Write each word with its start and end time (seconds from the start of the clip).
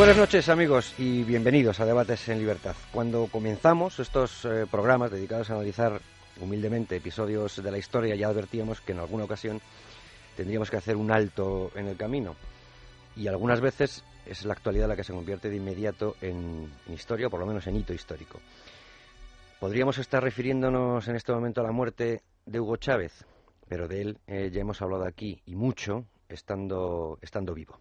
Buenas 0.00 0.16
noches 0.16 0.48
amigos 0.48 0.94
y 0.96 1.24
bienvenidos 1.24 1.78
a 1.78 1.84
Debates 1.84 2.26
en 2.30 2.38
Libertad. 2.38 2.74
Cuando 2.90 3.26
comenzamos 3.26 3.98
estos 3.98 4.46
eh, 4.46 4.64
programas 4.70 5.10
dedicados 5.10 5.50
a 5.50 5.56
analizar 5.56 6.00
humildemente 6.40 6.96
episodios 6.96 7.62
de 7.62 7.70
la 7.70 7.76
historia 7.76 8.14
ya 8.14 8.28
advertíamos 8.28 8.80
que 8.80 8.92
en 8.92 9.00
alguna 9.00 9.24
ocasión 9.24 9.60
tendríamos 10.38 10.70
que 10.70 10.78
hacer 10.78 10.96
un 10.96 11.12
alto 11.12 11.70
en 11.74 11.86
el 11.86 11.98
camino 11.98 12.34
y 13.14 13.28
algunas 13.28 13.60
veces 13.60 14.02
es 14.24 14.46
la 14.46 14.54
actualidad 14.54 14.88
la 14.88 14.96
que 14.96 15.04
se 15.04 15.12
convierte 15.12 15.50
de 15.50 15.56
inmediato 15.56 16.16
en, 16.22 16.72
historia 16.88 17.26
o 17.26 17.30
por 17.30 17.40
lo 17.40 17.44
menos 17.44 17.66
en 17.66 17.76
hito 17.76 17.92
histórico. 17.92 18.40
Podríamos 19.58 19.98
estar 19.98 20.22
refiriéndonos 20.22 21.08
en 21.08 21.16
este 21.16 21.30
momento 21.30 21.60
a 21.60 21.64
la 21.64 21.72
muerte 21.72 22.22
de 22.46 22.58
Hugo 22.58 22.78
Chávez, 22.78 23.26
pero 23.68 23.86
de 23.86 24.00
él 24.00 24.18
eh, 24.26 24.48
ya 24.50 24.62
hemos 24.62 24.80
hablado 24.80 25.04
aquí 25.04 25.42
y 25.44 25.56
mucho 25.56 26.06
estando, 26.26 27.18
estando 27.20 27.52
vivo. 27.52 27.78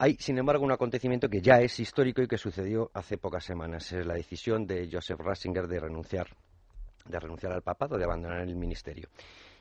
Hay, 0.00 0.16
sin 0.20 0.38
embargo, 0.38 0.64
un 0.64 0.70
acontecimiento 0.70 1.28
que 1.28 1.40
ya 1.40 1.60
es 1.60 1.80
histórico 1.80 2.22
y 2.22 2.28
que 2.28 2.38
sucedió 2.38 2.88
hace 2.94 3.18
pocas 3.18 3.44
semanas. 3.44 3.90
Es 3.90 4.06
la 4.06 4.14
decisión 4.14 4.64
de 4.64 4.88
Joseph 4.90 5.18
Ratzinger 5.18 5.66
de 5.66 5.80
renunciar, 5.80 6.28
de 7.04 7.18
renunciar 7.18 7.52
al 7.52 7.62
papado, 7.62 7.98
de 7.98 8.04
abandonar 8.04 8.42
el 8.42 8.54
ministerio. 8.54 9.08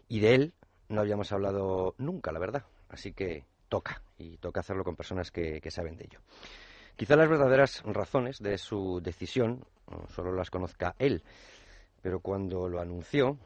Y 0.08 0.20
de 0.20 0.36
él 0.36 0.54
no 0.90 1.02
habíamos 1.02 1.32
hablado 1.32 1.96
nunca, 1.98 2.32
la 2.32 2.38
verdad. 2.38 2.66
Así 2.90 3.14
que 3.14 3.46
toca, 3.68 4.04
y 4.20 4.38
toca 4.38 4.60
hacerlo 4.60 4.84
con 4.84 4.96
personas 4.96 5.32
que, 5.32 5.60
que 5.60 5.72
saben 5.72 5.98
de 5.98 6.06
ello. 6.06 6.20
Quizá 6.96 7.16
las 7.16 7.30
verdaderas 7.30 7.82
razones 7.84 8.38
de 8.38 8.60
su 8.60 9.02
decisión 9.02 9.66
solo 10.10 10.34
las 10.34 10.52
conozca 10.52 10.96
él, 11.00 11.24
pero 12.04 12.20
cuando 12.20 12.70
lo 12.70 12.80
anunció, 12.80 13.40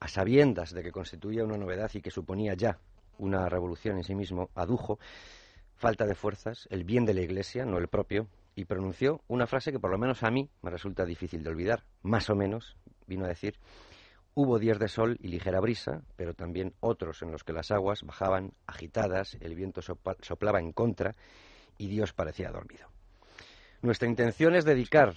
a 0.00 0.08
sabiendas 0.08 0.72
de 0.74 0.82
que 0.82 0.90
constituía 0.90 1.44
una 1.44 1.56
novedad 1.56 1.90
y 1.94 2.00
que 2.00 2.10
suponía 2.10 2.54
ya 2.54 2.78
una 3.18 3.48
revolución 3.48 3.96
en 3.98 4.02
sí 4.02 4.16
mismo, 4.16 4.50
adujo 4.56 4.98
falta 5.82 6.06
de 6.06 6.14
fuerzas, 6.14 6.68
el 6.70 6.84
bien 6.84 7.04
de 7.04 7.12
la 7.12 7.22
Iglesia, 7.22 7.64
no 7.64 7.76
el 7.76 7.88
propio, 7.88 8.28
y 8.54 8.66
pronunció 8.66 9.20
una 9.26 9.48
frase 9.48 9.72
que 9.72 9.80
por 9.80 9.90
lo 9.90 9.98
menos 9.98 10.22
a 10.22 10.30
mí 10.30 10.48
me 10.62 10.70
resulta 10.70 11.04
difícil 11.04 11.42
de 11.42 11.50
olvidar, 11.50 11.82
más 12.02 12.30
o 12.30 12.36
menos, 12.36 12.76
vino 13.08 13.24
a 13.24 13.28
decir, 13.28 13.56
hubo 14.34 14.60
días 14.60 14.78
de 14.78 14.86
sol 14.86 15.16
y 15.20 15.26
ligera 15.26 15.58
brisa, 15.58 16.04
pero 16.14 16.34
también 16.34 16.72
otros 16.78 17.20
en 17.22 17.32
los 17.32 17.42
que 17.42 17.52
las 17.52 17.72
aguas 17.72 18.04
bajaban 18.04 18.52
agitadas, 18.64 19.36
el 19.40 19.56
viento 19.56 19.82
soplaba 19.82 20.60
en 20.60 20.70
contra 20.70 21.16
y 21.78 21.88
Dios 21.88 22.12
parecía 22.12 22.52
dormido. 22.52 22.86
Nuestra 23.80 24.08
intención 24.08 24.54
es 24.54 24.64
dedicar 24.64 25.16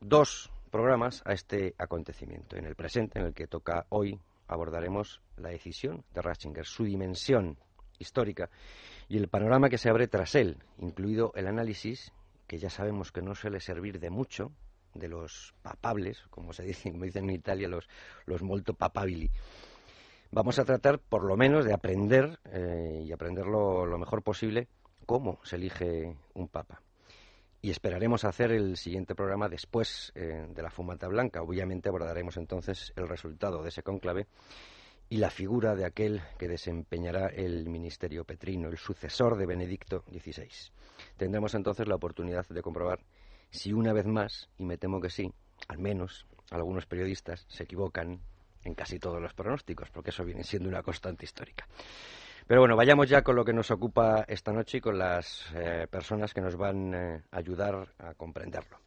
dos 0.00 0.52
programas 0.70 1.22
a 1.24 1.32
este 1.32 1.74
acontecimiento. 1.78 2.58
En 2.58 2.66
el 2.66 2.76
presente, 2.76 3.20
en 3.20 3.24
el 3.24 3.32
que 3.32 3.46
toca 3.46 3.86
hoy, 3.88 4.20
abordaremos 4.48 5.22
la 5.38 5.48
decisión 5.48 6.04
de 6.12 6.20
Ratzinger, 6.20 6.66
su 6.66 6.84
dimensión 6.84 7.56
histórica 7.98 8.50
y 9.08 9.18
el 9.18 9.28
panorama 9.28 9.68
que 9.68 9.78
se 9.78 9.90
abre 9.90 10.08
tras 10.08 10.34
él, 10.34 10.58
incluido 10.78 11.32
el 11.34 11.46
análisis, 11.46 12.12
que 12.46 12.58
ya 12.58 12.70
sabemos 12.70 13.12
que 13.12 13.22
no 13.22 13.34
suele 13.34 13.60
servir 13.60 14.00
de 14.00 14.10
mucho, 14.10 14.52
de 14.94 15.08
los 15.08 15.54
papables, 15.62 16.22
como 16.30 16.52
se 16.52 16.62
dice, 16.64 16.90
como 16.90 17.04
dicen 17.04 17.28
en 17.28 17.36
Italia, 17.36 17.68
los, 17.68 17.88
los 18.26 18.42
molto 18.42 18.74
papabili. 18.74 19.30
Vamos 20.30 20.58
a 20.58 20.64
tratar, 20.64 20.98
por 20.98 21.24
lo 21.24 21.36
menos, 21.36 21.64
de 21.64 21.72
aprender, 21.72 22.40
eh, 22.46 23.04
y 23.06 23.12
aprenderlo 23.12 23.86
lo 23.86 23.98
mejor 23.98 24.22
posible, 24.22 24.68
cómo 25.06 25.38
se 25.44 25.56
elige 25.56 26.16
un 26.34 26.48
papa. 26.48 26.80
Y 27.62 27.70
esperaremos 27.70 28.24
hacer 28.24 28.50
el 28.50 28.76
siguiente 28.76 29.14
programa 29.14 29.48
después 29.48 30.12
eh, 30.14 30.46
de 30.48 30.62
la 30.62 30.70
fumata 30.70 31.08
blanca. 31.08 31.40
Obviamente 31.40 31.88
abordaremos 31.88 32.36
entonces 32.36 32.92
el 32.96 33.08
resultado 33.08 33.62
de 33.62 33.68
ese 33.68 33.82
cónclave 33.82 34.26
y 35.14 35.18
la 35.18 35.30
figura 35.30 35.76
de 35.76 35.84
aquel 35.84 36.22
que 36.36 36.48
desempeñará 36.48 37.28
el 37.28 37.68
ministerio 37.68 38.24
petrino, 38.24 38.68
el 38.68 38.76
sucesor 38.76 39.36
de 39.36 39.46
Benedicto 39.46 40.02
XVI. 40.10 40.48
Tendremos 41.16 41.54
entonces 41.54 41.86
la 41.86 41.94
oportunidad 41.94 42.44
de 42.48 42.60
comprobar 42.62 42.98
si 43.48 43.72
una 43.72 43.92
vez 43.92 44.06
más, 44.06 44.50
y 44.58 44.64
me 44.64 44.76
temo 44.76 45.00
que 45.00 45.10
sí, 45.10 45.32
al 45.68 45.78
menos 45.78 46.26
algunos 46.50 46.86
periodistas 46.86 47.46
se 47.48 47.62
equivocan 47.62 48.22
en 48.64 48.74
casi 48.74 48.98
todos 48.98 49.22
los 49.22 49.32
pronósticos, 49.34 49.88
porque 49.90 50.10
eso 50.10 50.24
viene 50.24 50.42
siendo 50.42 50.68
una 50.68 50.82
constante 50.82 51.24
histórica. 51.24 51.68
Pero 52.48 52.62
bueno, 52.62 52.74
vayamos 52.74 53.08
ya 53.08 53.22
con 53.22 53.36
lo 53.36 53.44
que 53.44 53.52
nos 53.52 53.70
ocupa 53.70 54.24
esta 54.26 54.52
noche 54.52 54.78
y 54.78 54.80
con 54.80 54.98
las 54.98 55.46
eh, 55.54 55.86
personas 55.88 56.34
que 56.34 56.40
nos 56.40 56.56
van 56.56 56.92
eh, 56.92 57.22
a 57.30 57.36
ayudar 57.36 57.94
a 57.98 58.14
comprenderlo. 58.14 58.80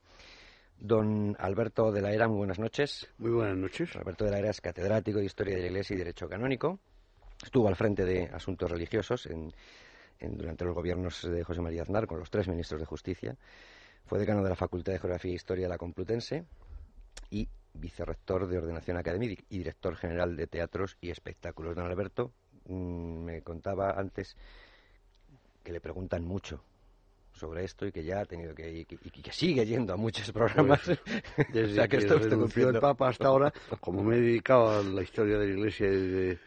Don 0.79 1.35
Alberto 1.39 1.91
de 1.91 2.01
la 2.01 2.13
Era, 2.13 2.27
muy 2.27 2.37
buenas 2.37 2.59
noches. 2.59 3.07
Muy 3.17 3.31
buenas 3.31 3.57
noches. 3.57 3.95
Alberto 3.95 4.25
de 4.25 4.31
la 4.31 4.39
Era 4.39 4.51
es 4.51 4.61
catedrático 4.61 5.17
de 5.17 5.25
Historia 5.25 5.55
de 5.55 5.61
la 5.61 5.67
Iglesia 5.67 5.95
y 5.95 5.97
Derecho 5.97 6.29
Canónico. 6.29 6.79
Estuvo 7.43 7.67
al 7.67 7.75
frente 7.75 8.05
de 8.05 8.25
asuntos 8.25 8.69
religiosos 8.69 9.25
en, 9.25 9.51
durante 10.19 10.65
los 10.65 10.75
gobiernos 10.75 11.23
de 11.23 11.43
José 11.43 11.61
María 11.61 11.81
Aznar 11.81 12.05
con 12.05 12.19
los 12.19 12.29
tres 12.29 12.47
ministros 12.47 12.79
de 12.79 12.85
Justicia. 12.85 13.35
Fue 14.05 14.19
decano 14.19 14.43
de 14.43 14.49
la 14.49 14.55
Facultad 14.55 14.93
de 14.93 14.99
Geografía 14.99 15.31
e 15.31 15.35
Historia 15.35 15.65
de 15.65 15.69
la 15.69 15.77
Complutense 15.79 16.45
y 17.31 17.49
vicerrector 17.73 18.47
de 18.47 18.59
Ordenación 18.59 18.97
Académica 18.97 19.43
y 19.49 19.57
director 19.57 19.95
general 19.95 20.35
de 20.35 20.45
Teatros 20.45 20.97
y 21.01 21.09
Espectáculos. 21.09 21.75
Don 21.75 21.85
Alberto 21.85 22.31
mm, 22.65 23.23
me 23.23 23.41
contaba 23.41 23.91
antes 23.97 24.37
que 25.63 25.71
le 25.71 25.81
preguntan 25.81 26.23
mucho 26.23 26.63
sobre 27.37 27.63
esto 27.63 27.85
y 27.85 27.91
que 27.91 28.03
ya 28.03 28.21
ha 28.21 28.25
tenido 28.25 28.53
que 28.53 28.79
y 28.79 28.85
que, 28.85 28.97
y 29.01 29.21
que 29.21 29.31
sigue 29.31 29.65
yendo 29.65 29.93
a 29.93 29.97
muchos 29.97 30.31
programas. 30.31 30.81
Pues, 30.83 30.99
desde 31.53 31.71
o 31.71 31.75
sea, 31.75 31.87
que, 31.87 31.99
que 31.99 32.07
renunció 32.07 32.69
el 32.69 32.79
Papa 32.79 33.09
hasta 33.09 33.27
ahora, 33.27 33.53
como 33.79 34.03
me 34.03 34.17
he 34.17 34.21
dedicado 34.21 34.69
a 34.69 34.83
la 34.83 35.01
historia 35.01 35.37
de 35.37 35.47
la 35.47 35.53
Iglesia 35.53 35.87
y, 35.87 36.37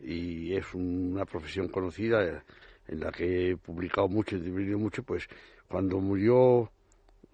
y 0.00 0.54
es 0.54 0.74
una 0.74 1.24
profesión 1.24 1.68
conocida 1.68 2.44
en 2.86 3.00
la 3.00 3.10
que 3.10 3.50
he 3.50 3.56
publicado 3.56 4.08
mucho, 4.08 4.36
he 4.36 4.40
dividido 4.40 4.78
mucho, 4.78 5.02
pues 5.02 5.26
cuando 5.66 5.98
murió 5.98 6.70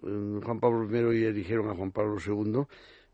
eh, 0.03 0.39
Juan 0.43 0.59
Pablo 0.59 0.89
I 0.89 1.19
y 1.19 1.25
eligieron 1.25 1.69
a 1.69 1.75
Juan 1.75 1.91
Pablo 1.91 2.17
II, 2.25 2.63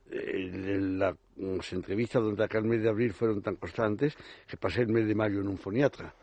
eh, 0.09 0.79
las 0.97 1.73
entrevistas 1.73 2.21
durante 2.21 2.43
aquel 2.43 2.63
mes 2.63 2.81
de 2.81 2.89
abril 2.89 3.11
fueron 3.11 3.41
tan 3.41 3.55
constantes 3.55 4.15
que 4.47 4.55
pasé 4.55 4.81
el 4.81 4.89
mes 4.89 5.07
de 5.07 5.15
mayo 5.15 5.41
en 5.41 5.47
un 5.47 5.57
foniatra 5.57 6.13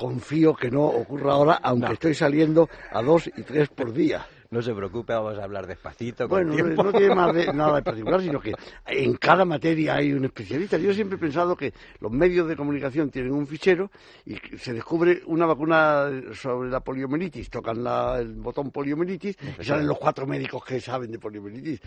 confío 0.00 0.54
que 0.54 0.70
no 0.70 0.84
ocurra 0.84 1.34
ahora, 1.34 1.60
aunque 1.62 1.88
no. 1.88 1.92
estoy 1.92 2.14
saliendo 2.14 2.70
a 2.90 3.02
dos 3.02 3.26
y 3.36 3.42
tres 3.42 3.68
por 3.68 3.92
día. 3.92 4.26
No 4.52 4.60
se 4.62 4.74
preocupe, 4.74 5.12
vamos 5.12 5.38
a 5.38 5.44
hablar 5.44 5.64
despacito. 5.68 6.26
bueno, 6.26 6.52
tiempo. 6.52 6.82
no 6.82 6.90
tiene 6.90 7.14
más 7.14 7.32
de, 7.32 7.46
nada 7.54 7.76
de 7.76 7.82
particular, 7.82 8.20
sino 8.20 8.40
que 8.40 8.52
en 8.84 9.14
cada 9.14 9.44
materia 9.44 9.94
hay 9.94 10.12
un 10.12 10.24
especialista. 10.24 10.76
Yo 10.76 10.92
siempre 10.92 11.18
he 11.18 11.20
pensado 11.20 11.54
que 11.54 11.72
los 12.00 12.10
medios 12.10 12.48
de 12.48 12.56
comunicación 12.56 13.10
tienen 13.10 13.30
un 13.30 13.46
fichero 13.46 13.92
y 14.26 14.34
se 14.58 14.72
descubre 14.72 15.22
una 15.26 15.46
vacuna 15.46 16.10
sobre 16.34 16.68
la 16.68 16.80
poliomielitis, 16.80 17.48
tocan 17.48 17.84
la, 17.84 18.18
el 18.18 18.34
botón 18.34 18.72
poliomielitis 18.72 19.36
y 19.60 19.62
salen 19.62 19.86
los 19.86 19.98
cuatro 20.00 20.26
médicos 20.26 20.64
que 20.64 20.80
saben 20.80 21.12
de 21.12 21.20
poliomielitis. 21.20 21.80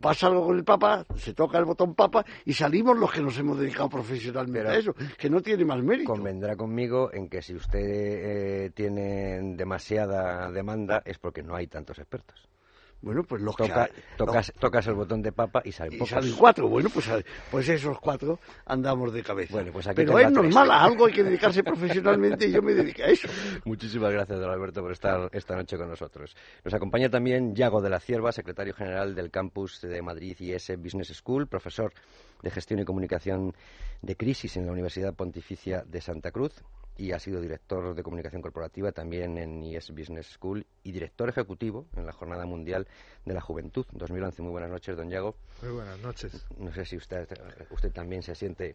Pasa 0.00 0.26
algo 0.26 0.44
con 0.44 0.56
el 0.56 0.64
Papa, 0.64 1.06
se 1.14 1.34
toca 1.34 1.56
el 1.58 1.66
botón 1.66 1.94
Papa 1.94 2.26
y 2.44 2.52
salimos 2.52 2.98
los 2.98 3.12
que 3.12 3.22
nos 3.22 3.38
hemos 3.38 3.60
dedicado 3.60 3.88
profesionalmente 3.90 4.58
Pero 4.58 4.70
a 4.70 4.76
eso, 4.76 4.94
que 5.16 5.30
no 5.30 5.40
tiene 5.40 5.64
más 5.64 5.80
mérito. 5.84 6.10
Convendrá 6.10 6.56
conmigo 6.56 7.12
en 7.12 7.28
que 7.28 7.42
si 7.42 7.54
usted 7.54 7.78
eh, 7.78 8.70
tiene 8.74 9.54
demasiada 9.54 10.50
demanda 10.50 11.00
es 11.04 11.18
porque 11.18 11.44
no 11.44 11.54
hay 11.54 11.68
tantos 11.68 11.96
expertos. 12.08 12.48
Bueno, 13.00 13.22
pues 13.22 13.40
los 13.42 13.54
Toca, 13.54 13.86
que... 13.86 14.52
tocas, 14.58 14.86
el 14.88 14.94
botón 14.94 15.22
de 15.22 15.30
papa 15.30 15.62
y 15.64 15.70
salen 15.70 16.02
y 16.02 16.06
salen 16.06 16.32
cuatro. 16.32 16.68
Bueno, 16.68 16.90
pues, 16.92 17.08
pues 17.48 17.68
esos 17.68 17.96
cuatro 18.00 18.40
andamos 18.66 19.12
de 19.12 19.22
cabeza. 19.22 19.54
Bueno, 19.54 19.70
pues 19.72 19.86
aquí 19.86 19.96
Pero 19.96 20.18
es 20.18 20.32
normal, 20.32 20.68
a 20.68 20.82
algo 20.82 21.06
hay 21.06 21.12
que 21.12 21.22
dedicarse 21.22 21.62
profesionalmente 21.62 22.48
y 22.48 22.52
yo 22.52 22.60
me 22.60 22.74
dediqué 22.74 23.04
a 23.04 23.06
eso. 23.06 23.28
Muchísimas 23.64 24.10
gracias, 24.12 24.40
don 24.40 24.50
Alberto, 24.50 24.80
por 24.80 24.90
estar 24.90 25.30
esta 25.32 25.54
noche 25.54 25.76
con 25.76 25.88
nosotros. 25.88 26.34
Nos 26.64 26.74
acompaña 26.74 27.08
también 27.08 27.54
Yago 27.54 27.80
de 27.80 27.90
la 27.90 28.00
Cierva, 28.00 28.32
secretario 28.32 28.74
general 28.74 29.14
del 29.14 29.30
campus 29.30 29.80
de 29.80 30.02
Madrid 30.02 30.36
IS 30.40 30.72
Business 30.76 31.16
School, 31.16 31.46
profesor 31.46 31.92
de 32.42 32.50
Gestión 32.50 32.80
y 32.80 32.84
Comunicación 32.84 33.54
de 34.02 34.16
Crisis 34.16 34.56
en 34.56 34.66
la 34.66 34.72
Universidad 34.72 35.14
Pontificia 35.14 35.82
de 35.86 36.00
Santa 36.00 36.30
Cruz 36.30 36.52
y 36.98 37.12
ha 37.12 37.18
sido 37.18 37.40
director 37.40 37.94
de 37.94 38.02
comunicación 38.02 38.42
corporativa 38.42 38.90
también 38.90 39.38
en 39.38 39.62
IES 39.62 39.92
Business 39.92 40.26
School 40.32 40.66
y 40.82 40.90
director 40.90 41.28
ejecutivo 41.28 41.86
en 41.96 42.04
la 42.04 42.12
Jornada 42.12 42.44
Mundial 42.44 42.88
de 43.24 43.34
la 43.34 43.40
Juventud 43.40 43.86
2011. 43.92 44.42
Muy 44.42 44.50
buenas 44.50 44.70
noches, 44.70 44.96
don 44.96 45.08
Yago. 45.08 45.36
Muy 45.62 45.72
buenas 45.72 45.98
noches. 46.00 46.44
No 46.58 46.72
sé 46.72 46.84
si 46.84 46.96
usted, 46.96 47.28
usted 47.70 47.92
también 47.92 48.22
se 48.22 48.34
siente 48.34 48.74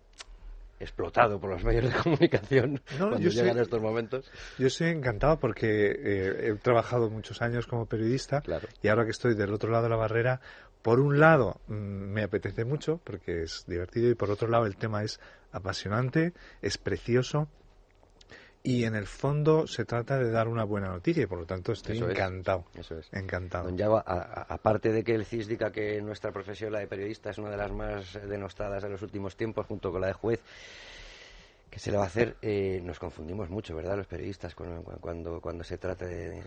explotado 0.79 1.39
por 1.39 1.49
los 1.51 1.63
medios 1.63 1.85
de 1.85 1.91
comunicación 2.01 2.81
cuando 2.97 3.17
llegan 3.17 3.57
estos 3.59 3.81
momentos. 3.81 4.29
Yo 4.57 4.67
estoy 4.67 4.89
encantado 4.89 5.39
porque 5.39 5.67
eh, 5.67 6.49
he 6.49 6.55
trabajado 6.55 7.09
muchos 7.09 7.41
años 7.41 7.67
como 7.67 7.85
periodista 7.85 8.41
y 8.81 8.87
ahora 8.87 9.05
que 9.05 9.11
estoy 9.11 9.35
del 9.35 9.53
otro 9.53 9.71
lado 9.71 9.83
de 9.83 9.89
la 9.89 9.95
barrera, 9.95 10.41
por 10.83 10.99
un 10.99 11.19
lado 11.19 11.59
mm, 11.67 11.73
me 11.73 12.21
apetece 12.21 12.65
mucho 12.65 12.99
porque 13.03 13.41
es 13.41 13.65
divertido 13.67 14.11
y 14.11 14.15
por 14.15 14.29
otro 14.29 14.47
lado 14.47 14.67
el 14.67 14.75
tema 14.75 15.03
es 15.03 15.19
apasionante, 15.51 16.33
es 16.61 16.77
precioso 16.77 17.47
y 18.61 18.85
en 18.85 18.95
el 18.95 19.07
fondo 19.07 19.67
se 19.67 19.83
trata 19.83 20.17
de 20.17 20.31
dar 20.31 20.47
una 20.47 20.63
buena 20.63 20.89
noticia 20.89 21.23
y 21.23 21.25
por 21.25 21.39
lo 21.39 21.45
tanto 21.45 21.73
estoy 21.73 21.97
encantado. 21.97 22.65
eso 22.75 22.97
es. 22.97 23.11
Encantado. 23.11 23.65
Don 23.65 23.77
Yago, 23.77 24.01
aparte 24.05 24.91
de 24.91 25.03
que 25.03 25.15
el 25.15 25.25
CIS 25.25 25.47
diga 25.47 25.71
que 25.71 26.01
nuestra 26.01 26.31
profesión, 26.31 26.71
la 26.71 26.79
de 26.79 26.87
periodista, 26.87 27.29
es 27.31 27.37
una 27.37 27.49
de 27.49 27.57
las 27.57 27.71
más 27.73 28.13
denostadas 28.27 28.83
de 28.83 28.89
los 28.89 29.01
últimos 29.01 29.35
tiempos, 29.35 29.65
junto 29.65 29.91
con 29.91 29.99
la 29.99 30.07
de 30.07 30.13
juez, 30.13 30.39
que 31.73 31.79
se 31.79 31.89
le 31.89 31.97
va 31.97 32.03
a 32.03 32.05
hacer, 32.05 32.37
eh, 32.43 32.79
nos 32.83 32.99
confundimos 32.99 33.49
mucho, 33.49 33.75
¿verdad?, 33.75 33.97
los 33.97 34.05
periodistas 34.05 34.53
cuando, 34.53 35.39
cuando, 35.41 35.63
se 35.63 35.79
trata 35.79 36.05
de, 36.05 36.43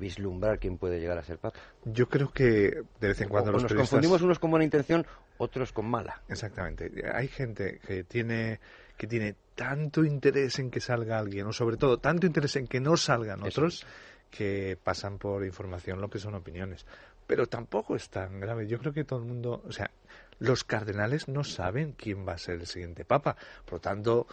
vislumbrar 0.00 0.58
quién 0.58 0.78
puede 0.78 0.98
llegar 0.98 1.18
a 1.18 1.22
ser 1.22 1.36
papa. 1.36 1.58
Yo 1.84 2.08
creo 2.08 2.32
que 2.32 2.82
de 2.98 3.08
vez 3.08 3.20
en 3.20 3.28
cuando 3.28 3.52
los 3.52 3.64
nos 3.64 3.74
confundimos 3.74 4.22
unos 4.22 4.38
con 4.38 4.50
buena 4.50 4.64
intención, 4.64 5.06
otros 5.36 5.70
con 5.70 5.84
mala. 5.84 6.22
Exactamente. 6.30 6.90
Hay 7.12 7.28
gente 7.28 7.78
que 7.86 8.04
tiene 8.04 8.58
que 8.96 9.06
tiene 9.06 9.34
tanto 9.54 10.02
interés 10.02 10.58
en 10.58 10.70
que 10.70 10.80
salga 10.80 11.18
alguien, 11.18 11.46
o 11.46 11.52
sobre 11.52 11.76
todo 11.76 11.98
tanto 11.98 12.26
interés 12.26 12.56
en 12.56 12.66
que 12.66 12.80
no 12.80 12.96
salgan 12.96 13.42
otros, 13.42 13.84
que 14.30 14.78
pasan 14.82 15.18
por 15.18 15.44
información 15.44 16.00
lo 16.00 16.08
que 16.08 16.18
son 16.18 16.34
opiniones. 16.36 16.86
Pero 17.26 17.46
tampoco 17.48 17.96
es 17.96 18.08
tan 18.08 18.40
grave. 18.40 18.66
Yo 18.66 18.78
creo 18.78 18.94
que 18.94 19.04
todo 19.04 19.18
el 19.18 19.26
mundo, 19.26 19.62
o 19.66 19.72
sea, 19.72 19.90
los 20.38 20.64
cardenales 20.64 21.28
no 21.28 21.44
saben 21.44 21.92
quién 21.92 22.26
va 22.26 22.32
a 22.32 22.38
ser 22.38 22.56
el 22.60 22.66
siguiente 22.66 23.04
papa. 23.04 23.36
Por 23.64 23.74
lo 23.74 23.80
tanto, 23.80 24.26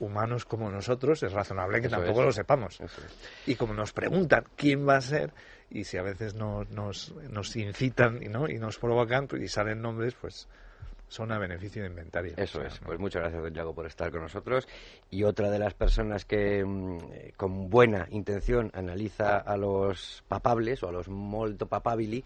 humanos 0.00 0.44
como 0.44 0.70
nosotros 0.70 1.22
es 1.22 1.32
razonable 1.32 1.80
que 1.80 1.88
tampoco 1.88 2.22
lo 2.22 2.32
sepamos. 2.32 2.78
Y 3.46 3.54
como 3.54 3.74
nos 3.74 3.92
preguntan 3.92 4.44
quién 4.56 4.86
va 4.86 4.96
a 4.96 5.00
ser, 5.00 5.32
y 5.70 5.84
si 5.84 5.98
a 5.98 6.02
veces 6.02 6.34
nos, 6.34 6.68
nos, 6.70 7.14
nos 7.30 7.54
incitan 7.56 8.22
y, 8.22 8.28
¿no? 8.28 8.48
y 8.48 8.58
nos 8.58 8.78
provocan 8.78 9.28
y 9.40 9.48
salen 9.48 9.82
nombres, 9.82 10.14
pues 10.20 10.48
son 11.08 11.32
a 11.32 11.38
beneficio 11.38 11.82
de 11.82 11.88
inventario. 11.88 12.34
Eso 12.36 12.62
es. 12.62 12.78
Pues 12.80 12.98
muchas 12.98 13.22
gracias, 13.22 13.42
don 13.42 13.54
Yago, 13.54 13.74
por 13.74 13.86
estar 13.86 14.10
con 14.10 14.22
nosotros. 14.22 14.66
Y 15.10 15.22
otra 15.22 15.50
de 15.50 15.58
las 15.58 15.74
personas 15.74 16.24
que 16.24 16.64
mm, 16.64 16.98
eh, 17.12 17.32
con 17.36 17.70
buena 17.70 18.06
intención 18.10 18.70
analiza 18.74 19.38
a 19.38 19.56
los 19.56 20.24
papables 20.28 20.82
o 20.82 20.88
a 20.88 20.92
los 20.92 21.08
molto 21.08 21.66
papabili 21.66 22.24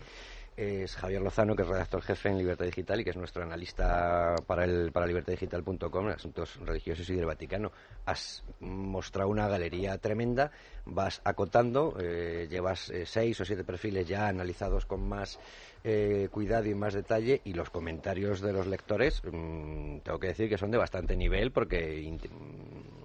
es 0.56 0.94
Javier 0.96 1.22
Lozano, 1.22 1.56
que 1.56 1.62
es 1.62 1.68
redactor 1.68 2.02
jefe 2.02 2.28
en 2.28 2.38
Libertad 2.38 2.66
Digital 2.66 3.00
y 3.00 3.04
que 3.04 3.10
es 3.10 3.16
nuestro 3.16 3.42
analista 3.42 4.34
para 4.46 4.64
el 4.64 4.92
para 4.92 5.06
libertadigital.com 5.06 6.06
en 6.06 6.12
asuntos 6.12 6.56
religiosos 6.60 7.08
y 7.10 7.14
del 7.14 7.26
Vaticano. 7.26 7.72
Has 8.04 8.44
mostrado 8.60 9.30
una 9.30 9.48
galería 9.48 9.96
tremenda, 9.98 10.50
vas 10.84 11.20
acotando, 11.24 11.96
eh, 11.98 12.46
llevas 12.50 12.90
eh, 12.90 13.06
seis 13.06 13.40
o 13.40 13.44
siete 13.44 13.64
perfiles 13.64 14.06
ya 14.06 14.28
analizados 14.28 14.86
con 14.86 15.08
más 15.08 15.38
eh, 15.82 16.28
cuidado 16.30 16.66
y 16.66 16.74
más 16.74 16.92
detalle 16.92 17.40
y 17.44 17.54
los 17.54 17.70
comentarios 17.70 18.42
de 18.42 18.52
los 18.52 18.66
lectores 18.66 19.22
mm, 19.24 20.00
tengo 20.00 20.18
que 20.18 20.28
decir 20.28 20.48
que 20.48 20.58
son 20.58 20.70
de 20.70 20.76
bastante 20.76 21.16
nivel 21.16 21.52
porque 21.52 22.18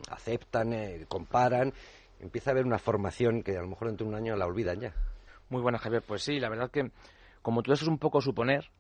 aceptan, 0.09 0.73
eh, 0.73 1.05
comparan, 1.07 1.73
empieza 2.19 2.49
a 2.49 2.53
haber 2.53 2.65
una 2.65 2.79
formación 2.79 3.43
que 3.43 3.57
a 3.57 3.61
lo 3.61 3.67
mejor 3.67 3.87
dentro 3.87 4.05
de 4.05 4.13
un 4.13 4.17
año 4.17 4.35
la 4.35 4.45
olvidan 4.45 4.79
ya. 4.79 4.93
Muy 5.49 5.61
buena, 5.61 5.77
Javier. 5.77 6.03
Pues 6.05 6.23
sí, 6.23 6.39
la 6.39 6.49
verdad 6.49 6.71
que 6.71 6.91
como 7.45 7.61
todo 7.61 7.75
eso 7.75 7.85
es 7.85 7.89
un 7.89 7.99
poco 7.99 8.21
suponer, 8.21 8.71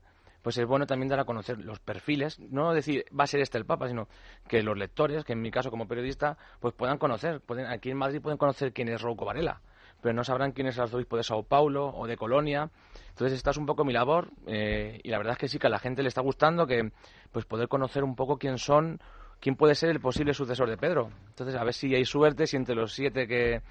pues 0.41 0.57
es 0.57 0.65
bueno 0.65 0.87
también 0.87 1.07
dar 1.07 1.19
a 1.19 1.25
conocer 1.25 1.63
los 1.63 1.79
perfiles, 1.79 2.39
no 2.39 2.73
decir 2.73 3.05
va 3.17 3.25
a 3.25 3.27
ser 3.27 3.39
este 3.41 3.59
el 3.59 3.65
Papa, 3.67 3.87
sino 3.87 4.07
que 4.47 4.63
los 4.63 4.75
lectores, 4.75 5.23
que 5.23 5.33
en 5.33 5.41
mi 5.43 5.51
caso 5.51 5.69
como 5.69 5.87
periodista, 5.87 6.35
pues 6.59 6.73
puedan 6.73 6.97
conocer. 6.97 7.41
Pueden, 7.41 7.67
aquí 7.67 7.91
en 7.91 7.97
Madrid 7.97 8.21
pueden 8.23 8.39
conocer 8.39 8.73
quién 8.73 8.89
es 8.89 9.03
Rouco 9.03 9.23
Varela, 9.23 9.61
pero 10.01 10.15
no 10.15 10.23
sabrán 10.23 10.51
quién 10.51 10.65
es 10.65 10.77
el 10.77 10.81
arzobispo 10.81 11.15
de 11.15 11.21
Sao 11.21 11.43
Paulo 11.43 11.89
o 11.89 12.07
de 12.07 12.17
Colonia. 12.17 12.71
Entonces 13.09 13.37
esta 13.37 13.51
es 13.51 13.57
un 13.57 13.67
poco 13.67 13.85
mi 13.85 13.93
labor 13.93 14.31
eh, 14.47 14.99
y 15.03 15.09
la 15.11 15.19
verdad 15.19 15.33
es 15.33 15.37
que 15.37 15.47
sí 15.47 15.59
que 15.59 15.67
a 15.67 15.69
la 15.69 15.77
gente 15.77 16.01
le 16.01 16.07
está 16.07 16.21
gustando 16.21 16.65
que 16.65 16.91
pues 17.31 17.45
poder 17.45 17.67
conocer 17.67 18.03
un 18.03 18.15
poco 18.15 18.39
quién 18.39 18.57
son, 18.57 18.99
quién 19.39 19.55
puede 19.55 19.75
ser 19.75 19.91
el 19.91 19.99
posible 19.99 20.33
sucesor 20.33 20.67
de 20.71 20.77
Pedro. 20.77 21.11
Entonces 21.27 21.55
a 21.55 21.63
ver 21.63 21.75
si 21.75 21.93
hay 21.93 22.05
suerte, 22.05 22.47
si 22.47 22.57
entre 22.57 22.73
los 22.73 22.93
siete 22.93 23.27
que, 23.27 23.61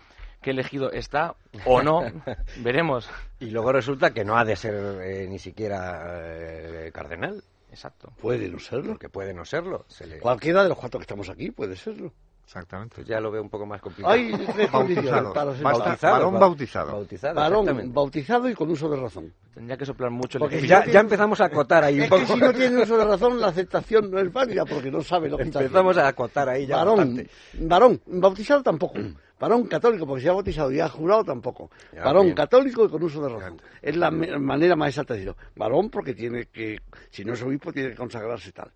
he 0.51 0.53
elegido 0.53 0.91
está 0.93 1.35
o 1.65 1.83
no, 1.83 2.03
veremos. 2.59 3.09
Y 3.41 3.51
luego 3.51 3.73
resulta 3.73 4.13
que 4.13 4.25
no 4.25 4.37
ha 4.37 4.45
de 4.45 4.57
ser 4.57 4.75
eh, 5.03 5.27
ni 5.29 5.39
siquiera 5.39 6.87
eh, 6.87 6.91
cardenal. 6.93 7.43
Exacto. 7.71 8.13
Puede 8.21 8.49
no 8.49 8.59
serlo. 8.61 8.97
Que 8.99 9.09
puede 9.09 9.35
no 9.35 9.45
serlo. 9.45 9.85
Cualquiera 10.21 10.63
de 10.63 10.69
los 10.69 10.79
cuatro 10.79 11.01
que 11.01 11.05
estamos 11.05 11.29
aquí 11.29 11.51
puede 11.51 11.75
serlo. 11.75 12.13
Exactamente. 12.45 12.97
Pues 12.97 13.07
ya 13.07 13.21
lo 13.21 13.31
veo 13.31 13.43
un 13.43 13.49
poco 13.49 13.67
más 13.67 13.81
complicado. 13.81 14.15
Hay 14.15 14.31
bautizado. 14.71 15.33
varón 15.33 16.39
bautizado. 16.39 16.93
Bautizado, 16.93 17.65
bautizado 17.87 18.49
y 18.49 18.55
con 18.55 18.71
uso 18.71 18.89
de 18.89 18.97
razón. 18.97 19.33
Tendría 19.53 19.77
que 19.77 19.87
soplar 19.87 20.11
mucho. 20.11 20.39
Porque 20.39 20.67
ya, 20.67 20.85
ya, 20.87 21.01
empezamos 21.01 21.41
a 21.41 21.47
acotar 21.47 21.85
ahí 21.85 22.01
un 22.01 22.09
poco. 22.09 22.27
si 22.27 22.37
no 22.37 22.53
tiene 22.53 22.83
uso 22.83 22.99
de 22.99 23.05
razón, 23.05 23.41
la 23.41 23.49
aceptación 23.49 24.11
no 24.11 24.19
es 24.19 24.33
válida 24.33 24.65
porque 24.67 24.91
no 24.91 25.03
sabe 25.03 25.29
lo 25.29 25.39
que 25.39 25.45
está 25.45 25.61
Empezamos 25.61 25.97
a 25.97 26.09
acotar 26.09 26.49
ahí 26.49 26.67
ya 26.67 26.77
varón, 26.77 27.27
varón, 27.61 28.01
bautizado 28.07 28.63
tampoco. 28.63 28.99
Varón 29.39 29.67
católico, 29.67 30.07
porque 30.07 30.23
se 30.23 30.29
ha 30.29 30.33
bautizado 30.33 30.71
y 30.71 30.81
ha 30.81 30.89
jurado 30.89 31.25
tampoco. 31.25 31.71
varón 31.93 32.33
católico 32.33 32.85
y 32.85 32.89
con 32.89 33.03
uso 33.03 33.23
de 33.23 33.29
razón. 33.29 33.61
Es 33.83 33.97
la 33.97 34.11
manera 34.11 34.77
más 34.77 34.89
exacta 34.89 35.15
de 35.15 35.21
decirlo. 35.21 35.37
Varón 35.57 35.91
porque 35.91 36.15
tiene 36.15 36.47
que, 36.47 36.81
si 37.11 37.25
no 37.25 37.35
es 37.35 37.43
obispo, 37.43 37.73
tiene 37.73 37.91
que 37.91 37.97
consagrarse 37.97 38.53
tal. 38.53 38.71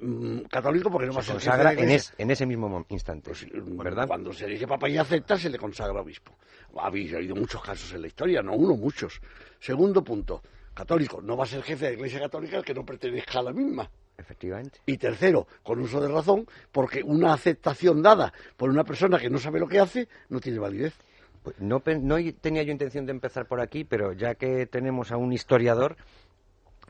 Mm, 0.00 0.40
católico 0.42 0.90
porque 0.90 1.06
no 1.06 1.12
se 1.14 1.18
va 1.18 1.22
a 1.22 1.32
consagra 1.32 1.72
en, 1.72 2.00
en, 2.18 2.30
ese 2.30 2.44
mismo 2.44 2.84
instante, 2.90 3.30
pues, 3.30 3.46
¿verdad? 3.52 4.06
Cuando 4.06 4.30
se 4.32 4.46
dice 4.46 4.66
papa 4.66 4.90
y 4.90 4.98
acepta, 4.98 5.38
se 5.38 5.48
le 5.48 5.58
consagra 5.58 6.02
obispo. 6.02 6.32
Ha 6.78 6.88
habido 6.88 7.34
muchos 7.34 7.62
casos 7.62 7.92
en 7.94 8.02
la 8.02 8.06
historia, 8.08 8.42
no 8.42 8.52
uno, 8.52 8.76
muchos. 8.76 9.20
Segundo 9.58 10.04
punto, 10.04 10.42
católico, 10.74 11.22
no 11.22 11.34
va 11.36 11.44
a 11.44 11.46
ser 11.46 11.62
jefe 11.62 11.86
de 11.86 11.90
la 11.92 11.96
Iglesia 11.96 12.20
Católica 12.20 12.58
el 12.58 12.64
que 12.64 12.74
no 12.74 12.84
pertenezca 12.84 13.38
a 13.38 13.44
la 13.44 13.52
misma. 13.52 13.90
Efectivamente. 14.18 14.80
Y 14.86 14.98
tercero, 14.98 15.46
con 15.62 15.80
uso 15.80 16.00
de 16.00 16.08
razón, 16.08 16.46
porque 16.72 17.02
una 17.02 17.32
aceptación 17.32 18.02
dada 18.02 18.32
por 18.56 18.70
una 18.70 18.84
persona 18.84 19.18
que 19.18 19.30
no 19.30 19.38
sabe 19.38 19.60
lo 19.60 19.68
que 19.68 19.78
hace 19.78 20.08
no 20.28 20.40
tiene 20.40 20.58
validez. 20.58 20.94
Pues 21.42 21.60
no, 21.60 21.82
no 22.00 22.16
tenía 22.40 22.62
yo 22.62 22.72
intención 22.72 23.06
de 23.06 23.12
empezar 23.12 23.46
por 23.46 23.60
aquí, 23.60 23.84
pero 23.84 24.12
ya 24.12 24.34
que 24.34 24.66
tenemos 24.66 25.12
a 25.12 25.16
un 25.16 25.32
historiador, 25.32 25.96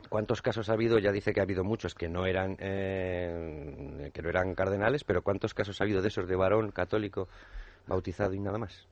¿Cuántos 0.09 0.41
casos 0.41 0.69
ha 0.69 0.73
habido? 0.73 0.99
Ya 0.99 1.11
dice 1.11 1.33
que 1.33 1.39
ha 1.41 1.43
habido 1.43 1.63
muchos 1.63 1.93
que 1.93 2.07
no 2.07 2.25
eran 2.25 2.55
eh, 2.59 4.09
que 4.13 4.21
no 4.21 4.29
eran 4.29 4.55
cardenales, 4.55 5.03
pero 5.03 5.21
¿cuántos 5.21 5.53
casos 5.53 5.81
ha 5.81 5.83
habido 5.83 6.01
de 6.01 6.07
esos 6.07 6.27
de 6.27 6.35
varón 6.35 6.71
católico 6.71 7.27
bautizado 7.87 8.33
y 8.33 8.39
nada 8.39 8.57
más? 8.57 8.87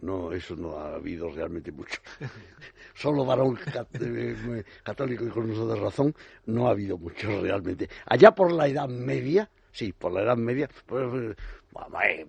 No, 0.00 0.32
eso 0.32 0.56
no 0.56 0.76
ha 0.78 0.94
habido 0.94 1.30
realmente 1.30 1.70
mucho. 1.70 2.00
Solo 2.94 3.24
varón 3.24 3.58
eh, 4.00 4.64
católico 4.82 5.24
y 5.24 5.28
con 5.28 5.50
uso 5.50 5.66
de 5.66 5.78
razón 5.78 6.14
no 6.46 6.66
ha 6.66 6.70
habido 6.70 6.98
mucho 6.98 7.40
realmente. 7.40 7.88
Allá 8.06 8.32
por 8.32 8.50
la 8.52 8.66
Edad 8.66 8.88
Media, 8.88 9.48
sí, 9.70 9.92
por 9.92 10.12
la 10.12 10.22
Edad 10.22 10.36
Media, 10.36 10.68
pues, 10.86 11.36
eh, 12.04 12.26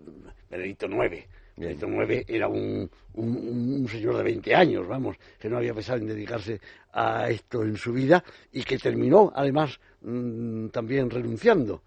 Benedicto 0.50 0.88
IX 0.88 1.26
Benedicto 1.56 1.88
IX 1.88 2.26
era 2.28 2.48
un, 2.48 2.90
un, 3.14 3.88
señor 3.88 4.18
de 4.18 4.24
20 4.24 4.56
años, 4.56 4.88
vamos, 4.88 5.18
que 5.40 5.50
no 5.50 5.58
había 5.58 5.74
pensado 5.74 6.00
en 6.00 6.08
dedicarse 6.08 6.60
a 6.92 7.30
esto 7.30 7.64
en 7.64 7.78
su 7.78 7.94
vida 7.94 8.24
y 8.52 8.64
que 8.64 8.78
terminó, 8.78 9.32
además, 9.36 9.80
mm, 10.02 10.68
también 10.68 11.10
renunciando. 11.10 11.84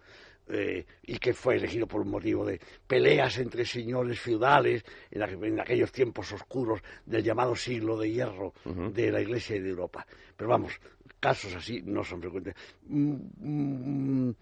Eh, 0.49 0.87
y 1.03 1.19
que 1.19 1.35
fue 1.35 1.57
elegido 1.57 1.89
por 1.89 2.03
un 2.03 2.11
motivo 2.11 2.47
de 2.47 2.61
peleas 2.87 3.37
entre 3.39 3.65
señores 3.65 4.21
feudales 4.21 4.85
en, 5.11 5.61
aquellos 5.61 5.91
tiempos 5.91 6.33
oscuros 6.33 6.81
del 7.05 7.25
llamado 7.25 7.57
siglo 7.57 7.99
de 7.99 8.13
hierro 8.13 8.55
de 8.65 9.11
la 9.11 9.21
Iglesia 9.21 9.57
y 9.57 9.61
de 9.61 9.71
Europa. 9.71 10.07
Pero 10.37 10.51
vamos, 10.51 10.81
casos 11.19 11.53
así 11.57 11.83
no 11.83 12.05
son 12.05 12.21
frecuentes. 12.21 12.55
Mm, 12.87 13.17
mm, 13.41 14.35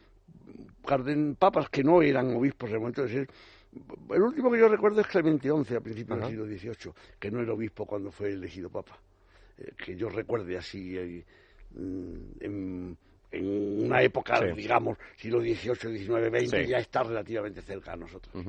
papas 1.38 1.70
que 1.70 1.82
no 1.82 2.02
eran 2.02 2.36
obispos 2.36 2.68
en 2.68 2.74
el 2.74 2.80
momento 2.80 3.02
de 3.04 3.08
ser 3.08 3.28
el 4.10 4.22
último 4.22 4.50
que 4.50 4.58
yo 4.58 4.68
recuerdo 4.68 5.00
es 5.00 5.06
Clemente 5.06 5.48
XI 5.48 5.76
a 5.76 5.80
principios 5.80 6.20
del 6.20 6.28
siglo 6.28 6.46
XVIII, 6.46 6.92
que 7.18 7.30
no 7.30 7.40
era 7.40 7.52
obispo 7.52 7.86
cuando 7.86 8.10
fue 8.10 8.32
elegido 8.32 8.70
papa. 8.70 8.98
Eh, 9.58 9.72
que 9.76 9.96
yo 9.96 10.08
recuerde 10.08 10.56
así 10.56 10.96
eh, 10.96 11.24
en, 11.76 12.96
una 13.40 14.02
época, 14.02 14.40
digamos, 14.54 14.98
siglo 15.16 15.40
XVIII, 15.40 15.98
XIX, 15.98 16.48
XX, 16.48 16.68
ya 16.68 16.78
está 16.78 17.02
relativamente 17.02 17.62
cerca 17.62 17.92
a 17.92 17.96
nosotros. 17.96 18.44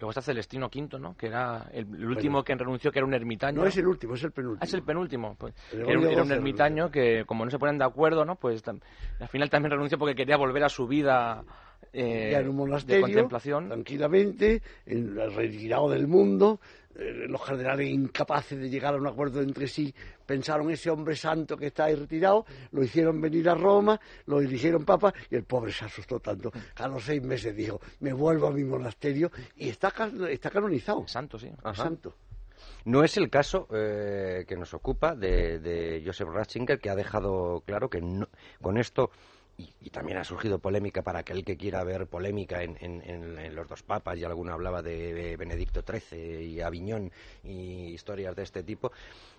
Luego 0.00 0.10
está 0.12 0.22
Celestino 0.22 0.70
V, 0.74 0.98
¿no? 0.98 1.14
Que 1.14 1.26
era 1.26 1.68
el, 1.72 2.06
último 2.06 2.42
que 2.42 2.54
renunció, 2.54 2.90
que 2.90 3.00
era 3.00 3.06
un 3.06 3.12
ermitaño. 3.12 3.60
No 3.60 3.66
es 3.66 3.76
el 3.76 3.86
último, 3.86 4.14
es 4.14 4.24
el 4.24 4.32
penúltimo. 4.32 4.58
Ah, 4.62 4.64
es 4.64 4.72
el 4.72 4.82
penúltimo. 4.82 5.36
Pues, 5.38 5.54
era, 5.72 6.22
un, 6.22 6.32
ermitaño 6.32 6.90
que, 6.90 7.24
como 7.26 7.44
no 7.44 7.50
se 7.50 7.58
ponen 7.58 7.76
de 7.76 7.84
acuerdo, 7.84 8.24
¿no? 8.24 8.36
Pues 8.36 8.62
al 8.66 9.28
final 9.28 9.50
también 9.50 9.72
renunció 9.72 9.98
porque 9.98 10.14
quería 10.14 10.38
volver 10.38 10.64
a 10.64 10.70
su 10.70 10.86
vida 10.86 11.44
eh, 11.92 12.32
en 12.34 12.48
un 12.48 12.56
monasterio, 12.56 13.06
de 13.06 13.12
contemplación. 13.12 13.68
tranquilamente, 13.68 14.62
en, 14.86 15.16
retirado 15.34 15.90
del 15.90 16.06
mundo, 16.06 16.60
eh, 16.96 17.26
los 17.28 17.42
cardenales 17.42 17.88
incapaces 17.88 18.58
de 18.58 18.68
llegar 18.68 18.94
a 18.94 18.96
un 18.96 19.06
acuerdo 19.06 19.40
entre 19.40 19.68
sí, 19.68 19.94
pensaron 20.26 20.70
ese 20.70 20.90
hombre 20.90 21.14
santo 21.14 21.56
que 21.56 21.66
está 21.66 21.84
ahí 21.84 21.94
retirado, 21.94 22.44
lo 22.72 22.82
hicieron 22.82 23.20
venir 23.20 23.48
a 23.48 23.54
Roma, 23.54 24.00
lo 24.26 24.40
eligieron 24.40 24.84
papa 24.84 25.12
y 25.30 25.36
el 25.36 25.44
pobre 25.44 25.72
se 25.72 25.84
asustó 25.84 26.20
tanto. 26.20 26.50
A 26.76 26.88
los 26.88 27.04
seis 27.04 27.22
meses 27.22 27.54
dijo, 27.54 27.80
me 28.00 28.12
vuelvo 28.12 28.48
a 28.48 28.50
mi 28.50 28.64
monasterio 28.64 29.30
y 29.56 29.68
está, 29.68 29.92
está 30.28 30.50
canonizado. 30.50 31.06
Santo, 31.06 31.38
sí. 31.38 31.50
Santo. 31.74 32.16
No 32.84 33.04
es 33.04 33.16
el 33.16 33.30
caso 33.30 33.68
eh, 33.72 34.44
que 34.46 34.56
nos 34.56 34.74
ocupa 34.74 35.14
de, 35.14 35.58
de 35.60 36.02
Joseph 36.04 36.28
Ratzinger, 36.28 36.78
que 36.78 36.90
ha 36.90 36.94
dejado 36.94 37.62
claro 37.64 37.88
que 37.88 38.00
con 38.60 38.78
esto 38.78 39.10
y, 39.80 39.90
también 39.90 40.18
ha 40.18 40.24
surgido 40.24 40.58
polémica 40.58 41.02
para 41.02 41.20
aquel 41.20 41.44
que 41.44 41.56
quiera 41.56 41.82
ver 41.84 42.06
polémica 42.06 42.62
en, 42.62 43.54
los 43.54 43.68
dos 43.68 43.82
papas, 43.82 44.18
y 44.18 44.24
alguno 44.24 44.52
hablaba 44.52 44.82
de 44.82 45.36
Benedicto 45.36 45.82
XIII 45.82 46.42
y 46.42 46.60
Aviñón 46.60 47.10
y 47.42 47.92
historias 47.92 48.36
de 48.36 48.42
este 48.42 48.62
tipo, 48.62 48.92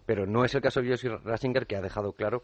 pero 0.06 0.26
no 0.26 0.44
es 0.46 0.54
el 0.56 0.62
caso 0.62 0.82
de 0.82 0.90
Joseph 0.90 1.24
Ratzinger 1.24 1.66
que 1.66 1.76
ha 1.76 1.82
dejado 1.82 2.14
claro 2.14 2.44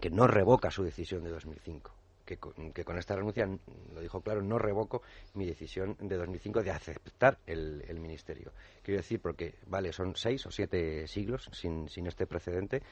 que 0.00 0.10
no 0.10 0.26
revoca 0.26 0.70
su 0.70 0.84
decisión 0.84 1.24
de 1.24 1.30
2005. 1.30 1.92
Que 2.24 2.36
con, 2.36 2.98
esta 2.98 3.16
renuncia, 3.16 3.48
lo 3.94 4.00
dijo 4.02 4.20
claro, 4.20 4.42
no 4.42 4.58
revoco 4.58 5.00
mi 5.32 5.46
decisión 5.46 5.96
de 5.98 6.14
2005 6.16 6.62
de 6.62 6.70
aceptar 6.70 7.38
el, 7.46 7.98
ministerio. 7.98 8.52
Quiero 8.82 8.98
decir, 8.98 9.18
porque, 9.22 9.54
vale, 9.66 9.94
son 9.94 10.14
seis 10.14 10.44
o 10.44 10.50
siete 10.50 11.08
siglos 11.08 11.48
sin, 11.52 11.88
sin 11.88 12.06
este 12.06 12.26
precedente, 12.26 12.82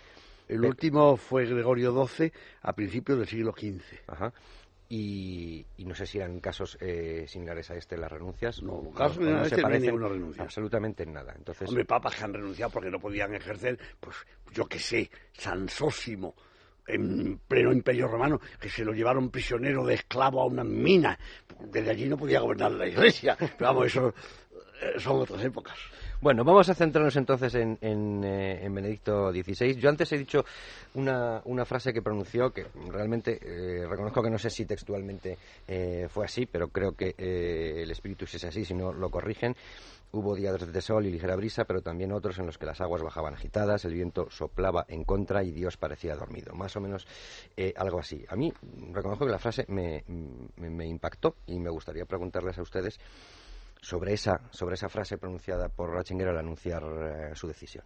el 0.49 0.65
último 0.65 1.17
fue 1.17 1.47
Gregorio 1.47 2.07
XII 2.07 2.33
a 2.63 2.73
principios 2.73 3.19
del 3.19 3.29
siglo 3.29 3.53
XV. 3.53 3.83
Ajá. 4.07 4.33
Y, 4.89 5.67
no 5.79 5.95
sé 5.97 6.07
si 6.07 6.19
eran 6.19 6.39
casos 6.39 6.79
eh, 6.81 7.25
similares 7.27 7.71
a 7.71 7.75
este 7.75 7.97
las 7.97 8.11
renuncias. 8.11 8.63
No, 8.63 8.91
casos 8.93 9.19
no, 9.19 9.43
este 9.43 9.61
no 9.61 9.69
hay 9.69 9.81
renuncia. 9.81 10.45
Absolutamente 10.45 11.03
en 11.03 11.13
nada. 11.13 11.35
Entonces... 11.37 11.69
Hombre, 11.69 11.85
papas 11.85 12.15
que 12.15 12.25
han 12.25 12.35
renunciado 12.35 12.71
porque 12.71 12.91
no 12.91 13.01
podían 13.01 13.35
ejercer, 13.35 13.79
pues 13.99 14.17
yo 14.53 14.67
qué 14.67 14.79
sé, 14.79 15.11
San 15.33 15.69
Sósimo, 15.69 16.37
en 16.87 17.39
pleno 17.49 17.73
imperio 17.73 18.07
romano, 18.07 18.41
que 18.61 18.69
se 18.69 18.85
lo 18.85 18.93
llevaron 18.93 19.31
prisionero 19.31 19.85
de 19.85 19.95
esclavo 19.95 20.41
a 20.41 20.47
una 20.47 20.63
mina. 20.63 21.19
Desde 21.59 21.91
allí 21.91 22.07
no 22.07 22.17
podía 22.17 22.39
gobernar 22.39 22.71
la 22.71 22.87
iglesia. 22.87 23.37
Pero 23.39 23.57
vamos, 23.59 23.87
eso 23.87 24.15
eh, 24.81 25.01
son 25.01 25.21
otras 25.21 25.43
épocas. 25.45 25.77
Bueno, 26.19 26.45
vamos 26.45 26.67
a 26.71 26.75
centrarnos 26.75 27.15
entonces 27.17 27.55
en, 27.55 28.25
eh, 28.25 28.67
Benedicto 28.71 29.31
XVI. 29.31 29.75
Yo 29.75 29.91
antes 29.91 30.11
he 30.13 30.19
dicho 30.19 30.47
una, 30.95 31.43
frase 31.67 31.93
que 31.93 32.01
pronunció 32.01 32.51
que 32.53 32.67
realmente 32.89 33.39
eh, 33.43 33.87
reconozco 33.87 34.23
que 34.23 34.31
no 34.31 34.39
sé 34.39 34.49
si 34.49 34.65
textualmente 34.65 35.37
eh, 35.69 36.07
fue 36.09 36.25
así, 36.25 36.47
pero 36.47 36.69
creo 36.69 36.93
que 36.93 37.15
el 37.19 37.91
espíritu 37.91 38.25
es 38.25 38.45
así, 38.45 38.65
si 38.65 38.73
no 38.73 38.95
lo 38.95 39.11
corrigen. 39.11 39.55
Hubo 40.13 40.35
días 40.35 40.73
de 40.73 40.81
sol 40.81 41.05
y 41.05 41.11
ligera 41.11 41.37
brisa, 41.37 41.65
pero 41.65 41.83
también 41.83 42.13
otros 42.13 42.39
en 42.39 42.47
los 42.47 42.57
que 42.57 42.65
las 42.65 42.81
aguas 42.81 43.03
bajaban 43.03 43.35
agitadas, 43.35 43.85
el 43.85 43.93
viento 43.93 44.31
soplaba 44.31 44.87
en 44.89 45.05
contra 45.05 45.45
y 45.45 45.51
Dios 45.51 45.77
parecía 45.77 46.17
dormido. 46.17 46.55
Más 46.55 46.75
o 46.77 46.81
menos 46.81 47.07
algo 47.77 47.99
así. 47.99 48.25
A 48.29 48.37
mí 48.37 48.51
reconozco 48.93 49.27
que 49.27 49.33
la 49.33 49.39
frase 49.39 49.67
me, 49.69 50.03
me 50.57 50.87
impactó 50.87 51.37
y 51.47 51.59
me 51.59 51.69
gustaría 51.69 52.07
preguntarles 52.07 52.57
a 52.57 52.63
ustedes 52.63 52.99
sobre 53.81 54.13
esa, 54.13 54.41
sobre 54.51 54.75
esa 54.75 54.89
frase 54.89 55.19
pronunciada 55.19 55.69
por 55.69 55.91
Ratzinger 55.91 56.29
al 56.29 56.39
anunciar 56.39 56.83
eh, 56.83 57.35
su 57.35 57.47
decisión. 57.47 57.85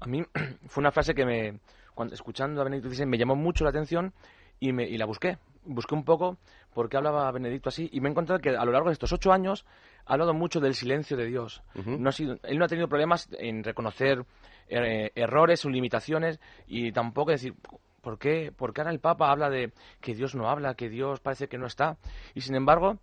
A 0.00 0.06
mí 0.06 0.22
fue 0.66 0.80
una 0.80 0.90
frase 0.90 1.14
que 1.14 1.24
me, 1.24 1.60
cuando, 1.94 2.14
escuchando 2.14 2.60
a 2.60 2.64
Benedicto 2.64 2.90
XVI 2.90 3.06
me 3.06 3.18
llamó 3.18 3.36
mucho 3.36 3.64
la 3.64 3.70
atención 3.70 4.12
y, 4.60 4.72
me, 4.72 4.84
y 4.84 4.96
la 4.96 5.06
busqué. 5.06 5.38
Busqué 5.66 5.94
un 5.94 6.04
poco 6.04 6.36
por 6.74 6.88
qué 6.88 6.96
hablaba 6.96 7.30
Benedicto 7.32 7.70
así 7.70 7.88
y 7.92 8.00
me 8.00 8.08
he 8.08 8.10
encontrado 8.10 8.40
que 8.40 8.50
a 8.50 8.64
lo 8.64 8.72
largo 8.72 8.88
de 8.88 8.94
estos 8.94 9.12
ocho 9.12 9.32
años 9.32 9.64
ha 10.04 10.12
hablado 10.12 10.34
mucho 10.34 10.60
del 10.60 10.74
silencio 10.74 11.16
de 11.16 11.26
Dios. 11.26 11.62
no 11.74 12.08
ha 12.08 12.12
sido, 12.12 12.36
él 12.42 12.58
no 12.58 12.66
ha 12.66 12.68
tenido 12.68 12.88
problemas 12.88 13.28
en 13.38 13.64
reconocer 13.64 14.24
eh, 14.68 15.10
errores 15.14 15.64
o 15.64 15.70
limitaciones 15.70 16.40
y 16.66 16.92
tampoco 16.92 17.30
decir, 17.30 17.54
¿por 18.02 18.18
qué, 18.18 18.52
¿por 18.54 18.74
qué 18.74 18.82
ahora 18.82 18.92
el 18.92 19.00
Papa 19.00 19.30
habla 19.30 19.48
de 19.48 19.72
que 20.00 20.14
Dios 20.14 20.34
no 20.34 20.50
habla, 20.50 20.74
que 20.74 20.90
Dios 20.90 21.20
parece 21.20 21.48
que 21.48 21.56
no 21.56 21.66
está? 21.66 21.96
Y 22.34 22.42
sin 22.42 22.54
embargo, 22.54 22.98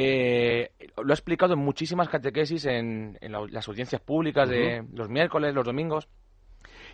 eh, 0.00 0.70
lo 1.02 1.12
ha 1.12 1.14
explicado 1.14 1.54
en 1.54 1.58
muchísimas 1.58 2.08
catequesis 2.08 2.66
en, 2.66 3.18
las 3.50 3.66
audiencias 3.66 4.00
públicas 4.00 4.48
de 4.48 4.84
los 4.92 5.08
miércoles, 5.08 5.52
los 5.52 5.64
domingos. 5.64 6.06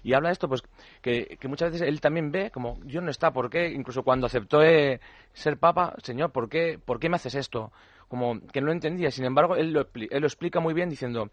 Y 0.03 0.15
habla 0.15 0.31
de 0.31 0.33
esto, 0.33 0.49
pues, 0.49 0.63
que, 1.03 1.39
muchas 1.45 1.73
veces 1.73 1.87
él 1.87 2.01
también 2.01 2.31
ve 2.33 2.51
como, 2.51 2.79
Dios 2.83 3.05
no 3.05 3.11
está, 3.11 3.31
¿por 3.31 3.51
qué? 3.51 3.69
Incluso 3.69 4.03
cuando 4.05 4.27
aceptó 4.27 4.63
eh, 4.63 5.01
ser 5.35 5.59
papa, 5.59 5.95
Señor, 6.03 6.33
¿por 6.33 6.49
qué, 6.49 6.79
¿por 6.83 6.99
qué 6.99 7.11
me 7.11 7.17
haces 7.17 7.35
esto? 7.35 7.73
Como 8.09 8.41
que 8.47 8.61
no 8.63 8.69
lo 8.69 8.73
entendía. 8.73 9.11
Sin 9.11 9.27
embargo, 9.27 9.55
él 9.57 9.73
lo, 9.73 9.89
él 9.95 10.21
lo 10.21 10.27
explica 10.27 10.61
muy 10.61 10.73
bien 10.73 10.89
diciendo, 10.89 11.31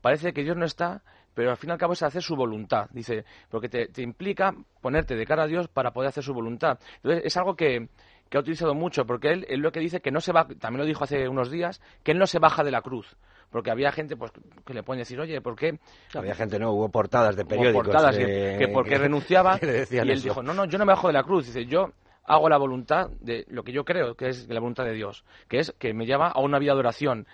parece 0.00 0.32
que 0.32 0.42
Dios 0.42 0.56
no 0.56 0.64
está, 0.64 1.02
pero 1.34 1.50
al 1.50 1.58
fin 1.58 1.68
y 1.68 1.72
al 1.72 1.78
cabo 1.78 1.92
es 1.92 2.02
hacer 2.02 2.22
su 2.22 2.34
voluntad. 2.34 2.88
Dice, 2.92 3.24
porque 3.50 3.68
te, 3.68 3.88
te 3.88 4.00
implica 4.00 4.54
ponerte 4.80 5.16
de 5.16 5.26
cara 5.26 5.42
a 5.42 5.46
Dios 5.46 5.68
para 5.68 5.92
poder 5.92 6.08
hacer 6.08 6.24
su 6.24 6.32
voluntad. 6.32 6.78
Entonces, 6.96 7.24
es 7.24 7.36
algo 7.36 7.56
que, 7.56 7.88
que 8.30 8.38
ha 8.38 8.40
utilizado 8.40 8.74
mucho, 8.74 9.04
porque 9.04 9.32
él, 9.32 9.46
él 9.48 9.60
lo 9.60 9.72
que 9.72 9.80
dice 9.80 10.00
que 10.00 10.12
no 10.12 10.20
se 10.20 10.32
va, 10.32 10.46
también 10.46 10.78
lo 10.78 10.86
dijo 10.86 11.04
hace 11.04 11.28
unos 11.28 11.50
días, 11.50 11.82
que 12.04 12.12
él 12.12 12.18
no 12.18 12.26
se 12.26 12.38
baja 12.38 12.64
de 12.64 12.70
la 12.70 12.80
cruz 12.80 13.16
porque 13.50 13.70
había 13.72 13.90
gente 13.90 14.16
pues 14.16 14.30
que 14.64 14.74
le 14.74 14.84
pueden 14.84 15.00
decir 15.00 15.18
oye 15.20 15.40
por 15.40 15.56
qué 15.56 15.80
había 16.14 16.36
gente 16.36 16.56
no 16.58 16.70
hubo 16.70 16.88
portadas 16.88 17.34
de 17.34 17.44
periódicos 17.44 17.84
portadas 17.84 18.16
que, 18.16 18.70
porque 18.72 18.96
renunciaba 18.98 19.58
y 19.60 19.96
él 19.96 20.22
dijo 20.22 20.40
no 20.40 20.54
no 20.54 20.66
yo 20.66 20.78
no 20.78 20.84
me 20.86 20.92
bajo 20.92 21.08
de 21.08 21.14
la 21.14 21.24
cruz 21.24 21.46
dice 21.46 21.66
yo 21.66 21.90
hago 22.24 22.48
la 22.48 22.56
voluntad 22.58 23.10
de 23.20 23.44
lo 23.48 23.64
que 23.64 23.72
yo 23.72 23.84
creo 23.84 24.14
que 24.14 24.28
es 24.28 24.48
la 24.48 24.60
voluntad 24.60 24.84
de 24.84 24.92
Dios 24.92 25.24
que 25.48 25.58
es 25.58 25.74
que 25.80 25.92
me 25.92 26.06
lleva 26.06 26.28
a 26.28 26.40
una 26.40 26.60
vida 26.60 26.74
de 26.74 26.78
oración 26.78 27.26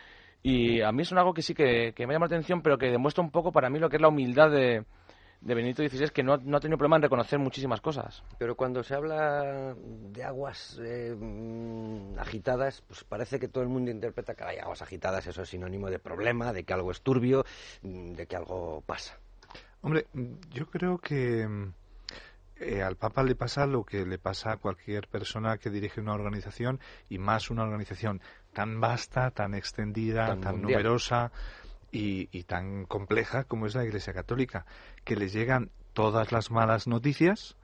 y 0.42 0.80
a 0.80 0.90
mí 0.90 1.02
es 1.02 1.12
algo 1.12 1.34
que 1.34 1.42
sí 1.42 1.52
que, 1.52 1.92
que 1.94 2.06
me 2.06 2.14
llama 2.14 2.28
la 2.28 2.36
atención 2.36 2.62
pero 2.62 2.78
que 2.78 2.90
demuestra 2.90 3.22
un 3.22 3.30
poco 3.30 3.52
para 3.52 3.68
mí 3.68 3.78
lo 3.78 3.90
que 3.90 3.96
es 3.96 4.02
la 4.02 4.08
humildad 4.08 4.50
de, 4.50 4.84
de 5.40 5.54
Benito 5.54 5.86
XVI 5.86 6.10
que 6.10 6.22
no, 6.22 6.34
ha 6.34 6.60
tenido 6.60 6.78
problema 6.78 6.96
en 6.96 7.02
reconocer 7.02 7.38
muchísimas 7.38 7.80
cosas. 7.80 8.22
Pero 8.38 8.56
cuando 8.56 8.82
se 8.82 8.94
habla 8.94 9.74
de 9.76 10.24
aguas 10.24 10.80
eh, 10.82 11.16
agitadas, 12.18 12.82
pues 12.86 13.04
parece 13.04 13.38
que 13.38 13.48
todo 13.48 13.62
el 13.62 13.68
mundo 13.68 13.90
interpreta 13.90 14.34
que 14.34 14.44
hay 14.44 14.58
aguas 14.58 14.82
agitadas, 14.82 15.26
eso 15.26 15.42
es 15.42 15.48
sinónimo 15.48 15.90
de 15.90 15.98
problema, 15.98 16.52
de 16.52 16.64
que 16.64 16.72
algo 16.72 16.90
es 16.90 17.00
turbio, 17.02 17.44
de 17.82 18.26
que 18.26 18.36
algo 18.36 18.82
pasa. 18.86 19.18
Hombre, 19.82 20.06
yo 20.50 20.66
creo 20.66 20.98
que 20.98 21.46
eh, 22.58 22.82
al 22.82 22.96
Papa 22.96 23.22
le 23.22 23.34
pasa 23.34 23.66
lo 23.66 23.84
que 23.84 24.06
le 24.06 24.18
pasa 24.18 24.52
a 24.52 24.56
cualquier 24.56 25.08
persona 25.08 25.58
que 25.58 25.70
dirige 25.70 26.00
una 26.00 26.14
organización 26.14 26.80
y 27.08 27.18
más 27.18 27.50
una 27.50 27.62
organización 27.62 28.20
tan 28.52 28.80
vasta, 28.80 29.30
tan 29.30 29.54
extendida, 29.54 30.36
tan 30.40 30.62
numerosa 30.62 31.30
y, 31.96 32.42
tan 32.44 32.84
compleja 32.84 33.44
como 33.44 33.66
es 33.66 33.74
la 33.74 33.84
Iglesia 33.84 34.12
Católica, 34.12 34.66
que 35.04 35.16
les 35.16 35.32
llegan 35.32 35.70
todas 35.92 36.32
las 36.32 36.50
malas 36.50 36.86
noticias 36.86 37.56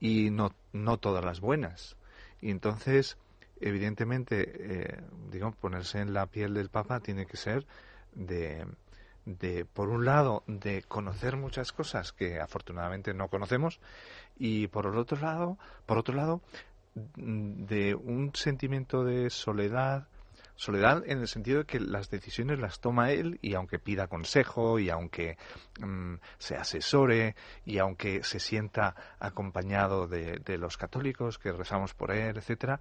y 0.00 0.30
no, 0.30 0.52
no 0.72 0.98
todas 0.98 1.24
las 1.24 1.40
buenas. 1.40 1.96
Y 2.40 2.50
entonces, 2.50 3.16
evidentemente, 3.60 4.52
eh, 4.58 5.00
digo, 5.30 5.52
ponerse 5.52 6.00
en 6.00 6.12
la 6.12 6.26
piel 6.26 6.54
del 6.54 6.70
Papa 6.70 7.00
tiene 7.00 7.26
que 7.26 7.36
ser 7.36 7.66
de, 8.14 8.66
de, 9.24 9.64
por 9.64 9.88
un 9.88 10.04
lado, 10.04 10.42
de 10.46 10.82
conocer 10.82 11.36
muchas 11.36 11.72
cosas 11.72 12.12
que 12.12 12.40
afortunadamente 12.40 13.14
no 13.14 13.28
conocemos 13.28 13.80
y 14.38 14.66
por 14.68 14.86
otro 14.86 15.18
lado, 15.18 15.58
por 15.86 15.98
otro 15.98 16.14
lado, 16.14 16.40
de 16.94 17.94
un 17.94 18.32
sentimiento 18.34 19.04
de 19.04 19.30
soledad, 19.30 20.08
Soledad 20.58 21.04
en 21.06 21.20
el 21.20 21.28
sentido 21.28 21.60
de 21.60 21.66
que 21.66 21.78
las 21.78 22.10
decisiones 22.10 22.58
las 22.58 22.80
toma 22.80 23.12
él 23.12 23.38
y 23.42 23.54
aunque 23.54 23.78
pida 23.78 24.08
consejo 24.08 24.80
y 24.80 24.90
aunque 24.90 25.38
mm, 25.78 26.14
se 26.36 26.56
asesore 26.56 27.36
y 27.64 27.78
aunque 27.78 28.24
se 28.24 28.40
sienta 28.40 28.96
acompañado 29.20 30.08
de, 30.08 30.58
los 30.58 30.76
católicos 30.76 31.38
que 31.38 31.52
rezamos 31.52 31.94
por 31.94 32.10
él, 32.10 32.36
etcétera, 32.36 32.80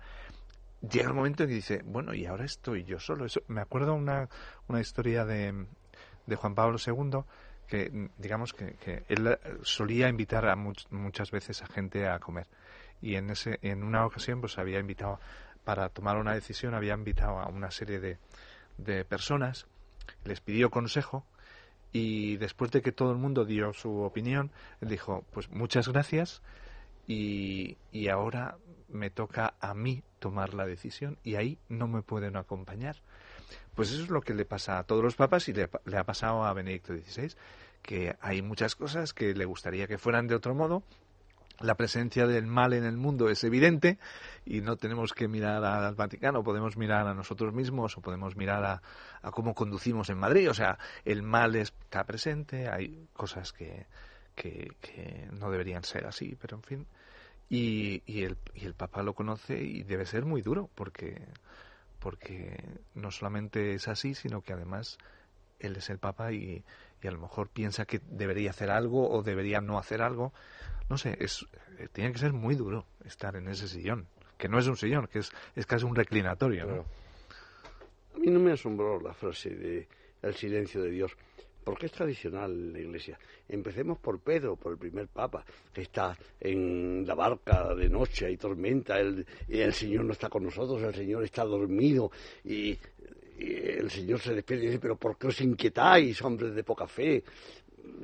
llega 0.81 1.10
el 1.10 1.13
momento 1.13 1.43
en 1.43 1.50
que 1.50 1.55
dice, 1.55 1.81
bueno, 1.86 2.15
y 2.15 2.25
ahora 2.25 2.46
estoy 2.46 2.84
yo 2.84 3.00
solo. 3.00 3.27
Me 3.48 3.62
acuerdo 3.62 3.93
una, 3.93 4.27
una 4.67 4.81
historia 4.81 5.24
de, 5.24 5.67
de 6.25 6.36
Juan 6.36 6.55
Pablo 6.55 6.79
II 6.84 7.22
que 7.67 8.10
digamos 8.17 8.53
que, 8.53 9.03
él 9.07 9.38
solía 9.62 10.10
invitar 10.10 10.48
a 10.48 10.55
muchas 10.55 11.29
veces 11.29 11.62
a 11.62 11.67
gente 11.67 12.07
a 12.07 12.17
comer 12.17 12.48
y 13.01 13.15
en 13.15 13.29
ese 13.29 13.60
en 13.62 13.84
una 13.84 14.05
ocasión 14.05 14.41
pues 14.41 14.57
había 14.57 14.79
invitado 14.79 15.19
para 15.67 15.89
tomar 15.89 16.15
una 16.15 16.33
decisión 16.33 16.75
había 16.75 16.93
invitado 16.93 17.39
a 17.39 17.50
una 17.50 17.71
serie 17.71 18.00
de, 18.00 18.19
de 18.77 19.03
personas, 19.03 19.67
les 20.24 20.39
pidió 20.39 20.69
consejo 20.69 21.25
y 21.91 22.38
después 22.38 22.71
de 22.71 22.81
que 22.81 22.93
todo 22.93 23.12
el 23.12 23.17
mundo 23.17 23.43
dio 23.43 23.74
su 23.74 24.00
opinión, 24.00 24.50
él 24.79 24.88
dijo, 24.88 25.25
pues 25.33 25.50
muchas 25.50 25.89
gracias 25.89 26.41
y, 27.05 27.75
y 27.91 28.07
ahora 28.07 28.55
me 28.88 29.09
toca 29.09 29.55
a 29.59 29.74
mí 29.74 30.03
tomar 30.19 30.53
la 30.53 30.65
decisión 30.65 31.17
y 31.21 31.36
ahí 31.36 31.57
no 31.67 31.89
me 31.89 32.01
pueden 32.01 32.38
acompañar. 32.38 32.95
Pues 33.75 33.91
eso 33.91 34.03
es 34.03 34.09
lo 34.09 34.21
que 34.21 34.33
le 34.33 34.45
pasa 34.45 34.79
a 34.79 34.86
todos 34.86 35.03
los 35.03 35.15
papas 35.17 35.50
y 35.50 35.53
le, 35.53 35.69
le, 35.83 35.97
ha 35.97 36.05
pasado 36.05 36.45
a 36.45 36.53
Benedicto 36.53 36.93
XVI, 36.93 37.36
que 37.81 38.15
hay 38.21 38.41
muchas 38.41 38.77
cosas 38.77 39.13
que 39.13 39.33
le 39.33 39.43
gustaría 39.43 39.86
que 39.86 39.97
fueran 39.97 40.27
de 40.27 40.36
otro 40.36 40.55
modo 40.55 40.81
la 41.59 41.75
presencia 41.75 42.27
del 42.27 42.45
mal 42.47 42.73
en 42.73 42.83
el 42.83 42.97
mundo 42.97 43.29
es 43.29 43.43
evidente 43.43 43.97
y 44.45 44.61
no 44.61 44.77
tenemos 44.77 45.13
que 45.13 45.27
mirar 45.27 45.63
al 45.63 45.95
Vaticano, 45.95 46.43
podemos 46.43 46.77
mirar 46.77 47.07
a 47.07 47.13
nosotros 47.13 47.53
mismos 47.53 47.97
o 47.97 48.01
podemos 48.01 48.35
mirar 48.35 48.81
a, 49.21 49.31
cómo 49.31 49.53
conducimos 49.53 50.09
en 50.09 50.17
Madrid. 50.19 50.49
O 50.49 50.53
sea, 50.53 50.77
el 51.05 51.23
mal 51.23 51.55
está 51.55 52.03
presente, 52.05 52.69
hay 52.69 53.07
cosas 53.13 53.53
que, 53.53 53.87
que, 54.35 55.27
no 55.31 55.49
deberían 55.49 55.83
ser 55.83 56.05
así, 56.05 56.37
pero 56.39 56.57
en 56.57 56.63
fin. 56.63 56.87
Y, 57.49 58.03
y, 58.05 58.23
el, 58.23 58.37
y 58.53 58.65
el 58.65 58.73
Papa 58.73 59.03
lo 59.03 59.13
conoce 59.13 59.61
y 59.61 59.83
debe 59.83 60.05
ser 60.05 60.25
muy 60.25 60.41
duro 60.41 60.69
porque, 60.75 61.21
porque 61.99 62.61
no 62.93 63.09
solamente 63.11 63.73
es 63.73 63.87
así, 63.87 64.13
sino 64.13 64.41
que 64.41 64.53
además 64.53 64.97
él 65.59 65.75
es 65.77 65.89
el 65.89 65.97
Papa 65.97 66.33
y, 66.33 66.63
y 67.01 67.07
a 67.07 67.11
lo 67.11 67.19
mejor 67.19 67.49
piensa 67.49 67.85
que 67.85 67.99
debería 68.09 68.49
hacer 68.49 68.71
algo 68.71 69.09
o 69.09 69.23
debería 69.23 69.61
no 69.61 69.77
hacer 69.77 70.01
algo 70.01 70.33
no 70.89 70.97
sé, 70.97 71.17
es, 71.19 71.45
eh, 71.79 71.87
tiene 71.91 72.11
que 72.11 72.19
ser 72.19 72.33
muy 72.33 72.55
duro 72.55 72.85
estar 73.05 73.35
en 73.35 73.47
ese 73.47 73.67
sillón, 73.67 74.07
que 74.37 74.47
no 74.47 74.57
es 74.59 74.67
un 74.67 74.77
sillón, 74.77 75.07
que 75.07 75.19
es, 75.19 75.31
es 75.55 75.65
casi 75.65 75.85
un 75.85 75.95
reclinatorio. 75.95 76.85
A 78.15 78.17
mí 78.17 78.27
no 78.27 78.39
me 78.39 78.53
asombró 78.53 78.99
la 78.99 79.13
frase 79.13 79.49
de 79.49 79.87
el 80.21 80.33
silencio 80.33 80.81
de 80.81 80.89
Dios, 80.89 81.11
porque 81.63 81.87
es 81.87 81.91
tradicional 81.91 82.73
la 82.73 82.79
Iglesia. 82.79 83.19
Empecemos 83.49 83.99
por 83.99 84.19
Pedro, 84.19 84.55
por 84.55 84.71
el 84.71 84.77
primer 84.77 85.07
Papa, 85.07 85.45
que 85.73 85.81
está 85.81 86.17
en 86.39 87.05
la 87.05 87.13
barca 87.13 87.75
de 87.75 87.89
noche, 87.89 88.25
hay 88.25 88.37
tormenta, 88.37 88.97
el, 88.99 89.25
el 89.47 89.73
Señor 89.73 90.05
no 90.05 90.13
está 90.13 90.29
con 90.29 90.43
nosotros, 90.43 90.81
el 90.81 90.95
Señor 90.95 91.23
está 91.23 91.43
dormido 91.43 92.11
y, 92.43 92.77
el 93.39 93.89
Señor 93.89 94.20
se 94.20 94.34
despide 94.34 94.63
y 94.63 94.67
dice, 94.67 94.79
pero 94.79 94.96
¿por 94.96 95.17
qué 95.17 95.27
os 95.27 95.41
inquietáis, 95.41 96.22
hombres 96.22 96.56
de 96.56 96.63
poca 96.63 96.88
fe? 96.88 97.24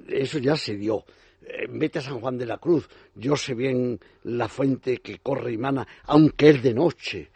Eso 0.07 0.39
ya 0.39 0.55
se 0.55 0.75
dio. 0.75 1.03
Eh, 1.45 1.67
vete 1.69 1.99
a 1.99 2.01
San 2.01 2.19
Juan 2.19 2.37
de 2.37 2.45
la 2.45 2.57
Cruz, 2.57 2.87
yo 3.15 3.35
sé 3.35 3.53
bien 3.53 3.99
la 4.23 4.47
fuente 4.47 4.97
que 4.97 5.19
corre 5.19 5.51
y 5.51 5.57
mana, 5.57 5.85
aunque 6.05 6.49
es 6.49 6.63
de 6.63 6.73
noche. 6.73 7.29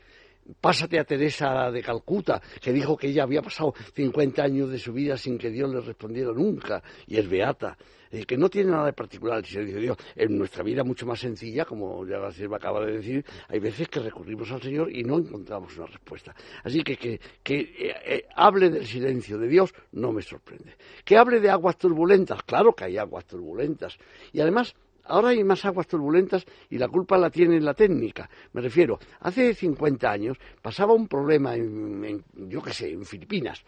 Pásate 0.61 0.97
a 0.97 1.03
Teresa 1.03 1.69
de 1.71 1.81
Calcuta, 1.81 2.41
que 2.61 2.71
dijo 2.71 2.95
que 2.95 3.07
ella 3.07 3.23
había 3.23 3.41
pasado 3.41 3.73
50 3.93 4.41
años 4.41 4.69
de 4.69 4.79
su 4.79 4.93
vida 4.93 5.17
sin 5.17 5.37
que 5.37 5.49
Dios 5.49 5.69
le 5.69 5.81
respondiera 5.81 6.31
nunca, 6.31 6.81
y 7.05 7.17
es 7.17 7.29
beata. 7.29 7.77
Eh, 8.11 8.25
que 8.25 8.37
no 8.37 8.49
tiene 8.49 8.71
nada 8.71 8.85
de 8.85 8.93
particular 8.93 9.39
el 9.39 9.45
servicio 9.45 9.75
de 9.75 9.81
Dios. 9.81 9.97
En 10.15 10.37
nuestra 10.37 10.63
vida 10.63 10.83
mucho 10.83 11.05
más 11.05 11.19
sencilla, 11.19 11.65
como 11.65 12.05
ya 12.05 12.17
la 12.17 12.31
sierva 12.31 12.57
acaba 12.57 12.85
de 12.85 12.97
decir, 12.97 13.25
hay 13.47 13.59
veces 13.59 13.87
que 13.89 13.99
recurrimos 13.99 14.51
al 14.51 14.61
Señor 14.61 14.91
y 14.91 15.03
no 15.03 15.17
encontramos 15.17 15.75
una 15.77 15.87
respuesta. 15.87 16.35
Así 16.63 16.83
que 16.83 16.97
que, 16.97 17.19
eh, 17.43 17.95
eh, 18.05 18.25
hable 18.35 18.69
del 18.69 18.85
silencio 18.85 19.37
de 19.37 19.47
Dios 19.47 19.73
no 19.93 20.11
me 20.11 20.21
sorprende. 20.21 20.75
Que 21.03 21.17
hable 21.17 21.39
de 21.39 21.49
aguas 21.49 21.77
turbulentas, 21.77 22.43
claro 22.43 22.73
que 22.73 22.85
hay 22.85 22.97
aguas 22.97 23.25
turbulentas. 23.25 23.97
Y 24.31 24.41
además, 24.41 24.75
Ahora 25.09 25.29
hay 25.29 25.43
más 25.43 25.63
aguas 25.63 25.87
turbulentas 25.87 26.45
y 26.69 26.77
la 26.77 26.89
culpa 26.89 27.17
la 27.17 27.29
tiene 27.29 27.59
la 27.61 27.73
técnica. 27.73 28.29
Me 28.51 28.61
refiero, 28.61 28.99
hace 29.21 29.53
50 29.53 30.11
años 30.11 30.37
pasaba 30.61 30.93
un 30.93 31.07
problema 31.07 31.55
en, 31.55 32.23
yo 32.35 32.61
qué 32.61 32.73
sé, 32.73 32.91
en 32.91 33.05
Filipinas. 33.05 33.63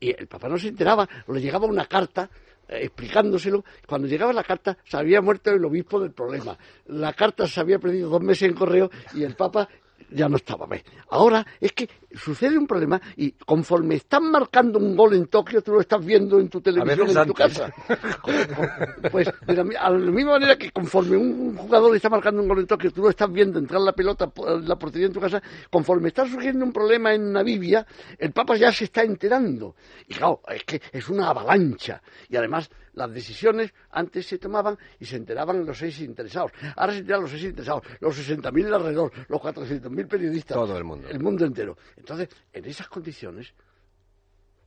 Y 0.00 0.10
el 0.10 0.28
papá 0.28 0.48
no 0.48 0.56
se 0.56 0.68
enteraba, 0.68 1.06
le 1.26 1.40
llegaba 1.40 1.66
una 1.66 1.84
carta 1.86 2.30
explicándoselo. 2.68 3.64
Cuando 3.86 4.06
llegaba 4.06 4.32
la 4.32 4.44
carta, 4.44 4.76
se 4.84 4.96
había 4.96 5.20
muerto 5.20 5.50
el 5.50 5.64
obispo 5.64 6.00
del 6.00 6.12
problema. 6.12 6.56
La 6.86 7.12
carta 7.12 7.46
se 7.46 7.60
había 7.60 7.78
perdido 7.78 8.10
dos 8.10 8.22
meses 8.22 8.48
en 8.48 8.54
correo 8.54 8.90
y 9.14 9.22
el 9.22 9.34
Papa 9.34 9.68
ya 10.10 10.28
no 10.28 10.36
estaba. 10.36 10.66
Ahora 11.10 11.46
es 11.60 11.72
que 11.72 11.88
sucede 12.14 12.58
un 12.58 12.66
problema 12.66 13.00
y 13.16 13.32
conforme 13.32 13.96
están 13.96 14.30
marcando 14.30 14.78
un 14.78 14.96
gol 14.96 15.14
en 15.14 15.26
Tokio, 15.26 15.62
tú 15.62 15.72
lo 15.72 15.80
estás 15.80 16.04
viendo 16.04 16.38
en 16.40 16.48
tu 16.48 16.60
televisión, 16.60 17.16
en 17.16 17.26
tu 17.26 17.34
casa. 17.34 17.72
pues 19.12 19.28
de 19.46 19.54
la, 19.54 19.80
a 19.80 19.90
la 19.90 20.10
misma 20.10 20.32
manera 20.32 20.56
que 20.56 20.70
conforme 20.70 21.16
un 21.16 21.56
jugador 21.56 21.94
está 21.94 22.08
marcando 22.08 22.42
un 22.42 22.48
gol 22.48 22.60
en 22.60 22.66
Tokio, 22.66 22.90
tú 22.90 23.02
lo 23.02 23.10
estás 23.10 23.30
viendo 23.30 23.58
entrar 23.58 23.80
la 23.80 23.92
pelota 23.92 24.32
la 24.62 24.76
portería 24.76 25.06
en 25.06 25.12
tu 25.12 25.20
casa, 25.20 25.42
conforme 25.70 26.08
está 26.08 26.26
surgiendo 26.26 26.64
un 26.64 26.72
problema 26.72 27.14
en 27.14 27.32
Namibia, 27.32 27.86
el 28.18 28.32
Papa 28.32 28.56
ya 28.56 28.72
se 28.72 28.84
está 28.84 29.02
enterando. 29.02 29.76
Y 30.06 30.14
claro, 30.14 30.40
es 30.48 30.64
que 30.64 30.80
es 30.92 31.08
una 31.08 31.28
avalancha. 31.28 32.02
Y 32.28 32.36
además 32.36 32.70
las 32.98 33.12
decisiones 33.12 33.72
antes 33.92 34.26
se 34.26 34.38
tomaban 34.38 34.76
y 34.98 35.04
se 35.04 35.16
enteraban 35.16 35.64
los 35.64 35.78
seis 35.78 36.00
interesados. 36.00 36.50
Ahora 36.76 36.92
se 36.92 36.98
enteran 36.98 37.22
los 37.22 37.30
seis 37.30 37.44
interesados, 37.44 37.84
los 38.00 38.28
60.000 38.28 38.74
alrededor, 38.74 39.12
los 39.28 39.40
400.000 39.40 40.08
periodistas. 40.08 40.56
Todo 40.56 40.76
el 40.76 40.84
mundo. 40.84 41.08
El 41.08 41.20
mundo 41.20 41.44
entero. 41.44 41.76
Entonces, 41.96 42.07
en 42.52 42.64
esas 42.64 42.88
condiciones, 42.88 43.54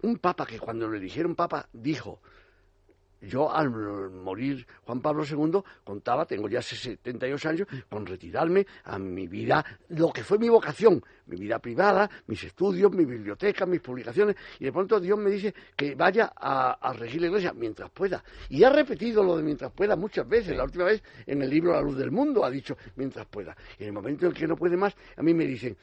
un 0.03 0.17
papa 0.17 0.45
que 0.45 0.59
cuando 0.59 0.87
lo 0.87 0.97
eligieron 0.97 1.35
papa 1.35 1.67
dijo, 1.73 2.21
yo 3.21 3.53
al 3.53 3.69
morir 3.69 4.65
Juan 4.83 4.99
Pablo 4.99 5.23
II 5.23 5.61
contaba, 5.83 6.25
tengo 6.25 6.49
ya 6.49 6.61
78 6.61 7.49
años, 7.49 7.67
con 7.87 8.05
retirarme 8.05 8.65
a 8.85 8.97
mi 8.97 9.27
vida, 9.27 9.63
lo 9.89 10.11
que 10.11 10.23
fue 10.23 10.39
mi 10.39 10.49
vocación, 10.49 11.03
mi 11.27 11.37
vida 11.37 11.59
privada, 11.59 12.09
mis 12.27 12.43
estudios, 12.43 12.91
mi 12.91 13.05
biblioteca, 13.05 13.67
mis 13.67 13.79
publicaciones, 13.79 14.35
y 14.59 14.65
de 14.65 14.71
pronto 14.71 14.99
Dios 14.99 15.19
me 15.19 15.29
dice 15.29 15.53
que 15.75 15.93
vaya 15.93 16.33
a, 16.35 16.93
regir 16.93 17.21
la 17.21 17.27
iglesia 17.27 17.53
mientras 17.53 17.91
pueda. 17.91 18.23
Y 18.49 18.63
ha 18.63 18.71
repetido 18.71 19.23
lo 19.23 19.37
de 19.37 19.43
mientras 19.43 19.71
pueda 19.71 19.95
muchas 19.95 20.27
veces, 20.27 20.57
la 20.57 20.63
última 20.63 20.85
vez 20.85 21.03
en 21.27 21.43
el 21.43 21.49
libro 21.49 21.73
La 21.73 21.81
luz 21.81 21.97
del 21.97 22.11
mundo 22.11 22.43
ha 22.43 22.49
dicho 22.49 22.75
mientras 22.95 23.27
pueda. 23.27 23.55
Y 23.77 23.83
en 23.83 23.89
el 23.89 23.93
momento 23.93 24.25
en 24.25 24.31
que 24.31 24.47
no 24.47 24.55
puede 24.55 24.75
más, 24.77 24.95
a 25.15 25.21
mí 25.21 25.33
me 25.33 25.45
dicen, 25.45 25.77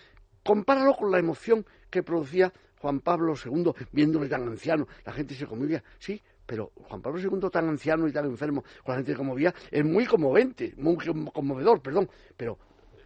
compáralo 0.48 0.94
con 0.94 1.10
la 1.10 1.18
emoción 1.18 1.62
que 1.90 2.02
producía 2.02 2.50
Juan 2.80 3.00
Pablo 3.00 3.34
II 3.34 3.70
viéndole 3.92 4.30
tan 4.30 4.48
anciano. 4.48 4.88
La 5.04 5.12
gente 5.12 5.34
se 5.34 5.44
conmovía, 5.44 5.84
sí, 5.98 6.18
pero 6.46 6.72
Juan 6.74 7.02
Pablo 7.02 7.20
II 7.20 7.50
tan 7.52 7.68
anciano 7.68 8.08
y 8.08 8.12
tan 8.12 8.24
enfermo, 8.24 8.64
con 8.82 8.94
la 8.94 8.96
gente 8.96 9.12
que 9.12 9.18
conmovía, 9.18 9.54
es 9.70 9.84
muy 9.84 10.06
conmovente, 10.06 10.72
muy 10.78 10.96
conmovedor, 11.34 11.82
perdón. 11.82 12.08
Pero, 12.34 12.58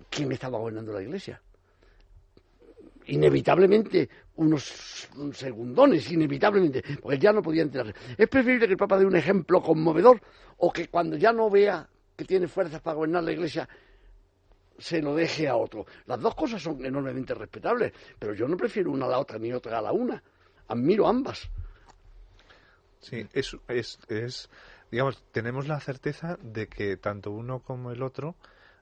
¿quién 0.08 0.30
estaba 0.30 0.56
gobernando 0.56 0.92
la 0.92 1.02
Iglesia? 1.02 1.42
Inevitablemente, 3.06 4.08
unos 4.36 5.08
segundones, 5.32 6.12
inevitablemente, 6.12 6.80
porque 7.02 7.18
ya 7.18 7.32
no 7.32 7.42
podía 7.42 7.62
enterarse. 7.62 7.94
Es 8.16 8.28
preferible 8.28 8.66
que 8.66 8.74
el 8.74 8.78
Papa 8.78 9.00
dé 9.00 9.04
un 9.04 9.16
ejemplo 9.16 9.60
conmovedor 9.60 10.22
o 10.58 10.72
que 10.72 10.86
cuando 10.86 11.16
ya 11.16 11.32
no 11.32 11.50
vea 11.50 11.88
que 12.14 12.24
tiene 12.24 12.46
fuerzas 12.46 12.80
para 12.80 12.94
gobernar 12.94 13.24
la 13.24 13.32
Iglesia, 13.32 13.68
se 14.82 15.00
lo 15.00 15.14
deje 15.14 15.48
a 15.48 15.56
otro. 15.56 15.86
Las 16.06 16.20
dos 16.20 16.34
cosas 16.34 16.60
son 16.60 16.84
enormemente 16.84 17.34
respetables, 17.34 17.92
pero 18.18 18.34
yo 18.34 18.48
no 18.48 18.56
prefiero 18.56 18.90
una 18.90 19.06
a 19.06 19.10
la 19.10 19.18
otra 19.18 19.38
ni 19.38 19.52
otra 19.52 19.78
a 19.78 19.82
la 19.82 19.92
una. 19.92 20.22
Admiro 20.68 21.06
ambas. 21.06 21.48
Sí, 23.00 23.26
es, 23.32 23.56
es, 24.08 24.50
digamos, 24.90 25.22
tenemos 25.32 25.68
la 25.68 25.80
certeza 25.80 26.38
de 26.42 26.68
que 26.68 26.96
tanto 26.96 27.30
uno 27.30 27.60
como 27.60 27.90
el 27.90 28.02
otro 28.02 28.34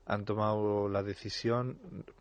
han 0.07 0.25
tomado 0.25 0.89
la 0.89 1.03
decisión 1.03 1.79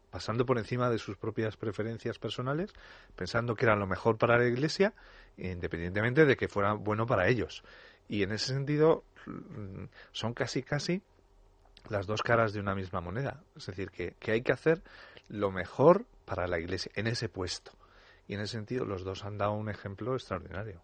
pasando 0.10 0.46
por 0.46 0.58
encima 0.58 0.90
de 0.90 0.98
sus 0.98 1.18
propias 1.18 1.56
preferencias 1.56 2.18
personales, 2.20 2.74
pensando 3.16 3.56
que 3.56 3.66
era 3.66 3.76
lo 3.76 3.88
mejor 3.88 4.18
para 4.18 4.38
la 4.38 4.48
Iglesia, 4.48 4.94
independientemente 5.38 6.26
de 6.26 6.36
que 6.36 6.48
fuera 6.48 6.74
bueno 6.74 7.06
para 7.06 7.28
ellos. 7.28 7.64
Y 8.08 8.24
en 8.24 8.32
ese 8.32 8.54
sentido 8.54 9.04
mm, 9.26 9.86
son 10.12 10.34
casi, 10.34 10.64
casi 10.64 11.02
las 11.90 12.08
dos 12.08 12.22
caras 12.22 12.54
de 12.54 12.60
una 12.60 12.76
misma 12.76 13.02
moneda. 13.02 13.44
Es 13.56 13.66
decir, 13.66 13.92
que, 13.92 14.16
que 14.20 14.32
hay 14.32 14.42
que 14.42 14.54
hacer 14.54 14.82
lo 15.28 15.52
mejor 15.52 16.06
para 16.26 16.48
la 16.48 16.60
Iglesia 16.60 16.92
en 16.96 17.08
ese 17.08 17.30
puesto. 17.30 17.72
Y 18.28 18.36
en 18.36 18.42
ese 18.42 18.54
sentido 18.54 18.86
los 18.86 19.04
dos 19.04 19.26
han 19.26 19.38
dado 19.38 19.54
un 19.54 19.70
ejemplo 19.70 20.14
extraordinario. 20.14 20.82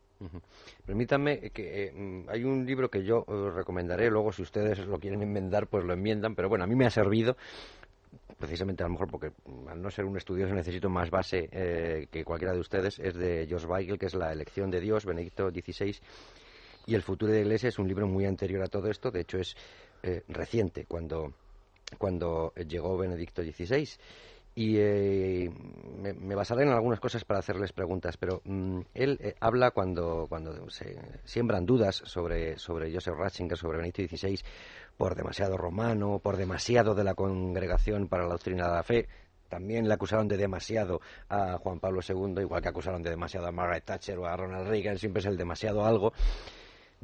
Permítanme 0.85 1.51
que 1.51 1.85
eh, 1.85 1.91
mm, 1.91 2.29
hay 2.29 2.43
un 2.43 2.65
libro 2.65 2.89
que 2.89 3.03
yo 3.03 3.25
eh, 3.27 3.51
recomendaré, 3.53 4.09
luego 4.09 4.31
si 4.31 4.41
ustedes 4.41 4.79
lo 4.79 4.97
quieren 4.97 5.21
enmendar, 5.21 5.67
pues 5.67 5.83
lo 5.83 5.93
enmiendan, 5.93 6.35
pero 6.35 6.47
bueno, 6.47 6.63
a 6.63 6.67
mí 6.67 6.75
me 6.75 6.85
ha 6.85 6.89
servido 6.89 7.35
precisamente 8.37 8.83
a 8.83 8.87
lo 8.87 8.93
mejor 8.93 9.09
porque 9.09 9.31
mm, 9.45 9.67
al 9.67 9.81
no 9.81 9.91
ser 9.91 10.05
un 10.05 10.17
estudioso 10.17 10.53
necesito 10.53 10.89
más 10.89 11.09
base 11.09 11.49
eh, 11.51 12.07
que 12.09 12.23
cualquiera 12.23 12.53
de 12.53 12.59
ustedes, 12.59 12.97
es 12.99 13.13
de 13.15 13.45
George 13.47 13.67
Weigel, 13.67 13.99
que 13.99 14.05
es 14.05 14.15
La 14.15 14.31
elección 14.31 14.71
de 14.71 14.79
Dios, 14.79 15.05
Benedicto 15.05 15.49
XVI, 15.49 15.97
y 16.87 16.95
El 16.95 17.01
futuro 17.01 17.31
de 17.31 17.39
la 17.39 17.45
Iglesia 17.45 17.69
es 17.69 17.79
un 17.79 17.87
libro 17.87 18.07
muy 18.07 18.25
anterior 18.25 18.63
a 18.63 18.67
todo 18.67 18.89
esto, 18.89 19.11
de 19.11 19.21
hecho 19.21 19.37
es 19.37 19.55
reciente, 20.27 20.85
cuando, 20.85 21.33
cuando 21.97 22.53
llegó 22.55 22.97
Benedicto 22.97 23.43
XVI 23.43 23.87
y 24.57 24.77
eh, 24.77 25.51
me, 25.97 26.33
basaré 26.33 26.63
en 26.63 26.69
algunas 26.69 27.01
cosas 27.01 27.25
para 27.25 27.39
hacerles 27.39 27.73
preguntas, 27.73 28.15
pero 28.15 28.41
mm, 28.45 28.79
él 28.93 29.19
eh, 29.21 29.35
habla 29.41 29.71
cuando, 29.71 30.27
cuando 30.29 30.69
se 30.69 30.97
siembran 31.25 31.65
dudas 31.65 32.01
sobre, 32.05 32.57
sobre 32.57 32.91
Joseph 32.93 33.15
Ratzinger, 33.17 33.57
sobre 33.57 33.79
Benito 33.79 34.01
XVI, 34.01 34.39
por 34.95 35.15
demasiado 35.15 35.57
romano, 35.57 36.19
por 36.19 36.37
demasiado 36.37 36.95
de 36.95 37.03
la 37.03 37.15
congregación 37.15 38.07
para 38.07 38.23
la 38.23 38.29
doctrina 38.29 38.67
de 38.69 38.73
la 38.73 38.83
fe. 38.83 39.09
También 39.49 39.89
le 39.89 39.93
acusaron 39.93 40.29
de 40.29 40.37
demasiado 40.37 41.01
a 41.27 41.57
Juan 41.57 41.81
Pablo 41.81 41.99
II, 42.07 42.41
igual 42.41 42.61
que 42.61 42.69
acusaron 42.69 43.03
de 43.03 43.09
demasiado 43.09 43.47
a 43.47 43.51
Margaret 43.51 43.83
Thatcher 43.83 44.17
o 44.17 44.25
a 44.25 44.37
Ronald 44.37 44.69
Reagan, 44.69 44.97
siempre 44.97 45.19
es 45.19 45.25
el 45.25 45.35
demasiado 45.35 45.85
algo. 45.85 46.13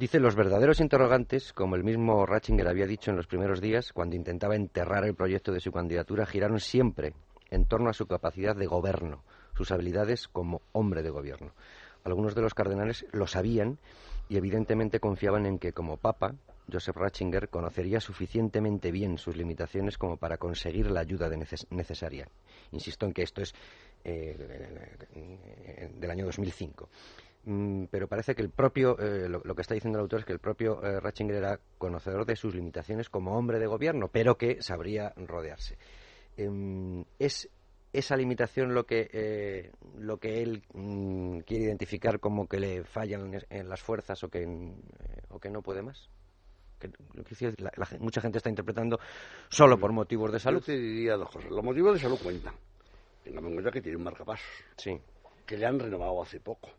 Dice, 0.02 0.20
los 0.20 0.36
verdaderos 0.36 0.80
interrogantes, 0.80 1.54
como 1.54 1.76
el 1.76 1.84
mismo 1.84 2.26
Ratzinger 2.26 2.68
había 2.68 2.88
dicho 2.88 3.12
en 3.12 3.18
los 3.18 3.28
primeros 3.28 3.62
días, 3.62 3.94
cuando 3.94 4.16
intentaba 4.16 4.56
enterrar 4.56 5.06
el 5.06 5.14
proyecto 5.14 5.52
de 5.52 5.60
su 5.60 5.72
candidatura, 5.72 6.26
giraron 6.26 6.60
siempre 6.60 7.14
en 7.52 7.68
torno 7.68 7.88
a 7.88 7.94
su 7.94 8.08
capacidad 8.08 8.56
de 8.56 8.66
gobierno, 8.66 9.24
sus 9.56 9.72
habilidades 9.72 10.28
como 10.28 10.64
hombre 10.72 11.04
de 11.04 11.12
gobierno. 11.12 11.54
Algunos 12.04 12.34
de 12.34 12.42
los 12.42 12.56
cardenales 12.56 13.06
lo 13.12 13.28
sabían 13.28 13.78
y 14.28 14.38
evidentemente 14.38 15.00
confiaban 15.00 15.46
en 15.46 15.60
que 15.60 15.72
como 15.72 15.98
papa 15.98 16.34
Joseph 16.72 16.98
Ratzinger, 16.98 17.50
conocería 17.50 18.00
suficientemente 18.00 18.92
bien 18.92 19.18
sus 19.18 19.36
limitaciones 19.36 19.98
como 19.98 20.18
para 20.18 20.38
conseguir 20.38 20.90
la 20.90 21.02
ayuda 21.02 21.30
necesaria. 21.70 22.28
Insisto 22.72 23.06
en 23.06 23.14
que 23.14 23.24
esto 23.24 23.42
es 23.42 23.54
eh, 24.04 25.90
del 25.94 26.12
año 26.12 26.26
2005. 26.26 26.90
Mm, 27.44 27.86
pero 27.86 28.08
parece 28.08 28.36
que 28.36 28.44
el 28.44 28.52
propio, 28.52 28.98
eh, 29.00 29.28
lo, 29.28 29.56
que 29.56 29.62
está 29.62 29.74
diciendo 29.74 29.98
el 29.98 30.04
autor 30.04 30.20
es 30.20 30.26
que 30.26 30.34
el 30.34 30.40
propio 30.40 30.84
eh, 30.84 31.00
Ratzinger 31.00 31.38
era 31.38 31.60
conocedor 31.78 32.26
de 32.26 32.36
sus 32.36 32.54
limitaciones 32.54 33.10
como 33.10 33.36
hombre 33.36 33.60
de 33.60 33.66
gobierno, 33.66 34.10
pero 34.10 34.38
que 34.38 34.62
sabría 34.62 35.14
rodearse. 35.16 35.78
Em, 36.38 37.04
es 37.18 37.50
esa 37.94 38.16
limitación 38.16 38.74
lo 38.74 38.86
que 38.86 39.10
eh, 39.12 39.72
lo 39.98 40.18
que 40.18 40.42
él 40.42 40.64
mm, 40.74 41.40
quiere 41.40 41.66
identificar 41.66 42.20
como 42.20 42.48
que 42.48 42.60
le 42.60 42.84
fallan 42.86 43.38
en, 43.50 43.68
las 43.68 43.82
fuerzas 43.82 44.24
o 44.24 44.30
que 44.30 44.48
o 45.30 45.40
que 45.40 45.50
no 45.50 45.62
puede 45.62 45.82
más 45.82 46.10
que, 46.80 46.90
mucha 48.00 48.22
gente 48.22 48.38
está 48.38 48.50
interpretando 48.50 49.00
solo 49.50 49.78
por 49.78 49.92
motivos 49.92 50.32
de 50.32 50.40
salud. 50.40 50.62
Yo 50.62 50.66
te 50.66 50.78
diría 50.78 51.16
dos 51.16 51.30
cosas. 51.30 51.52
Los 51.52 51.64
motivos 51.64 51.94
de 51.94 52.00
salud 52.00 52.18
cuentan. 52.22 52.56
Tengamos 53.24 53.50
en 53.50 53.56
cuenta 53.56 53.72
que 53.72 53.82
tiene 53.82 53.98
un 53.98 54.04
marcapasos. 54.04 54.48
Sí. 54.78 55.00
Que 55.46 55.58
le 55.58 55.66
han 55.68 55.80
renovado 55.80 56.24
hace 56.24 56.40
poco 56.40 56.70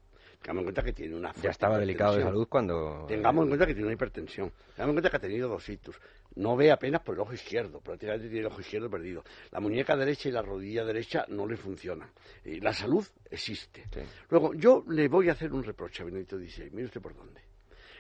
Tengamos 0.42 0.62
en 0.62 0.64
cuenta 0.64 0.83
que 0.83 0.92
tiene 0.92 1.14
una 1.14 1.33
Ya 1.40 1.50
estaba 1.50 1.78
delicado 1.78 2.16
de 2.16 2.24
salud 2.24 2.48
cuando... 2.48 3.07
Tengamos 3.07 3.44
en 3.44 3.48
cuenta 3.50 3.64
que 3.64 3.74
tiene 3.74 3.87
una 3.87 3.94
hipertensión. 3.94 4.50
Tengamos 4.74 4.90
en 4.90 4.94
cuenta 4.94 5.11
que 5.11 5.16
ha 5.16 5.20
tenido 5.20 5.48
dos 5.48 5.68
hitos. 5.68 5.96
No 6.35 6.57
ve 6.57 6.72
apenas 6.72 7.00
por 7.02 7.14
el 7.14 7.20
ojo 7.20 7.33
izquierdo. 7.33 7.81
Prácticamente 7.81 8.26
tiene 8.26 8.40
el 8.40 8.46
ojo 8.46 8.61
izquierdo 8.61 8.90
perdido. 8.90 9.22
La 9.52 9.61
muñeca 9.61 9.96
derecha 9.96 10.28
y 10.28 10.33
la 10.33 10.42
rodilla 10.42 10.85
derecha 10.85 11.24
no 11.28 11.46
le 11.46 11.57
funcionan. 11.57 12.11
Y 12.44 12.59
la 12.59 12.72
salud 12.72 13.07
existe. 13.31 13.85
Luego, 14.31 14.52
yo 14.55 14.85
le 14.88 15.07
voy 15.07 15.28
a 15.28 15.33
hacer 15.33 15.52
un 15.52 15.62
reproche 15.62 16.02
a 16.02 16.07
Benedicto 16.07 16.37
XVI. 16.37 16.70
Mire 16.72 16.87
usted 16.87 17.00
por 17.00 17.14
dónde. 17.14 17.40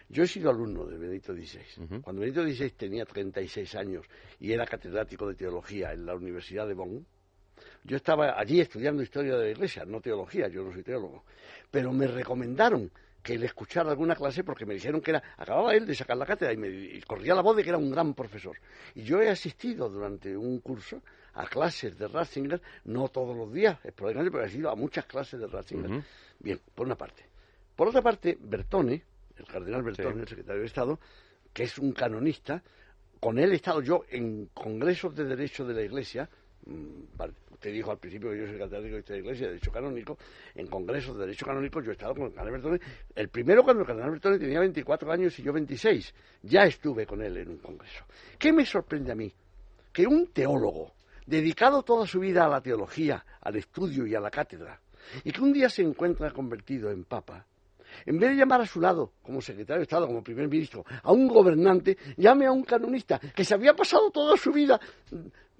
Yo 0.08 0.24
he 0.24 0.26
sido 0.26 0.50
alumno 0.50 0.84
de 0.84 0.98
Benedicto 0.98 1.32
XVI. 1.32 2.00
Cuando 2.02 2.22
Benedicto 2.22 2.42
XVI 2.42 2.70
tenía 2.70 3.04
36 3.04 3.74
años 3.76 4.04
y 4.40 4.52
era 4.52 4.66
catedrático 4.66 5.28
de 5.28 5.36
teología 5.36 5.92
en 5.92 6.04
la 6.06 6.16
Universidad 6.16 6.66
de 6.66 6.74
Bonn, 6.74 7.06
yo 7.84 7.96
estaba 7.96 8.38
allí 8.38 8.60
estudiando 8.60 9.02
historia 9.02 9.36
de 9.36 9.44
la 9.44 9.50
Iglesia, 9.50 9.84
no 9.84 10.00
teología, 10.00 10.48
yo 10.48 10.62
no 10.62 10.72
soy 10.72 10.82
teólogo, 10.82 11.24
pero 11.70 11.92
me 11.92 12.06
recomendaron 12.06 12.90
que 13.22 13.38
le 13.38 13.46
escuchara 13.46 13.90
alguna 13.90 14.16
clase 14.16 14.42
porque 14.42 14.66
me 14.66 14.74
dijeron 14.74 15.00
que 15.00 15.12
era, 15.12 15.22
acababa 15.36 15.74
él 15.74 15.86
de 15.86 15.94
sacar 15.94 16.16
la 16.16 16.26
cátedra 16.26 16.52
y, 16.52 16.56
me, 16.56 17.00
corría 17.06 17.34
la 17.34 17.42
voz 17.42 17.56
de 17.56 17.62
que 17.62 17.68
era 17.68 17.78
un 17.78 17.90
gran 17.90 18.14
profesor. 18.14 18.56
Y 18.94 19.02
yo 19.02 19.20
he 19.22 19.28
asistido 19.28 19.88
durante 19.88 20.36
un 20.36 20.58
curso 20.60 21.02
a 21.34 21.46
clases 21.46 21.96
de 21.96 22.08
Ratzinger, 22.08 22.60
no 22.84 23.08
todos 23.08 23.36
los 23.36 23.52
días, 23.52 23.78
esporádicamente, 23.84 24.30
pero 24.32 24.42
he 24.42 24.46
asistido 24.46 24.70
a 24.70 24.74
muchas 24.74 25.06
clases 25.06 25.40
de 25.40 25.46
Ratzinger. 25.46 26.02
Bien, 26.40 26.60
por 26.74 26.86
una 26.86 26.96
parte. 26.96 27.24
Por 27.76 27.88
otra 27.88 28.02
parte, 28.02 28.36
Bertone, 28.40 29.02
el 29.36 29.46
cardenal 29.46 29.82
Bertone, 29.82 30.22
el 30.22 30.28
secretario 30.28 30.60
de 30.60 30.66
Estado, 30.66 30.98
que 31.52 31.62
es 31.62 31.78
un 31.78 31.92
canonista, 31.92 32.62
con 33.20 33.38
él 33.38 33.52
he 33.52 33.56
estado 33.56 33.80
yo 33.82 34.04
en 34.10 34.46
congresos 34.46 35.14
de 35.14 35.24
derecho 35.24 35.64
de 35.64 35.74
la 35.74 35.82
Iglesia, 35.82 36.28
usted 36.66 37.72
dijo 37.72 37.90
al 37.90 37.98
principio 37.98 38.30
que 38.30 38.38
yo 38.38 38.46
soy 38.46 38.58
catedrático 38.58 38.94
de 38.94 39.00
esta 39.00 39.16
iglesia 39.16 39.46
de 39.46 39.52
derecho 39.54 39.72
canónico, 39.72 40.18
en 40.54 40.66
congresos 40.66 41.14
de 41.16 41.26
derecho 41.26 41.46
canónico 41.46 41.80
yo 41.80 41.90
he 41.90 41.94
estado 41.94 42.14
con 42.14 42.24
el 42.24 42.32
cardenal 42.32 42.60
Bertone, 42.60 42.80
el 43.14 43.28
primero 43.28 43.62
cuando 43.62 43.82
el 43.82 43.86
cardenal 43.86 44.10
Bertone 44.10 44.38
tenía 44.38 44.60
24 44.60 45.12
años 45.12 45.38
y 45.38 45.42
yo 45.42 45.52
26, 45.52 46.14
ya 46.42 46.62
estuve 46.62 47.06
con 47.06 47.22
él 47.22 47.36
en 47.36 47.50
un 47.50 47.58
congreso. 47.58 48.04
¿Qué 48.38 48.52
me 48.52 48.64
sorprende 48.66 49.12
a 49.12 49.14
mí? 49.14 49.32
Que 49.92 50.06
un 50.06 50.28
teólogo, 50.28 50.92
dedicado 51.26 51.82
toda 51.82 52.06
su 52.06 52.20
vida 52.20 52.44
a 52.44 52.48
la 52.48 52.60
teología, 52.60 53.24
al 53.40 53.56
estudio 53.56 54.06
y 54.06 54.14
a 54.14 54.20
la 54.20 54.30
cátedra, 54.30 54.80
y 55.24 55.32
que 55.32 55.40
un 55.40 55.52
día 55.52 55.68
se 55.68 55.82
encuentra 55.82 56.30
convertido 56.30 56.90
en 56.90 57.04
papa, 57.04 57.46
en 58.06 58.18
vez 58.18 58.30
de 58.30 58.36
llamar 58.36 58.60
a 58.60 58.66
su 58.66 58.80
lado, 58.80 59.12
como 59.22 59.40
secretario 59.40 59.80
de 59.80 59.84
Estado, 59.84 60.06
como 60.06 60.22
primer 60.22 60.48
ministro, 60.48 60.84
a 61.02 61.12
un 61.12 61.28
gobernante, 61.28 61.96
llame 62.16 62.46
a 62.46 62.52
un 62.52 62.64
canonista 62.64 63.18
que 63.18 63.44
se 63.44 63.54
había 63.54 63.74
pasado 63.74 64.10
toda 64.10 64.36
su 64.36 64.52
vida, 64.52 64.80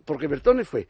porque 0.04 0.26
Bertone 0.26 0.64
fue 0.64 0.86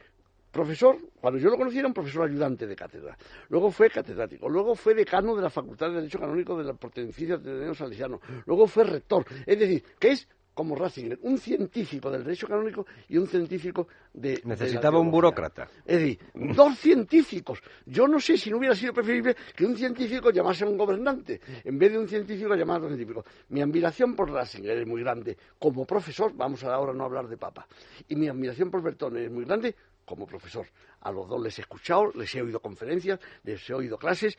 profesor, 0.51 0.98
cuando 1.20 1.40
yo 1.40 1.48
lo 1.48 1.57
conocí 1.57 1.79
era 1.79 1.88
un 1.88 1.94
profesor 1.94 2.29
ayudante 2.29 2.66
de 2.66 2.77
cátedra, 2.77 3.16
luego 3.48 3.70
fue 3.70 3.88
catedrático, 3.88 4.48
luego 4.48 4.75
fue 4.75 4.94
decano 4.94 5.35
de 5.35 5.42
la 5.42 5.51
Facultad 5.51 5.88
de 5.88 5.96
Derecho 5.96 6.20
Canónico 6.20 6.59
de 6.59 6.64
la 6.64 6.75
Pontificia 6.75 7.38
de 7.38 7.75
Salesiano, 7.75 8.20
luego 8.44 8.66
fue 8.66 8.85
rector, 8.85 9.25
es 9.46 9.59
decir, 9.59 9.83
que 9.98 10.11
es 10.11 10.29
como 10.55 10.75
Ratzinger, 10.75 11.19
un 11.23 11.38
científico 11.38 12.11
del 12.11 12.25
derecho 12.25 12.47
canónico 12.47 12.87
y 13.09 13.17
un 13.17 13.27
científico 13.27 13.88
de... 14.12 14.41
Necesitaba 14.45 14.99
un 14.99 15.11
burócrata. 15.11 15.69
Es 15.85 15.99
decir, 15.99 16.19
dos 16.35 16.79
científicos. 16.79 17.61
Yo 17.87 18.07
no 18.07 18.21
sé 18.21 18.37
si 18.37 18.51
no 18.51 18.59
hubiera 18.59 18.75
sido 18.75 18.93
preferible 18.93 19.35
que 19.57 19.65
un 19.65 19.77
científico 19.77 20.31
llamase 20.31 20.65
a 20.65 20.69
un 20.69 20.77
gobernante, 20.77 21.41
en 21.65 21.79
vez 21.79 21.93
de 21.93 21.99
un 21.99 22.09
científico 22.09 22.55
llamar 22.55 22.77
a 22.77 22.79
otro 22.79 22.97
científico. 22.97 23.25
Mi 23.49 23.62
admiración 23.62 24.15
por 24.15 24.31
Ratzinger 24.31 24.79
es 24.79 24.87
muy 24.87 25.03
grande. 25.03 25.37
Como 25.59 25.87
profesor, 25.87 26.33
vamos 26.35 26.65
a 26.65 26.75
ahora 26.75 26.93
no 26.93 27.05
hablar 27.05 27.29
de 27.29 27.37
papa, 27.37 27.67
y 28.09 28.17
mi 28.17 28.29
admiración 28.29 28.71
por 28.71 28.83
Bertone 28.83 29.25
es 29.25 29.31
muy 29.31 29.45
grande 29.45 29.75
como 30.05 30.27
profesor. 30.27 30.67
A 31.01 31.12
los 31.12 31.29
dos 31.29 31.43
les 31.43 31.59
he 31.59 31.62
escuchado, 31.62 32.12
les 32.15 32.35
he 32.35 32.43
oído 32.43 32.61
conferencias, 32.61 33.21
les 33.45 33.69
he 33.69 33.75
oído 33.75 33.99
clases 33.99 34.37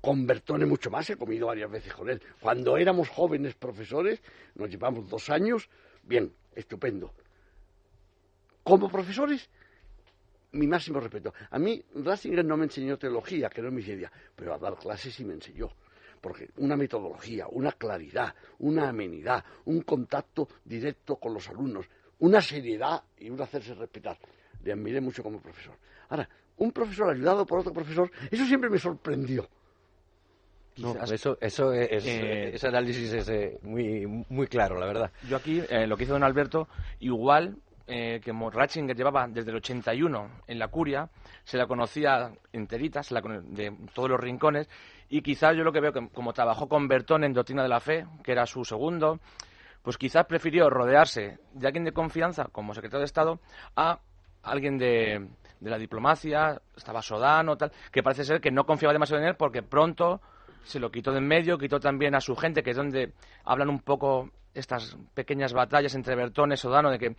con 0.00 0.26
Bertone 0.26 0.66
mucho 0.66 0.90
más, 0.90 1.08
he 1.10 1.16
comido 1.16 1.48
varias 1.48 1.70
veces 1.70 1.92
con 1.92 2.08
él. 2.08 2.22
Cuando 2.40 2.76
éramos 2.76 3.08
jóvenes 3.08 3.54
profesores, 3.54 4.22
nos 4.54 4.70
llevamos 4.70 5.08
dos 5.08 5.30
años, 5.30 5.68
bien, 6.02 6.32
estupendo. 6.54 7.12
Como 8.62 8.88
profesores, 8.88 9.48
mi 10.52 10.66
máximo 10.66 11.00
respeto. 11.00 11.32
A 11.50 11.58
mí 11.58 11.82
Ratzinger 11.94 12.44
no 12.44 12.56
me 12.56 12.64
enseñó 12.64 12.98
teología, 12.98 13.48
que 13.48 13.62
no 13.62 13.68
es 13.68 13.74
mi 13.74 13.82
idea, 13.82 14.10
pero 14.34 14.54
a 14.54 14.58
dar 14.58 14.76
clases 14.76 15.14
sí 15.14 15.24
me 15.24 15.34
enseñó. 15.34 15.70
Porque 16.20 16.50
una 16.56 16.76
metodología, 16.76 17.46
una 17.50 17.72
claridad, 17.72 18.34
una 18.58 18.88
amenidad, 18.88 19.44
un 19.66 19.82
contacto 19.82 20.48
directo 20.64 21.16
con 21.16 21.34
los 21.34 21.48
alumnos, 21.48 21.86
una 22.20 22.40
seriedad 22.40 23.02
y 23.18 23.28
un 23.28 23.40
hacerse 23.40 23.74
respetar. 23.74 24.18
Le 24.64 24.72
admiré 24.72 25.00
mucho 25.00 25.22
como 25.22 25.40
profesor. 25.40 25.76
Ahora, 26.08 26.28
un 26.56 26.72
profesor 26.72 27.10
ayudado 27.10 27.44
por 27.46 27.60
otro 27.60 27.72
profesor, 27.72 28.10
eso 28.30 28.46
siempre 28.46 28.70
me 28.70 28.78
sorprendió. 28.78 29.48
No, 30.78 30.94
eso, 31.02 31.38
eso 31.40 31.72
es, 31.72 32.06
eh, 32.06 32.54
ese 32.54 32.68
análisis 32.68 33.12
es 33.12 33.28
eh, 33.28 33.58
muy, 33.62 34.06
muy 34.28 34.46
claro, 34.46 34.78
la 34.78 34.86
verdad. 34.86 35.10
Yo 35.28 35.36
aquí, 35.36 35.62
eh, 35.70 35.86
lo 35.86 35.96
que 35.96 36.04
hizo 36.04 36.12
don 36.12 36.22
Alberto, 36.22 36.68
igual 37.00 37.56
que 37.86 38.34
Ratzinger 38.52 38.96
llevaba 38.96 39.28
desde 39.28 39.50
el 39.50 39.58
81 39.58 40.28
en 40.48 40.58
la 40.58 40.66
curia, 40.66 41.08
se 41.44 41.56
la 41.56 41.68
conocía 41.68 42.32
enterita, 42.52 43.04
se 43.04 43.14
la 43.14 43.20
de 43.20 43.72
todos 43.94 44.10
los 44.10 44.18
rincones, 44.18 44.68
y 45.08 45.22
quizás 45.22 45.56
yo 45.56 45.62
lo 45.62 45.70
que 45.70 45.80
veo 45.80 45.92
que 45.92 46.08
como 46.08 46.32
trabajó 46.32 46.68
con 46.68 46.88
Bertón 46.88 47.22
en 47.22 47.32
Doctrina 47.32 47.62
de 47.62 47.68
la 47.68 47.78
Fe, 47.78 48.04
que 48.24 48.32
era 48.32 48.44
su 48.44 48.64
segundo, 48.64 49.20
pues 49.82 49.96
quizás 49.98 50.26
prefirió 50.26 50.68
rodearse 50.68 51.38
de 51.52 51.66
alguien 51.68 51.84
de 51.84 51.92
confianza 51.92 52.48
como 52.50 52.74
secretario 52.74 53.02
de 53.02 53.06
Estado 53.06 53.38
a 53.76 54.00
alguien 54.42 54.78
de, 54.78 55.28
de 55.60 55.70
la 55.70 55.78
diplomacia, 55.78 56.60
estaba 56.76 57.02
Sodano, 57.02 57.56
tal, 57.56 57.70
que 57.92 58.02
parece 58.02 58.24
ser 58.24 58.40
que 58.40 58.50
no 58.50 58.66
confiaba 58.66 58.92
demasiado 58.92 59.22
en 59.22 59.28
él 59.28 59.36
porque 59.36 59.62
pronto 59.62 60.20
se 60.66 60.80
lo 60.80 60.90
quitó 60.90 61.12
de 61.12 61.18
en 61.18 61.26
medio, 61.26 61.58
quitó 61.58 61.80
también 61.80 62.14
a 62.14 62.20
su 62.20 62.36
gente, 62.36 62.62
que 62.62 62.70
es 62.70 62.76
donde 62.76 63.12
hablan 63.44 63.70
un 63.70 63.80
poco 63.80 64.30
estas 64.52 64.96
pequeñas 65.14 65.52
batallas 65.52 65.94
entre 65.94 66.14
Bertone 66.16 66.54
y 66.54 66.56
Sodano, 66.56 66.90
de 66.90 66.98
que, 66.98 67.14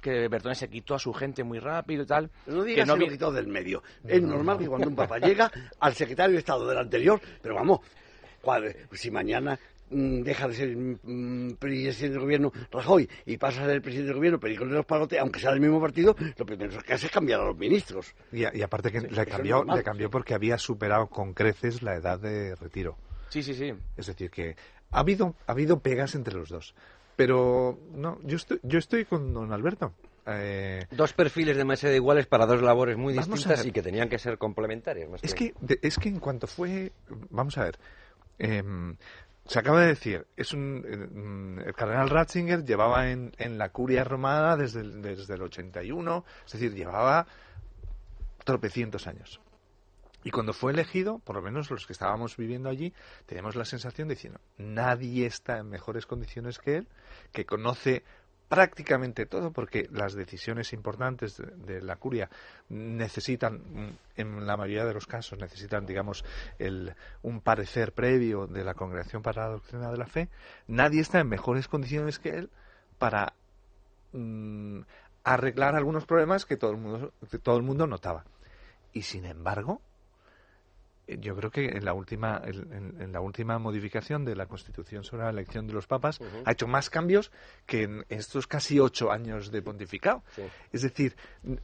que, 0.00 0.28
Bertone 0.28 0.54
se 0.54 0.68
quitó 0.68 0.94
a 0.94 0.98
su 0.98 1.12
gente 1.12 1.42
muy 1.42 1.58
rápido 1.58 2.04
y 2.04 2.06
tal. 2.06 2.30
No 2.46 2.62
digas 2.62 2.84
que 2.84 2.86
no 2.86 2.94
se 2.94 3.00
lo 3.00 3.08
quitó 3.08 3.32
del 3.32 3.48
medio. 3.48 3.82
Es 4.06 4.22
normal 4.22 4.58
que 4.58 4.68
cuando 4.68 4.88
un 4.88 4.96
papa 4.96 5.18
llega 5.18 5.50
al 5.80 5.94
secretario 5.94 6.34
de 6.34 6.38
Estado 6.38 6.68
del 6.68 6.78
anterior, 6.78 7.20
pero 7.40 7.54
vamos, 7.54 7.80
si 8.92 9.10
mañana 9.10 9.58
deja 9.92 10.48
de 10.48 10.54
ser 10.54 10.76
mm, 10.76 11.56
presidente 11.58 12.08
del 12.10 12.20
gobierno 12.20 12.52
Rajoy 12.70 13.08
y 13.26 13.36
pasa 13.36 13.64
a 13.64 13.66
ser 13.66 13.82
presidente 13.82 14.08
del 14.08 14.16
gobierno 14.16 14.40
Perico 14.40 14.64
de 14.64 14.72
los 14.72 14.86
Palotes, 14.86 15.18
aunque 15.20 15.40
sea 15.40 15.50
del 15.50 15.60
mismo 15.60 15.80
partido, 15.80 16.16
lo 16.36 16.46
primero 16.46 16.82
que 16.82 16.94
hace 16.94 17.06
es 17.06 17.12
cambiar 17.12 17.40
a 17.40 17.44
los 17.44 17.56
ministros. 17.56 18.14
Y, 18.32 18.44
aparte 18.62 18.90
que 18.90 19.00
le, 19.00 19.26
cambió, 19.26 19.64
le 19.64 19.82
cambió 19.82 20.10
porque 20.10 20.34
había 20.34 20.58
superado 20.58 21.08
con 21.08 21.34
creces 21.34 21.82
la 21.82 21.94
edad 21.94 22.18
de 22.18 22.54
retiro. 22.56 22.96
Sí, 23.28 23.42
sí, 23.42 23.54
sí. 23.54 23.72
Es 23.96 24.06
decir, 24.06 24.30
que 24.30 24.56
ha 24.90 25.00
habido, 25.00 25.34
ha 25.46 25.52
habido 25.52 25.80
pegas 25.80 26.14
entre 26.14 26.34
los 26.34 26.48
dos. 26.48 26.74
Pero 27.16 27.78
no, 27.94 28.18
yo 28.24 28.36
estoy, 28.36 28.60
yo 28.62 28.78
estoy 28.78 29.04
con 29.04 29.32
don 29.32 29.52
Alberto. 29.52 29.92
Eh, 30.26 30.86
dos 30.90 31.12
perfiles 31.14 31.56
de 31.56 31.88
de 31.88 31.96
iguales 31.96 32.26
para 32.26 32.46
dos 32.46 32.62
labores 32.62 32.96
muy 32.96 33.12
distintas 33.12 33.66
y 33.66 33.72
que 33.72 33.82
tenían 33.82 34.08
que 34.08 34.18
ser 34.18 34.38
complementarias. 34.38 35.08
es, 35.20 35.34
que... 35.34 35.52
es 35.82 35.98
que 35.98 36.08
en 36.08 36.20
cuanto 36.20 36.46
fue. 36.46 36.92
Vamos 37.30 37.58
a 37.58 37.64
ver. 37.64 37.78
Eh, 38.38 38.62
se 39.46 39.58
acaba 39.58 39.80
de 39.80 39.88
decir, 39.88 40.26
es 40.36 40.52
un, 40.52 40.84
eh, 40.86 41.66
el 41.66 41.74
cardenal 41.74 42.10
Ratzinger 42.10 42.64
llevaba 42.64 43.10
en, 43.10 43.32
en 43.38 43.58
la 43.58 43.70
curia 43.70 44.04
romana 44.04 44.56
desde 44.56 44.80
el, 44.80 45.02
desde 45.02 45.34
el 45.34 45.42
81, 45.42 46.24
es 46.46 46.52
decir, 46.52 46.74
llevaba 46.74 47.26
tropecientos 48.44 49.06
años. 49.06 49.40
Y 50.24 50.30
cuando 50.30 50.52
fue 50.52 50.72
elegido, 50.72 51.18
por 51.18 51.34
lo 51.34 51.42
menos 51.42 51.70
los 51.70 51.86
que 51.86 51.92
estábamos 51.92 52.36
viviendo 52.36 52.68
allí, 52.68 52.92
tenemos 53.26 53.56
la 53.56 53.64
sensación 53.64 54.06
de 54.06 54.14
diciendo, 54.14 54.40
nadie 54.56 55.26
está 55.26 55.58
en 55.58 55.68
mejores 55.68 56.06
condiciones 56.06 56.58
que 56.58 56.76
él, 56.76 56.88
que 57.32 57.44
conoce 57.44 58.04
prácticamente 58.52 59.24
todo, 59.24 59.50
porque 59.50 59.88
las 59.90 60.12
decisiones 60.12 60.74
importantes 60.74 61.38
de, 61.38 61.80
la 61.80 61.96
curia 61.96 62.28
necesitan, 62.68 63.96
en 64.14 64.46
la 64.46 64.58
mayoría 64.58 64.84
de 64.84 64.92
los 64.92 65.06
casos, 65.06 65.38
necesitan, 65.38 65.86
digamos, 65.86 66.22
el, 66.58 66.94
un 67.22 67.40
parecer 67.40 67.92
previo 67.92 68.46
de 68.46 68.62
la 68.62 68.74
Congregación 68.74 69.22
para 69.22 69.44
la 69.44 69.52
Doctrina 69.52 69.90
de 69.90 69.96
la 69.96 70.04
Fe, 70.04 70.28
nadie 70.66 71.00
está 71.00 71.18
en 71.20 71.30
mejores 71.30 71.66
condiciones 71.66 72.18
que 72.18 72.28
él 72.28 72.50
para 72.98 73.32
mm, 74.12 74.80
arreglar 75.24 75.74
algunos 75.74 76.04
problemas 76.04 76.44
que 76.44 76.58
todo 76.58 76.72
el 76.72 76.76
mundo, 76.76 77.14
que 77.30 77.38
todo 77.38 77.56
el 77.56 77.62
mundo 77.62 77.86
notaba. 77.86 78.26
Y 78.92 79.00
sin 79.00 79.24
embargo, 79.24 79.80
yo 81.06 81.36
creo 81.36 81.50
que 81.50 81.66
en 81.66 81.84
la 81.84 81.94
última 81.94 82.40
en, 82.44 83.12
la 83.12 83.20
última 83.20 83.58
modificación 83.58 84.24
de 84.24 84.36
la 84.36 84.46
Constitución 84.46 85.04
sobre 85.04 85.24
la 85.24 85.30
elección 85.30 85.66
de 85.66 85.72
los 85.72 85.86
papas 85.86 86.20
ha 86.44 86.52
hecho 86.52 86.66
más 86.66 86.90
cambios 86.90 87.30
que 87.66 87.82
en 87.82 88.04
estos 88.08 88.46
casi 88.46 88.78
ocho 88.78 89.10
años 89.10 89.50
de 89.50 89.62
pontificado. 89.62 90.22
Es 90.72 90.82
decir, 90.82 91.16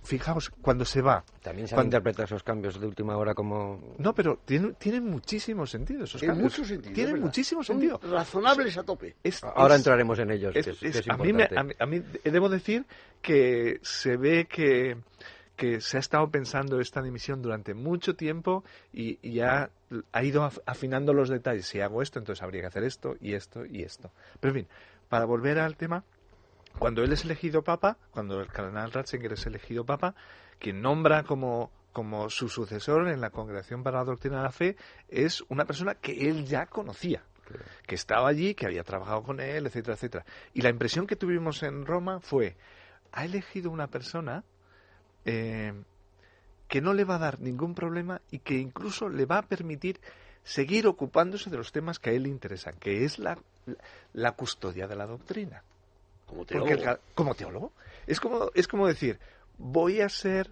fijaos, 0.03 0.51
cuando 0.51 0.85
se 0.85 1.03
va... 1.03 1.24
También 1.42 1.68
se 1.68 1.74
han 1.77 1.85
interpretado 1.85 2.24
esos 2.24 2.42
cambios 2.42 2.81
de 2.81 2.87
última 2.87 3.16
hora 3.16 3.35
como... 3.35 3.94
No, 3.98 4.14
pero 4.14 4.40
tienen, 4.44 4.74
tienen 4.74 5.05
muchísimo 5.05 5.66
sentido 5.66 6.05
esos 6.05 6.20
cambios. 6.20 6.53
Mucho 6.53 6.64
sentido, 6.64 6.94
tienen 6.94 7.20
muchísimo 7.20 7.62
sentido. 7.62 8.01
razonables 8.03 8.77
a 8.77 8.83
tope. 8.83 9.16
Ahora 9.55 9.77
entraremos 9.77 10.18
en 10.18 10.31
ellos. 10.31 10.55
a, 11.09 11.16
mí 11.16 11.33
a 11.79 11.87
mí 11.87 12.03
debo 12.24 12.48
decir 12.48 12.85
que 13.22 13.79
se 13.83 14.16
ve 14.16 14.46
que 14.46 14.96
que 15.59 15.81
se 15.81 15.97
ha 15.97 16.01
estado 16.01 16.31
pensando 16.31 16.81
esta 16.81 17.03
dimisión 17.03 17.42
durante 17.42 17.75
mucho 17.75 18.14
tiempo 18.14 18.62
y, 18.92 19.18
ya 19.29 19.71
ha 20.12 20.23
ido 20.23 20.49
afinando 20.64 21.12
los 21.12 21.29
detalles. 21.29 21.66
Si 21.66 21.81
hago 21.81 22.01
esto, 22.01 22.21
entonces 22.21 22.44
habría 22.44 22.61
que 22.61 22.68
hacer 22.68 22.85
esto 22.85 23.16
y 23.21 23.35
esto 23.35 23.66
y 23.66 23.83
esto. 23.83 24.12
Pero 24.38 24.55
en 24.55 24.64
fin, 24.64 24.68
para 25.09 25.25
volver 25.25 25.59
al 25.59 25.77
tema, 25.77 26.05
cuando 26.79 27.03
él 27.03 27.12
es 27.12 27.25
elegido 27.25 27.62
papa, 27.62 27.99
cuando 28.12 28.40
el 28.40 28.47
cardenal 28.47 28.92
Ratzinger 28.92 29.33
es 29.33 29.47
elegido 29.47 29.85
papa, 29.85 30.14
quien 30.61 30.81
nombra 30.81 31.25
como, 31.25 31.73
como 31.92 32.31
su 32.31 32.49
sucesor 32.49 33.09
en 33.09 33.21
la 33.21 33.31
Congregación 33.31 33.83
para 33.83 33.99
la 33.99 34.05
Doctrina 34.05 34.37
de 34.37 34.42
la 34.44 34.53
Fe 34.53 34.77
es 35.09 35.42
una 35.49 35.64
persona 35.64 35.97
que 35.97 36.29
él 36.29 36.47
ya 36.47 36.66
conocía 36.66 37.25
que 37.87 37.94
estaba 37.94 38.29
allí, 38.29 38.55
que 38.55 38.66
había 38.66 38.85
trabajado 38.85 39.23
con 39.23 39.40
él, 39.40 39.66
etcétera, 39.66 39.94
etcétera. 39.94 40.25
Y 40.53 40.61
la 40.61 40.68
impresión 40.68 41.07
que 41.07 41.16
tuvimos 41.16 41.62
en 41.62 41.87
Roma 41.87 42.21
fue, 42.21 42.57
ha 43.11 43.25
elegido 43.25 43.71
una 43.71 43.87
persona 43.87 44.44
eh, 45.31 45.75
que 46.69 46.81
no 46.81 46.95
le 46.95 47.05
va 47.05 47.17
a 47.17 47.19
dar 47.19 47.41
ningún 47.41 47.75
problema 47.75 48.23
y 48.31 48.38
que 48.38 48.55
incluso 48.55 49.09
le 49.09 49.27
va 49.27 49.38
a 49.38 49.43
permitir 49.43 50.01
seguir 50.43 50.87
ocupándose 50.87 51.51
de 51.51 51.59
los 51.59 51.71
temas 51.71 51.99
que 51.99 52.11
a 52.11 52.12
él 52.14 52.23
le 52.23 52.31
interesan, 52.31 52.75
que 52.79 53.05
es 53.05 53.19
la, 53.19 53.38
la 54.14 54.33
custodia 54.33 54.88
de 54.88 54.97
la 54.97 55.07
doctrina. 55.07 55.62
Como 56.25 56.47
teólogo. 56.47 56.99
como 57.14 57.35
teólogo. 57.35 57.73
Es 58.07 58.21
como, 58.21 58.51
es 58.55 58.69
como 58.69 58.87
decir, 58.87 59.19
voy 59.59 60.01
a 60.01 60.09
ser 60.09 60.51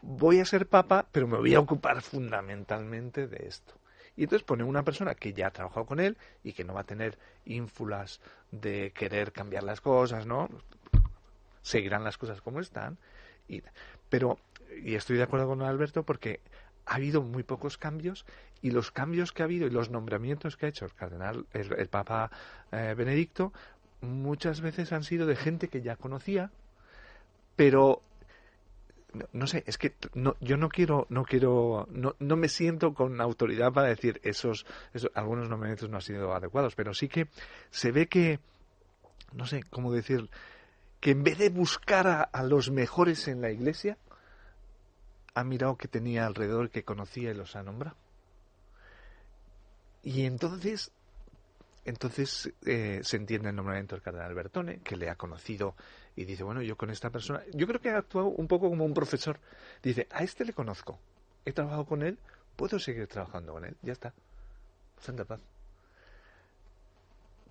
voy 0.00 0.40
a 0.40 0.44
ser 0.44 0.68
papa, 0.68 1.06
pero 1.12 1.26
me 1.26 1.36
voy 1.36 1.54
a 1.54 1.60
ocupar 1.60 2.00
fundamentalmente 2.00 3.26
de 3.26 3.46
esto. 3.46 3.74
Y 4.16 4.24
entonces 4.24 4.44
pone 4.44 4.64
una 4.64 4.84
persona 4.84 5.14
que 5.14 5.32
ya 5.32 5.48
ha 5.48 5.50
trabajado 5.50 5.86
con 5.86 6.00
él 6.00 6.16
y 6.42 6.52
que 6.52 6.64
no 6.64 6.74
va 6.74 6.80
a 6.80 6.84
tener 6.84 7.18
ínfulas 7.44 8.20
de 8.50 8.92
querer 8.92 9.32
cambiar 9.32 9.64
las 9.64 9.80
cosas, 9.80 10.26
¿no? 10.26 10.48
Seguirán 11.62 12.04
las 12.04 12.16
cosas 12.16 12.40
como 12.40 12.60
están. 12.60 12.98
Y, 13.48 13.62
pero, 14.08 14.38
y 14.82 14.94
estoy 14.94 15.16
de 15.16 15.22
acuerdo 15.24 15.46
con 15.46 15.62
Alberto 15.62 16.02
porque 16.02 16.40
ha 16.86 16.96
habido 16.96 17.22
muy 17.22 17.42
pocos 17.42 17.76
cambios 17.76 18.24
y 18.62 18.70
los 18.70 18.90
cambios 18.90 19.32
que 19.32 19.42
ha 19.42 19.44
habido 19.44 19.66
y 19.66 19.70
los 19.70 19.90
nombramientos 19.90 20.56
que 20.56 20.66
ha 20.66 20.68
hecho 20.68 20.84
el 20.84 20.94
cardenal, 20.94 21.46
el, 21.52 21.88
Papa 21.88 22.30
eh, 22.72 22.94
Benedicto, 22.96 23.52
muchas 24.00 24.60
veces 24.60 24.92
han 24.92 25.04
sido 25.04 25.26
de 25.26 25.36
gente 25.36 25.68
que 25.68 25.82
ya 25.82 25.96
conocía, 25.96 26.50
pero 27.56 28.02
no, 29.32 29.46
sé, 29.46 29.64
es 29.66 29.78
que 29.78 29.94
no, 30.14 30.36
yo 30.40 30.56
no 30.56 30.68
quiero, 30.68 31.06
no 31.08 31.24
quiero, 31.24 31.88
no, 31.90 32.14
no 32.18 32.36
me 32.36 32.48
siento 32.48 32.94
con 32.94 33.20
autoridad 33.20 33.72
para 33.72 33.88
decir 33.88 34.20
esos, 34.22 34.66
esos, 34.92 35.10
algunos 35.14 35.48
nombramientos 35.48 35.88
no 35.88 35.96
han 35.96 36.02
sido 36.02 36.32
adecuados, 36.34 36.74
pero 36.74 36.94
sí 36.94 37.08
que 37.08 37.28
se 37.70 37.90
ve 37.90 38.06
que, 38.06 38.38
no 39.32 39.46
sé, 39.46 39.62
cómo 39.70 39.92
decir, 39.92 40.28
que 41.00 41.12
en 41.12 41.22
vez 41.22 41.38
de 41.38 41.48
buscar 41.48 42.28
a, 42.32 42.42
los 42.42 42.70
mejores 42.70 43.28
en 43.28 43.40
la 43.40 43.50
iglesia, 43.50 43.98
ha 45.34 45.44
mirado 45.44 45.76
que 45.76 45.88
tenía 45.88 46.26
alrededor 46.26 46.70
que 46.70 46.84
conocía 46.84 47.30
y 47.30 47.34
los 47.34 47.54
ha 47.54 47.62
nombrado. 47.62 47.96
Y 50.02 50.24
entonces, 50.24 50.90
entonces 51.84 52.52
eh, 52.66 53.00
se 53.04 53.16
entiende 53.16 53.50
el 53.50 53.56
nombramiento 53.56 53.94
del 53.94 54.02
cardenal 54.02 54.34
Bertone, 54.34 54.80
que 54.80 54.96
le 54.96 55.08
ha 55.08 55.14
conocido 55.14 55.76
y 56.16 56.24
dice, 56.24 56.42
bueno, 56.42 56.62
yo 56.62 56.76
con 56.76 56.90
esta 56.90 57.10
persona, 57.10 57.42
yo 57.52 57.66
creo 57.66 57.80
que 57.80 57.90
ha 57.90 57.98
actuado 57.98 58.28
un 58.28 58.48
poco 58.48 58.68
como 58.68 58.84
un 58.84 58.94
profesor. 58.94 59.38
Dice, 59.82 60.08
a 60.10 60.24
este 60.24 60.44
le 60.44 60.52
conozco, 60.52 60.98
he 61.44 61.52
trabajado 61.52 61.84
con 61.84 62.02
él, 62.02 62.18
puedo 62.56 62.78
seguir 62.80 63.06
trabajando 63.06 63.52
con 63.52 63.64
él, 63.64 63.76
ya 63.82 63.92
está. 63.92 64.12
Santa 65.00 65.24
paz. 65.24 65.40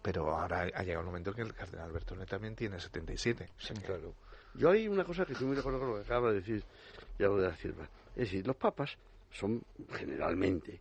Pero 0.07 0.33
ahora 0.33 0.61
ha 0.73 0.83
llegado 0.83 1.01
el 1.01 1.07
momento 1.07 1.33
que 1.33 1.41
el 1.41 1.53
cardenal 1.53 1.91
Bertone 1.91 2.25
también 2.25 2.55
tiene 2.55 2.79
77. 2.79 3.49
Sí, 3.57 3.73
claro. 3.73 4.13
Yo 4.53 4.69
hay 4.69 4.87
una 4.87 5.03
cosa 5.03 5.25
que 5.25 5.33
estoy 5.33 5.47
muy 5.47 5.55
de 5.55 5.59
acuerdo 5.59 5.79
con 5.79 5.89
lo 5.89 5.95
que 5.95 6.03
acaba 6.03 6.29
de 6.29 6.35
decir 6.35 6.63
ya 7.19 7.27
lo 7.27 7.35
de 7.35 7.49
la 7.49 7.57
sierva. 7.57 7.89
Es 8.15 8.31
decir, 8.31 8.47
los 8.47 8.55
papas 8.55 8.97
son 9.31 9.61
generalmente, 9.91 10.79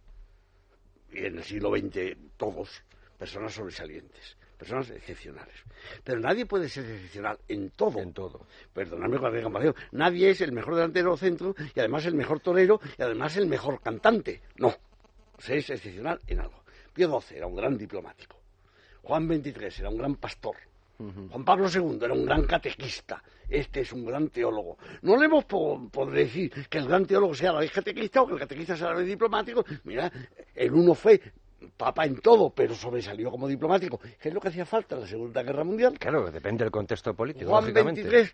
y 1.11 1.25
en 1.25 1.39
el 1.39 1.43
siglo 1.43 1.77
XX 1.77 2.17
todos, 2.37 2.85
personas 3.19 3.53
sobresalientes, 3.53 4.37
personas 4.57 4.91
excepcionales. 4.91 5.57
Pero 6.05 6.21
nadie 6.21 6.47
puede 6.47 6.69
ser 6.69 6.89
excepcional 6.89 7.37
en 7.49 7.71
todo. 7.71 7.99
En 7.99 8.12
todo. 8.12 8.47
Perdóname 8.73 9.19
con 9.19 9.35
la 9.35 9.75
Nadie 9.91 10.31
es 10.31 10.41
el 10.41 10.53
mejor 10.53 10.77
delantero 10.77 11.17
centro 11.17 11.53
y 11.75 11.81
además 11.81 12.07
el 12.07 12.15
mejor 12.15 12.39
torero 12.39 12.79
y 12.97 13.03
además 13.03 13.37
el 13.37 13.49
mejor 13.49 13.81
cantante. 13.81 14.41
No. 14.55 14.73
Se 15.37 15.57
es 15.57 15.69
excepcional 15.69 16.21
en 16.29 16.43
algo. 16.43 16.62
Pío 16.95 17.21
XII 17.21 17.39
era 17.39 17.49
un 17.49 17.57
gran 17.57 17.77
diplomático. 17.77 18.46
Juan 19.07 19.29
XXIII 19.29 19.71
era 19.79 19.88
un 19.88 19.99
gran 19.99 20.16
pastor. 20.16 20.57
Juan 20.99 21.45
Pablo 21.45 21.69
II 21.73 21.99
era 22.03 22.14
un 22.14 22.25
gran 22.25 22.45
catequista. 22.45 23.23
Este 23.49 23.81
es 23.83 23.92
un 23.92 24.05
gran 24.05 24.31
teólogo. 24.31 24.79
No 25.03 25.16
le 25.16 25.27
hemos 25.27 25.45
por, 25.45 26.11
decir 26.11 26.51
que 26.69 26.79
el 26.79 26.88
gran 26.88 27.07
teólogo 27.07 27.35
sea 27.35 27.53
la 27.53 27.61
vez 27.61 27.71
catequista 27.71 28.23
o 28.23 28.27
que 28.27 28.33
el 28.33 28.40
catequista 28.40 28.77
sea 28.77 28.88
la 28.88 28.95
vez 28.95 29.07
diplomático. 29.07 29.64
Mira, 29.85 30.11
el 30.55 30.73
uno 30.73 30.95
fue 30.95 31.21
papa 31.77 32.05
en 32.05 32.16
todo, 32.19 32.51
pero 32.51 32.75
sobresalió 32.75 33.31
como 33.31 33.47
diplomático, 33.47 33.99
¿Qué 33.99 34.29
es 34.29 34.35
lo 34.35 34.40
que 34.40 34.49
hacía 34.49 34.66
falta 34.66 34.95
en 34.97 35.03
la 35.03 35.07
Segunda 35.07 35.42
Guerra 35.42 35.64
Mundial. 35.64 35.99
Claro, 35.99 36.31
depende 36.31 36.64
del 36.64 36.71
contexto 36.71 37.14
político. 37.14 37.51
Juan 37.51 37.73
XXIII, 37.73 38.31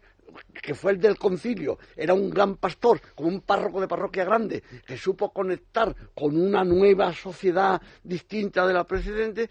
que 0.62 0.74
fue 0.74 0.92
el 0.92 1.00
del 1.00 1.18
concilio, 1.18 1.78
era 1.96 2.14
un 2.14 2.30
gran 2.30 2.56
pastor, 2.56 3.00
como 3.14 3.28
un 3.28 3.42
párroco 3.42 3.80
de 3.80 3.88
parroquia 3.88 4.24
grande, 4.24 4.62
que 4.86 4.96
supo 4.96 5.32
conectar 5.32 5.94
con 6.14 6.36
una 6.36 6.64
nueva 6.64 7.12
sociedad 7.12 7.80
distinta 8.02 8.66
de 8.66 8.72
la 8.72 8.84
precedente 8.84 9.50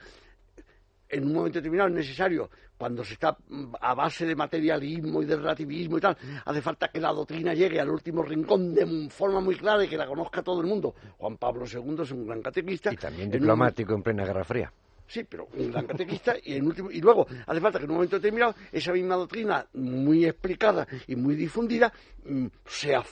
en 1.12 1.26
un 1.26 1.34
momento 1.34 1.60
determinado 1.60 1.90
es 1.90 1.96
necesario, 1.96 2.50
cuando 2.78 3.04
se 3.04 3.14
está 3.14 3.38
mm, 3.48 3.76
a 3.80 3.94
base 3.94 4.26
de 4.26 4.36
materialismo 4.36 5.22
y 5.22 5.26
de 5.26 5.36
relativismo 5.36 5.98
y 5.98 6.02
tal, 6.02 6.18
hace 6.46 6.62
falta 6.62 6.88
que 6.88 7.00
la 7.00 7.12
doctrina 7.12 7.54
llegue 7.54 7.80
al 7.80 7.90
último 7.90 8.24
rincón 8.24 8.74
de 8.74 9.10
forma 9.10 9.40
muy 9.40 9.56
clara 9.56 9.84
y 9.84 9.88
que 9.88 9.98
la 9.98 10.08
conozca 10.08 10.42
todo 10.42 10.62
el 10.62 10.68
mundo. 10.68 10.96
Juan 11.18 11.38
Pablo 11.38 11.66
II 11.72 12.02
es 12.02 12.12
un 12.12 12.26
gran 12.26 12.42
catequista. 12.42 12.92
Y 12.92 12.98
también 12.98 13.30
diplomático 13.30 13.94
en, 13.94 14.02
plena 14.02 14.26
Guerra 14.26 14.44
Fría. 14.44 14.74
Sí, 15.06 15.26
pero 15.30 15.48
un 15.58 15.72
gran 15.72 15.86
catequista 15.86 16.36
y, 16.42 16.56
en 16.56 16.66
último, 16.66 16.90
y 16.90 17.02
luego 17.02 17.28
hace 17.46 17.60
falta 17.60 17.78
que 17.78 17.84
en 17.84 17.92
un 17.92 17.98
momento 17.98 18.16
determinado 18.16 18.56
esa 18.72 18.94
misma 18.94 19.16
doctrina 19.16 19.68
muy 19.74 20.26
explicada 20.26 20.88
y 21.06 21.18
muy 21.18 21.36
difundida 21.36 21.92
mm, 22.24 22.48
sea, 22.66 23.04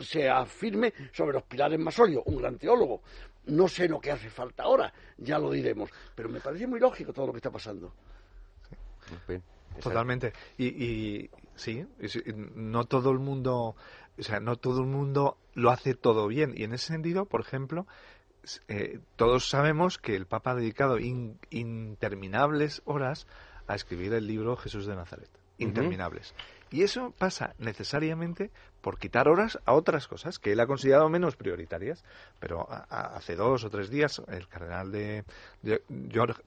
sea 0.00 0.44
firme 0.46 0.92
sobre 1.12 1.34
los 1.34 1.44
pilares 1.44 1.78
más 1.78 1.94
sólidos. 1.94 2.24
Un 2.26 2.38
gran 2.38 2.58
teólogo, 2.58 3.02
no 3.46 3.68
sé 3.68 3.88
lo 3.88 4.00
que 4.00 4.10
hace 4.10 4.30
falta 4.30 4.64
ahora, 4.64 4.92
ya 5.18 5.38
lo 5.38 5.50
diremos, 5.50 5.90
pero 6.14 6.28
me 6.28 6.40
parece 6.40 6.66
muy 6.66 6.80
lógico 6.80 7.12
todo 7.12 7.26
lo 7.26 7.32
que 7.32 7.38
está 7.38 7.50
pasando. 7.50 7.92
Totalmente. 9.80 10.32
Y, 10.56 10.66
y 10.66 11.30
sí, 11.54 11.86
no 12.54 12.84
todo 12.84 13.10
el 13.10 13.18
mundo, 13.18 13.76
o 14.18 14.22
sea, 14.22 14.40
no 14.40 14.56
todo 14.56 14.80
el 14.80 14.86
mundo 14.86 15.36
lo 15.54 15.70
hace 15.70 15.94
todo 15.94 16.26
bien. 16.26 16.54
Y 16.56 16.64
en 16.64 16.72
ese 16.72 16.88
sentido, 16.88 17.26
por 17.26 17.40
ejemplo, 17.40 17.86
eh, 18.68 19.00
todos 19.16 19.48
sabemos 19.48 19.98
que 19.98 20.16
el 20.16 20.26
Papa 20.26 20.52
ha 20.52 20.54
dedicado 20.54 20.98
interminables 20.98 22.82
horas 22.84 23.26
a 23.66 23.74
escribir 23.74 24.12
el 24.12 24.26
libro 24.26 24.56
Jesús 24.56 24.86
de 24.86 24.94
Nazaret. 24.94 25.30
Interminables. 25.58 26.34
Y 26.70 26.82
eso 26.82 27.14
pasa 27.16 27.54
necesariamente 27.58 28.50
por 28.84 28.98
quitar 28.98 29.28
horas 29.28 29.58
a 29.64 29.72
otras 29.72 30.06
cosas 30.06 30.38
que 30.38 30.52
él 30.52 30.60
ha 30.60 30.66
considerado 30.66 31.08
menos 31.08 31.36
prioritarias. 31.36 32.04
Pero 32.38 32.68
hace 32.90 33.34
dos 33.34 33.64
o 33.64 33.70
tres 33.70 33.88
días 33.88 34.20
el 34.28 34.46
cardenal 34.46 34.92
de, 34.92 35.24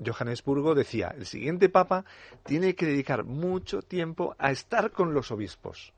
Johannesburgo 0.06 0.76
decía, 0.76 1.16
el 1.18 1.26
siguiente 1.26 1.68
papa 1.68 2.06
tiene 2.46 2.76
que 2.76 2.86
dedicar 2.86 3.24
mucho 3.24 3.82
tiempo 3.82 4.36
a 4.38 4.52
estar 4.52 4.92
con 4.92 5.16
los 5.16 5.32
obispos, 5.32 5.94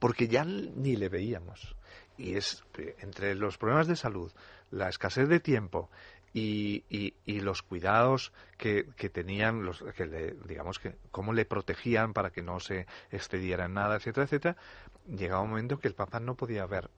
porque 0.00 0.26
ya 0.26 0.44
ni 0.44 0.96
le 0.96 1.08
veíamos. 1.08 1.76
Y 2.18 2.34
es 2.34 2.64
entre 2.98 3.36
los 3.36 3.56
problemas 3.56 3.86
de 3.86 3.94
salud, 3.94 4.32
la 4.72 4.88
escasez 4.88 5.28
de 5.28 5.38
tiempo 5.38 5.90
y, 6.34 6.82
y, 7.24 7.40
los 7.40 7.62
cuidados 7.62 8.32
que, 8.58 8.86
que 8.96 9.08
tenían, 9.08 9.64
los, 9.64 9.84
que 9.96 10.04
le, 10.04 10.34
digamos 10.48 10.80
que 10.80 10.96
cómo 11.12 11.32
le 11.32 11.44
protegían 11.44 12.12
para 12.12 12.30
que 12.30 12.42
no 12.42 12.58
se 12.58 12.86
excediera 13.12 13.66
en 13.66 13.74
nada, 13.74 13.96
etcétera, 13.96 14.24
etcétera, 14.24 14.56
llegaba 15.06 15.42
un 15.42 15.50
momento 15.50 15.78
que 15.78 15.88
el 15.88 15.94
Papa 15.94 16.20
no 16.20 16.34
podía 16.34 16.66
ver 16.66 16.90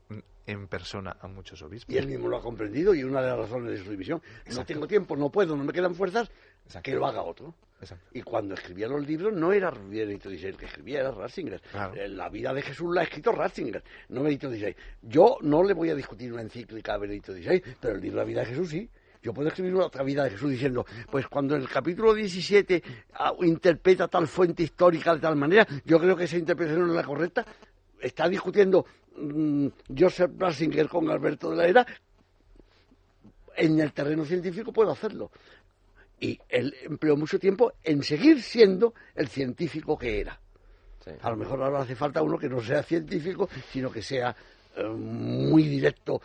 en 0.46 0.68
persona 0.68 1.16
a 1.20 1.26
muchos 1.26 1.60
obispos. 1.62 1.94
Y 1.94 1.98
él 1.98 2.06
mismo 2.06 2.28
lo 2.28 2.36
ha 2.36 2.42
comprendido 2.42 2.94
y 2.94 3.02
una 3.02 3.20
de 3.20 3.28
las 3.28 3.38
razones 3.38 3.70
de 3.70 3.84
su 3.84 3.90
división, 3.90 4.22
no 4.54 4.64
tengo 4.64 4.86
tiempo, 4.86 5.16
no 5.16 5.30
puedo, 5.30 5.56
no 5.56 5.64
me 5.64 5.72
quedan 5.72 5.94
fuerzas, 5.94 6.30
que 6.82 6.94
lo 6.94 7.06
haga 7.06 7.22
otro. 7.22 7.54
Y 8.12 8.22
cuando 8.22 8.54
escribía 8.54 8.88
los 8.88 9.06
libros 9.06 9.34
no 9.34 9.52
era 9.52 9.70
Benedicto 9.70 10.30
XVI 10.30 10.46
el 10.46 10.56
que 10.56 10.64
escribía, 10.66 11.00
era 11.00 11.10
Ratzinger. 11.10 11.60
Eh, 11.94 12.08
la 12.08 12.28
vida 12.30 12.54
de 12.54 12.62
Jesús 12.62 12.94
la 12.94 13.02
ha 13.02 13.04
escrito 13.04 13.32
Ratzinger, 13.32 13.82
no 14.08 14.22
Benedicto 14.22 14.50
XVI. 14.50 14.74
Yo 15.02 15.38
no 15.42 15.62
le 15.62 15.74
voy 15.74 15.90
a 15.90 15.94
discutir 15.94 16.32
una 16.32 16.42
encíclica 16.42 16.94
a 16.94 16.98
Benedicto 16.98 17.34
XVI, 17.34 17.62
pero 17.80 17.96
el 17.96 18.00
libro 18.00 18.18
La 18.18 18.24
vida 18.24 18.40
de 18.40 18.46
Jesús 18.46 18.70
sí. 18.70 18.88
Yo 19.22 19.34
puedo 19.34 19.48
escribir 19.48 19.74
otra 19.74 20.04
vida 20.04 20.22
de 20.22 20.30
Jesús 20.30 20.50
diciendo, 20.50 20.86
pues 21.10 21.26
cuando 21.26 21.56
en 21.56 21.62
el 21.62 21.68
capítulo 21.68 22.14
17 22.14 22.82
ah, 23.14 23.32
interpreta 23.42 24.06
tal 24.06 24.28
fuente 24.28 24.62
histórica 24.62 25.12
de 25.14 25.20
tal 25.20 25.34
manera, 25.34 25.66
yo 25.84 25.98
creo 25.98 26.16
que 26.16 26.24
esa 26.24 26.36
interpretación 26.36 26.86
no 26.86 26.92
es 26.92 26.96
la 26.96 27.04
correcta. 27.04 27.44
Está 28.06 28.28
discutiendo 28.28 28.86
mm, 29.16 29.66
Joseph 29.98 30.30
Ratzinger 30.38 30.88
con 30.88 31.10
Alberto 31.10 31.50
de 31.50 31.56
la 31.56 31.66
Era. 31.66 31.86
En 33.56 33.80
el 33.80 33.92
terreno 33.92 34.24
científico 34.24 34.72
puedo 34.72 34.92
hacerlo. 34.92 35.32
Y 36.20 36.38
él 36.48 36.72
empleó 36.84 37.16
mucho 37.16 37.36
tiempo 37.40 37.72
en 37.82 38.04
seguir 38.04 38.40
siendo 38.42 38.94
el 39.16 39.26
científico 39.26 39.98
que 39.98 40.20
era. 40.20 40.40
A 41.20 41.30
lo 41.30 41.36
mejor 41.36 41.60
ahora 41.62 41.80
hace 41.80 41.96
falta 41.96 42.22
uno 42.22 42.38
que 42.38 42.48
no 42.48 42.60
sea 42.60 42.84
científico, 42.84 43.48
sino 43.72 43.90
que 43.90 44.02
sea 44.02 44.34
muy 44.84 45.64
directo 45.64 46.20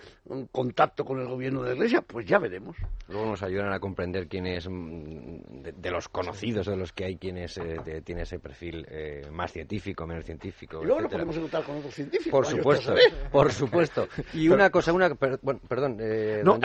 contacto 0.52 1.06
con 1.06 1.20
el 1.20 1.28
gobierno 1.28 1.62
de 1.62 1.70
la 1.70 1.76
Iglesia, 1.76 2.02
pues 2.02 2.26
ya 2.26 2.40
veremos. 2.40 2.76
Luego 3.08 3.28
nos 3.28 3.44
ayudan 3.44 3.72
a 3.74 3.80
comprender 3.80 4.28
quién 4.28 4.46
es, 4.46 4.68
mm, 4.70 5.64
de, 5.76 5.92
los 5.92 6.10
conocidos, 6.10 6.66
de 6.66 6.76
los 6.76 6.92
que 6.94 7.06
hay, 7.06 7.18
quién 7.18 7.38
es, 7.38 7.58
eh, 7.58 8.02
tiene 8.04 8.24
ese 8.24 8.40
perfil 8.40 8.86
eh, 8.90 9.28
más 9.32 9.52
científico, 9.52 10.06
menos 10.06 10.26
científico. 10.26 10.82
Y 10.82 10.86
luego 10.86 11.02
lo 11.02 11.10
podemos 11.10 11.36
encontrar 11.36 11.64
con 11.64 11.78
otros 11.78 11.94
científicos. 11.94 12.32
Por 12.32 12.46
supuesto, 12.46 12.96
por 13.32 13.52
supuesto. 13.52 14.08
Y 14.34 14.50
una 14.50 14.70
cosa, 14.70 14.94
una, 14.94 15.10
bueno, 15.42 15.60
perdón, 15.68 15.98
no, 16.44 16.58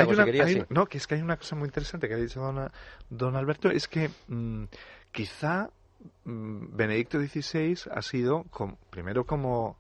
no, 0.69 0.87
que 0.87 0.99
es 0.99 1.07
que 1.07 1.15
hay 1.15 1.23
una 1.23 1.37
cosa 1.37 1.57
muy 1.57 1.67
interesante 1.67 2.09
que 2.09 2.15
ha 2.15 2.19
dicho 2.19 2.41
don, 2.41 2.71
don 3.11 3.37
Alberto, 3.37 3.71
es 3.71 3.89
que 3.89 4.11
mm, 4.29 4.65
quizá 5.11 5.71
mm, 6.25 6.77
Benedicto 6.77 7.19
XVI 7.19 7.91
ha 7.91 8.03
sido, 8.03 8.45
primero 8.91 9.25
como 9.25 9.79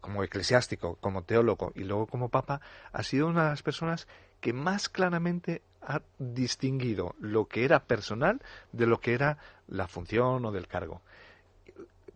como 0.00 0.24
eclesiástico, 0.24 0.96
como 0.96 1.22
teólogo 1.22 1.72
y 1.74 1.84
luego 1.84 2.06
como 2.06 2.28
papa, 2.28 2.60
ha 2.92 3.02
sido 3.02 3.28
una 3.28 3.44
de 3.44 3.50
las 3.50 3.62
personas 3.62 4.06
que 4.40 4.52
más 4.52 4.88
claramente 4.88 5.62
ha 5.82 6.02
distinguido 6.18 7.14
lo 7.20 7.46
que 7.46 7.64
era 7.64 7.84
personal 7.84 8.40
de 8.72 8.86
lo 8.86 9.00
que 9.00 9.14
era 9.14 9.38
la 9.68 9.88
función 9.88 10.44
o 10.44 10.52
del 10.52 10.66
cargo. 10.66 11.02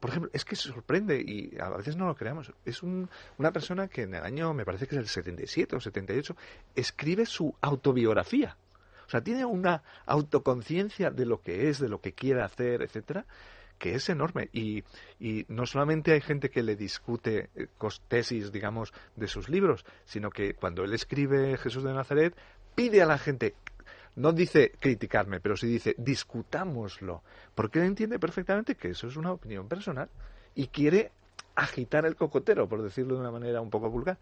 Por 0.01 0.11
ejemplo, 0.11 0.31
es 0.35 0.44
que 0.44 0.55
sorprende 0.55 1.18
y 1.20 1.57
a 1.59 1.70
veces 1.70 1.97
no 1.97 2.07
lo 2.07 2.14
creamos. 2.14 2.53
Es 2.66 2.83
una 2.83 3.53
persona 3.53 3.88
que 3.88 4.03
en 4.03 4.14
el 4.14 4.23
año, 4.23 4.53
me 4.53 4.66
parece 4.66 4.87
que 4.87 4.97
es 4.97 5.01
el 5.01 5.09
77 5.09 5.77
o 5.77 5.81
78, 5.81 6.37
escribe 6.75 7.25
su 7.25 7.55
autobiografía. 7.62 8.57
O 9.07 9.11
sea, 9.11 9.23
tiene 9.23 9.44
una 9.44 9.83
autoconciencia 10.07 11.11
de 11.11 11.25
lo 11.25 11.40
que 11.40 11.68
es, 11.68 11.79
de 11.79 11.88
lo 11.88 12.01
que 12.01 12.12
quiere 12.12 12.42
hacer, 12.42 12.83
etcétera, 12.83 13.25
que 13.85 13.94
es 13.94 14.09
enorme. 14.09 14.49
Y, 14.55 14.83
y 15.20 15.44
no 15.49 15.66
solamente 15.66 16.12
hay 16.12 16.23
gente 16.23 16.49
que 16.49 16.62
le 16.62 16.75
discute 16.75 17.51
eh, 17.55 17.68
tesis, 18.09 18.51
digamos, 18.51 18.94
de 19.14 19.29
sus 19.29 19.51
libros, 19.51 19.85
sino 20.07 20.31
que 20.31 20.55
cuando 20.55 20.85
él 20.85 20.94
escribe 20.94 21.59
Jesús 21.59 21.85
de 21.85 21.92
Nazaret, 21.92 22.35
pide 22.75 23.03
a 23.03 23.07
la 23.07 23.18
gente, 23.18 23.55
no 24.16 24.33
dice 24.33 24.73
criticarme, 24.81 25.38
pero 25.38 25.55
sí 25.55 25.66
dice 25.66 25.94
discutámoslo, 25.99 27.23
porque 27.55 27.81
él 27.81 27.85
entiende 27.85 28.18
perfectamente 28.18 28.75
que 28.75 28.88
eso 28.88 29.07
es 29.07 29.18
una 29.18 29.33
opinión 29.33 29.68
personal 29.68 30.09
y 30.55 30.68
quiere 30.68 31.12
agitar 31.55 32.07
el 32.07 32.16
cocotero, 32.16 32.66
por 32.66 32.83
decirlo 32.83 33.16
de 33.16 33.20
una 33.20 33.31
manera 33.31 33.61
un 33.61 33.68
poco 33.68 33.90
vulgar. 33.90 34.18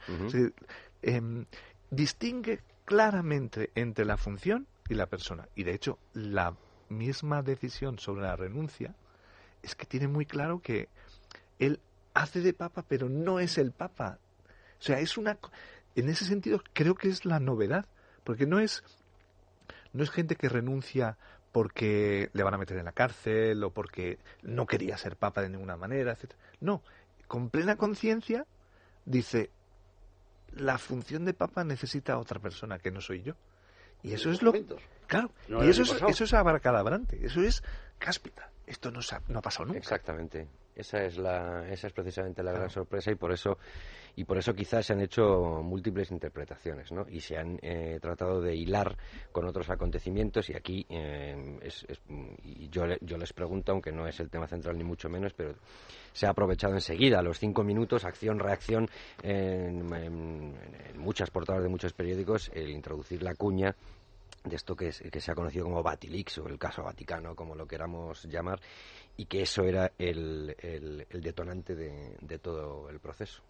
Em, 1.02 1.46
distingue 1.88 2.62
claramente 2.84 3.70
entre 3.76 4.06
la 4.06 4.16
función 4.16 4.66
y 4.88 4.94
la 4.94 5.06
persona. 5.06 5.46
Y 5.54 5.62
de 5.62 5.72
hecho, 5.72 6.00
la 6.14 6.56
misma 6.88 7.42
decisión 7.42 8.00
sobre 8.00 8.22
la 8.22 8.34
renuncia 8.34 8.96
es 9.62 9.74
que 9.74 9.86
tiene 9.86 10.08
muy 10.08 10.26
claro 10.26 10.60
que 10.60 10.88
él 11.58 11.80
hace 12.14 12.40
de 12.40 12.52
papa, 12.52 12.84
pero 12.86 13.08
no 13.08 13.40
es 13.40 13.58
el 13.58 13.72
papa. 13.72 14.18
O 14.78 14.82
sea, 14.82 15.00
es 15.00 15.16
una. 15.16 15.38
En 15.94 16.08
ese 16.08 16.24
sentido, 16.24 16.62
creo 16.72 16.94
que 16.94 17.08
es 17.08 17.24
la 17.24 17.40
novedad, 17.40 17.86
porque 18.24 18.46
no 18.46 18.58
es. 18.58 18.82
No 19.92 20.02
es 20.02 20.10
gente 20.10 20.36
que 20.36 20.48
renuncia 20.48 21.18
porque 21.52 22.30
le 22.32 22.42
van 22.42 22.54
a 22.54 22.58
meter 22.58 22.78
en 22.78 22.86
la 22.86 22.92
cárcel 22.92 23.62
o 23.62 23.70
porque 23.70 24.18
no 24.42 24.66
quería 24.66 24.96
ser 24.96 25.16
papa 25.16 25.42
de 25.42 25.50
ninguna 25.50 25.76
manera, 25.76 26.12
etc. 26.12 26.32
No, 26.60 26.82
con 27.28 27.50
plena 27.50 27.76
conciencia 27.76 28.46
dice, 29.04 29.50
la 30.56 30.78
función 30.78 31.26
de 31.26 31.34
papa 31.34 31.62
necesita 31.62 32.14
a 32.14 32.18
otra 32.18 32.40
persona 32.40 32.78
que 32.78 32.90
no 32.90 33.02
soy 33.02 33.22
yo. 33.22 33.34
Y 34.02 34.14
eso 34.14 34.30
es 34.30 34.40
lo... 34.40 34.52
Claro, 35.06 35.30
y 35.46 35.68
eso 35.68 35.82
es, 35.82 35.94
eso 36.08 36.24
es 36.24 36.32
abarcadabrante, 36.32 37.24
eso 37.24 37.42
es 37.42 37.62
cáspita 37.98 38.51
esto 38.72 38.90
no, 38.90 39.00
no 39.28 39.38
ha 39.38 39.42
pasado 39.42 39.66
nunca. 39.66 39.78
Exactamente. 39.78 40.48
Esa 40.74 41.04
es, 41.04 41.18
la, 41.18 41.68
esa 41.68 41.86
es 41.86 41.92
precisamente 41.92 42.42
la 42.42 42.52
gran 42.52 42.70
sorpresa 42.70 43.10
y 43.10 43.14
por 43.14 43.30
eso 43.30 43.58
y 44.16 44.24
por 44.24 44.38
eso 44.38 44.54
quizás 44.54 44.86
se 44.86 44.92
han 44.92 45.00
hecho 45.00 45.62
múltiples 45.62 46.10
interpretaciones 46.10 46.92
¿no? 46.92 47.06
y 47.08 47.20
se 47.20 47.36
han 47.36 47.58
eh, 47.62 47.98
tratado 48.00 48.40
de 48.40 48.54
hilar 48.54 48.96
con 49.32 49.46
otros 49.46 49.70
acontecimientos 49.70 50.50
y 50.50 50.56
aquí 50.56 50.86
eh, 50.90 51.58
es, 51.62 51.86
y 52.44 52.68
yo, 52.68 52.84
yo 53.00 53.16
les 53.16 53.32
pregunto, 53.32 53.72
aunque 53.72 53.90
no 53.90 54.06
es 54.06 54.20
el 54.20 54.28
tema 54.28 54.46
central 54.46 54.76
ni 54.76 54.84
mucho 54.84 55.08
menos, 55.08 55.32
pero 55.34 55.54
se 56.12 56.26
ha 56.26 56.30
aprovechado 56.30 56.74
enseguida, 56.74 57.20
a 57.20 57.22
los 57.22 57.38
cinco 57.38 57.64
minutos, 57.64 58.04
acción-reacción 58.04 58.88
en, 59.22 59.94
en, 59.94 60.98
muchas 60.98 61.30
portadas 61.30 61.62
de 61.62 61.70
muchos 61.70 61.94
periódicos, 61.94 62.50
el 62.54 62.68
introducir 62.70 63.22
la 63.22 63.34
cuña 63.34 63.74
de 64.44 64.56
esto 64.56 64.74
que, 64.74 64.90
que, 64.90 65.20
se 65.20 65.32
ha 65.32 65.34
conocido 65.34 65.64
como 65.64 65.82
Batilix 65.82 66.38
o 66.38 66.48
el 66.48 66.58
caso 66.58 66.82
Vaticano, 66.82 67.34
como 67.34 67.54
lo 67.54 67.66
queramos 67.66 68.24
llamar, 68.24 68.60
y 69.16 69.26
que 69.26 69.42
eso 69.42 69.62
era 69.64 69.92
el, 69.98 70.56
detonante 71.10 71.74
de, 71.74 72.38
todo 72.38 72.88
el 72.90 72.98
proceso. 72.98 73.42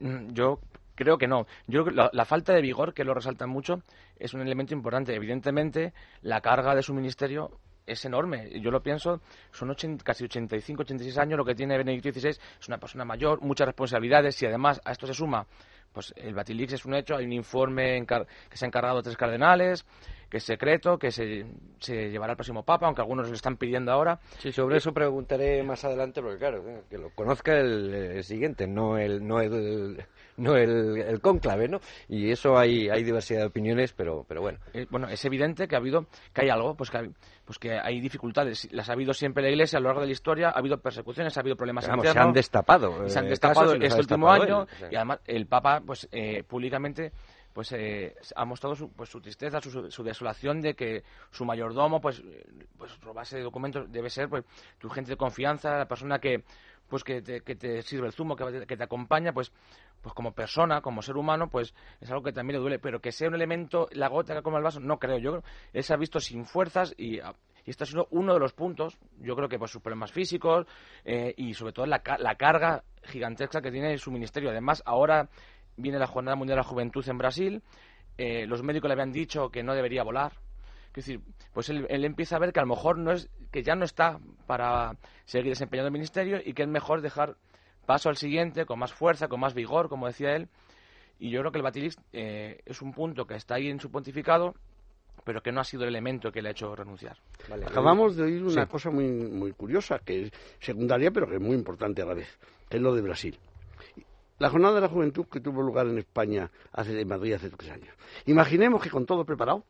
Mm, 0.00 0.32
yo 0.32 0.58
creo 0.94 1.16
que 1.16 1.28
no. 1.28 1.46
Yo 1.66 1.84
creo 1.84 2.08
que 2.10 2.10
la, 2.12 2.24
falta 2.24 2.52
de 2.52 2.60
vigor, 2.60 2.94
que 2.94 3.04
lo 3.04 3.14
resaltan 3.14 3.50
mucho, 3.50 3.82
es 4.18 4.34
un 4.34 4.40
elemento 4.40 4.74
importante. 4.74 5.14
Evidentemente, 5.14 5.92
la 6.22 6.40
carga 6.40 6.74
de 6.74 6.82
su 6.82 6.92
ministerio 6.92 7.50
es 7.86 8.04
enorme. 8.04 8.60
Yo 8.60 8.70
lo 8.70 8.82
pienso, 8.82 9.20
son 9.52 9.74
casi 10.02 10.24
85, 10.24 10.82
86 10.82 11.18
años 11.18 11.36
lo 11.36 11.44
que 11.44 11.54
tiene 11.54 11.76
Benedicto 11.76 12.10
XVI, 12.10 12.30
es 12.30 12.68
una 12.68 12.78
persona 12.78 13.04
mayor, 13.04 13.40
muchas 13.42 13.66
responsabilidades 13.66 14.40
y 14.42 14.46
además 14.46 14.80
a 14.84 14.92
esto 14.92 15.06
se 15.06 15.14
suma, 15.14 15.46
pues 15.92 16.14
el 16.16 16.34
Batilix 16.34 16.72
es 16.72 16.84
un 16.84 16.94
hecho, 16.94 17.16
hay 17.16 17.24
un 17.24 17.32
informe 17.32 18.04
que 18.06 18.56
se 18.56 18.64
ha 18.64 18.68
encargado 18.68 19.02
tres 19.02 19.16
cardenales, 19.16 19.84
que 20.32 20.38
es 20.38 20.44
secreto, 20.44 20.98
que 20.98 21.10
se, 21.10 21.44
se 21.78 22.08
llevará 22.08 22.32
al 22.32 22.38
próximo 22.38 22.62
Papa, 22.62 22.86
aunque 22.86 23.02
algunos 23.02 23.28
lo 23.28 23.34
están 23.34 23.58
pidiendo 23.58 23.92
ahora. 23.92 24.18
Sí, 24.38 24.50
sobre 24.50 24.78
eso 24.78 24.90
preguntaré 24.90 25.62
más 25.62 25.84
adelante, 25.84 26.22
porque 26.22 26.38
claro, 26.38 26.64
que 26.88 26.96
lo 26.96 27.10
conozca 27.10 27.58
el, 27.58 28.24
siguiente, 28.24 28.66
no 28.66 28.96
el, 28.96 29.28
no 29.28 29.42
el, 29.42 30.02
no 30.38 30.56
el, 30.56 31.02
el, 31.02 31.20
cónclave, 31.20 31.68
¿no? 31.68 31.80
Y 32.08 32.30
eso 32.30 32.56
hay, 32.56 32.88
hay 32.88 33.04
diversidad 33.04 33.40
de 33.40 33.46
opiniones, 33.48 33.92
pero, 33.92 34.24
pero 34.26 34.40
bueno. 34.40 34.58
Eh, 34.72 34.86
bueno, 34.88 35.06
es 35.06 35.22
evidente 35.26 35.68
que 35.68 35.74
ha 35.74 35.78
habido, 35.80 36.06
que 36.32 36.44
hay 36.44 36.48
algo, 36.48 36.74
pues 36.76 36.88
que 36.88 36.96
hay, 36.96 37.10
pues 37.44 37.58
que 37.58 37.78
hay 37.78 38.00
dificultades. 38.00 38.72
Las 38.72 38.88
ha 38.88 38.94
habido 38.94 39.12
siempre 39.12 39.42
en 39.42 39.48
la 39.48 39.52
Iglesia 39.52 39.76
a 39.76 39.80
lo 39.82 39.88
largo 39.88 40.00
de 40.00 40.06
la 40.06 40.12
historia, 40.12 40.48
ha 40.48 40.58
habido 40.58 40.80
persecuciones, 40.80 41.36
ha 41.36 41.40
habido 41.40 41.56
problemas 41.56 41.86
Vamos, 41.86 42.08
se 42.08 42.18
han 42.18 42.32
destapado. 42.32 43.06
Se 43.06 43.18
han 43.18 43.26
eh, 43.26 43.30
destapado 43.30 43.74
este 43.74 44.00
último 44.00 44.30
año, 44.30 44.66
y 44.90 44.96
además 44.96 45.20
el 45.26 45.46
Papa, 45.46 45.82
pues 45.84 46.08
eh, 46.10 46.42
públicamente 46.42 47.12
pues 47.52 47.72
eh, 47.72 48.14
ha 48.34 48.44
mostrado 48.44 48.74
su, 48.74 48.90
pues, 48.92 49.10
su 49.10 49.20
tristeza, 49.20 49.60
su, 49.60 50.02
desolación 50.02 50.60
de 50.60 50.74
que 50.74 51.04
su 51.30 51.44
mayordomo 51.44 52.00
pues, 52.00 52.22
pues 52.76 52.98
robase 53.00 53.40
documentos. 53.40 53.90
Debe 53.90 54.10
ser 54.10 54.28
pues 54.28 54.44
tu 54.78 54.88
gente 54.88 55.10
de 55.10 55.16
confianza, 55.16 55.76
la 55.76 55.86
persona 55.86 56.18
que 56.18 56.44
pues 56.88 57.04
que 57.04 57.22
te, 57.22 57.40
que 57.40 57.56
te 57.56 57.80
sirve 57.82 58.06
el 58.06 58.12
zumo, 58.12 58.36
que, 58.36 58.76
te 58.76 58.84
acompaña, 58.84 59.32
pues 59.32 59.50
pues 60.02 60.14
como 60.14 60.32
persona, 60.32 60.80
como 60.80 61.00
ser 61.00 61.16
humano, 61.16 61.48
pues 61.48 61.74
es 62.00 62.10
algo 62.10 62.24
que 62.24 62.32
también 62.32 62.56
le 62.56 62.60
duele. 62.60 62.78
Pero 62.78 63.00
que 63.00 63.12
sea 63.12 63.28
un 63.28 63.34
elemento, 63.34 63.88
la 63.92 64.08
gota 64.08 64.34
que 64.34 64.42
como 64.42 64.58
el 64.58 64.64
vaso, 64.64 64.80
no 64.80 64.98
creo. 64.98 65.18
Yo 65.18 65.42
él 65.72 65.82
se 65.82 65.94
ha 65.94 65.96
visto 65.96 66.20
sin 66.20 66.44
fuerzas 66.44 66.92
y, 66.98 67.20
y 67.64 67.70
este 67.70 67.84
ha 67.84 68.04
uno 68.10 68.34
de 68.34 68.40
los 68.40 68.52
puntos, 68.52 68.98
yo 69.20 69.36
creo 69.36 69.48
que 69.48 69.58
por 69.58 69.68
sus 69.68 69.80
problemas 69.80 70.10
físicos 70.10 70.66
eh, 71.04 71.32
y 71.36 71.54
sobre 71.54 71.72
todo 71.72 71.86
la, 71.86 72.02
la 72.18 72.34
carga 72.34 72.82
gigantesca 73.04 73.62
que 73.62 73.70
tiene 73.70 73.96
su 73.98 74.10
ministerio. 74.10 74.50
Además, 74.50 74.82
ahora 74.84 75.28
viene 75.76 75.98
la 75.98 76.06
Jornada 76.06 76.36
Mundial 76.36 76.56
de 76.56 76.62
la 76.62 76.68
Juventud 76.68 77.06
en 77.08 77.18
Brasil, 77.18 77.62
eh, 78.18 78.46
los 78.46 78.62
médicos 78.62 78.88
le 78.88 78.94
habían 78.94 79.12
dicho 79.12 79.50
que 79.50 79.62
no 79.62 79.74
debería 79.74 80.02
volar. 80.02 80.32
Es 80.88 81.06
decir, 81.06 81.20
pues 81.54 81.70
él, 81.70 81.86
empieza 81.88 82.36
a 82.36 82.38
ver 82.38 82.52
que 82.52 82.60
a 82.60 82.64
lo 82.64 82.68
mejor 82.68 82.98
no 82.98 83.12
es, 83.12 83.30
que 83.50 83.62
ya 83.62 83.74
no 83.74 83.84
está 83.84 84.18
para 84.46 84.96
seguir 85.24 85.48
desempeñando 85.48 85.86
el 85.88 85.92
ministerio 85.92 86.38
y 86.44 86.52
que 86.52 86.62
es 86.62 86.68
mejor 86.68 87.00
dejar 87.00 87.36
paso 87.86 88.10
al 88.10 88.16
siguiente 88.16 88.66
con 88.66 88.78
más 88.78 88.92
fuerza, 88.92 89.28
con 89.28 89.40
más 89.40 89.54
vigor, 89.54 89.88
como 89.88 90.06
decía 90.06 90.36
él. 90.36 90.48
Y 91.18 91.30
yo 91.30 91.40
creo 91.40 91.52
que 91.52 91.58
el 91.58 91.62
Batilix 91.62 91.96
eh, 92.12 92.60
es 92.66 92.82
un 92.82 92.92
punto 92.92 93.26
que 93.26 93.36
está 93.36 93.54
ahí 93.54 93.68
en 93.68 93.80
su 93.80 93.90
pontificado 93.90 94.54
pero 95.24 95.40
que 95.40 95.52
no 95.52 95.60
ha 95.60 95.64
sido 95.64 95.84
el 95.84 95.90
elemento 95.90 96.32
que 96.32 96.42
le 96.42 96.48
ha 96.48 96.52
hecho 96.52 96.74
renunciar. 96.74 97.16
Acabamos 97.64 98.16
de 98.16 98.24
oír 98.24 98.42
una 98.42 98.66
cosa 98.66 98.90
muy, 98.90 99.06
muy 99.08 99.52
curiosa, 99.52 100.00
que 100.00 100.22
es 100.22 100.32
secundaria, 100.58 101.10
pero 101.10 101.28
que 101.28 101.36
es 101.36 101.40
muy 101.40 101.54
importante 101.54 102.02
a 102.02 102.06
la 102.06 102.14
vez, 102.14 102.38
que 102.68 102.78
es 102.78 102.82
lo 102.82 102.94
de 102.94 103.02
Brasil. 103.02 103.38
La 104.42 104.50
jornada 104.50 104.74
de 104.74 104.80
la 104.80 104.88
juventud 104.88 105.26
que 105.26 105.38
tuvo 105.38 105.62
lugar 105.62 105.86
en 105.86 105.98
España 105.98 106.50
hace 106.72 107.00
en 107.00 107.06
Madrid 107.06 107.34
hace 107.34 107.48
tres 107.48 107.70
años. 107.70 107.94
Imaginemos 108.26 108.82
que 108.82 108.90
con 108.90 109.06
todo 109.06 109.24
preparado, 109.24 109.62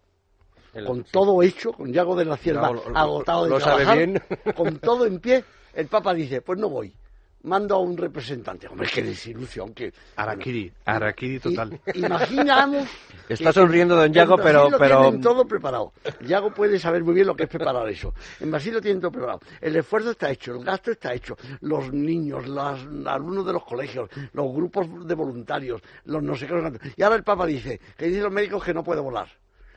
con 0.86 1.04
todo 1.04 1.42
hecho, 1.42 1.74
con 1.74 1.92
Yago 1.92 2.16
de 2.16 2.24
la 2.24 2.38
Cierva 2.38 2.68
agotado 2.94 3.44
de 3.44 3.50
lo 3.50 3.58
trabajar, 3.58 4.54
con 4.56 4.78
todo 4.78 5.04
en 5.04 5.20
pie, 5.20 5.44
el 5.74 5.88
Papa 5.88 6.14
dice, 6.14 6.40
pues 6.40 6.58
no 6.58 6.70
voy 6.70 6.94
mando 7.42 7.74
a 7.74 7.78
un 7.78 7.96
representante. 7.96 8.68
Hombre, 8.68 8.88
qué 8.92 9.02
desilusión. 9.02 9.72
Que, 9.72 9.92
Araquiri, 10.16 10.72
Araquiri 10.84 11.38
total. 11.38 11.80
imaginamos... 11.94 12.88
Está 13.28 13.52
sonriendo 13.52 13.96
don 13.96 14.12
Yago, 14.12 14.36
pero... 14.36 14.68
Lo 14.68 14.78
pero... 14.78 15.02
Tienen 15.02 15.20
todo 15.20 15.46
preparado. 15.46 15.92
Yago 16.26 16.52
puede 16.52 16.78
saber 16.78 17.02
muy 17.02 17.14
bien 17.14 17.26
lo 17.26 17.34
que 17.34 17.44
es 17.44 17.48
preparar 17.48 17.88
eso. 17.88 18.12
En 18.40 18.50
Brasil 18.50 18.74
lo 18.74 18.80
tienen 18.80 19.00
todo 19.00 19.12
preparado. 19.12 19.40
El 19.60 19.76
esfuerzo 19.76 20.10
está 20.10 20.30
hecho, 20.30 20.52
el 20.52 20.64
gasto 20.64 20.90
está 20.90 21.14
hecho. 21.14 21.36
Los 21.60 21.92
niños, 21.92 22.46
los 22.46 22.80
alumnos 23.06 23.46
de 23.46 23.52
los 23.52 23.64
colegios, 23.64 24.10
los 24.32 24.52
grupos 24.52 25.06
de 25.06 25.14
voluntarios, 25.14 25.80
los 26.04 26.22
no 26.22 26.36
sé 26.36 26.46
qué... 26.46 26.92
Y 26.96 27.02
ahora 27.02 27.16
el 27.16 27.24
Papa 27.24 27.46
dice, 27.46 27.80
que 27.96 28.06
dicen 28.06 28.24
los 28.24 28.32
médicos 28.32 28.62
que 28.64 28.74
no 28.74 28.84
puede 28.84 29.00
volar. 29.00 29.28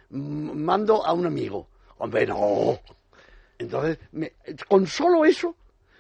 Mando 0.09 1.05
a 1.05 1.13
un 1.13 1.25
amigo. 1.25 1.69
Hombre, 1.97 2.25
no. 2.25 2.79
Entonces, 3.57 3.99
con 4.67 4.85
solo 4.85 5.23
eso 5.23 5.55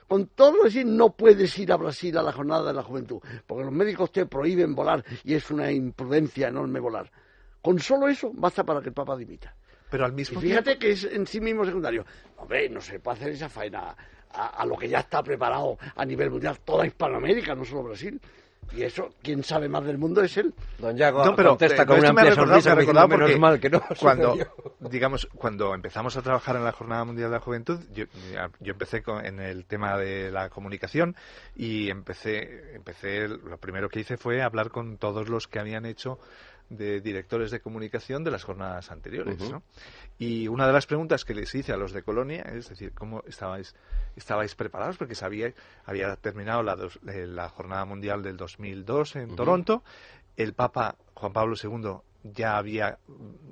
con 0.07 0.27
todo 0.27 0.63
decir, 0.63 0.85
no 0.85 1.15
puedes 1.15 1.57
ir 1.57 1.71
a 1.71 1.77
Brasil 1.77 2.17
a 2.17 2.23
la 2.23 2.31
jornada 2.31 2.67
de 2.67 2.73
la 2.73 2.83
juventud, 2.83 3.19
porque 3.47 3.63
los 3.63 3.73
médicos 3.73 4.11
te 4.11 4.25
prohíben 4.25 4.75
volar 4.75 5.03
y 5.23 5.33
es 5.33 5.49
una 5.49 5.71
imprudencia 5.71 6.47
enorme 6.47 6.79
volar. 6.79 7.11
Con 7.61 7.79
solo 7.79 8.07
eso 8.07 8.31
basta 8.33 8.63
para 8.63 8.81
que 8.81 8.89
el 8.89 8.93
Papa 8.93 9.17
dimita. 9.17 9.55
Pero 9.89 10.05
al 10.05 10.13
mismo 10.13 10.39
y 10.39 10.43
fíjate 10.43 10.77
que 10.77 10.91
es 10.91 11.03
en 11.05 11.25
sí 11.25 11.39
mismo 11.39 11.65
secundario. 11.65 12.05
Hombre, 12.37 12.69
no 12.69 12.81
se 12.81 12.99
puede 12.99 13.17
hacer 13.17 13.31
esa 13.31 13.49
faena 13.49 13.95
a, 14.29 14.65
lo 14.65 14.77
que 14.77 14.89
ya 14.89 14.99
está 14.99 15.23
preparado 15.23 15.77
a 15.95 16.05
nivel 16.05 16.29
mundial 16.29 16.59
toda 16.59 16.85
Hispanoamérica, 16.85 17.55
no 17.55 17.63
solo 17.63 17.83
Brasil. 17.83 18.19
Y 18.73 18.83
eso, 18.83 19.13
quien 19.21 19.43
sabe 19.43 19.69
más 19.69 19.85
del 19.85 19.97
mundo 19.97 20.21
es 20.21 20.35
él. 20.37 20.53
Don 20.79 20.97
Yago 20.97 21.23
no, 21.23 21.35
pero, 21.35 21.49
contesta 21.49 21.85
con 21.85 21.99
una 21.99 22.09
amplia 22.09 22.35
sonrisa 22.35 22.75
recordado 22.75 23.07
menos 23.07 23.39
mal 23.39 23.59
que 23.59 23.69
no. 23.69 23.81
Cuando, 23.99 24.37
digamos, 24.79 25.27
cuando 25.35 25.73
empezamos 25.73 26.17
a 26.17 26.21
trabajar 26.21 26.55
en 26.55 26.63
la 26.63 26.71
Jornada 26.71 27.05
Mundial 27.05 27.29
de 27.29 27.35
la 27.35 27.39
Juventud, 27.39 27.79
yo, 27.93 28.05
yo 28.59 28.71
empecé 28.73 29.01
con, 29.01 29.25
en 29.25 29.39
el 29.39 29.65
tema 29.65 29.97
de 29.97 30.31
la 30.31 30.49
comunicación 30.49 31.15
y 31.55 31.89
empecé, 31.89 32.75
empecé, 32.75 33.27
lo 33.27 33.57
primero 33.57 33.89
que 33.89 34.01
hice 34.01 34.17
fue 34.17 34.41
hablar 34.41 34.69
con 34.69 34.97
todos 34.97 35.29
los 35.29 35.47
que 35.47 35.59
habían 35.59 35.85
hecho 35.85 36.19
de 36.69 37.01
directores 37.01 37.51
de 37.51 37.59
comunicación 37.59 38.23
de 38.23 38.31
las 38.31 38.43
jornadas 38.43 38.91
anteriores. 38.91 39.39
¿no? 39.49 39.63
Y 40.17 40.47
una 40.47 40.67
de 40.67 40.73
las 40.73 40.85
preguntas 40.85 41.25
que 41.25 41.35
les 41.35 41.53
hice 41.53 41.73
a 41.73 41.77
los 41.77 41.91
de 41.91 42.03
Colonia 42.03 42.41
es 42.43 42.69
decir, 42.69 42.93
¿cómo 42.93 43.23
estabais, 43.27 43.75
estabais 44.15 44.55
preparados? 44.55 44.97
Porque 44.97 45.15
sabía, 45.15 45.53
había 45.85 46.15
terminado 46.15 46.63
la, 46.63 46.77
eh, 47.07 47.27
la 47.27 47.49
jornada 47.49 47.85
mundial 47.85 48.23
del 48.23 48.37
2002 48.37 49.15
en 49.17 49.35
Toronto, 49.35 49.83
el 50.37 50.53
Papa 50.53 50.95
Juan 51.13 51.33
Pablo 51.33 51.55
II 51.61 52.01
ya 52.23 52.57
había 52.57 52.97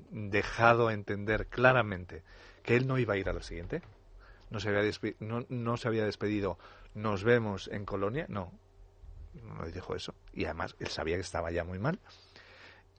dejado 0.10 0.90
entender 0.90 1.48
claramente 1.48 2.24
que 2.64 2.76
él 2.76 2.88
no 2.88 2.98
iba 2.98 3.14
a 3.14 3.18
ir 3.18 3.30
a 3.30 3.34
la 3.34 3.44
siguiente, 3.44 3.82
no 4.50 4.60
se 4.60 4.70
había, 4.70 4.92
no, 5.20 5.46
no 5.50 5.78
se 5.78 5.88
había 5.88 6.06
despedido, 6.06 6.58
nos 6.94 7.24
vemos 7.24 7.68
en 7.68 7.86
Colonia, 7.86 8.26
no, 8.30 8.52
no 9.34 9.66
dijo 9.66 9.96
eso, 9.96 10.16
y 10.34 10.46
además 10.46 10.76
él 10.80 10.88
sabía 10.88 11.16
que 11.16 11.22
estaba 11.22 11.52
ya 11.52 11.64
muy 11.64 11.80
mal. 11.80 12.00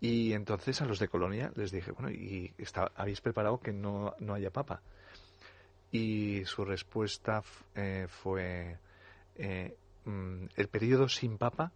Y 0.05 0.35
entonces 0.35 0.83
a 0.83 0.85
los 0.85 0.99
de 0.99 1.09
Colonia 1.09 1.51
les 1.57 1.71
dije, 1.71 1.91
bueno, 1.93 2.11
¿y 2.11 2.53
habéis 2.95 3.23
preparado 3.23 3.59
que 3.59 3.73
no, 3.73 4.15
no 4.19 4.35
haya 4.35 4.51
papa? 4.51 4.83
Y 5.91 6.45
su 6.45 6.63
respuesta 6.63 7.43
eh, 7.75 8.07
fue, 8.07 8.77
eh, 9.37 9.75
mm, 10.05 10.45
el 10.57 10.69
periodo 10.69 11.09
sin 11.09 11.39
papa 11.39 11.73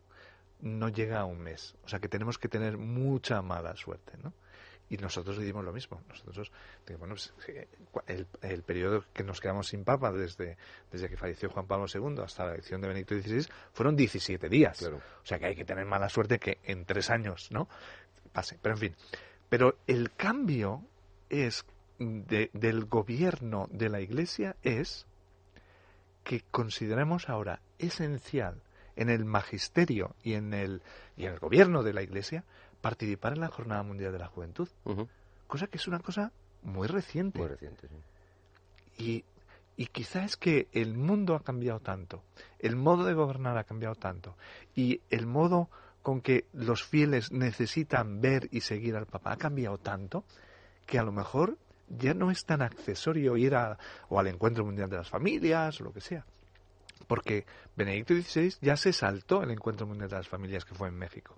no 0.60 0.90
llega 0.90 1.20
a 1.20 1.24
un 1.24 1.40
mes. 1.40 1.74
O 1.84 1.88
sea 1.88 2.00
que 2.00 2.08
tenemos 2.08 2.36
que 2.36 2.48
tener 2.48 2.76
mucha 2.76 3.40
mala 3.40 3.74
suerte, 3.76 4.18
¿no? 4.22 4.34
Y 4.90 4.98
nosotros 4.98 5.38
dimos 5.38 5.64
lo 5.64 5.72
mismo. 5.72 6.02
Nosotros, 6.08 6.52
bueno, 6.98 7.14
pues, 7.14 7.32
el, 8.08 8.26
el, 8.42 8.62
periodo 8.62 9.04
que 9.14 9.22
nos 9.22 9.40
quedamos 9.40 9.68
sin 9.68 9.84
papa 9.84 10.12
desde, 10.12 10.58
desde 10.90 11.08
que 11.08 11.16
falleció 11.16 11.48
Juan 11.48 11.66
Pablo 11.66 11.86
II 11.92 12.22
hasta 12.22 12.44
la 12.44 12.52
elección 12.52 12.82
de 12.82 12.88
Benito 12.88 13.14
XVI 13.14 13.46
fueron 13.72 13.96
17 13.96 14.48
días. 14.50 14.82
O 14.82 15.00
sea 15.24 15.38
que 15.38 15.46
hay 15.46 15.54
que 15.54 15.64
tener 15.64 15.86
mala 15.86 16.10
suerte 16.10 16.38
que 16.38 16.58
en 16.64 16.84
tres 16.84 17.08
años, 17.10 17.50
¿no? 17.50 17.68
Pase. 18.38 18.58
Pero 18.62 18.74
en 18.76 18.80
fin, 18.80 18.94
pero 19.48 19.76
el 19.88 20.12
cambio 20.12 20.84
es 21.28 21.64
del 21.98 22.84
gobierno 22.84 23.68
de 23.72 23.88
la 23.88 24.00
Iglesia 24.00 24.54
es 24.62 25.06
que 26.22 26.44
consideremos 26.52 27.28
ahora 27.28 27.60
esencial 27.78 28.62
en 28.94 29.08
el 29.08 29.24
magisterio 29.24 30.14
y 30.22 30.34
en 30.34 30.54
el, 30.54 30.82
y 31.16 31.26
en 31.26 31.32
el 31.32 31.40
gobierno 31.40 31.82
de 31.82 31.92
la 31.92 32.02
Iglesia 32.02 32.44
participar 32.80 33.32
en 33.32 33.40
la 33.40 33.48
Jornada 33.48 33.82
Mundial 33.82 34.12
de 34.12 34.18
la 34.20 34.28
Juventud. 34.28 34.68
Cosa 35.48 35.66
que 35.66 35.78
es 35.78 35.88
una 35.88 35.98
cosa 35.98 36.30
muy 36.62 36.86
reciente. 36.86 37.40
Muy 37.40 37.48
reciente, 37.48 37.88
Y, 38.96 39.24
y 39.76 39.86
quizá 39.86 40.24
es 40.24 40.36
que 40.36 40.68
el 40.72 40.94
mundo 40.94 41.34
ha 41.34 41.42
cambiado 41.42 41.80
tanto, 41.80 42.22
el 42.60 42.76
modo 42.76 43.04
de 43.04 43.14
gobernar 43.14 43.56
ha 43.58 43.64
cambiado 43.64 43.96
tanto, 43.96 44.36
y 44.76 45.00
el 45.10 45.26
modo 45.26 45.68
con 46.02 46.20
que 46.20 46.46
los 46.52 46.84
fieles 46.84 47.32
necesitan 47.32 48.20
ver 48.20 48.48
y 48.50 48.60
seguir 48.60 48.96
al 48.96 49.06
Papa 49.06 49.32
ha 49.32 49.36
cambiado 49.36 49.78
tanto 49.78 50.24
que 50.86 50.98
a 50.98 51.02
lo 51.02 51.12
mejor 51.12 51.58
ya 51.88 52.14
no 52.14 52.30
es 52.30 52.44
tan 52.44 52.62
accesorio 52.62 53.36
ir 53.36 53.54
a, 53.54 53.78
o 54.08 54.18
al 54.18 54.26
Encuentro 54.26 54.64
Mundial 54.64 54.90
de 54.90 54.96
las 54.96 55.08
Familias 55.08 55.80
o 55.80 55.84
lo 55.84 55.92
que 55.92 56.00
sea. 56.00 56.24
Porque 57.06 57.46
Benedicto 57.76 58.14
XVI 58.14 58.54
ya 58.60 58.76
se 58.76 58.92
saltó 58.92 59.42
el 59.42 59.50
Encuentro 59.50 59.86
Mundial 59.86 60.10
de 60.10 60.16
las 60.16 60.28
Familias 60.28 60.64
que 60.64 60.74
fue 60.74 60.88
en 60.88 60.98
México. 60.98 61.36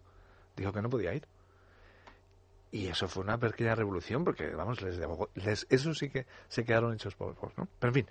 Dijo 0.56 0.72
que 0.72 0.82
no 0.82 0.90
podía 0.90 1.14
ir. 1.14 1.26
Y 2.72 2.86
eso 2.86 3.08
fue 3.08 3.24
una 3.24 3.38
pequeña 3.38 3.74
revolución 3.74 4.24
porque, 4.24 4.48
vamos, 4.50 4.80
les, 4.82 5.00
les 5.34 5.66
eso 5.70 5.94
sí 5.94 6.08
que 6.08 6.26
se 6.48 6.64
quedaron 6.64 6.94
hechos 6.94 7.16
por 7.16 7.34
¿no? 7.56 7.68
Pero 7.78 7.90
en 7.90 7.94
fin, 7.94 8.06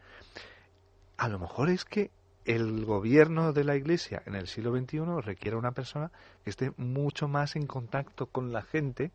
a 1.18 1.30
lo 1.30 1.40
mejor 1.40 1.70
es 1.70 1.86
que 1.86 2.12
el 2.50 2.84
gobierno 2.84 3.54
de 3.54 3.64
la 3.64 3.76
Iglesia 3.76 4.24
en 4.26 4.34
el 4.34 4.48
siglo 4.48 4.76
XXI 4.76 5.22
requiere 5.22 5.56
una 5.56 5.72
persona 5.72 6.12
que 6.44 6.50
esté 6.50 6.72
mucho 6.78 7.28
más 7.28 7.56
en 7.56 7.68
contacto 7.68 8.26
con 8.26 8.52
la 8.52 8.64
gente, 8.64 9.12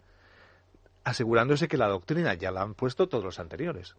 asegurándose 1.03 1.67
que 1.67 1.77
la 1.77 1.89
doctrina 1.89 2.35
ya 2.35 2.53
la 2.53 2.63
han 2.63 2.75
puesto 2.75 3.09
todos 3.09 3.25
los 3.25 3.41
anteriores. 3.41 3.97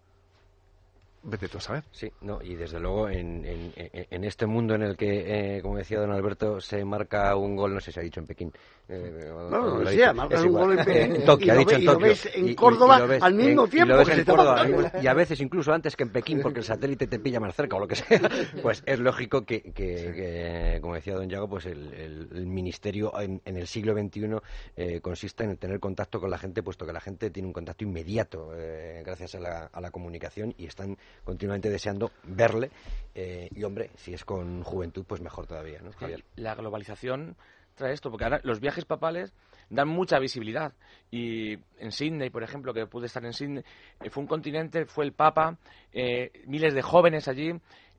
Vete 1.28 1.48
tú 1.48 1.58
a 1.58 1.62
saber. 1.62 1.84
Sí, 1.92 2.12
no, 2.22 2.40
y 2.40 2.54
desde 2.54 2.80
luego 2.80 3.10
en, 3.10 3.44
en, 3.46 4.24
este 4.24 4.46
mundo 4.46 4.76
en 4.76 4.84
el 4.84 4.96
que, 4.96 5.56
eh, 5.58 5.62
como 5.62 5.78
decía 5.78 6.00
don 6.00 6.12
Alberto, 6.12 6.62
se 6.62 6.86
marca 6.86 7.36
un 7.36 7.56
gol, 7.56 7.74
no 7.74 7.80
sé 7.80 7.92
si 7.92 8.00
ha 8.00 8.04
dicho 8.04 8.20
en 8.20 8.28
Pekín. 8.28 8.54
Eh, 8.88 9.32
no, 9.50 9.50
no, 9.50 9.80
decía, 9.80 10.14
marca 10.14 10.40
un 10.44 10.52
gol 10.52 10.78
en 10.78 10.86
Pekín. 10.86 11.16
En 11.16 11.26
Tokio, 11.26 11.54
ha 11.54 11.56
dicho 11.56 11.76
en 11.76 11.86
Tokio. 11.86 12.14
en 12.36 12.56
Córdoba 12.56 13.08
al 13.22 13.34
mismo 13.34 13.68
tiempo. 13.68 13.96
Y, 14.02 14.24
Córdoba, 14.24 14.68
y 15.02 15.08
a 15.08 15.14
veces 15.16 15.42
incluso 15.42 15.74
antes 15.74 15.96
que 15.96 16.04
en 16.04 16.12
Pekín, 16.12 16.42
porque 16.42 16.60
el 16.60 16.66
satélite 16.66 17.08
te 17.08 17.20
pilla 17.20 17.40
más 17.40 17.56
cerca 17.56 17.76
o 17.76 17.80
lo 17.80 17.88
que 17.88 17.96
sea. 17.96 18.06
Pues 18.62 18.84
es 18.86 19.00
lógico 19.00 19.44
que, 19.46 19.62
que, 19.74 20.78
como 20.82 20.96
decía 20.96 21.16
don 21.16 21.30
Yago, 21.30 21.48
pues 21.48 21.66
el, 21.66 21.94
el, 22.32 22.46
ministerio 22.46 23.12
en, 23.20 23.42
el 23.46 23.68
siglo 23.68 23.94
XXI 23.94 24.38
eh, 24.76 25.02
consiste 25.02 25.44
en 25.44 25.58
tener 25.58 25.80
contacto 25.80 26.20
con 26.20 26.30
la 26.30 26.38
gente, 26.38 26.62
puesto 26.64 26.86
que 26.86 26.94
la 26.94 27.02
gente 27.02 27.30
tiene 27.32 27.48
un 27.48 27.54
contacto 27.54 27.84
inmediato 27.84 28.52
eh, 28.56 29.02
gracias 29.06 29.36
a 29.36 29.40
la, 29.40 29.70
a 29.72 29.82
la 29.82 29.92
comunicación 29.92 30.54
y 30.58 30.66
están 30.66 30.98
continuamente 31.24 31.70
deseando 31.70 32.11
verle. 32.24 32.72
Eh, 33.13 33.49
y 33.55 33.63
hombre, 33.63 33.91
si 33.95 34.13
es 34.13 34.26
con 34.26 34.63
juventud, 34.63 35.05
pues 35.07 35.22
mejor 35.22 35.47
todavía, 35.47 35.80
¿no? 35.82 35.91
La 36.36 36.55
globalización 36.55 37.36
trae 37.76 37.93
esto, 37.93 38.09
porque 38.09 38.26
ahora 38.26 38.41
los 38.43 38.59
viajes 38.59 38.86
papales 38.86 39.34
dan 39.70 39.88
mucha 39.88 40.20
visibilidad. 40.20 40.74
Y 41.11 41.53
en 41.78 41.91
Sydney, 41.91 42.30
por 42.30 42.43
ejemplo, 42.43 42.74
que 42.74 42.88
pude 42.88 43.07
estar 43.07 43.24
en 43.26 43.34
Sydney, 43.34 43.63
eh, 44.01 44.09
fue 44.09 44.22
un 44.22 44.28
continente, 44.28 44.86
fue 44.86 45.05
el 45.05 45.13
Papa, 45.13 45.57
eh, 45.93 46.32
miles 46.45 46.74
de 46.74 46.82
jóvenes 46.82 47.28
allí, 47.28 47.51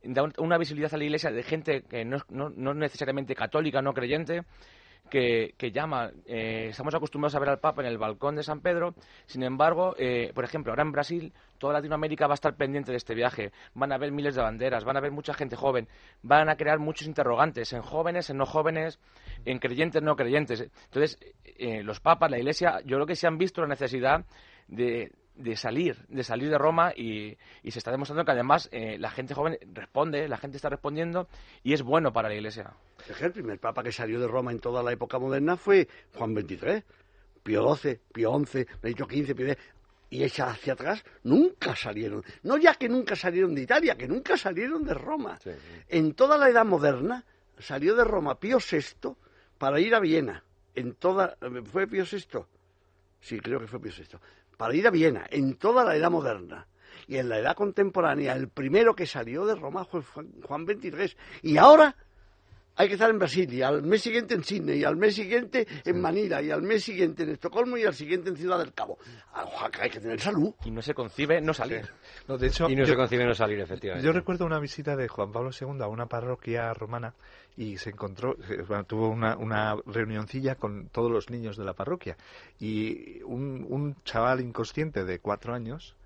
da 0.02 0.24
una 0.38 0.58
visibilidad 0.58 0.94
a 0.94 0.98
la 0.98 1.04
Iglesia 1.04 1.30
de 1.30 1.42
gente 1.42 1.82
que 1.82 2.04
no, 2.04 2.18
no, 2.28 2.50
no 2.50 2.74
necesariamente 2.74 3.34
católica, 3.34 3.82
no 3.82 3.92
creyente, 3.92 4.42
que, 5.09 5.54
llama. 5.72 6.11
Eh, 6.26 6.68
estamos 6.70 6.94
acostumbrados 6.94 7.34
a 7.34 7.38
ver 7.38 7.48
al 7.48 7.59
Papa 7.59 7.82
en 7.82 7.88
el 7.88 7.98
balcón 7.98 8.36
de 8.36 8.42
San 8.42 8.61
Pedro. 8.61 8.94
Sin 9.26 9.42
embargo, 9.42 9.94
eh, 9.98 10.32
por 10.34 10.44
ejemplo, 10.44 10.72
ahora 10.72 10.82
en 10.82 10.92
Brasil, 10.92 11.32
toda 11.59 11.74
Latinoamérica 11.74 12.26
va 12.26 12.34
a 12.34 12.34
estar 12.34 12.57
pendiente 12.57 12.90
de 12.90 12.98
este 12.98 13.14
viaje. 13.14 13.52
Van 13.74 13.92
a 13.92 13.96
haber 13.96 14.12
miles 14.12 14.34
de 14.34 14.42
banderas, 14.42 14.84
van 14.84 14.96
a 14.96 14.98
haber 14.98 15.12
mucha 15.12 15.34
gente 15.34 15.57
joven, 15.57 15.88
van 16.22 16.48
a 16.48 16.57
crear 16.57 16.78
muchos 16.78 17.07
interrogantes 17.07 17.72
en 17.72 17.82
jóvenes, 17.82 18.30
en 18.30 18.38
no 18.38 18.46
jóvenes, 18.46 18.98
en 19.44 19.59
creyentes, 19.59 20.02
no 20.02 20.16
creyentes. 20.16 20.61
Entonces, 20.61 21.18
eh, 21.44 21.82
los 21.82 22.00
papas, 22.00 22.30
la 22.30 22.38
Iglesia, 22.38 22.80
yo 22.84 22.96
creo 22.96 23.07
que 23.07 23.16
se 23.16 23.26
han 23.26 23.38
visto 23.38 23.61
la 23.61 23.68
necesidad 23.68 24.24
de, 24.68 25.12
de 25.37 25.57
salir, 25.57 25.97
de 26.09 26.24
salir 26.24 26.51
de 26.51 26.59
Roma 26.59 26.93
y, 26.97 27.37
se 27.68 27.78
está 27.78 27.91
demostrando 27.91 28.24
que 28.24 28.32
además 28.32 28.68
eh, 28.72 28.99
la 28.99 29.11
gente 29.11 29.34
joven 29.34 29.59
responde, 29.72 30.28
la 30.28 30.39
gente 30.39 30.57
está 30.57 30.68
respondiendo 30.68 31.28
y 31.62 31.74
es 31.74 31.82
bueno 31.82 32.12
para 32.12 32.28
la 32.28 32.34
Iglesia. 32.34 32.72
El 33.20 33.32
primer 33.32 33.59
papa 33.59 33.82
que 33.82 33.93
salió 33.93 34.20
de 34.20 34.26
Roma 34.26 34.53
en 34.53 34.61
toda 34.61 34.82
la 34.82 34.93
época 34.93 35.18
moderna 35.18 35.57
fue 35.57 35.89
Juan 36.14 36.34
XXIII, 36.34 36.84
Pío 37.43 37.76
XII, 37.76 38.01
Pío 38.12 38.45
XI, 38.45 38.66
Benito 38.82 39.05
XV, 39.05 39.34
Pío 39.34 39.47
X. 39.53 39.64
y 40.11 40.24
echa 40.24 40.51
hacia 40.51 40.72
atrás, 40.72 41.05
nunca 41.22 41.76
salieron. 41.76 42.24
No 42.43 42.57
ya 42.57 42.74
que 42.74 42.89
nunca 42.89 43.14
salieron 43.14 43.55
de 43.55 43.62
Italia, 43.62 43.97
que 43.97 44.09
nunca 44.09 44.37
salieron 44.37 44.84
de 44.84 44.95
Roma. 44.95 45.39
En 45.89 46.14
toda 46.14 46.39
la 46.39 46.49
Edad 46.49 46.64
Moderna 46.64 47.24
salió 47.59 47.95
de 47.95 48.05
Roma 48.05 48.39
Pío 48.41 48.59
VI 48.59 49.14
para 49.59 49.80
ir 49.80 49.95
a 49.95 50.01
Viena. 50.01 50.43
En 50.74 50.95
toda, 50.95 51.37
¿Fue 51.70 51.87
Pío 51.87 52.05
VI? 52.11 52.45
Sí, 53.20 53.41
creo 53.41 53.61
que 53.61 53.66
fue 53.66 53.80
Pío 53.80 53.93
VI. 53.97 54.18
Para 54.57 54.74
ir 54.74 54.86
a 54.86 54.90
Viena, 54.90 55.26
en 55.30 55.54
toda 55.54 55.84
la 55.84 55.96
Edad 55.96 56.11
Moderna. 56.11 56.66
Y 57.09 57.18
en 57.18 57.28
la 57.28 57.38
Edad 57.38 57.54
Contemporánea, 57.54 58.34
el 58.34 58.48
primero 58.48 58.94
que 58.96 59.07
salió 59.07 59.46
de 59.46 59.54
Roma 59.54 59.84
fue 59.84 60.02
Juan 60.02 60.66
XXIII. 60.66 61.16
Y 61.42 61.57
ahora 61.57 61.94
hay 62.77 62.89
que 62.89 62.95
estar 62.95 63.11
en 63.11 63.18
Brasil 63.18 63.53
y 63.53 63.62
al 63.62 63.83
mes 63.83 64.03
siguiente 64.03 64.35
en 64.35 64.45
Sydney 64.45 64.81
y 64.81 64.85
al 64.85 64.97
mes 64.97 65.14
siguiente 65.14 65.66
en 65.85 66.01
Manila 66.01 66.43
y 66.43 66.51
al 66.51 66.62
mes 66.62 66.85
siguiente 66.85 67.22
en 67.22 67.31
Estocolmo 67.31 67.77
y 67.77 67.85
al 67.85 67.95
siguiente 67.95 68.29
en 68.29 68.37
Ciudad 68.37 68.59
del 68.59 68.72
Cabo. 68.74 68.99
Ah, 69.35 69.47
hay 69.81 69.91
que 69.91 70.01
tener 70.01 70.20
salud. 70.20 70.55
Y 70.64 70.70
no 70.70 70.83
se 70.83 70.95
concibe 70.95 71.41
no 71.41 71.55
salir. 71.55 71.89
No, 72.29 72.37
de 72.37 72.49
hecho, 72.49 72.68
y 72.68 72.77
no 72.77 72.85
se 72.85 72.95
concibe 72.95 73.24
no 73.24 73.35
salir, 73.35 73.61
efectivamente. 73.61 74.07
Yo 74.07 74.12
recuerdo 74.12 74.45
una 74.45 74.61
visita 74.61 74.95
de 74.95 75.09
Juan 75.09 75.33
Pablo 75.33 75.51
II 75.59 75.81
a 75.81 75.89
una 75.89 76.07
parroquia 76.07 76.72
romana 76.74 77.14
y 77.57 77.79
se 77.79 77.91
encontró, 77.91 78.37
tuvo 78.87 79.09
una, 79.09 79.37
una 79.37 79.77
reunioncilla 79.87 80.57
con 80.57 80.89
todos 80.89 81.11
los 81.11 81.31
niños 81.31 81.57
de 81.57 81.64
la 81.64 81.72
parroquia 81.72 82.16
y 82.61 83.22
un, 83.22 83.66
un 83.68 83.97
chaval 84.05 84.41
inconsciente 84.41 85.05
de 85.05 85.18
cuatro 85.18 85.55
años 85.55 85.97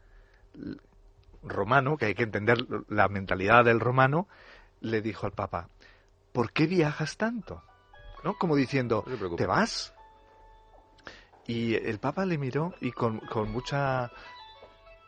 romano, 1.42 1.96
que 1.96 2.06
hay 2.06 2.14
que 2.14 2.22
entender 2.22 2.58
la 2.88 3.08
mentalidad 3.08 3.64
del 3.64 3.80
romano, 3.80 4.28
le 4.80 5.02
dijo 5.02 5.26
al 5.26 5.32
Papa, 5.32 5.68
¿por 6.32 6.52
qué 6.52 6.66
viajas 6.66 7.16
tanto? 7.16 7.62
¿No? 8.24 8.36
Como 8.36 8.56
diciendo, 8.56 9.04
¿te 9.36 9.46
vas? 9.46 9.94
Y 11.46 11.74
el 11.74 11.98
Papa 11.98 12.26
le 12.26 12.38
miró 12.38 12.74
y 12.80 12.92
con, 12.92 13.18
con 13.20 13.50
mucha 13.50 14.10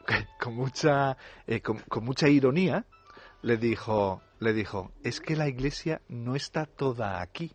con 0.41 0.55
mucha 0.55 1.17
eh, 1.47 1.61
con, 1.61 1.83
mucha 2.05 2.29
ironía 2.29 2.85
le 3.43 3.57
dijo 3.57 4.23
le 4.41 4.53
dijo 4.53 4.93
es 5.05 5.21
que 5.21 5.37
la 5.37 5.49
Iglesia 5.49 6.01
no 6.09 6.35
está 6.35 6.67
toda 6.67 7.21
aquí 7.21 7.53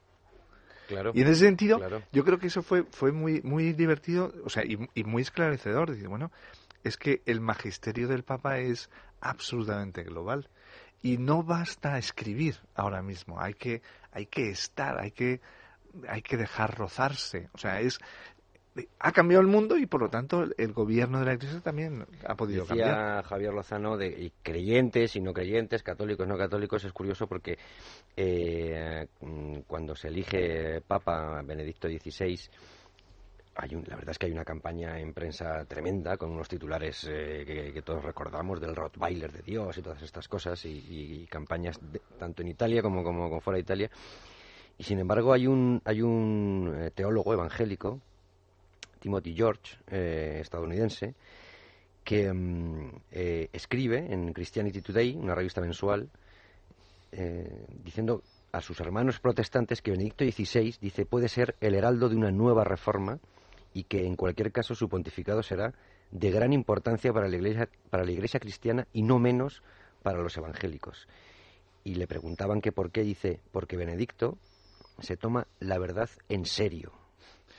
Claro, 0.87 1.11
y 1.13 1.21
en 1.21 1.27
ese 1.27 1.41
sentido 1.41 1.81
yo 2.13 2.23
creo 2.23 2.39
que 2.39 2.47
eso 2.47 2.63
fue 2.63 2.83
fue 2.83 3.11
muy 3.11 3.41
muy 3.41 3.73
divertido 3.73 4.33
o 4.45 4.49
sea 4.49 4.63
y, 4.63 4.77
y 4.93 5.03
muy 5.03 5.21
esclarecedor 5.21 5.91
dice 5.91 6.07
bueno 6.07 6.31
es 6.85 6.95
que 6.95 7.21
el 7.25 7.41
magisterio 7.41 8.07
del 8.07 8.23
Papa 8.23 8.59
es 8.59 8.89
absolutamente 9.19 10.03
global 10.03 10.47
y 11.01 11.17
no 11.17 11.43
basta 11.43 11.97
escribir 11.97 12.55
ahora 12.75 13.01
mismo, 13.01 13.39
hay 13.39 13.53
que, 13.53 13.81
hay 14.11 14.25
que 14.25 14.49
estar, 14.49 14.99
hay 14.99 15.11
que, 15.11 15.41
hay 16.07 16.21
que 16.21 16.37
dejar 16.37 16.77
rozarse. 16.77 17.49
O 17.53 17.57
sea, 17.57 17.79
es, 17.79 17.99
ha 18.99 19.11
cambiado 19.11 19.41
el 19.41 19.47
mundo 19.47 19.77
y 19.77 19.85
por 19.85 20.01
lo 20.01 20.09
tanto 20.09 20.45
el 20.57 20.73
gobierno 20.73 21.19
de 21.19 21.25
la 21.25 21.33
Iglesia 21.33 21.61
también 21.61 22.05
ha 22.25 22.35
podido 22.35 22.65
Decía 22.65 22.85
cambiar. 22.85 23.23
Javier 23.25 23.53
Lozano 23.53 23.97
de 23.97 24.31
creyentes 24.43 25.15
y 25.15 25.21
no 25.21 25.33
creyentes, 25.33 25.83
católicos, 25.83 26.27
no 26.27 26.37
católicos, 26.37 26.83
es 26.83 26.93
curioso 26.93 27.27
porque 27.27 27.57
eh, 28.15 29.07
cuando 29.67 29.95
se 29.95 30.09
elige 30.09 30.81
Papa 30.81 31.41
Benedicto 31.43 31.87
XVI 31.87 32.39
la 33.65 33.95
verdad 33.95 34.11
es 34.11 34.19
que 34.19 34.27
hay 34.27 34.31
una 34.31 34.45
campaña 34.45 34.99
en 34.99 35.13
prensa 35.13 35.65
tremenda 35.65 36.17
con 36.17 36.31
unos 36.31 36.47
titulares 36.47 37.07
eh, 37.09 37.71
que, 37.73 37.81
todos 37.81 38.03
recordamos 38.03 38.61
del 38.61 38.75
Rottweiler 38.75 39.31
de 39.31 39.41
Dios 39.41 39.77
y 39.77 39.81
todas 39.81 40.01
estas 40.03 40.27
cosas 40.27 40.63
y, 40.65 41.25
campañas 41.29 41.79
tanto 42.19 42.43
en 42.43 42.49
Italia 42.49 42.81
como, 42.81 43.03
como, 43.03 43.41
fuera 43.41 43.57
de 43.57 43.61
Italia. 43.61 43.89
Y 44.77 44.83
sin 44.83 44.99
embargo 44.99 45.33
hay 45.33 45.47
un, 45.47 45.81
hay 45.85 46.01
un 46.01 46.71
eh, 46.77 46.91
teólogo 46.91 47.33
evangélico, 47.33 47.99
Timothy 48.99 49.33
George, 49.33 49.75
eh, 49.87 50.37
estadounidense, 50.39 51.15
que 52.03 52.31
mm, 52.31 52.91
escribe 53.11 54.13
en 54.13 54.33
Christianity 54.33 54.81
Today, 54.81 55.15
una 55.15 55.35
revista 55.35 55.61
mensual, 55.61 56.09
diciendo 57.83 58.21
a 58.51 58.61
sus 58.61 58.79
hermanos 58.79 59.19
protestantes 59.19 59.81
que 59.81 59.91
Benedicto 59.91 60.23
XVI 60.23 60.75
dice 60.79 61.05
puede 61.05 61.29
ser 61.29 61.55
el 61.61 61.73
heraldo 61.73 62.09
de 62.09 62.15
una 62.15 62.31
nueva 62.31 62.63
reforma 62.63 63.19
y 63.77 63.83
que 63.83 64.07
en 64.07 64.15
cualquier 64.15 64.51
caso 64.51 64.73
su 64.73 64.89
pontificado 64.89 65.43
será 65.43 65.71
de 66.09 66.31
gran 66.31 66.51
importancia 66.51 67.13
para 67.13 67.27
la 67.27 67.35
iglesia, 67.35 67.69
para 67.91 68.05
la 68.05 68.11
iglesia 68.11 68.39
cristiana 68.39 68.87
y 68.91 69.03
no 69.03 69.19
menos 69.19 69.61
para 70.01 70.17
los 70.17 70.35
evangélicos. 70.35 71.07
Y 71.83 71.93
le 71.93 72.07
preguntaban 72.07 72.59
que 72.59 72.71
por 72.71 72.89
qué 72.89 73.03
dice, 73.03 73.39
porque 73.51 73.77
Benedicto 73.77 74.39
se 74.97 75.15
toma 75.15 75.45
la 75.59 75.77
verdad 75.77 76.09
en 76.27 76.47
serio. 76.47 76.91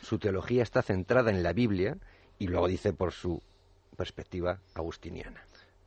Su 0.02 0.18
teología 0.18 0.64
está 0.64 0.82
centrada 0.82 1.30
en 1.30 1.44
la 1.44 1.52
Biblia 1.52 1.96
y 2.40 2.48
luego 2.48 2.66
dice 2.66 2.92
por 2.92 3.12
su 3.12 3.40
perspectiva 3.96 4.58
agustiniana. 4.74 5.44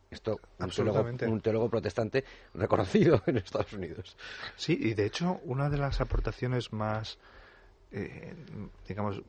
Esto 0.10 0.40
un 0.60 1.30
un 1.30 1.42
teólogo 1.42 1.70
protestante 1.70 2.24
reconocido 2.54 3.22
en 3.26 3.36
Estados 3.36 3.74
Unidos. 3.74 4.16
Sí, 4.56 4.78
y 4.80 4.94
de 4.94 5.08
hecho 5.08 5.42
una 5.44 5.70
de 5.70 5.78
las 5.78 6.00
aportaciones 6.00 6.72
más, 6.72 7.20
eh, 7.92 8.34
digamos, 8.88 9.22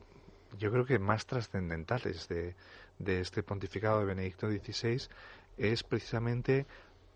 yo 0.57 0.71
creo 0.71 0.85
que 0.85 0.99
más 0.99 1.25
trascendentales 1.25 2.27
de, 2.27 2.55
de 2.99 3.21
este 3.21 3.43
pontificado 3.43 3.99
de 3.99 4.05
Benedicto 4.05 4.49
XVI 4.49 5.01
es 5.57 5.83
precisamente 5.83 6.65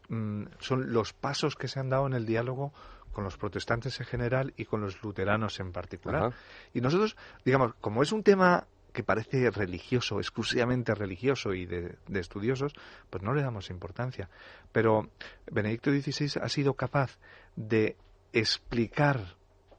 mm, 0.10 0.44
son 0.60 0.94
los 0.94 1.14
pasos 1.14 1.56
que 1.56 1.68
se 1.68 1.80
han 1.80 1.90
dado 1.90 2.08
en 2.08 2.14
el 2.14 2.26
diálogo 2.26 2.74
con 3.12 3.24
los 3.24 3.38
protestantes 3.38 4.00
en 4.00 4.06
general 4.06 4.54
y 4.58 4.66
con 4.66 4.82
los 4.82 5.02
luteranos 5.02 5.60
en 5.60 5.72
particular. 5.72 6.34
Y 6.74 6.82
nosotros, 6.82 7.18
digamos, 7.44 7.74
como 7.82 8.04
es 8.04 8.12
un 8.12 8.22
tema 8.22 8.68
que 8.94 9.04
parece 9.04 9.50
religioso, 9.50 10.20
exclusivamente 10.20 10.94
religioso 10.94 11.54
y 11.54 11.66
de, 11.66 11.98
de, 12.08 12.20
estudiosos, 12.20 12.74
pues 13.10 13.24
no 13.24 13.34
le 13.34 13.42
damos 13.42 13.70
importancia. 13.70 14.30
Pero 14.72 15.10
Benedicto 15.52 15.92
XVI 15.92 16.40
ha 16.42 16.50
sido 16.50 16.76
capaz 16.76 17.18
de 17.56 17.98
explicar 18.34 19.36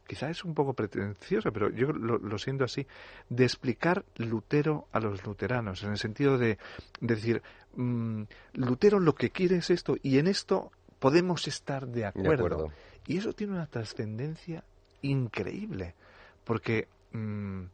quizá 0.09 0.31
es 0.31 0.43
un 0.43 0.55
poco 0.55 0.73
pretencioso, 0.73 1.53
pero 1.53 1.71
yo 1.71 1.93
lo, 1.93 2.39
siento 2.39 2.65
así, 2.65 2.87
de 3.29 3.45
explicar 3.45 4.05
Lutero 4.17 4.89
a 4.91 5.01
los 5.01 5.25
luteranos, 5.25 5.85
en 5.85 5.91
el 5.91 5.99
sentido 5.99 6.39
de, 6.39 6.59
decir, 7.01 7.43
mm, 7.77 8.23
Lutero 8.55 8.99
lo 8.99 9.15
que 9.15 9.31
quiere 9.31 9.57
es 9.57 9.71
esto, 9.71 9.97
y 10.03 10.19
en 10.19 10.27
esto 10.27 10.73
podemos 10.99 11.47
estar 11.47 11.87
de 11.87 12.07
acuerdo. 12.07 12.73
Y 13.07 13.19
eso 13.19 13.35
tiene 13.35 13.53
una 13.53 13.67
trascendencia 13.67 14.65
increíble, 15.03 15.95
porque, 16.43 16.89
mm, 17.13 17.65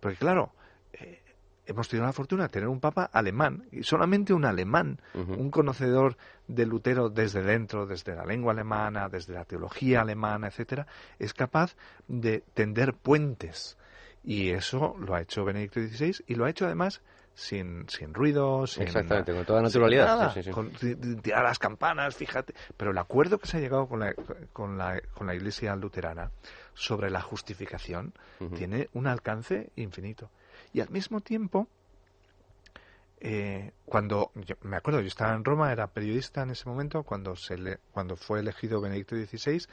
porque 0.00 0.18
claro, 0.18 0.52
eh, 0.92 1.22
hemos 1.70 1.88
tenido 1.88 2.06
la 2.06 2.12
fortuna 2.12 2.44
de 2.44 2.48
tener 2.48 2.68
un 2.68 2.80
papa 2.80 3.08
alemán, 3.12 3.64
y 3.70 3.84
solamente 3.84 4.32
un 4.34 4.44
alemán, 4.44 5.00
un 5.14 5.50
conocedor 5.50 6.16
de 6.48 6.66
Lutero 6.66 7.08
desde 7.08 7.42
dentro, 7.42 7.86
desde 7.86 8.14
la 8.14 8.24
lengua 8.24 8.52
alemana, 8.52 9.08
desde 9.08 9.34
la 9.34 9.44
teología 9.44 10.00
alemana, 10.00 10.48
etcétera, 10.48 10.86
es 11.18 11.32
capaz 11.32 11.76
de 12.08 12.42
tender 12.54 12.94
puentes. 12.94 13.78
Y 14.22 14.50
eso 14.50 14.96
lo 14.98 15.14
ha 15.14 15.22
hecho 15.22 15.44
Benedicto 15.44 15.80
XVI 15.80 16.24
y 16.26 16.34
lo 16.34 16.44
ha 16.44 16.50
hecho 16.50 16.66
además 16.66 17.00
sin, 17.34 17.88
sin 17.88 18.12
ruidos, 18.12 18.72
sin, 18.72 18.82
Exactamente, 18.82 19.32
con 19.32 19.44
toda 19.44 19.62
naturalidad. 19.62 20.34
Con 20.50 20.72
tirar 20.72 21.44
las 21.44 21.58
campanas, 21.58 22.16
fíjate. 22.16 22.54
Pero 22.76 22.90
el 22.90 22.98
acuerdo 22.98 23.38
que 23.38 23.46
se 23.46 23.56
ha 23.56 23.60
llegado 23.60 23.86
con 23.86 24.00
la, 24.00 24.12
con 24.52 24.76
la, 24.76 25.00
con 25.14 25.26
la 25.26 25.34
Iglesia 25.34 25.74
luterana 25.76 26.30
sobre 26.74 27.10
la 27.10 27.22
justificación 27.22 28.12
tiene 28.56 28.88
un 28.92 29.06
alcance 29.06 29.70
infinito. 29.76 30.30
Y 30.72 30.80
al 30.80 30.90
mismo 30.90 31.20
tiempo, 31.20 31.68
eh, 33.20 33.72
cuando 33.84 34.32
me 34.62 34.76
acuerdo, 34.76 35.00
yo 35.00 35.08
estaba 35.08 35.34
en 35.34 35.44
Roma, 35.44 35.72
era 35.72 35.88
periodista 35.88 36.42
en 36.42 36.50
ese 36.50 36.68
momento, 36.68 37.02
cuando, 37.02 37.36
se 37.36 37.58
le, 37.58 37.78
cuando 37.92 38.16
fue 38.16 38.40
elegido 38.40 38.80
Benedicto 38.80 39.16
XVI, 39.16 39.66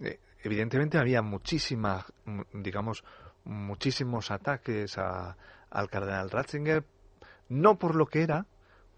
eh, 0.00 0.20
evidentemente 0.42 0.98
había 0.98 1.20
muchísimas, 1.20 2.04
digamos, 2.52 3.04
muchísimos 3.44 4.30
ataques 4.30 4.96
al 4.98 5.90
cardenal 5.90 6.30
Ratzinger, 6.30 6.84
no 7.48 7.78
por 7.78 7.94
lo 7.94 8.06
que 8.06 8.22
era, 8.22 8.46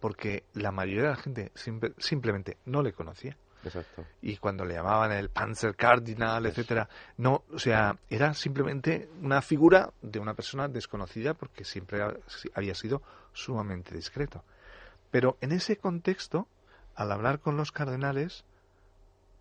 porque 0.00 0.44
la 0.54 0.72
mayoría 0.72 1.02
de 1.02 1.08
la 1.08 1.16
gente 1.16 1.52
simplemente 1.98 2.58
no 2.64 2.82
le 2.82 2.92
conocía. 2.92 3.36
Exacto. 3.64 4.06
Y 4.22 4.36
cuando 4.36 4.64
le 4.64 4.74
llamaban 4.74 5.12
el 5.12 5.28
Panzer 5.28 5.76
Cardinal, 5.76 6.46
etcétera, 6.46 6.88
no, 7.18 7.44
o 7.52 7.58
sea, 7.58 7.96
era 8.08 8.32
simplemente 8.34 9.08
una 9.20 9.42
figura 9.42 9.92
de 10.00 10.18
una 10.18 10.34
persona 10.34 10.68
desconocida 10.68 11.34
porque 11.34 11.64
siempre 11.64 12.00
había 12.54 12.74
sido 12.74 13.02
sumamente 13.32 13.94
discreto. 13.94 14.44
Pero 15.10 15.36
en 15.40 15.52
ese 15.52 15.76
contexto, 15.76 16.46
al 16.94 17.12
hablar 17.12 17.40
con 17.40 17.56
los 17.56 17.72
cardenales, 17.72 18.44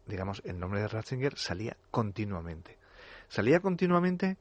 digamos, 0.05 0.41
el 0.45 0.59
nombre 0.59 0.81
de 0.81 0.87
Ratzinger 0.87 1.37
salía 1.37 1.77
continuamente. 1.91 2.77
Salía 3.29 3.59
continuamente 3.59 4.37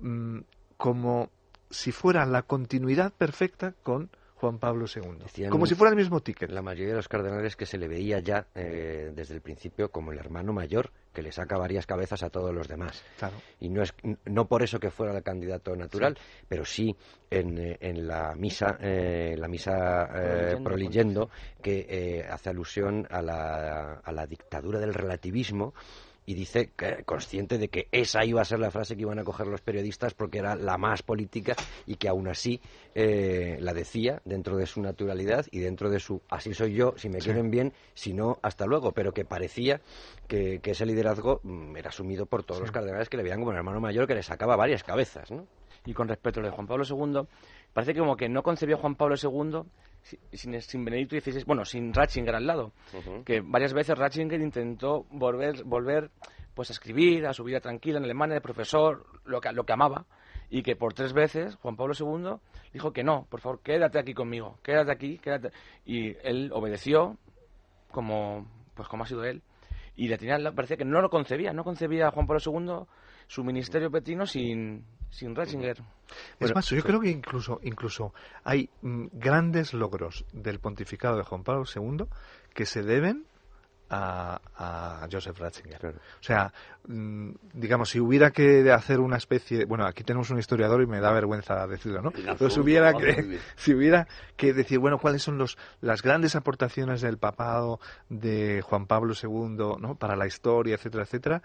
mm, 0.00 0.40
como 0.76 1.30
si 1.70 1.92
fuera 1.92 2.26
la 2.26 2.42
continuidad 2.42 3.12
perfecta 3.12 3.74
con 3.82 4.10
Juan 4.42 4.58
Pablo 4.58 4.86
II. 4.92 5.46
como 5.48 5.66
si 5.66 5.76
fuera 5.76 5.92
el 5.92 5.96
mismo 5.96 6.18
ticket. 6.18 6.50
La 6.50 6.62
mayoría 6.62 6.88
de 6.88 6.96
los 6.96 7.06
cardenales 7.06 7.54
que 7.54 7.64
se 7.64 7.78
le 7.78 7.86
veía 7.86 8.18
ya 8.18 8.48
eh, 8.56 9.12
desde 9.14 9.36
el 9.36 9.40
principio 9.40 9.92
como 9.92 10.10
el 10.10 10.18
hermano 10.18 10.52
mayor 10.52 10.90
que 11.12 11.22
le 11.22 11.30
saca 11.30 11.56
varias 11.56 11.86
cabezas 11.86 12.24
a 12.24 12.30
todos 12.30 12.52
los 12.52 12.66
demás. 12.66 13.04
Y 13.60 13.68
no 13.68 13.82
es 13.82 13.94
no 14.24 14.48
por 14.48 14.64
eso 14.64 14.80
que 14.80 14.90
fuera 14.90 15.16
el 15.16 15.22
candidato 15.22 15.76
natural, 15.76 16.18
pero 16.48 16.64
sí 16.64 16.96
en, 17.30 17.56
eh, 17.56 17.76
en, 17.78 18.08
la 18.08 18.34
misa 18.34 18.78
eh, 18.80 19.36
la 19.38 19.46
misa 19.46 20.08
proleyendo, 20.64 21.30
que 21.62 22.26
hace 22.28 22.50
alusión 22.50 23.06
a 23.10 23.22
la, 23.22 24.00
a 24.02 24.10
la 24.10 24.26
dictadura 24.26 24.80
del 24.80 24.92
relativismo 24.92 25.72
y 26.26 26.34
dice 26.34 26.70
que 26.76 27.02
consciente 27.04 27.58
de 27.58 27.68
que 27.68 27.88
esa 27.92 28.24
iba 28.24 28.40
a 28.40 28.44
ser 28.44 28.60
la 28.60 28.70
frase 28.70 28.96
que 28.96 29.02
iban 29.02 29.18
a 29.18 29.24
coger 29.24 29.46
los 29.46 29.60
periodistas 29.60 30.14
porque 30.14 30.38
era 30.38 30.54
la 30.56 30.78
más 30.78 31.02
política 31.02 31.54
y 31.86 31.96
que 31.96 32.08
aún 32.08 32.28
así 32.28 32.60
eh, 32.94 33.58
la 33.60 33.72
decía 33.72 34.20
dentro 34.24 34.56
de 34.56 34.66
su 34.66 34.80
naturalidad 34.80 35.46
y 35.50 35.60
dentro 35.60 35.90
de 35.90 36.00
su 36.00 36.22
así 36.28 36.54
soy 36.54 36.74
yo, 36.74 36.94
si 36.96 37.08
me 37.08 37.18
quieren 37.18 37.50
bien, 37.50 37.72
si 37.94 38.12
no, 38.12 38.38
hasta 38.42 38.66
luego, 38.66 38.92
pero 38.92 39.12
que 39.12 39.24
parecía 39.24 39.80
que, 40.28 40.60
ese 40.62 40.86
liderazgo 40.86 41.40
mm, 41.42 41.76
era 41.76 41.90
asumido 41.90 42.24
por 42.24 42.44
todos 42.44 42.62
los 42.62 42.72
cardenales 42.72 43.08
que 43.10 43.18
le 43.18 43.22
veían 43.22 43.40
como 43.40 43.50
un 43.50 43.56
hermano 43.56 43.80
mayor 43.80 44.06
que 44.06 44.14
le 44.14 44.22
sacaba 44.22 44.56
varias 44.56 44.82
cabezas. 44.82 45.30
¿no? 45.30 45.46
Y 45.84 45.92
con 45.92 46.08
respecto 46.08 46.40
a 46.40 46.42
lo 46.42 46.48
de 46.48 46.54
Juan 46.54 46.66
Pablo 46.66 46.84
II, 46.88 47.26
parece 47.72 47.94
que 47.94 48.00
como 48.00 48.16
que 48.16 48.28
no 48.28 48.42
concebió 48.42 48.76
Juan 48.78 48.94
Pablo 48.96 49.14
II 49.20 49.62
sin, 50.32 50.60
sin 50.60 50.84
Benedicto 50.84 51.18
XVI, 51.18 51.44
bueno, 51.44 51.64
sin 51.64 51.92
Ratzinger 51.92 52.34
al 52.34 52.46
lado, 52.46 52.72
que 53.24 53.40
varias 53.40 53.72
veces 53.72 53.96
Ratzinger 53.96 54.40
intentó 54.40 55.06
volver, 55.10 55.64
volver 55.64 56.10
pues 56.54 56.70
a 56.70 56.72
escribir, 56.72 57.26
a 57.26 57.32
su 57.32 57.44
vida 57.44 57.60
tranquila 57.60 57.98
en 57.98 58.04
Alemania 58.04 58.34
de 58.34 58.40
profesor, 58.40 59.06
lo 59.24 59.40
que, 59.40 59.52
lo 59.52 59.64
que 59.64 59.72
amaba, 59.72 60.06
y 60.50 60.62
que 60.62 60.76
por 60.76 60.92
tres 60.92 61.12
veces 61.12 61.56
Juan 61.56 61.76
Pablo 61.76 61.94
II 61.98 62.36
dijo 62.72 62.92
que 62.92 63.02
no, 63.02 63.26
por 63.30 63.40
favor, 63.40 63.60
quédate 63.62 63.98
aquí 63.98 64.12
conmigo, 64.12 64.58
quédate 64.62 64.92
aquí, 64.92 65.18
quédate. 65.18 65.50
Y 65.86 66.14
él 66.22 66.50
obedeció, 66.52 67.16
como, 67.90 68.46
pues 68.74 68.88
como 68.88 69.04
ha 69.04 69.06
sido 69.06 69.24
él, 69.24 69.42
y 69.96 70.08
le 70.08 70.18
tenía, 70.18 70.38
parecía 70.52 70.76
que 70.76 70.84
no 70.84 71.00
lo 71.00 71.10
concebía, 71.10 71.52
no 71.52 71.64
concebía 71.64 72.08
a 72.08 72.10
Juan 72.10 72.26
Pablo 72.26 72.40
II 72.44 72.86
su 73.28 73.44
ministerio 73.44 73.90
petino 73.90 74.26
sin, 74.26 74.84
sin 75.12 75.36
Ratzinger. 75.36 75.78
Es 76.40 76.54
más, 76.54 76.68
yo 76.68 76.82
creo 76.82 77.00
que 77.00 77.10
incluso, 77.10 77.60
incluso 77.62 78.12
hay 78.44 78.68
mm, 78.80 79.06
grandes 79.12 79.72
logros 79.74 80.24
del 80.32 80.58
pontificado 80.58 81.16
de 81.16 81.22
Juan 81.22 81.44
Pablo 81.44 81.64
II 81.72 82.06
que 82.52 82.66
se 82.66 82.82
deben 82.82 83.26
a, 83.90 84.40
a 84.56 85.08
Joseph 85.10 85.38
Ratzinger. 85.38 85.86
O 85.86 86.22
sea, 86.22 86.52
mm, 86.88 87.30
digamos, 87.52 87.90
si 87.90 88.00
hubiera 88.00 88.30
que 88.30 88.70
hacer 88.72 89.00
una 89.00 89.18
especie, 89.18 89.66
bueno, 89.66 89.84
aquí 89.84 90.02
tenemos 90.02 90.30
un 90.30 90.38
historiador 90.38 90.82
y 90.82 90.86
me 90.86 91.00
da 91.00 91.12
vergüenza 91.12 91.66
decirlo, 91.66 92.00
¿no? 92.00 92.10
Pero 92.10 92.48
si 92.48 92.60
hubiera 92.60 92.94
que, 92.94 93.38
si 93.56 93.74
hubiera 93.74 94.08
que 94.36 94.54
decir, 94.54 94.78
bueno, 94.78 94.98
cuáles 94.98 95.22
son 95.22 95.36
los, 95.36 95.58
las 95.82 96.02
grandes 96.02 96.34
aportaciones 96.36 97.02
del 97.02 97.18
papado 97.18 97.80
de 98.08 98.62
Juan 98.62 98.86
Pablo 98.86 99.12
II, 99.20 99.78
¿no? 99.78 99.94
Para 99.96 100.16
la 100.16 100.26
historia, 100.26 100.76
etcétera, 100.76 101.04
etcétera, 101.04 101.42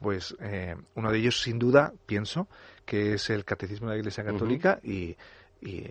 pues 0.00 0.34
eh, 0.40 0.74
uno 0.94 1.12
de 1.12 1.18
ellos, 1.18 1.40
sin 1.40 1.58
duda, 1.58 1.92
pienso, 2.06 2.48
que 2.84 3.14
es 3.14 3.30
el 3.30 3.44
Catecismo 3.44 3.88
de 3.88 3.94
la 3.94 3.98
Iglesia 3.98 4.24
Católica 4.24 4.80
y, 4.82 5.16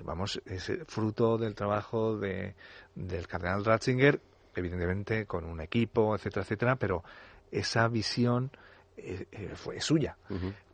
vamos, 0.03 0.41
es 0.45 0.71
fruto 0.87 1.37
del 1.37 1.53
trabajo 1.53 2.17
de, 2.17 2.55
del 2.95 3.27
cardenal 3.27 3.63
Ratzinger, 3.63 4.19
evidentemente 4.55 5.25
con 5.25 5.45
un 5.45 5.61
equipo, 5.61 6.15
etcétera, 6.15 6.43
etcétera, 6.43 6.75
pero 6.75 7.03
esa 7.51 7.87
visión 7.87 8.51
eh, 8.97 9.25
eh, 9.31 9.51
fue 9.55 9.79
suya. 9.79 10.17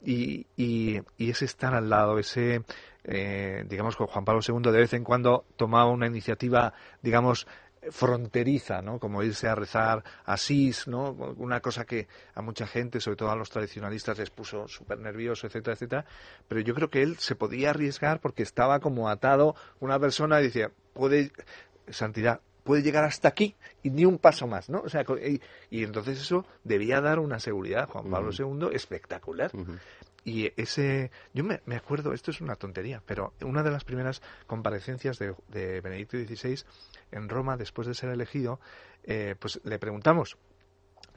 y, 0.03 0.47
y, 0.55 1.01
y, 1.17 1.29
ese 1.29 1.45
estar 1.45 1.75
al 1.75 1.89
lado, 1.89 2.17
ese, 2.17 2.63
digamos, 3.03 3.97
con 3.97 4.07
Juan 4.07 4.23
Pablo 4.23 4.41
II 4.47 4.71
de 4.71 4.79
vez 4.79 4.93
en 4.93 5.03
cuando 5.03 5.45
tomaba 5.57 5.91
una 5.91 6.07
iniciativa, 6.07 6.73
digamos, 7.01 7.47
fronteriza, 7.91 8.81
¿no? 8.81 8.99
Como 8.99 9.23
irse 9.23 9.47
a 9.47 9.55
rezar 9.55 10.03
Asís, 10.25 10.87
¿no? 10.87 11.11
Una 11.37 11.59
cosa 11.59 11.85
que 11.85 12.07
a 12.33 12.41
mucha 12.41 12.67
gente, 12.67 12.99
sobre 12.99 13.17
todo 13.17 13.31
a 13.31 13.35
los 13.35 13.49
tradicionalistas, 13.49 14.17
les 14.17 14.29
puso 14.29 14.67
súper 14.67 14.99
nervioso, 14.99 15.47
etcétera, 15.47 15.73
etcétera. 15.73 16.05
Pero 16.47 16.61
yo 16.61 16.73
creo 16.73 16.89
que 16.89 17.01
él 17.01 17.17
se 17.17 17.35
podía 17.35 17.71
arriesgar 17.71 18.19
porque 18.19 18.43
estaba 18.43 18.79
como 18.79 19.09
atado 19.09 19.55
una 19.79 19.99
persona 19.99 20.39
y 20.39 20.45
decía, 20.45 20.71
puede, 20.93 21.31
santidad, 21.89 22.41
puede 22.65 22.81
llegar 22.81 23.05
hasta 23.05 23.27
aquí 23.27 23.55
y 23.83 23.91
ni 23.91 24.05
un 24.05 24.17
paso 24.17 24.47
más, 24.47 24.69
¿no? 24.69 24.81
O 24.81 24.89
sea, 24.89 25.05
y, 25.69 25.83
entonces 25.83 26.19
eso 26.19 26.45
debía 26.63 26.99
dar 26.99 27.19
una 27.19 27.39
seguridad 27.39 27.87
Juan 27.87 28.09
Pablo 28.09 28.31
II 28.37 28.69
espectacular. 28.73 29.51
Y 30.25 30.51
ese, 30.59 31.11
yo 31.35 31.43
me, 31.43 31.75
acuerdo, 31.75 32.11
esto 32.11 32.31
es 32.31 32.41
una 32.41 32.55
tontería, 32.55 33.01
pero 33.05 33.35
una 33.41 33.61
de 33.61 33.69
las 33.69 33.83
primeras 33.83 34.23
comparecencias 34.47 35.19
de, 35.19 35.81
Benedicto 35.81 36.17
XVI 36.17 36.65
en 37.11 37.29
Roma, 37.29 37.57
después 37.57 37.87
de 37.87 37.93
ser 37.93 38.09
elegido, 38.09 38.59
eh, 39.03 39.35
pues 39.39 39.61
le 39.63 39.77
preguntamos, 39.77 40.35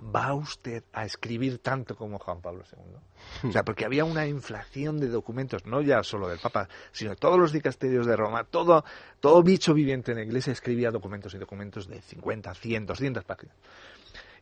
¿va 0.02 0.34
usted 0.34 0.84
a 0.92 1.06
escribir 1.06 1.58
tanto 1.60 1.96
como 1.96 2.18
Juan 2.18 2.42
Pablo 2.42 2.64
II? 2.70 3.48
O 3.48 3.52
sea, 3.52 3.64
porque 3.64 3.86
había 3.86 4.04
una 4.04 4.26
inflación 4.26 5.00
de 5.00 5.08
documentos, 5.08 5.64
no 5.64 5.80
ya 5.80 6.02
solo 6.02 6.28
del 6.28 6.38
Papa, 6.38 6.68
sino 6.92 7.10
de 7.10 7.16
todos 7.16 7.38
los 7.38 7.50
dicasterios 7.50 8.04
de 8.04 8.14
Roma, 8.14 8.44
todo, 8.44 8.84
todo 9.20 9.42
bicho 9.42 9.72
viviente 9.72 10.12
en 10.12 10.18
la 10.18 10.24
iglesia 10.24 10.52
escribía 10.52 10.90
documentos 10.90 11.32
y 11.32 11.38
documentos 11.38 11.88
de 11.88 12.02
50, 12.02 12.54
100, 12.54 12.84
200 12.84 13.24
páginas. 13.24 13.56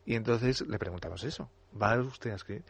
Y 0.05 0.17
entonces 0.17 0.63
le 0.63 0.77
preguntamos 0.77 1.23
eso, 1.23 1.49
¿va 1.81 1.97
usted 2.01 2.33
a 2.33 2.35
escribir? 2.35 2.65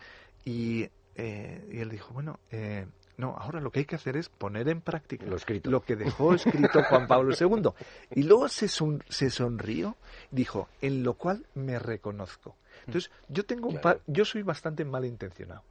Y, 0.45 0.91
eh, 1.17 1.67
y 1.73 1.79
él 1.81 1.89
dijo, 1.89 2.13
bueno, 2.13 2.39
eh, 2.51 2.87
no, 3.17 3.35
ahora 3.39 3.61
lo 3.61 3.71
que 3.71 3.81
hay 3.81 3.85
que 3.87 3.97
hacer 3.97 4.17
es 4.17 4.29
poner 4.29 4.69
en 4.69 4.83
práctica 4.83 5.25
lo, 5.25 5.81
que 5.81 5.97
dejó 5.97 6.35
escrito 6.35 6.83
Juan 6.83 7.07
Pablo 7.07 7.35
II. 7.39 7.71
Y 8.15 8.25
luego 8.25 8.49
se, 8.49 8.69
se 8.69 9.31
sonrió, 9.31 9.97
dijo, 10.31 10.69
en 10.83 11.03
lo 11.03 11.15
cual 11.15 11.47
me 11.55 11.79
reconozco. 11.79 12.57
Entonces, 12.87 13.11
yo 13.29 13.45
tengo 13.45 13.69
un 13.69 13.81
yo 14.07 14.25
soy 14.25 14.43
bastante 14.43 14.85
malintencionado. 14.85 15.63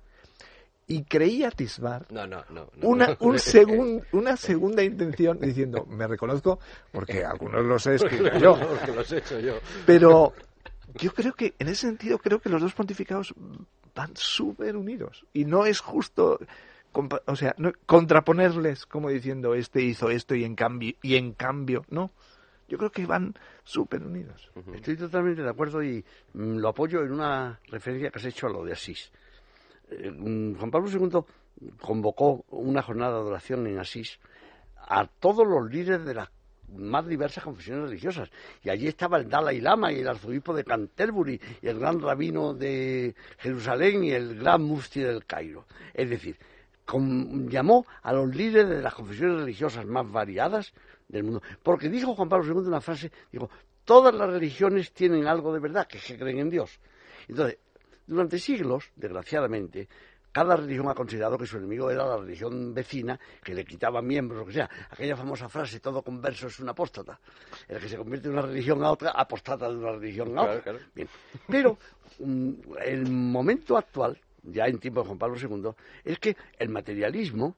Y 0.87 1.03
creí 1.03 1.43
atisbar 1.43 2.05
una, 2.11 2.45
un 2.79 4.03
una 4.11 4.37
segunda 4.37 4.83
intención 4.83 5.39
diciendo, 5.39 5.85
me 5.85 6.05
reconozco 6.05 6.59
porque 6.91 7.25
algunos 7.25 7.65
los 7.65 7.87
he 7.87 7.95
escrito 7.95 8.37
yo. 8.37 8.57
los 8.95 9.11
he 9.11 9.17
hecho 9.17 9.39
yo. 9.39 9.55
Pero 9.85 10.33
yo 10.95 11.13
creo 11.13 11.33
que, 11.33 11.55
en 11.59 11.67
ese 11.67 11.87
sentido, 11.87 12.19
creo 12.19 12.39
que 12.39 12.49
los 12.49 12.61
dos 12.61 12.73
pontificados 12.73 13.33
van 13.95 14.15
súper 14.15 14.75
unidos. 14.75 15.25
Y 15.33 15.45
no 15.45 15.65
es 15.65 15.79
justo 15.79 16.39
o 17.25 17.35
sea, 17.35 17.53
no, 17.57 17.73
contraponerles 17.85 18.85
como 18.85 19.09
diciendo 19.09 19.53
este 19.53 19.81
hizo 19.81 20.09
esto 20.09 20.35
y 20.35 20.43
en 20.43 20.55
cambio 20.55 20.95
y 21.01 21.15
en 21.15 21.33
cambio, 21.33 21.85
no. 21.89 22.11
Yo 22.67 22.79
creo 22.79 22.91
que 22.91 23.05
van 23.05 23.35
súper 23.63 24.01
unidos. 24.01 24.49
Estoy 24.73 24.97
totalmente 24.97 25.43
de 25.43 25.49
acuerdo 25.49 25.83
y 25.83 26.03
mm, 26.33 26.57
lo 26.57 26.69
apoyo 26.69 27.03
en 27.03 27.11
una 27.11 27.59
referencia 27.67 28.09
que 28.09 28.17
has 28.17 28.25
hecho 28.25 28.47
a 28.47 28.49
lo 28.49 28.63
de 28.63 28.73
Asís. 28.73 29.11
Eh, 29.91 30.09
mm, 30.09 30.55
Juan 30.55 30.71
Pablo 30.71 30.89
II 30.89 31.75
convocó 31.79 32.43
una 32.49 32.81
jornada 32.81 33.19
de 33.19 33.29
oración 33.29 33.67
en 33.67 33.77
Asís 33.77 34.19
a 34.77 35.05
todos 35.05 35.45
los 35.45 35.69
líderes 35.71 36.05
de 36.05 36.15
las 36.15 36.29
más 36.73 37.07
diversas 37.07 37.43
confesiones 37.43 37.89
religiosas. 37.89 38.29
Y 38.63 38.69
allí 38.69 38.87
estaba 38.87 39.17
el 39.17 39.29
Dalai 39.29 39.61
Lama 39.61 39.91
y 39.91 39.99
el 39.99 40.07
arzobispo 40.07 40.53
de 40.53 40.63
Canterbury 40.63 41.39
y 41.61 41.67
el 41.67 41.79
gran 41.79 41.99
rabino 41.99 42.53
de 42.53 43.15
Jerusalén 43.37 44.03
y 44.03 44.11
el 44.11 44.39
gran 44.39 44.63
mufti 44.63 45.01
del 45.01 45.25
Cairo. 45.25 45.65
Es 45.93 46.09
decir, 46.09 46.37
llamó 46.87 47.85
a 48.01 48.13
los 48.13 48.35
líderes 48.35 48.69
de 48.69 48.81
las 48.81 48.93
confesiones 48.93 49.41
religiosas 49.41 49.85
más 49.85 50.09
variadas 50.09 50.73
del 51.07 51.23
mundo. 51.23 51.41
Porque 51.63 51.89
dijo 51.89 52.15
Juan 52.15 52.29
Pablo 52.29 52.45
II 52.45 52.67
una 52.67 52.81
frase, 52.81 53.11
dijo, 53.31 53.49
todas 53.83 54.13
las 54.13 54.29
religiones 54.29 54.91
tienen 54.93 55.27
algo 55.27 55.53
de 55.53 55.59
verdad, 55.59 55.87
que 55.87 55.99
se 55.99 56.17
creen 56.17 56.39
en 56.39 56.49
Dios. 56.49 56.79
Entonces, 57.27 57.57
durante 58.07 58.37
siglos, 58.37 58.91
desgraciadamente, 58.95 59.87
cada 60.35 60.57
religión 60.57 60.89
ha 60.89 60.93
considerado 60.93 61.37
que 61.37 61.45
su 61.45 61.55
enemigo 61.55 61.89
era 61.89 62.05
la 62.05 62.17
religión 62.17 62.73
vecina, 62.73 63.17
que 63.41 63.53
le 63.53 63.63
quitaba 63.63 64.01
miembros, 64.01 64.41
lo 64.41 64.45
que 64.45 64.51
sea. 64.51 64.69
Aquella 64.89 65.15
famosa 65.15 65.47
frase, 65.47 65.79
todo 65.79 66.01
converso 66.01 66.47
es 66.47 66.59
un 66.59 66.67
apóstata. 66.67 67.17
El 67.69 67.79
que 67.79 67.87
se 67.87 67.95
convierte 67.95 68.27
de 68.27 68.33
una 68.33 68.41
religión 68.41 68.83
a 68.83 68.91
otra, 68.91 69.11
apostata 69.11 69.69
de 69.69 69.77
una 69.77 69.93
religión 69.93 70.37
a 70.37 70.41
otra. 70.41 70.77
Bien. 70.93 71.07
Pero 71.47 71.77
mm, 72.19 72.51
el 72.83 73.09
momento 73.09 73.77
actual 73.77 74.19
ya 74.43 74.65
en 74.65 74.77
tiempo 74.77 74.99
de 75.01 75.07
Juan 75.07 75.17
Pablo 75.17 75.37
II, 75.39 75.71
es 76.03 76.19
que 76.19 76.35
el 76.59 76.67
materialismo, 76.67 77.55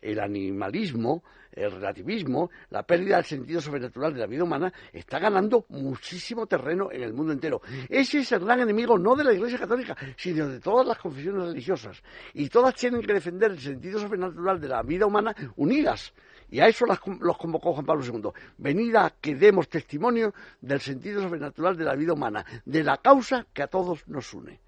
el 0.00 0.20
animalismo, 0.20 1.22
el 1.52 1.72
relativismo, 1.72 2.50
la 2.70 2.82
pérdida 2.82 3.16
del 3.16 3.24
sentido 3.24 3.60
sobrenatural 3.60 4.14
de 4.14 4.20
la 4.20 4.26
vida 4.26 4.44
humana 4.44 4.72
está 4.92 5.18
ganando 5.18 5.66
muchísimo 5.68 6.46
terreno 6.46 6.90
en 6.92 7.02
el 7.02 7.12
mundo 7.12 7.32
entero. 7.32 7.60
Ese 7.88 8.18
es 8.18 8.32
el 8.32 8.40
gran 8.40 8.60
enemigo 8.60 8.98
no 8.98 9.16
de 9.16 9.24
la 9.24 9.32
Iglesia 9.32 9.58
Católica, 9.58 9.96
sino 10.16 10.48
de 10.48 10.60
todas 10.60 10.86
las 10.86 10.98
confesiones 10.98 11.48
religiosas. 11.48 12.02
Y 12.34 12.48
todas 12.48 12.74
tienen 12.74 13.02
que 13.02 13.12
defender 13.12 13.50
el 13.50 13.58
sentido 13.58 13.98
sobrenatural 13.98 14.60
de 14.60 14.68
la 14.68 14.82
vida 14.82 15.06
humana 15.06 15.34
unidas. 15.56 16.12
Y 16.50 16.60
a 16.60 16.66
eso 16.66 16.84
los 16.84 17.38
convocó 17.38 17.72
Juan 17.74 17.86
Pablo 17.86 18.04
II. 18.04 18.30
Venid 18.58 18.96
a 18.96 19.14
que 19.20 19.36
demos 19.36 19.68
testimonio 19.68 20.34
del 20.60 20.80
sentido 20.80 21.22
sobrenatural 21.22 21.76
de 21.76 21.84
la 21.84 21.94
vida 21.94 22.12
humana, 22.12 22.44
de 22.64 22.82
la 22.82 22.96
causa 22.96 23.46
que 23.52 23.62
a 23.62 23.68
todos 23.68 24.06
nos 24.08 24.32
une. 24.34 24.60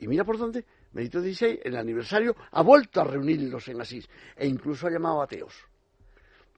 Y 0.00 0.08
mira 0.08 0.24
por 0.24 0.38
dónde, 0.38 0.64
Benito 0.92 1.20
XVI, 1.20 1.60
en 1.64 1.72
el 1.72 1.76
aniversario, 1.76 2.34
ha 2.50 2.62
vuelto 2.62 3.00
a 3.00 3.04
reunirlos 3.04 3.68
en 3.68 3.80
Asís 3.80 4.08
e 4.36 4.46
incluso 4.46 4.86
ha 4.86 4.90
llamado 4.90 5.20
a 5.20 5.24
ateos. 5.24 5.54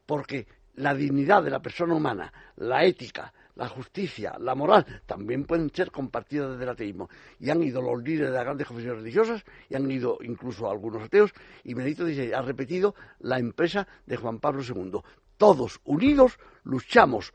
Porque 0.07 0.47
la 0.75 0.95
dignidad 0.95 1.43
de 1.43 1.51
la 1.51 1.61
persona 1.61 1.95
humana, 1.95 2.33
la 2.57 2.85
ética, 2.85 3.33
la 3.57 3.69
justicia, 3.69 4.37
la 4.39 4.55
moral, 4.55 5.03
también 5.07 5.45
pueden 5.45 5.71
ser 5.75 5.91
compartidas 5.91 6.53
desde 6.53 6.65
el 6.65 6.71
ateísmo. 6.71 7.11
Y 7.39 7.51
han 7.51 7.63
ido 7.63 7.83
los 7.83 8.03
líderes 8.03 8.31
de 8.31 8.37
las 8.37 8.45
grandes 8.45 8.67
confesiones 8.67 9.03
religiosas, 9.03 9.45
y 9.69 9.75
han 9.75 9.91
ido 9.91 10.19
incluso 10.23 10.71
algunos 10.71 11.03
ateos, 11.03 11.33
y 11.65 11.75
Benedicto 11.75 12.07
XVI 12.07 12.33
ha 12.33 12.43
repetido 12.43 12.95
la 13.19 13.39
empresa 13.39 13.87
de 14.07 14.17
Juan 14.17 14.39
Pablo 14.39 14.63
II. 14.63 15.01
Todos 15.37 15.81
unidos 15.85 16.39
luchamos 16.65 17.33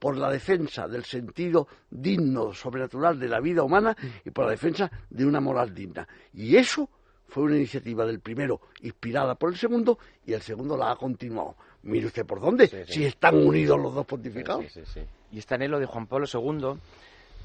por 0.00 0.16
la 0.16 0.30
defensa 0.30 0.88
del 0.88 1.04
sentido 1.04 1.68
digno, 1.90 2.52
sobrenatural 2.54 3.20
de 3.20 3.28
la 3.28 3.38
vida 3.38 3.62
humana 3.62 3.94
y 4.24 4.30
por 4.30 4.46
la 4.46 4.52
defensa 4.52 4.90
de 5.10 5.26
una 5.26 5.40
moral 5.40 5.74
digna. 5.74 6.08
Y 6.32 6.56
eso 6.56 6.88
fue 7.28 7.44
una 7.44 7.56
iniciativa 7.56 8.04
del 8.06 8.20
primero 8.20 8.62
inspirada 8.80 9.34
por 9.34 9.50
el 9.50 9.58
segundo 9.58 9.98
y 10.26 10.32
el 10.32 10.40
segundo 10.40 10.76
la 10.76 10.90
ha 10.90 10.96
continuado. 10.96 11.54
Mire 11.82 12.06
usted 12.06 12.26
por 12.26 12.40
dónde, 12.40 12.86
si 12.86 13.04
están 13.04 13.36
unidos 13.36 13.78
los 13.78 13.94
dos 13.94 14.06
pontificados. 14.06 14.64
y 15.30 15.38
este 15.38 15.54
anhelo 15.54 15.78
de 15.78 15.86
Juan 15.86 16.06
Pablo 16.06 16.26
II, 16.32 16.80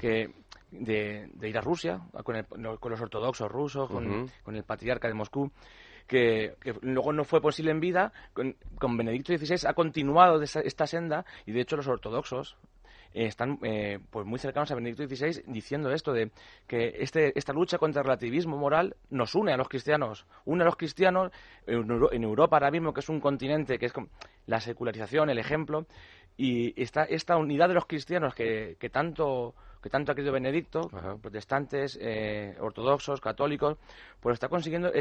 que 0.00 0.30
de, 0.70 1.28
ir 1.42 1.58
a 1.58 1.60
Rusia 1.60 2.00
con, 2.24 2.36
los 2.90 3.00
ortodoxos 3.00 3.50
rusos, 3.52 3.88
con, 3.88 4.56
el 4.56 4.64
patriarca 4.64 5.08
de 5.08 5.14
Moscú, 5.14 5.50
que, 6.06 6.54
luego 6.82 7.12
no 7.12 7.24
fue 7.24 7.40
posible 7.40 7.70
en 7.70 7.80
vida, 7.80 8.12
con, 8.32 8.96
Benedicto 8.96 9.36
XVI 9.36 9.68
ha 9.68 9.74
continuado 9.74 10.42
esta 10.42 10.86
senda 10.86 11.24
y 11.44 11.52
de 11.52 11.60
hecho 11.60 11.76
los 11.76 11.88
ortodoxos 11.88 12.56
eh, 13.12 13.26
están 13.26 13.58
eh, 13.62 13.98
pues 14.10 14.26
muy 14.26 14.38
cercanos 14.38 14.70
a 14.70 14.74
Benedicto 14.74 15.06
XVI 15.06 15.42
diciendo 15.46 15.90
esto 15.90 16.12
de 16.12 16.30
que 16.66 16.96
este, 16.98 17.36
esta 17.38 17.52
lucha 17.52 17.78
contra 17.78 18.00
el 18.00 18.06
relativismo 18.06 18.56
moral 18.56 18.96
nos 19.10 19.34
une 19.34 19.52
a 19.52 19.56
los 19.56 19.68
cristianos, 19.68 20.26
une 20.44 20.62
a 20.62 20.66
los 20.66 20.76
cristianos 20.76 21.32
en, 21.66 22.22
Europa 22.22 22.56
ahora 22.56 22.70
mismo 22.70 22.92
que 22.92 23.00
es 23.00 23.08
un 23.08 23.20
continente 23.20 23.78
que 23.78 23.86
es 23.86 23.92
la 24.46 24.60
secularización, 24.60 25.30
el 25.30 25.38
ejemplo 25.38 25.86
y 26.36 26.80
esta, 26.80 27.04
esta 27.04 27.36
unidad 27.36 27.68
de 27.68 27.74
los 27.74 27.86
cristianos 27.86 28.34
que, 28.34 28.76
que 28.78 28.90
tanto 28.90 29.54
que 29.86 29.90
tanto 29.90 30.10
ha 30.10 30.14
querido 30.16 30.32
Benedicto, 30.32 30.90
protestantes, 31.22 31.96
eh, 32.00 32.56
ortodoxos, 32.58 33.20
católicos, 33.20 33.78
pues 34.18 34.34
está 34.34 34.48
consiguiendo 34.48 34.92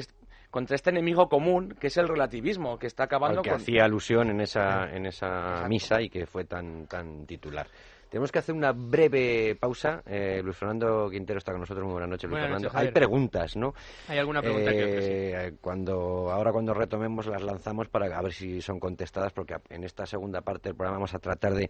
contra 0.56 0.76
este 0.76 0.90
enemigo 0.90 1.28
común 1.28 1.76
que 1.78 1.88
es 1.88 1.98
el 1.98 2.08
relativismo, 2.08 2.80
que 2.80 2.88
está 2.88 3.04
acabando 3.04 3.40
Al 3.40 3.44
que 3.44 3.52
hacía 3.52 3.84
alusión 3.84 4.30
en 4.30 4.40
esa, 4.40 4.90
en 4.90 5.06
esa 5.06 5.68
misa 5.68 6.02
y 6.02 6.08
que 6.08 6.26
fue 6.26 6.46
tan, 6.46 6.88
tan 6.88 7.26
titular. 7.26 7.68
Tenemos 8.10 8.32
que 8.32 8.40
hacer 8.40 8.56
una 8.56 8.72
breve 8.72 9.58
pausa. 9.60 10.02
Eh, 10.06 10.40
Luis 10.42 10.56
Fernando 10.56 11.10
Quintero 11.10 11.40
está 11.40 11.52
con 11.52 11.60
nosotros. 11.60 11.84
Muy 11.84 11.92
buenas 11.92 12.10
noches, 12.10 12.30
Luis 12.30 12.42
Fernando. 12.42 12.70
Hay 12.74 12.90
preguntas, 12.94 13.58
¿no? 13.58 13.74
Hay 14.08 14.18
alguna 14.18 14.42
pregunta 14.42 14.72
eh, 14.74 15.58
Cuando, 15.60 16.32
ahora 16.32 16.54
cuando 16.54 16.74
retomemos 16.74 17.28
las 17.28 17.44
lanzamos 17.44 17.90
para 17.90 18.18
a 18.18 18.22
ver 18.22 18.32
si 18.32 18.62
son 18.62 18.80
contestadas, 18.80 19.34
porque 19.34 19.58
en 19.70 19.84
esta 19.84 20.06
segunda 20.06 20.40
parte 20.40 20.70
del 20.70 20.78
programa 20.78 21.00
vamos 21.00 21.14
a 21.14 21.20
tratar 21.20 21.54
de 21.54 21.70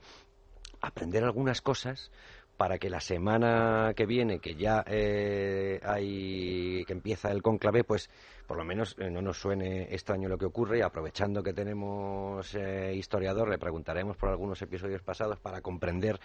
aprender 0.81 1.23
algunas 1.23 1.59
cosas 1.59 2.11
para 2.55 2.77
que 2.77 2.91
la 2.91 2.99
semana 2.99 3.93
que 3.95 4.05
viene, 4.05 4.39
que 4.39 4.53
ya 4.53 4.83
eh, 4.88 5.79
hay 5.83 6.86
que 6.86 6.93
empieza 6.93 7.31
el 7.31 7.41
conclave, 7.41 7.83
pues 7.83 8.09
por 8.46 8.58
lo 8.58 8.64
menos 8.64 8.96
eh, 9.00 9.10
no 9.10 9.22
nos 9.22 9.39
suene 9.39 9.93
extraño 9.93 10.30
lo 10.30 10.38
que 10.38 10.46
ocurre 10.46 10.80
y 10.80 10.82
aprovechando 10.82 11.43
que 11.43 11.54
tenemos 11.54 12.54
eh, 12.56 12.93
historiador, 12.96 13.50
le 13.50 13.58
preguntaremos 13.58 14.18
por 14.18 14.30
algunos 14.30 14.62
episodios 14.62 15.02
pasados 15.02 15.39
para 15.39 15.62
comprender 15.62 16.20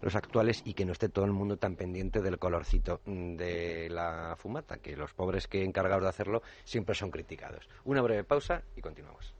los 0.00 0.14
actuales 0.16 0.62
y 0.64 0.74
que 0.74 0.84
no 0.84 0.92
esté 0.92 1.08
todo 1.08 1.24
el 1.24 1.32
mundo 1.32 1.56
tan 1.56 1.76
pendiente 1.76 2.20
del 2.20 2.38
colorcito 2.38 3.00
mm, 3.04 3.36
de 3.36 3.88
la 3.90 4.36
fumata, 4.36 4.78
que 4.78 4.96
los 4.96 5.12
pobres 5.12 5.46
que 5.46 5.64
encargados 5.64 6.02
de 6.02 6.08
hacerlo 6.08 6.42
siempre 6.64 6.94
son 6.94 7.10
criticados. 7.10 7.68
Una 7.84 8.02
breve 8.02 8.24
pausa 8.24 8.62
y 8.76 8.80
continuamos. 8.80 9.34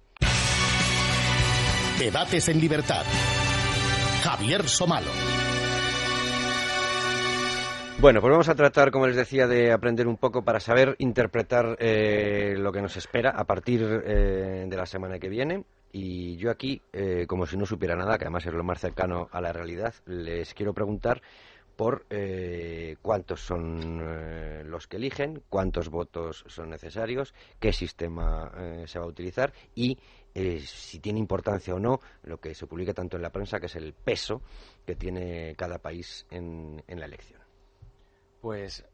Debates 1.99 2.49
en 2.49 2.61
libertad. 2.61 3.05
Javier 4.23 4.69
Somalo. 4.69 5.11
Bueno, 7.99 8.21
pues 8.21 8.31
vamos 8.31 8.49
a 8.51 8.55
tratar, 8.55 8.91
como 8.91 9.07
les 9.07 9.17
decía, 9.17 9.47
de 9.47 9.73
aprender 9.73 10.07
un 10.07 10.19
poco 10.19 10.43
para 10.43 10.61
saber 10.61 10.97
interpretar 10.99 11.79
eh, 11.81 12.55
lo 12.59 12.71
que 12.71 12.83
nos 12.83 12.95
espera 12.99 13.31
a 13.31 13.45
partir 13.45 13.83
eh, 14.05 14.67
de 14.69 14.77
la 14.77 14.85
semana 14.85 15.19
que 15.19 15.31
viene. 15.31 15.65
Y 15.93 16.37
yo 16.37 16.51
aquí, 16.51 16.83
eh, 16.93 17.25
como 17.27 17.47
si 17.47 17.57
no 17.57 17.65
supiera 17.65 17.97
nada, 17.97 18.19
que 18.19 18.25
además 18.25 18.45
es 18.45 18.53
lo 18.53 18.63
más 18.63 18.81
cercano 18.81 19.31
a 19.33 19.41
la 19.41 19.51
realidad, 19.51 19.95
les 20.05 20.53
quiero 20.53 20.75
preguntar 20.75 21.23
por 21.75 22.07
cuántos 23.03 23.41
son 23.41 24.71
los 24.71 24.87
que 24.87 24.97
eligen, 24.97 25.43
cuántos 25.51 25.91
votos 25.91 26.43
son 26.49 26.71
necesarios, 26.71 27.35
qué 27.61 27.71
sistema 27.75 28.51
se 28.87 28.99
va 28.99 29.05
a 29.05 29.09
utilizar 29.09 29.53
y 29.75 29.99
si 30.65 31.01
tiene 31.01 31.19
importancia 31.19 31.75
o 31.75 31.79
no 31.79 32.01
lo 32.23 32.41
que 32.41 32.55
se 32.55 32.67
publica 32.67 32.95
tanto 32.95 33.17
en 33.17 33.23
la 33.23 33.31
prensa, 33.31 33.61
que 33.61 33.67
es 33.67 33.77
el 33.77 33.93
peso 33.93 34.41
que 34.87 34.97
tiene 34.97 35.55
cada 35.55 35.77
país 35.77 36.27
en 36.31 36.83
la 36.89 37.05
elección. 37.05 37.46
Pues 38.41 38.85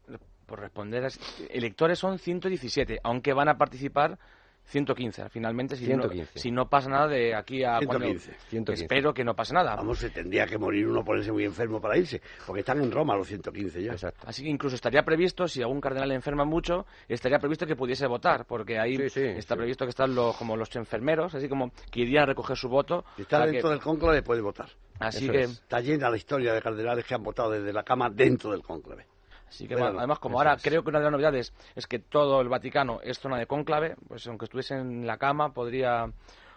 por 0.45 0.59
responder, 0.59 1.07
electores 1.49 1.99
son 1.99 2.19
117, 2.19 2.99
aunque 3.03 3.33
van 3.33 3.49
a 3.49 3.57
participar 3.57 4.19
115, 4.65 5.29
finalmente, 5.29 5.75
si, 5.75 5.87
No, 5.93 6.09
si 6.35 6.51
no 6.51 6.69
pasa 6.69 6.89
nada 6.89 7.07
de 7.07 7.35
aquí 7.35 7.63
a 7.63 7.79
115, 7.79 8.35
cuando... 8.49 8.73
Espero 8.73 9.13
que 9.13 9.23
no 9.23 9.35
pase 9.35 9.53
nada. 9.53 9.75
Vamos, 9.75 9.99
se 9.99 10.09
tendría 10.09 10.45
que 10.45 10.57
morir 10.57 10.87
uno 10.87 11.03
ponerse 11.03 11.31
muy 11.31 11.43
enfermo 11.43 11.81
para 11.81 11.97
irse, 11.97 12.21
porque 12.47 12.61
están 12.61 12.81
en 12.81 12.91
Roma 12.91 13.15
los 13.15 13.27
115 13.27 13.83
ya. 13.83 13.95
Así 14.25 14.43
que 14.43 14.49
incluso 14.49 14.75
estaría 14.75 15.03
previsto, 15.03 15.47
si 15.47 15.61
algún 15.61 15.81
cardenal 15.81 16.11
enferma 16.11 16.45
mucho, 16.45 16.85
estaría 17.07 17.39
previsto 17.39 17.67
que 17.67 17.75
pudiese 17.75 18.07
votar, 18.07 18.45
porque 18.45 18.79
ahí 18.79 18.95
está 18.95 19.55
previsto 19.55 19.85
que 19.85 19.89
están 19.89 20.15
los, 20.15 20.35
como 20.37 20.55
los 20.55 20.73
enfermeros, 20.75 21.35
así 21.35 21.47
como 21.49 21.71
que 21.91 22.01
irían 22.01 22.23
a 22.23 22.27
recoger 22.27 22.57
su 22.57 22.69
voto. 22.69 23.05
Si 23.15 23.23
está 23.23 23.45
dentro 23.45 23.69
del 23.69 23.79
cónclave 23.79 24.23
puede 24.23 24.41
votar. 24.41 24.69
Así 24.99 25.29
que... 25.29 25.41
Está 25.43 25.81
llena 25.81 26.09
la 26.09 26.17
historia 26.17 26.53
de 26.53 26.61
cardenales 26.61 27.05
que 27.05 27.13
han 27.13 27.23
votado 27.23 27.51
desde 27.51 27.73
la 27.73 27.83
cama 27.83 28.09
dentro 28.09 28.51
del 28.51 28.61
cónclave. 28.61 29.07
Así 29.53 29.67
que 29.67 29.75
además, 29.75 30.17
como 30.17 30.39
ahora 30.39 30.57
creo 30.59 30.81
que 30.83 30.89
una 30.89 30.97
de 30.97 31.05
las 31.05 31.11
novedades 31.11 31.53
es 31.75 31.85
que 31.85 31.99
todo 31.99 32.41
el 32.41 32.49
Vaticano 32.49 32.99
es 33.03 33.19
zona 33.19 33.37
de 33.37 33.45
cónclave, 33.45 33.95
pues 34.07 34.25
aunque 34.25 34.45
estuviese 34.45 34.73
en 34.73 35.05
la 35.05 35.17
cama 35.17 35.53
podría, 35.53 36.11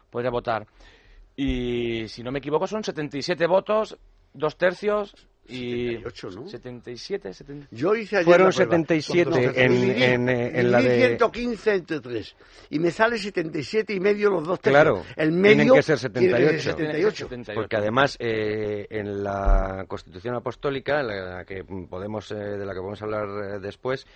podría 0.09 0.30
votar. 0.30 0.66
Y 1.36 2.09
si 2.09 2.22
no 2.22 2.32
me 2.32 2.38
equivoco 2.38 2.66
son 2.66 2.82
77 2.82 3.47
votos, 3.47 3.99
dos 4.32 4.57
tercios 4.57 5.14
y 5.49 5.97
78, 5.97 6.30
¿no? 6.30 6.49
77, 6.49 7.32
70... 7.32 7.68
Yo 7.70 7.94
hice 7.94 8.16
ayer 8.16 8.24
Fueron 8.24 8.53
77 8.53 9.64
en, 9.64 9.72
en, 10.03 10.28
en, 10.28 10.70
la 10.70 10.80
de... 10.80 11.09
115 11.09 11.74
entre 11.74 12.01
3. 12.01 12.36
Y 12.70 12.78
me 12.78 12.90
sale 12.90 13.18
77 13.18 13.94
y 13.94 14.01
medio 14.01 14.30
los 14.30 14.47
dos 14.47 14.61
tercios. 14.61 14.82
Claro, 14.82 15.03
el 15.16 15.32
medio 15.32 15.57
tienen 15.57 15.74
que 15.74 15.82
ser 15.82 15.99
78. 15.99 16.47
Que 16.47 16.59
ser 16.61 16.72
78. 16.72 17.28
Porque 17.55 17.76
además 17.76 18.16
eh, 18.18 18.86
en 18.90 19.22
la 19.22 19.84
Constitución 19.88 20.34
Apostólica, 20.34 21.03
la 21.03 21.44
que 21.44 21.64
podemos, 21.64 22.30
eh, 22.30 22.34
de 22.34 22.66
la 22.66 22.72
que 22.72 22.80
podemos 22.80 23.03
hablar 23.03 23.26
eh, 23.26 23.59
después, 23.61 24.07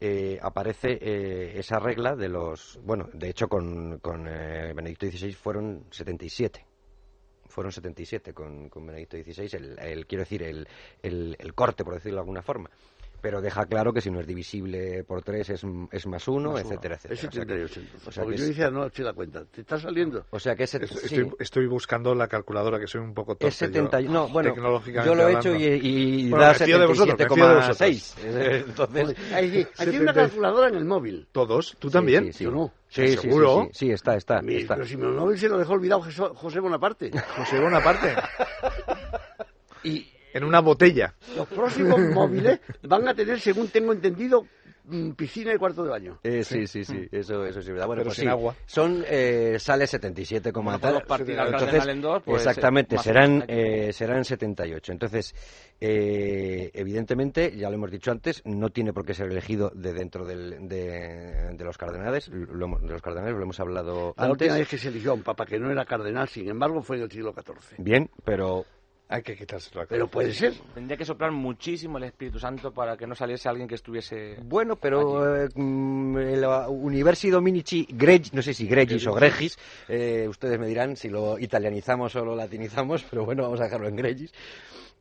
eh, 0.00 0.38
aparece 0.42 0.98
eh, 1.00 1.52
esa 1.58 1.78
regla 1.78 2.16
de 2.16 2.28
los... 2.28 2.80
Bueno, 2.82 3.08
de 3.12 3.28
hecho 3.30 3.46
con, 3.46 3.98
con 4.00 4.26
eh, 4.26 4.72
Benedicto 4.74 5.06
XVI 5.06 5.32
fueron 5.32 5.84
77 5.90 6.66
fueron 7.52 7.70
77 7.70 8.32
con, 8.32 8.68
con 8.68 8.86
Benedicto 8.86 9.16
XVI, 9.16 9.56
el, 9.56 9.78
el, 9.78 10.06
quiero 10.06 10.22
decir, 10.22 10.42
el, 10.42 10.66
el, 11.02 11.36
el 11.38 11.54
corte, 11.54 11.84
por 11.84 11.94
decirlo 11.94 12.16
de 12.16 12.20
alguna 12.20 12.42
forma 12.42 12.70
pero 13.22 13.40
deja 13.40 13.64
claro 13.66 13.92
que 13.92 14.00
si 14.00 14.10
no 14.10 14.20
es 14.20 14.26
divisible 14.26 15.04
por 15.04 15.22
3 15.22 15.50
es, 15.50 15.64
es 15.92 16.06
más 16.06 16.26
1, 16.26 16.58
etcétera, 16.58 16.96
etcétera. 16.96 17.14
Es 17.14 17.20
78. 17.20 17.80
O 18.04 18.10
sea, 18.10 18.26
que 18.26 18.36
yo 18.36 18.46
decía, 18.46 18.68
no, 18.68 18.86
eché 18.86 19.04
la 19.04 19.12
cuenta. 19.12 19.44
¿Te 19.44 19.60
está 19.60 19.78
saliendo? 19.78 20.26
O 20.30 20.40
sea 20.40 20.56
que 20.56 20.64
es... 20.64 20.74
Estoy, 20.74 21.30
estoy, 21.38 21.66
buscando 21.68 22.16
la 22.16 22.26
calculadora, 22.26 22.80
que 22.80 22.88
soy 22.88 23.00
un 23.00 23.14
poco 23.14 23.36
torpe. 23.36 23.48
Es 23.48 23.54
70... 23.54 24.00
Yo, 24.00 24.10
no, 24.10 24.28
bueno, 24.28 24.54
yo 24.56 25.14
lo 25.14 25.28
he 25.28 25.34
hecho 25.34 25.54
y, 25.54 25.64
y 25.64 26.30
bueno, 26.30 26.46
da 26.46 26.54
77,6. 26.54 28.14
Entonces... 28.66 29.16
Hay, 29.32 29.66
hay 29.78 29.98
una 29.98 30.12
calculadora 30.12 30.68
en 30.68 30.74
el 30.74 30.84
móvil. 30.84 31.28
¿Todos? 31.30 31.76
¿Tú 31.78 31.90
también? 31.90 32.24
Sí, 32.26 32.32
sí, 32.32 32.44
Yo 32.44 32.50
no. 32.50 32.72
Sí, 32.88 33.16
¿Seguro? 33.16 33.68
Sí, 33.72 33.86
sí, 33.86 33.92
está, 33.92 34.16
está, 34.16 34.40
está. 34.40 34.74
Pero 34.74 34.86
si 34.86 34.96
mi 34.96 35.06
móvil 35.06 35.38
se 35.38 35.48
lo 35.48 35.56
dejó 35.56 35.74
olvidado 35.74 36.02
José 36.02 36.60
Bonaparte. 36.60 37.10
José 37.36 37.58
Bonaparte. 37.58 38.14
y 39.84 40.11
en 40.32 40.44
una 40.44 40.60
botella. 40.60 41.14
Los 41.36 41.46
próximos 41.48 41.98
móviles 42.14 42.60
van 42.82 43.08
a 43.08 43.14
tener, 43.14 43.40
según 43.40 43.68
tengo 43.68 43.92
entendido, 43.92 44.46
mm, 44.84 45.10
piscina 45.12 45.52
y 45.54 45.58
cuarto 45.58 45.82
de 45.84 45.90
baño. 45.90 46.18
Eh, 46.22 46.42
sí, 46.44 46.66
sí, 46.66 46.84
sí, 46.84 47.06
eso, 47.12 47.44
eso 47.44 47.60
sí 47.60 47.68
es 47.68 47.72
verdad. 47.72 47.86
Bueno, 47.86 48.00
Pero 48.00 48.08
pues 48.10 48.16
sin 48.16 48.24
sí, 48.24 48.30
agua. 48.30 48.54
Son, 48.66 49.04
eh, 49.08 49.56
sale 49.58 49.86
77 49.86 50.52
como 50.52 50.70
Bueno, 50.78 50.80
tal. 50.80 51.20
Entonces, 51.28 51.86
en 51.86 52.00
dos, 52.00 52.22
pues, 52.24 52.42
exactamente, 52.42 52.96
eh, 52.96 52.98
serán, 52.98 53.44
eh, 53.48 53.92
serán 53.92 54.24
78. 54.24 54.92
Entonces, 54.92 55.34
eh, 55.80 56.70
evidentemente, 56.74 57.56
ya 57.56 57.68
lo 57.68 57.74
hemos 57.74 57.90
dicho 57.90 58.10
antes, 58.10 58.42
no 58.44 58.70
tiene 58.70 58.92
por 58.92 59.04
qué 59.04 59.14
ser 59.14 59.26
elegido 59.30 59.70
de 59.74 59.92
dentro 59.92 60.24
del, 60.24 60.68
de, 60.68 61.52
de 61.54 61.64
los 61.64 61.76
cardenales. 61.76 62.28
Lo, 62.28 62.66
hemos- 62.66 62.80
de 62.82 62.88
los 62.88 63.02
cardenales 63.02 63.36
lo 63.36 63.42
hemos 63.42 63.60
hablado 63.60 64.14
La 64.16 64.30
última 64.30 64.52
antes. 64.52 64.58
vez 64.60 64.68
que 64.68 64.78
se 64.78 64.88
eligió 64.88 65.10
a 65.10 65.14
un 65.14 65.22
papa 65.22 65.44
que 65.44 65.58
no 65.58 65.70
era 65.70 65.84
cardenal, 65.84 66.28
sin 66.28 66.48
embargo, 66.48 66.82
fue 66.82 66.96
en 66.96 67.02
el 67.02 67.10
siglo 67.10 67.32
XIV. 67.34 67.76
Bien, 67.78 68.08
pero 68.24 68.64
Hay 69.12 69.22
que 69.22 69.36
quitárselo. 69.36 69.84
Pero 69.86 70.08
puede 70.08 70.32
ser. 70.32 70.54
Tendría 70.72 70.96
que 70.96 71.04
soplar 71.04 71.32
muchísimo 71.32 71.98
el 71.98 72.04
Espíritu 72.04 72.38
Santo 72.38 72.72
para 72.72 72.96
que 72.96 73.06
no 73.06 73.14
saliese 73.14 73.46
alguien 73.46 73.68
que 73.68 73.74
estuviese. 73.74 74.36
Bueno, 74.42 74.76
pero 74.76 75.36
eh, 75.36 75.48
mm, 75.54 76.16
la 76.40 76.70
Universi 76.70 77.30
Dominici 77.30 77.86
Gregis, 77.90 78.32
no 78.32 78.40
sé 78.40 78.54
si 78.54 78.66
Gregis 78.66 79.06
o 79.06 79.12
Gregis, 79.12 79.58
eh, 79.86 80.26
ustedes 80.30 80.58
me 80.58 80.66
dirán 80.66 80.96
si 80.96 81.10
lo 81.10 81.38
italianizamos 81.38 82.16
o 82.16 82.24
lo 82.24 82.34
latinizamos, 82.34 83.04
pero 83.10 83.26
bueno, 83.26 83.42
vamos 83.42 83.60
a 83.60 83.64
dejarlo 83.64 83.86
en 83.86 83.96
Gregis. 83.96 84.32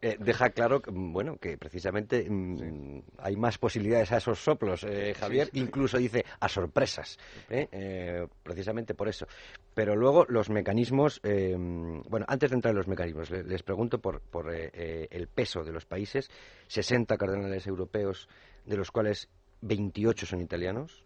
Eh, 0.04 0.18
deja 0.20 0.50
claro 0.50 0.82
que, 0.82 0.90
bueno, 0.92 1.38
que 1.38 1.60
precisamente 1.60 2.28
mm, 2.28 3.02
hay 3.20 3.36
más 3.36 3.60
posibilidades 3.60 4.12
a 4.12 4.18
esos 4.18 4.40
soplos, 4.40 4.84
eh, 4.84 5.14
Javier, 5.14 5.50
incluso 5.54 6.00
dice 6.00 6.26
a 6.40 6.50
sorpresas, 6.50 7.20
¿eh? 7.50 8.28
precisamente 8.42 8.96
por 8.96 9.08
eso. 9.08 9.28
Pero 9.76 9.96
luego 9.96 10.26
los 10.28 10.50
mecanismos, 10.50 11.22
bueno, 11.24 12.26
antes 12.28 12.50
de 12.50 12.56
entrar 12.56 12.72
en 12.72 12.78
los 12.78 12.88
mecanismos, 12.88 13.30
les, 13.30 13.62
pregunto 13.62 14.02
por, 14.02 14.22
por 14.22 14.52
el 14.54 15.28
peso 15.28 15.64
de 15.64 15.72
los 15.72 15.86
países, 15.86 16.30
60 16.68 17.16
cardenales 17.18 17.68
europeos, 17.68 18.28
de 18.66 18.78
los 18.78 18.92
cuales 18.92 19.30
28 19.62 20.26
son 20.26 20.42
italianos. 20.42 21.06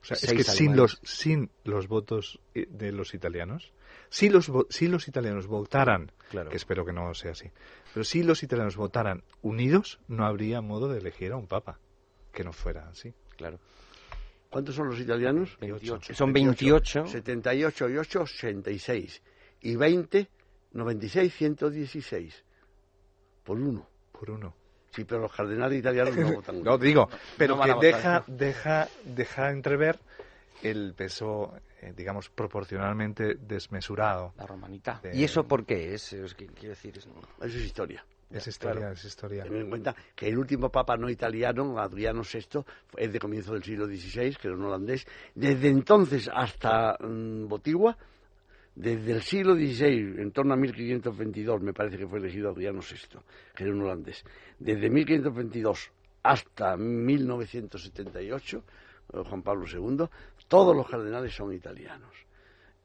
O 0.00 0.04
sea, 0.04 0.16
es 0.16 0.32
que 0.32 0.42
sin 0.42 0.74
los, 0.74 0.98
sin 1.02 1.50
los 1.64 1.86
votos 1.86 2.40
de 2.54 2.92
los 2.92 3.12
italianos, 3.12 3.72
si 4.10 4.28
los, 4.28 4.50
si 4.68 4.88
los 4.88 5.08
italianos 5.08 5.46
votaran, 5.46 6.12
que 6.30 6.56
espero 6.56 6.84
que 6.84 6.92
no 6.92 7.14
sea 7.14 7.30
así, 7.30 7.50
pero 7.94 8.04
si 8.04 8.22
los 8.22 8.42
italianos 8.42 8.76
votaran 8.76 9.22
unidos, 9.40 10.00
no 10.08 10.26
habría 10.26 10.60
modo 10.60 10.88
de 10.88 10.98
elegir 10.98 11.32
a 11.32 11.36
un 11.36 11.46
papa 11.46 11.78
que 12.32 12.44
no 12.44 12.52
fuera 12.52 12.88
así. 12.88 13.14
Claro. 13.36 13.58
¿Cuántos 14.50 14.74
son 14.74 14.88
los 14.88 14.98
italianos? 14.98 15.56
28. 15.60 16.14
Son 16.14 16.32
28. 16.32 17.06
78 17.06 17.88
y 17.88 17.96
8, 17.96 18.20
86. 18.22 19.22
Y 19.62 19.76
20, 19.76 20.28
96, 20.72 21.34
116. 21.34 22.44
Por 23.44 23.58
uno. 23.60 23.88
Por 24.10 24.30
uno. 24.32 24.54
Sí, 24.90 25.04
pero 25.04 25.20
los 25.20 25.32
cardenales 25.32 25.78
italianos 25.78 26.16
no 26.16 26.32
votan. 26.34 26.62
no, 26.64 26.76
digo, 26.78 27.08
pero 27.38 27.60
que 27.60 27.74
deja, 27.80 28.24
deja, 28.26 28.88
deja 29.04 29.50
entrever 29.50 30.00
el 30.62 30.94
peso, 30.94 31.54
eh, 31.80 31.92
digamos, 31.96 32.28
proporcionalmente 32.30 33.36
desmesurado. 33.36 34.34
La 34.36 34.46
romanita. 34.46 35.00
¿Y 35.12 35.24
eso 35.24 35.44
por 35.44 35.64
qué 35.64 35.94
es? 35.94 36.16
quiero 36.36 36.70
decir, 36.70 36.98
eso 36.98 37.10
es 37.42 37.54
historia. 37.54 38.04
Es 38.30 38.46
historia, 38.46 38.92
es 38.92 39.04
historia. 39.04 39.42
Ten 39.42 39.56
en 39.56 39.68
cuenta 39.68 39.94
que 40.14 40.28
el 40.28 40.38
último 40.38 40.70
papa 40.70 40.96
no 40.96 41.10
italiano, 41.10 41.78
Adriano 41.78 42.22
VI, 42.22 42.60
es 42.96 43.12
de 43.12 43.18
comienzo 43.18 43.54
del 43.54 43.64
siglo 43.64 43.86
XVI, 43.86 44.36
que 44.36 44.46
era 44.46 44.56
un 44.56 44.64
holandés. 44.64 45.04
Desde 45.34 45.68
entonces 45.68 46.30
hasta 46.32 46.96
mm, 47.00 47.48
Botigua, 47.48 47.96
desde 48.76 49.12
el 49.12 49.22
siglo 49.22 49.56
XVI, 49.56 50.22
en 50.22 50.30
torno 50.30 50.54
a 50.54 50.56
1522, 50.56 51.60
me 51.60 51.72
parece 51.72 51.98
que 51.98 52.06
fue 52.06 52.20
elegido 52.20 52.50
Adriano 52.50 52.80
VI, 52.80 53.18
que 53.54 53.64
era 53.64 53.72
un 53.72 53.82
holandés. 53.82 54.24
Desde 54.60 54.88
1522 54.88 55.90
hasta 56.22 56.76
1978, 56.76 58.64
eh, 59.12 59.22
Juan 59.28 59.42
Pablo 59.42 59.66
II, 59.66 60.06
todos 60.50 60.74
los 60.74 60.88
cardenales 60.88 61.32
son 61.32 61.54
italianos. 61.54 62.10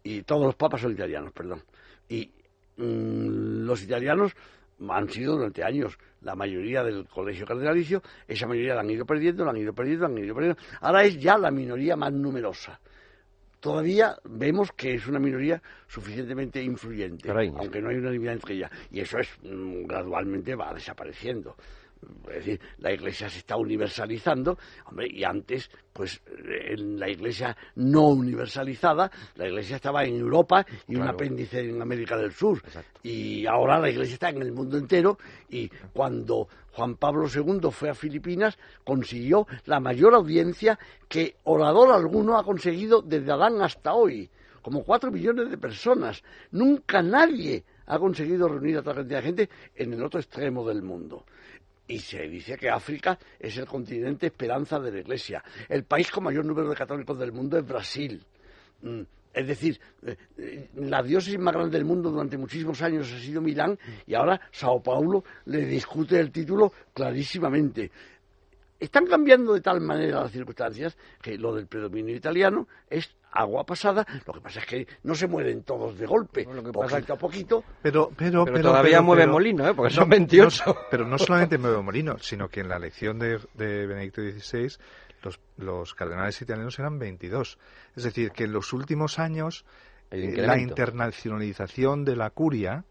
Y 0.03 0.21
todos 0.21 0.45
los 0.45 0.55
papas 0.55 0.81
son 0.81 0.91
italianos, 0.91 1.33
perdón. 1.33 1.63
Y 2.07 2.31
mm, 2.77 3.65
los 3.65 3.81
italianos 3.81 4.33
han 4.87 5.09
sido 5.09 5.35
durante 5.35 5.63
años 5.63 5.97
la 6.21 6.35
mayoría 6.35 6.83
del 6.83 7.07
colegio 7.07 7.47
cardenalicio, 7.47 8.03
esa 8.27 8.45
mayoría 8.45 8.75
la 8.75 8.81
han 8.81 8.89
ido 8.91 9.03
perdiendo, 9.03 9.43
la 9.43 9.49
han 9.49 9.57
ido 9.57 9.73
perdiendo, 9.73 10.07
la 10.07 10.13
han 10.13 10.23
ido 10.23 10.35
perdiendo. 10.35 10.61
Ahora 10.79 11.05
es 11.05 11.19
ya 11.19 11.39
la 11.39 11.49
minoría 11.49 11.95
más 11.95 12.13
numerosa. 12.13 12.79
Todavía 13.59 14.15
vemos 14.25 14.71
que 14.73 14.93
es 14.93 15.07
una 15.07 15.17
minoría 15.17 15.59
suficientemente 15.87 16.61
influyente, 16.61 17.31
aunque 17.31 17.81
no 17.81 17.89
hay 17.89 17.95
unanimidad 17.95 18.33
entre 18.33 18.57
ella. 18.57 18.69
Y 18.91 18.99
eso 18.99 19.17
es 19.17 19.27
mm, 19.41 19.87
gradualmente 19.87 20.53
va 20.53 20.71
desapareciendo. 20.71 21.55
Es 22.27 22.45
decir, 22.45 22.59
la 22.79 22.91
Iglesia 22.91 23.29
se 23.29 23.39
está 23.39 23.55
universalizando, 23.55 24.57
hombre, 24.85 25.07
y 25.09 25.23
antes, 25.23 25.69
pues, 25.93 26.21
en 26.47 26.99
la 26.99 27.09
Iglesia 27.09 27.55
no 27.75 28.09
universalizada, 28.09 29.11
la 29.35 29.47
Iglesia 29.47 29.77
estaba 29.77 30.03
en 30.03 30.19
Europa 30.19 30.65
y 30.87 30.95
un 30.95 31.07
apéndice 31.07 31.61
en 31.61 31.81
América 31.81 32.17
del 32.17 32.31
Sur. 32.31 32.61
Y 33.03 33.45
ahora 33.45 33.79
la 33.79 33.89
Iglesia 33.89 34.15
está 34.15 34.29
en 34.29 34.41
el 34.41 34.51
mundo 34.51 34.77
entero 34.77 35.17
y 35.49 35.69
cuando 35.93 36.47
Juan 36.73 36.95
Pablo 36.95 37.27
II 37.33 37.69
fue 37.71 37.89
a 37.89 37.95
Filipinas, 37.95 38.57
consiguió 38.83 39.47
la 39.65 39.79
mayor 39.79 40.13
audiencia 40.13 40.77
que 41.07 41.37
orador 41.43 41.93
alguno 41.93 42.37
ha 42.37 42.43
conseguido 42.43 43.01
desde 43.01 43.31
Adán 43.31 43.61
hasta 43.61 43.93
hoy, 43.93 44.29
como 44.61 44.83
cuatro 44.83 45.11
millones 45.11 45.49
de 45.49 45.57
personas. 45.57 46.21
Nunca 46.51 47.01
nadie 47.01 47.63
ha 47.85 47.99
conseguido 47.99 48.47
reunir 48.47 48.77
a 48.77 48.83
tanta 48.83 49.01
cantidad 49.01 49.19
de 49.19 49.25
gente 49.25 49.49
en 49.75 49.93
el 49.93 50.03
otro 50.03 50.19
extremo 50.19 50.67
del 50.67 50.81
mundo. 50.81 51.25
Y 51.87 51.99
se 51.99 52.27
dice 52.27 52.57
que 52.57 52.69
África 52.69 53.17
es 53.39 53.57
el 53.57 53.65
continente 53.65 54.27
esperanza 54.27 54.79
de 54.79 54.91
la 54.91 54.99
Iglesia. 54.99 55.43
El 55.69 55.83
país 55.83 56.09
con 56.09 56.23
mayor 56.23 56.45
número 56.45 56.69
de 56.69 56.75
católicos 56.75 57.17
del 57.19 57.31
mundo 57.31 57.57
es 57.57 57.65
Brasil. 57.65 58.23
Mm, 58.81 59.01
es 59.35 59.47
decir, 59.47 59.79
eh, 60.05 60.15
eh, 60.37 60.69
la 60.75 61.03
diócesis 61.03 61.37
más 61.37 61.53
grande 61.53 61.77
del 61.77 61.85
mundo 61.85 62.09
durante 62.09 62.37
muchísimos 62.37 62.81
años 62.81 63.11
ha 63.11 63.19
sido 63.19 63.41
Milán 63.41 63.77
y 64.07 64.15
ahora 64.15 64.39
Sao 64.51 64.81
Paulo 64.81 65.25
le 65.45 65.65
discute 65.65 66.19
el 66.19 66.31
título 66.31 66.71
clarísimamente. 66.93 67.91
Están 68.79 69.05
cambiando 69.05 69.53
de 69.53 69.61
tal 69.61 69.81
manera 69.81 70.21
las 70.21 70.31
circunstancias 70.31 70.97
que 71.21 71.37
lo 71.37 71.53
del 71.53 71.67
predominio 71.67 72.15
italiano 72.15 72.67
es 72.89 73.13
agua 73.35 73.65
pasada. 73.65 74.05
Lo 74.25 74.33
que 74.33 74.41
pasa 74.41 74.59
es 74.61 74.65
que 74.65 74.87
no 75.03 75.13
se 75.13 75.27
mueven 75.27 75.63
todos 75.63 75.97
de 75.97 76.05
golpe, 76.05 76.45
lo 76.45 76.63
que 76.63 76.71
poquito 76.71 77.13
a 77.13 77.17
poquito. 77.17 77.63
Pero, 77.81 78.11
pero, 78.15 78.45
pero, 78.45 78.61
todavía 78.61 79.01
mueve 79.01 79.27
molino, 79.27 79.67
¿eh? 79.67 79.73
porque 79.75 79.93
son 79.93 80.09
28. 80.09 80.63
pero 80.91 81.05
no 81.05 81.17
solamente 81.17 81.57
mueve 81.57 81.81
molino, 81.81 82.17
sino 82.19 82.47
que 82.47 82.61
en 82.61 82.69
la 82.69 82.77
elección 82.77 83.19
de, 83.19 83.37
Benedicto 83.55 84.21
XVI 84.21 84.77
los, 85.21 85.39
los, 85.57 85.93
cardenales 85.93 86.41
italianos 86.41 86.77
eran 86.79 86.97
22. 86.97 87.57
Es 87.95 88.03
decir, 88.03 88.31
que 88.31 88.45
en 88.45 88.53
los 88.53 88.73
últimos 88.73 89.19
años 89.19 89.65
eh, 90.11 90.33
la 90.37 90.59
internacionalización 90.59 92.05
de 92.05 92.15
la 92.15 92.29
curia 92.29 92.85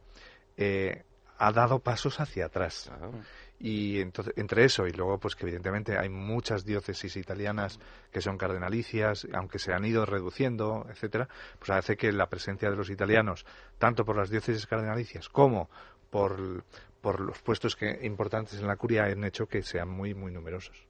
eh, 0.57 1.05
ha 1.39 1.53
dado 1.53 1.79
pasos 1.81 2.21
hacia 2.21 2.47
atrás. 2.47 2.91
Ah. 2.93 3.11
Y 3.59 4.01
entonces, 4.01 4.35
entre 4.37 4.65
eso 4.65 4.87
y 4.87 4.93
luego, 4.93 5.19
pues 5.19 5.37
que 5.37 5.45
evidentemente 5.45 5.97
hay 5.97 6.09
muchas 6.09 6.65
diócesis 6.65 7.17
italianas 7.17 7.79
que 8.11 8.21
son 8.21 8.37
cardenalicias, 8.37 9.27
aunque 9.33 9.59
se 9.59 9.73
han 9.73 9.85
ido 9.85 10.05
reduciendo, 10.05 10.87
etcétera, 10.91 11.29
pues 11.59 11.71
hace 11.71 11.97
que 11.97 12.13
la 12.13 12.29
presencia 12.29 12.69
de 12.71 12.77
los 12.77 12.91
italianos, 12.91 13.47
tanto 13.79 14.05
por 14.05 14.17
las 14.17 14.29
diócesis 14.29 14.67
cardenalicias 14.67 15.29
como 15.29 15.71
por, 16.11 16.65
por 17.01 17.21
los 17.21 17.41
puestos 17.43 17.77
que, 17.77 18.01
importantes 18.03 18.61
en 18.61 18.67
la 18.67 18.77
curia, 18.77 19.05
han 19.05 19.25
hecho 19.25 19.47
que 19.47 19.63
sean 19.63 19.89
muy, 19.89 20.15
muy 20.15 20.33
numerosos. 20.33 20.87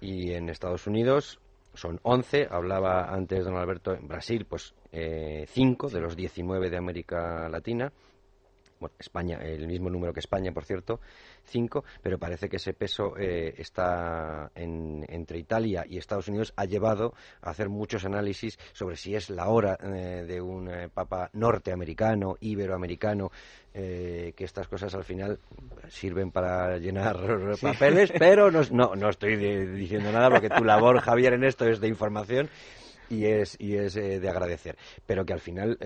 Y 0.00 0.32
en 0.32 0.48
Estados 0.48 0.86
Unidos 0.86 1.40
son 1.74 2.00
11, 2.02 2.48
hablaba 2.50 3.12
antes 3.12 3.44
don 3.44 3.56
Alberto, 3.56 3.92
en 3.94 4.08
Brasil, 4.08 4.46
pues 4.48 4.74
eh, 4.92 5.46
5 5.48 5.88
de 5.88 6.00
los 6.00 6.16
19 6.16 6.70
de 6.70 6.76
América 6.76 7.48
Latina 7.48 7.92
bueno, 8.80 8.94
España, 8.98 9.38
el 9.42 9.66
mismo 9.66 9.90
número 9.90 10.12
que 10.12 10.20
España, 10.20 10.52
por 10.52 10.64
cierto, 10.64 11.00
cinco, 11.44 11.84
pero 12.02 12.18
parece 12.18 12.48
que 12.48 12.56
ese 12.56 12.74
peso 12.74 13.16
eh, 13.16 13.54
está 13.58 14.50
entre 14.54 15.38
Italia 15.38 15.84
y 15.88 15.98
Estados 15.98 16.28
Unidos 16.28 16.52
ha 16.56 16.64
llevado 16.64 17.14
a 17.42 17.50
hacer 17.50 17.68
muchos 17.68 18.04
análisis 18.04 18.58
sobre 18.72 18.96
si 18.96 19.14
es 19.14 19.30
la 19.30 19.48
hora 19.48 19.78
eh, 19.82 20.24
de 20.26 20.40
un 20.40 20.68
eh, 20.68 20.88
papa 20.88 21.30
norteamericano, 21.32 22.36
iberoamericano, 22.40 23.30
que 23.72 24.32
estas 24.38 24.68
cosas 24.68 24.94
al 24.94 25.02
final 25.02 25.40
sirven 25.88 26.30
para 26.30 26.78
llenar 26.78 27.16
papeles, 27.60 28.12
pero 28.16 28.48
no, 28.48 28.60
no, 28.70 28.94
no 28.94 29.10
estoy 29.10 29.36
diciendo 29.36 30.12
nada 30.12 30.30
porque 30.30 30.48
tu 30.48 30.62
labor, 30.62 31.00
Javier, 31.00 31.32
en 31.32 31.42
esto 31.42 31.66
es 31.66 31.80
de 31.80 31.88
información 31.88 32.48
y 33.10 33.24
es, 33.24 33.56
y 33.58 33.74
es 33.74 33.94
de 33.94 34.28
agradecer, 34.28 34.76
pero 35.06 35.26
que 35.26 35.32
al 35.32 35.40
final 35.40 35.76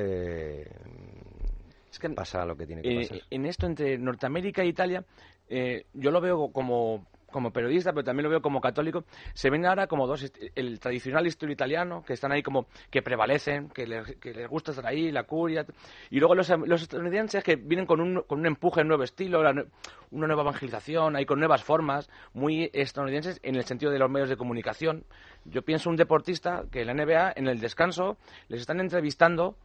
es 1.91 1.99
que 1.99 2.11
pasa 2.11 2.45
lo 2.45 2.57
que 2.57 2.67
tiene 2.67 2.83
que 2.83 2.95
pasar. 2.95 3.21
En 3.31 3.47
esto 3.47 3.67
entre 3.67 3.99
Norteamérica 3.99 4.63
e 4.63 4.67
Italia, 4.67 5.05
eh, 5.49 5.87
yo 5.95 6.11
lo 6.11 6.21
veo 6.21 6.53
como 6.53 7.07
como 7.31 7.53
periodista, 7.53 7.93
pero 7.93 8.05
también 8.05 8.25
lo 8.25 8.31
veo 8.31 8.41
como 8.41 8.61
católico, 8.61 9.05
se 9.35 9.51
ven 9.51 9.67
ahora 9.67 9.87
como 9.87 10.07
dos, 10.07 10.33
el 10.55 10.81
tradicional 10.81 11.27
historia 11.27 11.53
italiano, 11.53 12.03
que 12.05 12.15
están 12.15 12.33
ahí 12.33 12.43
como, 12.43 12.67
que 12.91 13.03
prevalecen, 13.03 13.69
que 13.69 13.87
les, 13.87 14.17
que 14.17 14.33
les 14.33 14.49
gusta 14.49 14.71
estar 14.71 14.87
ahí, 14.87 15.13
la 15.13 15.25
curia, 15.25 15.67
y 16.11 16.19
luego 16.19 16.35
los, 16.35 16.49
los 16.49 16.83
estadounidenses 16.83 17.45
que 17.45 17.57
vienen 17.57 17.87
con 17.87 18.01
un, 18.01 18.23
con 18.23 18.41
un 18.41 18.47
empuje, 18.47 18.81
un 18.81 18.89
nuevo 18.89 19.03
estilo, 19.03 19.41
una 19.41 20.27
nueva 20.27 20.43
evangelización, 20.43 21.17
ahí 21.17 21.27
con 21.27 21.39
nuevas 21.39 21.63
formas, 21.63 22.09
muy 22.33 22.71
estadounidenses 22.73 23.41
en 23.43 23.57
el 23.57 23.65
sentido 23.65 23.93
de 23.93 23.99
los 23.99 24.11
medios 24.11 24.31
de 24.31 24.37
comunicación. 24.37 25.05
Yo 25.45 25.63
pienso 25.63 25.91
un 25.91 25.97
deportista 25.97 26.65
que 26.71 26.83
en 26.83 26.87
la 26.87 26.95
NBA, 26.95 27.33
en 27.37 27.47
el 27.49 27.61
descanso, 27.61 28.17
les 28.49 28.61
están 28.61 28.81
entrevistando 28.81 29.57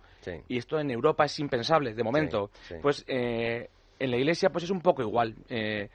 y 0.48 0.58
esto 0.58 0.80
en 0.80 0.92
Europa 0.92 1.26
es 1.26 1.40
impensable, 1.40 1.94
de 1.94 2.04
momento. 2.04 2.50
Pues 2.82 3.04
eh, 3.08 3.70
en 4.00 4.12
la 4.12 4.18
iglesia 4.18 4.50
pues 4.50 4.66
es 4.66 4.70
un 4.70 4.82
poco 4.82 5.02
igual. 5.02 5.36
Eh, 5.50 5.90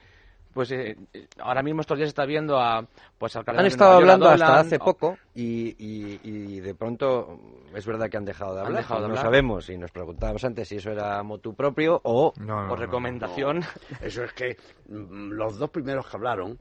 pues 0.52 0.72
eh, 0.72 0.96
ahora 1.40 1.62
mismo 1.62 1.82
estos 1.82 1.96
días 1.98 2.08
se 2.08 2.10
está 2.10 2.24
viendo 2.24 2.58
a 2.58 2.84
pues 3.16 3.36
al 3.36 3.44
Han 3.46 3.66
estado 3.66 3.98
hablando 3.98 4.28
hasta 4.28 4.60
hace 4.60 4.78
poco 4.78 5.16
y, 5.34 5.76
y, 5.78 6.60
de 6.60 6.74
pronto 6.74 7.38
es 7.74 7.86
verdad 7.86 8.08
que 8.10 8.16
han 8.16 8.24
dejado 8.24 8.54
de 8.54 8.62
hablar. 8.62 8.84
no 9.08 9.16
sabemos 9.16 9.68
y 9.68 9.78
nos 9.78 9.92
preguntábamos 9.92 10.42
antes 10.44 10.68
si 10.68 10.76
eso 10.76 10.90
era 10.90 11.22
motu 11.22 11.54
propio 11.54 12.00
o, 12.02 12.32
recomendación. 12.76 13.62
Eso 14.00 14.24
es 14.24 14.32
que 14.32 14.56
mm, 14.88 15.30
los 15.30 15.58
dos 15.58 15.70
primeros 15.70 16.08
que 16.08 16.16
hablaron, 16.16 16.58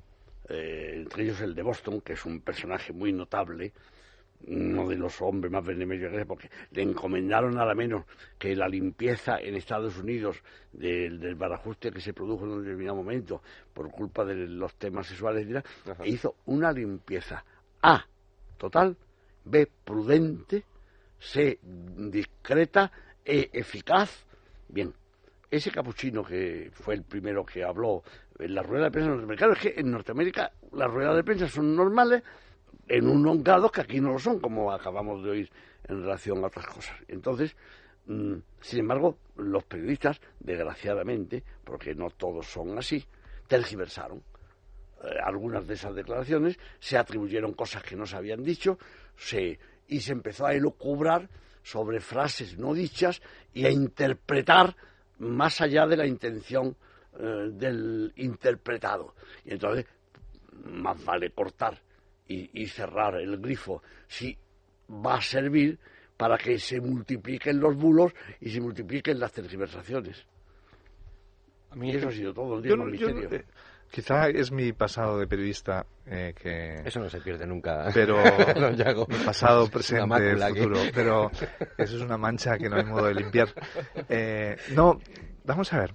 eh, 0.50 0.92
entre 0.96 1.24
ellos 1.24 1.42
el 1.42 1.56
de 1.56 1.64
Boston, 1.64 2.02
que 2.02 2.14
es 2.14 2.26
un 2.26 2.42
personaje 2.42 2.94
muy 2.94 3.12
notable, 3.14 3.74
uno 4.46 4.88
de 4.88 4.96
los 4.96 5.22
hombres 5.22 5.52
más 5.52 5.66
benemeritosos, 5.66 6.26
porque 6.26 6.50
le 6.72 6.84
encomendaron 6.84 7.56
nada 7.56 7.74
menos 7.74 8.06
que 8.38 8.56
la 8.56 8.68
limpieza 8.68 9.40
en 9.40 9.56
Estados 9.56 9.98
Unidos 9.98 10.42
del, 10.72 11.20
del 11.20 11.36
barajuste 11.36 11.92
que 11.92 12.02
se 12.02 12.14
produjo 12.14 12.46
en 12.46 12.52
un 12.52 12.64
determinado 12.64 12.98
momento 12.98 13.42
por 13.74 13.90
culpa 13.90 14.24
de 14.26 14.36
los 14.48 14.76
temas 14.76 15.08
sexuales, 15.08 15.48
e 16.04 16.10
hizo 16.10 16.36
una 16.46 16.72
limpieza 16.72 17.44
A, 17.82 18.06
total, 18.58 18.96
B, 19.46 19.68
prudente, 19.84 20.64
C, 21.20 21.60
discreta, 21.62 22.92
E, 23.26 23.50
eficaz. 23.54 24.26
Bien, 24.70 24.94
ese 25.50 25.72
capuchino 25.72 26.24
que 26.24 26.70
fue 26.74 26.96
el 26.96 27.04
primero 27.04 27.46
que 27.46 27.64
habló 27.64 28.04
en 28.38 28.54
la 28.54 28.62
rueda 28.62 28.86
de 28.86 28.92
prensa 28.92 29.10
norteamericana, 29.10 29.54
es 29.54 29.60
que 29.60 29.74
en 29.80 29.92
Norteamérica 29.92 30.52
las 30.74 30.92
ruedas 30.92 31.16
de 31.16 31.24
prensa 31.24 31.48
son 31.48 31.76
normales, 31.76 32.24
en 32.88 33.08
unos 33.08 33.44
grados 33.44 33.72
que 33.72 33.82
aquí 33.82 34.00
no 34.00 34.14
lo 34.14 34.20
son, 34.20 34.40
como 34.40 34.72
acabamos 34.72 35.24
de 35.24 35.30
oír 35.30 35.52
en 35.88 36.02
relación 36.02 36.44
a 36.44 36.48
otras 36.48 36.68
cosas. 36.68 36.96
Entonces, 37.08 37.56
mm, 38.06 38.36
sin 38.62 38.80
embargo, 38.80 39.18
los 39.36 39.64
periodistas, 39.66 40.20
desgraciadamente, 40.40 41.44
porque 41.64 41.94
no 41.96 42.10
todos 42.10 42.48
son 42.48 42.78
así, 42.78 43.04
tergiversaron. 43.48 44.24
Eh, 45.04 45.18
algunas 45.24 45.68
de 45.68 45.76
esas 45.76 45.94
declaraciones 45.94 46.58
se 46.80 46.98
atribuyeron 46.98 47.54
cosas 47.54 47.84
que 47.84 47.96
no 47.96 48.06
se 48.06 48.16
habían 48.16 48.44
dicho 48.44 48.80
se, 49.16 49.60
y 49.88 50.00
se 50.00 50.12
empezó 50.12 50.46
a 50.46 50.54
elucubrar 50.54 51.30
sobre 51.62 52.00
frases 52.00 52.58
no 52.58 52.74
dichas 52.74 53.22
y 53.54 53.66
a 53.66 53.70
interpretar 53.70 54.76
más 55.20 55.62
allá 55.62 55.86
de 55.86 55.98
la 55.98 56.08
intención 56.08 56.76
eh, 57.20 57.50
del 57.52 58.14
interpretado. 58.16 59.14
Y 59.44 59.52
entonces, 59.54 59.86
más 60.64 61.04
vale 61.04 61.30
cortar 61.32 61.80
y, 62.28 62.68
cerrar 62.68 63.16
el 63.16 63.38
grifo 63.38 63.82
si 64.08 64.38
va 64.90 65.16
a 65.16 65.22
servir 65.22 65.80
para 66.16 66.38
que 66.38 66.58
se 66.60 66.82
multipliquen 66.82 67.60
los 67.60 67.76
bulos 67.76 68.14
y 68.42 68.50
se 68.50 68.60
multipliquen 68.60 69.20
las 69.20 69.32
tergiversaciones. 69.32 70.26
A 71.70 71.76
mí 71.76 71.92
eso 71.92 72.08
ha 72.08 72.12
sido 72.12 72.34
todo 72.34 72.58
el 72.58 72.64
tiempo 72.64 72.86
misterio. 72.86 73.30
Eh, 73.32 73.46
quizá 73.92 74.30
es 74.30 74.52
mi 74.52 74.74
pasado 74.74 75.20
de 75.20 75.28
periodista 75.28 75.86
eh, 76.06 76.34
que... 76.36 76.82
Eso 76.86 77.00
no 77.00 77.10
se 77.10 77.22
pierde 77.22 77.46
nunca. 77.46 77.90
Pero 77.94 78.18
mi 79.08 79.18
pasado, 79.24 79.70
presente, 79.70 80.38
futuro. 80.50 80.80
Pero 80.94 81.32
eso 81.78 81.98
es 81.98 82.02
una 82.02 82.18
mancha 82.18 82.58
que 82.58 82.70
no 82.70 82.78
hay 82.78 82.86
modo 82.86 83.06
de 83.06 83.14
limpiar. 83.14 83.50
Eh, 84.10 84.58
no, 84.74 85.00
vamos 85.44 85.72
a 85.74 85.80
ver. 85.80 85.94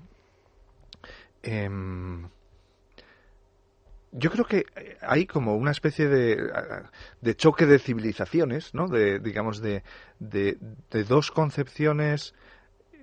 Eh, 4.12 4.18
yo 4.18 4.30
creo 4.30 4.44
que 4.44 4.66
hay 5.00 5.26
como 5.26 5.56
una 5.56 5.70
especie 5.70 6.08
de, 6.08 6.36
de 7.20 7.36
choque 7.36 7.66
de 7.66 7.78
civilizaciones, 7.78 8.74
¿no? 8.74 8.88
De, 8.88 9.18
digamos, 9.18 9.60
de, 9.60 9.82
de, 10.18 10.58
dos 11.08 11.30
concepciones 11.30 12.34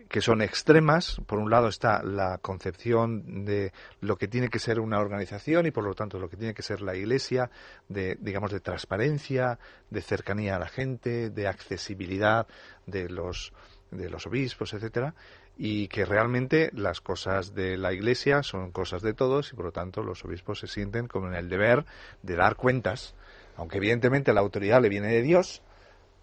que 0.07 0.21
son 0.21 0.41
extremas. 0.41 1.21
Por 1.27 1.39
un 1.39 1.49
lado 1.51 1.67
está 1.67 2.01
la 2.03 2.39
concepción 2.39 3.45
de 3.45 3.71
lo 4.01 4.17
que 4.17 4.27
tiene 4.27 4.49
que 4.49 4.59
ser 4.59 4.79
una 4.79 4.99
organización 4.99 5.67
y 5.67 5.71
por 5.71 5.83
lo 5.83 5.93
tanto 5.93 6.19
lo 6.19 6.29
que 6.29 6.37
tiene 6.37 6.53
que 6.53 6.63
ser 6.63 6.81
la 6.81 6.95
Iglesia, 6.95 7.51
de 7.87 8.17
digamos 8.19 8.51
de 8.51 8.59
transparencia, 8.59 9.59
de 9.89 10.01
cercanía 10.01 10.55
a 10.55 10.59
la 10.59 10.67
gente, 10.67 11.29
de 11.29 11.47
accesibilidad 11.47 12.47
de 12.85 13.09
los 13.09 13.53
de 13.91 14.09
los 14.09 14.27
obispos, 14.27 14.73
etcétera 14.73 15.15
y 15.61 15.89
que 15.89 16.05
realmente 16.05 16.71
las 16.73 17.01
cosas 17.01 17.53
de 17.53 17.75
la 17.75 17.91
Iglesia 17.91 18.43
son 18.43 18.71
cosas 18.71 19.01
de 19.01 19.13
todos 19.13 19.51
y 19.51 19.57
por 19.57 19.65
lo 19.65 19.71
tanto 19.73 20.01
los 20.01 20.23
obispos 20.23 20.59
se 20.59 20.67
sienten 20.67 21.09
como 21.09 21.27
en 21.27 21.33
el 21.33 21.49
deber 21.49 21.83
de 22.23 22.37
dar 22.37 22.55
cuentas, 22.55 23.13
aunque 23.57 23.75
evidentemente 23.75 24.31
la 24.31 24.39
autoridad 24.39 24.81
le 24.81 24.87
viene 24.87 25.09
de 25.09 25.21
Dios, 25.21 25.61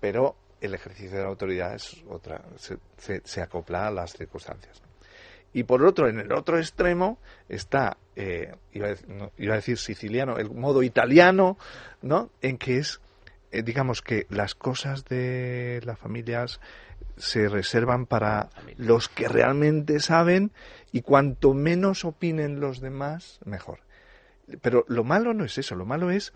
pero 0.01 0.37
el 0.63 0.73
ejercicio 0.73 1.19
de 1.19 1.25
la 1.25 1.29
autoridad 1.29 1.75
es 1.75 2.03
otra, 2.09 2.41
se, 2.97 3.43
acopla 3.43 3.89
a 3.89 3.91
las 3.91 4.15
circunstancias. 4.15 4.81
Y 5.53 5.65
por 5.65 5.85
otro, 5.85 6.09
en 6.09 6.19
el 6.19 6.33
otro 6.33 6.59
extremo 6.59 7.19
está, 7.47 7.99
eh, 8.17 8.55
iba, 8.73 8.89
a 8.89 9.57
decir, 9.57 9.77
siciliano, 9.77 10.39
el 10.39 10.51
modo 10.51 10.83
italiano, 10.83 11.59
¿no? 12.01 12.31
En 12.41 12.57
que 12.57 12.79
es, 12.79 13.03
eh, 13.51 13.63
digamos 13.63 14.01
que 14.01 14.27
las 14.31 14.55
cosas 14.55 15.05
de 15.05 15.83
las 15.85 15.99
familias 15.99 16.59
se 17.17 17.49
reservan 17.49 18.07
para 18.07 18.51
los 18.77 19.09
que 19.09 19.29
realmente 19.29 20.01
saben 20.01 20.53
y 20.93 21.03
cuanto 21.03 21.55
menos 21.55 22.05
opinen 22.05 22.61
los 22.61 22.81
demás, 22.81 23.41
mejor. 23.45 23.81
Pero 24.61 24.85
lo 24.89 25.05
malo 25.05 25.35
no 25.35 25.45
es 25.45 25.59
eso, 25.59 25.75
lo 25.75 25.87
malo 25.87 26.11
es 26.11 26.33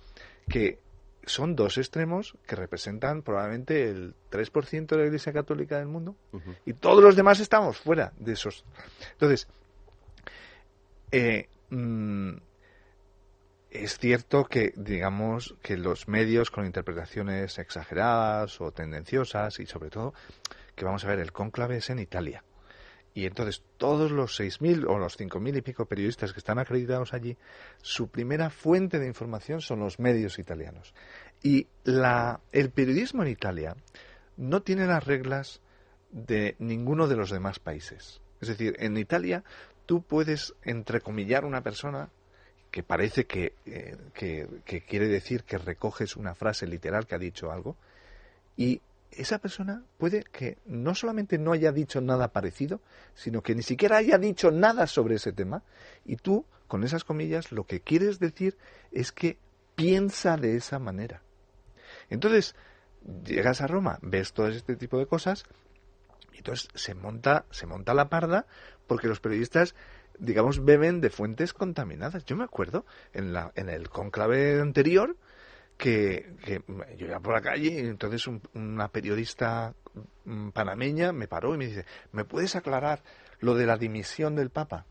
que 0.48 0.78
son 1.24 1.54
dos 1.54 1.78
extremos 1.78 2.36
que 2.46 2.56
representan 2.56 3.22
probablemente 3.22 3.88
el 3.88 4.14
3% 4.30 4.86
de 4.86 4.96
la 4.96 5.04
Iglesia 5.04 5.32
Católica 5.32 5.78
del 5.78 5.86
mundo 5.86 6.16
y 6.64 6.72
todos 6.72 7.02
los 7.02 7.14
demás 7.14 7.40
estamos 7.40 7.76
fuera 7.78 8.12
de 8.18 8.32
esos. 8.32 8.64
Entonces, 9.12 9.46
eh, 11.12 11.48
mm, 11.68 12.32
es 13.70 13.98
cierto 13.98 14.44
que, 14.46 14.72
digamos, 14.76 15.54
que 15.62 15.76
los 15.76 16.08
medios 16.08 16.50
con 16.50 16.66
interpretaciones 16.66 17.58
exageradas 17.58 18.60
o 18.60 18.72
tendenciosas 18.72 19.60
y 19.60 19.66
sobre 19.66 19.90
todo 19.90 20.14
que 20.80 20.86
vamos 20.86 21.04
a 21.04 21.08
ver, 21.08 21.18
el 21.18 21.30
cónclave 21.30 21.76
es 21.76 21.90
en 21.90 21.98
Italia. 21.98 22.42
Y 23.12 23.26
entonces 23.26 23.62
todos 23.76 24.10
los 24.10 24.40
6.000 24.40 24.86
o 24.88 24.98
los 24.98 25.20
5.000 25.20 25.58
y 25.58 25.60
pico 25.60 25.84
periodistas 25.84 26.32
que 26.32 26.38
están 26.38 26.58
acreditados 26.58 27.12
allí, 27.12 27.36
su 27.82 28.08
primera 28.08 28.48
fuente 28.48 28.98
de 28.98 29.06
información 29.06 29.60
son 29.60 29.80
los 29.80 29.98
medios 29.98 30.38
italianos. 30.38 30.94
Y 31.42 31.66
la, 31.84 32.40
el 32.50 32.70
periodismo 32.70 33.22
en 33.22 33.28
Italia 33.28 33.76
no 34.38 34.62
tiene 34.62 34.86
las 34.86 35.04
reglas 35.04 35.60
de 36.12 36.56
ninguno 36.58 37.08
de 37.08 37.16
los 37.16 37.28
demás 37.28 37.58
países. 37.58 38.22
Es 38.40 38.48
decir, 38.48 38.74
en 38.78 38.96
Italia 38.96 39.44
tú 39.84 40.00
puedes 40.00 40.54
entrecomillar 40.62 41.44
una 41.44 41.60
persona 41.60 42.08
que 42.70 42.82
parece 42.82 43.26
que, 43.26 43.52
eh, 43.66 43.98
que, 44.14 44.48
que 44.64 44.80
quiere 44.80 45.08
decir 45.08 45.42
que 45.42 45.58
recoges 45.58 46.16
una 46.16 46.34
frase 46.34 46.66
literal 46.66 47.06
que 47.06 47.16
ha 47.16 47.18
dicho 47.18 47.52
algo 47.52 47.76
y 48.56 48.80
esa 49.12 49.38
persona 49.38 49.84
puede 49.98 50.22
que 50.22 50.58
no 50.66 50.94
solamente 50.94 51.38
no 51.38 51.52
haya 51.52 51.72
dicho 51.72 52.00
nada 52.00 52.32
parecido, 52.32 52.80
sino 53.14 53.42
que 53.42 53.54
ni 53.54 53.62
siquiera 53.62 53.96
haya 53.96 54.18
dicho 54.18 54.50
nada 54.50 54.86
sobre 54.86 55.16
ese 55.16 55.32
tema, 55.32 55.62
y 56.04 56.16
tú, 56.16 56.46
con 56.68 56.84
esas 56.84 57.04
comillas, 57.04 57.52
lo 57.52 57.64
que 57.64 57.80
quieres 57.80 58.18
decir 58.18 58.56
es 58.92 59.12
que 59.12 59.38
piensa 59.74 60.36
de 60.36 60.56
esa 60.56 60.78
manera. 60.78 61.22
Entonces, 62.08 62.54
llegas 63.24 63.60
a 63.60 63.66
Roma, 63.66 63.98
ves 64.02 64.32
todo 64.32 64.48
este 64.48 64.76
tipo 64.76 64.98
de 64.98 65.06
cosas, 65.06 65.44
y 66.32 66.38
entonces 66.38 66.68
se 66.74 66.94
monta, 66.94 67.44
se 67.50 67.66
monta 67.66 67.94
la 67.94 68.08
parda 68.08 68.46
porque 68.86 69.08
los 69.08 69.20
periodistas 69.20 69.74
digamos, 70.20 70.64
beben 70.64 71.00
de 71.00 71.10
fuentes 71.10 71.52
contaminadas. 71.52 72.24
Yo 72.24 72.36
me 72.36 72.44
acuerdo 72.44 72.84
en, 73.12 73.32
la, 73.32 73.52
en 73.56 73.68
el 73.68 73.88
conclave 73.88 74.60
anterior, 74.60 75.16
que, 75.80 76.62
yo 76.98 77.06
iba 77.06 77.20
por 77.20 77.34
la 77.34 77.40
calle 77.40 77.70
y 77.70 77.78
entonces 77.78 78.28
una 78.54 78.88
periodista 78.88 79.74
mm, 80.24 80.50
panameña 80.50 81.12
me 81.12 81.26
paró 81.26 81.54
y 81.54 81.58
me 81.58 81.66
dice, 81.66 81.86
¿me 82.12 82.24
puedes 82.24 82.54
aclarar 82.54 83.02
lo 83.40 83.54
de 83.54 83.66
la 83.66 83.78
dimisión 83.78 84.36
del 84.36 84.50
Papa? 84.50 84.86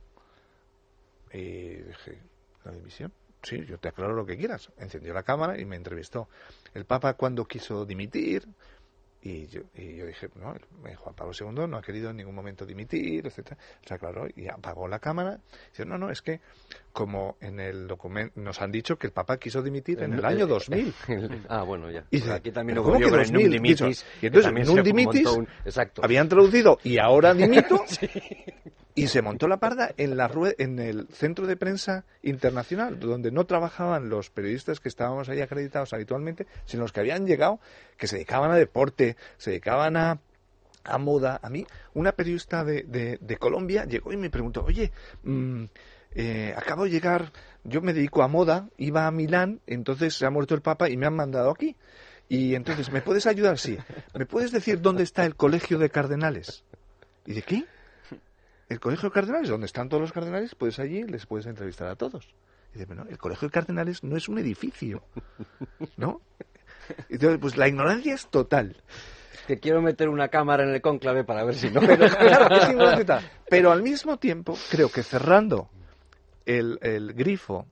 Y 1.32 1.76
dije, 1.76 2.22
¿la 2.66 2.72
dimisión? 2.72 3.14
Sí, 3.44 3.64
yo 3.66 3.78
te 3.78 3.90
aclaro 3.90 4.14
lo 4.14 4.26
que 4.26 4.36
quieras. 4.36 4.72
Encendió 4.78 5.14
la 5.14 5.24
cámara 5.24 5.60
y 5.60 5.66
me 5.66 5.76
entrevistó. 5.76 6.28
El 6.74 6.86
Papa 6.86 7.14
cuando 7.14 7.46
quiso 7.46 7.86
dimitir, 7.86 8.48
y 9.22 9.48
yo, 9.48 9.62
y 9.76 9.96
yo 9.96 10.06
dije, 10.06 10.30
no, 10.36 10.56
Juan 10.98 11.16
Pablo 11.16 11.34
II 11.38 11.68
no 11.68 11.78
ha 11.78 11.82
querido 11.82 12.10
en 12.10 12.18
ningún 12.18 12.36
momento 12.36 12.66
dimitir, 12.66 13.28
etcétera. 13.28 13.58
Se 13.86 13.94
aclaró 13.94 14.28
y 14.36 14.48
apagó 14.48 14.88
la 14.88 15.00
cámara. 15.00 15.40
Dice, 15.70 15.86
no, 15.86 15.98
no, 15.98 16.10
es 16.10 16.22
que 16.22 16.42
como 16.92 17.38
en 17.42 17.60
el 17.60 17.88
documento 17.88 18.40
nos 18.40 18.62
han 18.62 18.72
dicho 18.72 18.98
que 18.98 19.08
el 19.08 19.14
Papa 19.14 19.38
quiso 19.38 19.62
dimitir 19.62 20.02
en, 20.02 20.14
el 20.14 20.26
año 20.26 20.48
2000. 20.48 20.94
ah, 21.50 21.64
bueno, 21.64 21.90
ya. 21.90 22.06
Y 22.12 22.28
aquí 22.30 22.52
también 22.52 22.78
lo 22.78 22.84
que 22.98 23.10
2000? 23.10 23.52
Dimitis, 23.52 24.06
y 24.22 24.28
entonces, 24.28 24.68
Num 24.68 24.82
Dimitis 24.82 25.28
exacto. 25.66 26.02
habían 26.04 26.28
traducido 26.28 26.80
y 26.84 26.98
ahora 26.98 27.34
dimito. 27.34 27.84
Y 29.00 29.08
se 29.08 29.22
montó 29.22 29.48
la 29.48 29.62
parda 29.62 29.94
en, 29.96 30.18
la 30.18 30.30
en 30.58 30.78
el 30.78 31.08
centro 31.08 31.48
de 31.48 31.56
prensa 31.56 32.04
internacional, 32.22 33.00
donde 33.00 33.32
no 33.32 33.46
trabajaban 33.46 34.10
los 34.10 34.30
periodistas 34.30 34.82
que 34.82 34.90
estábamos 34.90 35.30
ahí 35.30 35.40
acreditados 35.40 35.94
habitualmente, 35.94 36.48
sino 36.66 36.84
los 36.84 36.92
que 36.92 37.00
habían 37.00 37.26
llegado, 37.26 37.62
que 37.96 38.08
se 38.08 38.18
dedicaban 38.18 38.52
a 38.52 38.58
deporte, 38.58 39.16
se 39.38 39.52
dedicaban 39.52 39.96
a, 39.96 40.20
moda. 41.00 41.40
A 41.42 41.50
mí, 41.50 41.66
una 41.94 42.12
periodista 42.12 42.66
de, 42.66 42.84
de, 43.22 43.38
Colombia 43.38 43.86
llegó 43.86 44.12
y 44.12 44.18
me 44.18 44.30
preguntó, 44.30 44.66
oye, 44.66 44.92
mm, 45.24 45.64
eh, 46.16 46.53
acabo 46.57 46.86
de 46.86 46.89
llegar, 46.89 47.32
yo 47.64 47.82
me 47.82 47.93
dedico 47.93 48.24
a 48.24 48.28
moda, 48.28 48.70
iba 48.78 49.05
a 49.05 49.12
Milán, 49.12 49.62
entonces 49.68 50.16
se 50.16 50.26
ha 50.26 50.30
muerto 50.30 50.55
el 50.55 50.62
Papa 50.62 50.89
y 50.89 50.97
me 50.97 51.05
han 51.05 51.16
mandado 51.16 51.51
aquí. 51.51 51.76
Y 52.28 52.55
entonces, 52.55 52.91
¿me 52.91 53.01
puedes 53.01 53.26
ayudar? 53.26 53.57
Sí. 53.57 53.78
¿Me 54.14 54.26
puedes 54.26 54.51
decir 54.51 54.82
dónde 54.82 55.03
está 55.03 55.26
el 55.26 55.36
colegio 55.36 55.80
de 55.80 55.89
cardenales? 55.89 56.64
¿Y 57.26 57.34
de 57.34 57.41
qué? 57.41 57.66
¿El 58.70 58.80
colegio 58.80 59.10
de 59.10 59.14
cardenales? 59.14 59.49
¿Dónde 59.49 59.66
están 59.66 59.89
todos 59.89 60.01
los 60.01 60.12
cardenales? 60.12 60.53
Puedes 60.53 60.78
allí, 60.80 61.03
les 61.03 61.26
puedes 61.26 61.47
entrevistar 61.47 61.88
a 61.88 61.95
todos. 61.95 62.28
Y 62.70 62.74
dice, 62.74 62.86
bueno, 62.86 63.05
el 63.10 63.18
colegio 63.18 63.47
de 63.47 63.51
cardenales 63.51 64.03
no 64.03 64.16
es 64.16 64.30
un 64.30 64.38
edificio, 64.38 65.03
¿no? 65.97 66.22
Entonces, 67.10 67.39
pues 67.39 67.57
la 67.57 67.68
ignorancia 67.68 68.14
es 68.14 68.28
total. 68.28 68.78
Que 69.47 69.57
quiero 69.57 69.82
meter 69.82 70.10
una 70.10 70.28
cámara 70.28 70.64
en 70.64 70.70
el 70.70 70.82
cónclave 70.82 71.24
para 71.24 71.43
ver 71.43 71.55
si 71.55 71.72
no. 71.72 71.82
Pero, 71.86 72.07
claro, 72.07 72.55
es 72.55 72.70
ignorancia 72.70 73.32
Pero 73.49 73.72
al 73.72 73.82
mismo 73.82 74.18
tiempo, 74.18 74.55
creo 74.70 74.91
que 74.91 75.01
cerrando 75.01 75.70
el, 76.58 76.80
el 76.82 77.14
grifo 77.14 77.68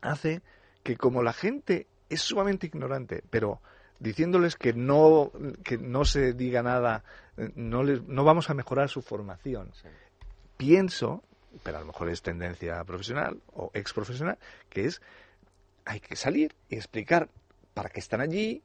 hace 0.00 0.42
que 0.82 0.96
como 0.96 1.22
la 1.22 1.32
gente 1.32 1.88
es 2.08 2.20
sumamente 2.20 2.66
ignorante, 2.66 3.24
pero 3.28 3.60
diciéndoles 3.98 4.54
que 4.56 4.72
no, 4.72 5.32
que 5.64 5.78
no 5.78 6.04
se 6.04 6.32
diga 6.32 6.62
nada, 6.62 7.02
no, 7.56 7.82
les, 7.82 8.02
no 8.04 8.22
vamos 8.22 8.50
a 8.50 8.54
mejorar 8.54 8.88
su 8.88 9.02
formación. 9.02 9.72
Pienso, 10.56 11.24
pero 11.62 11.78
a 11.78 11.80
lo 11.80 11.86
mejor 11.86 12.08
es 12.08 12.22
tendencia 12.22 12.84
profesional 12.84 13.40
o 13.52 13.70
ex 13.74 13.92
profesional, 13.92 14.38
que 14.68 14.84
es 14.86 15.02
hay 15.84 16.00
que 16.00 16.16
salir 16.16 16.54
y 16.68 16.76
explicar 16.76 17.28
para 17.74 17.88
qué 17.88 18.00
están 18.00 18.20
allí, 18.20 18.62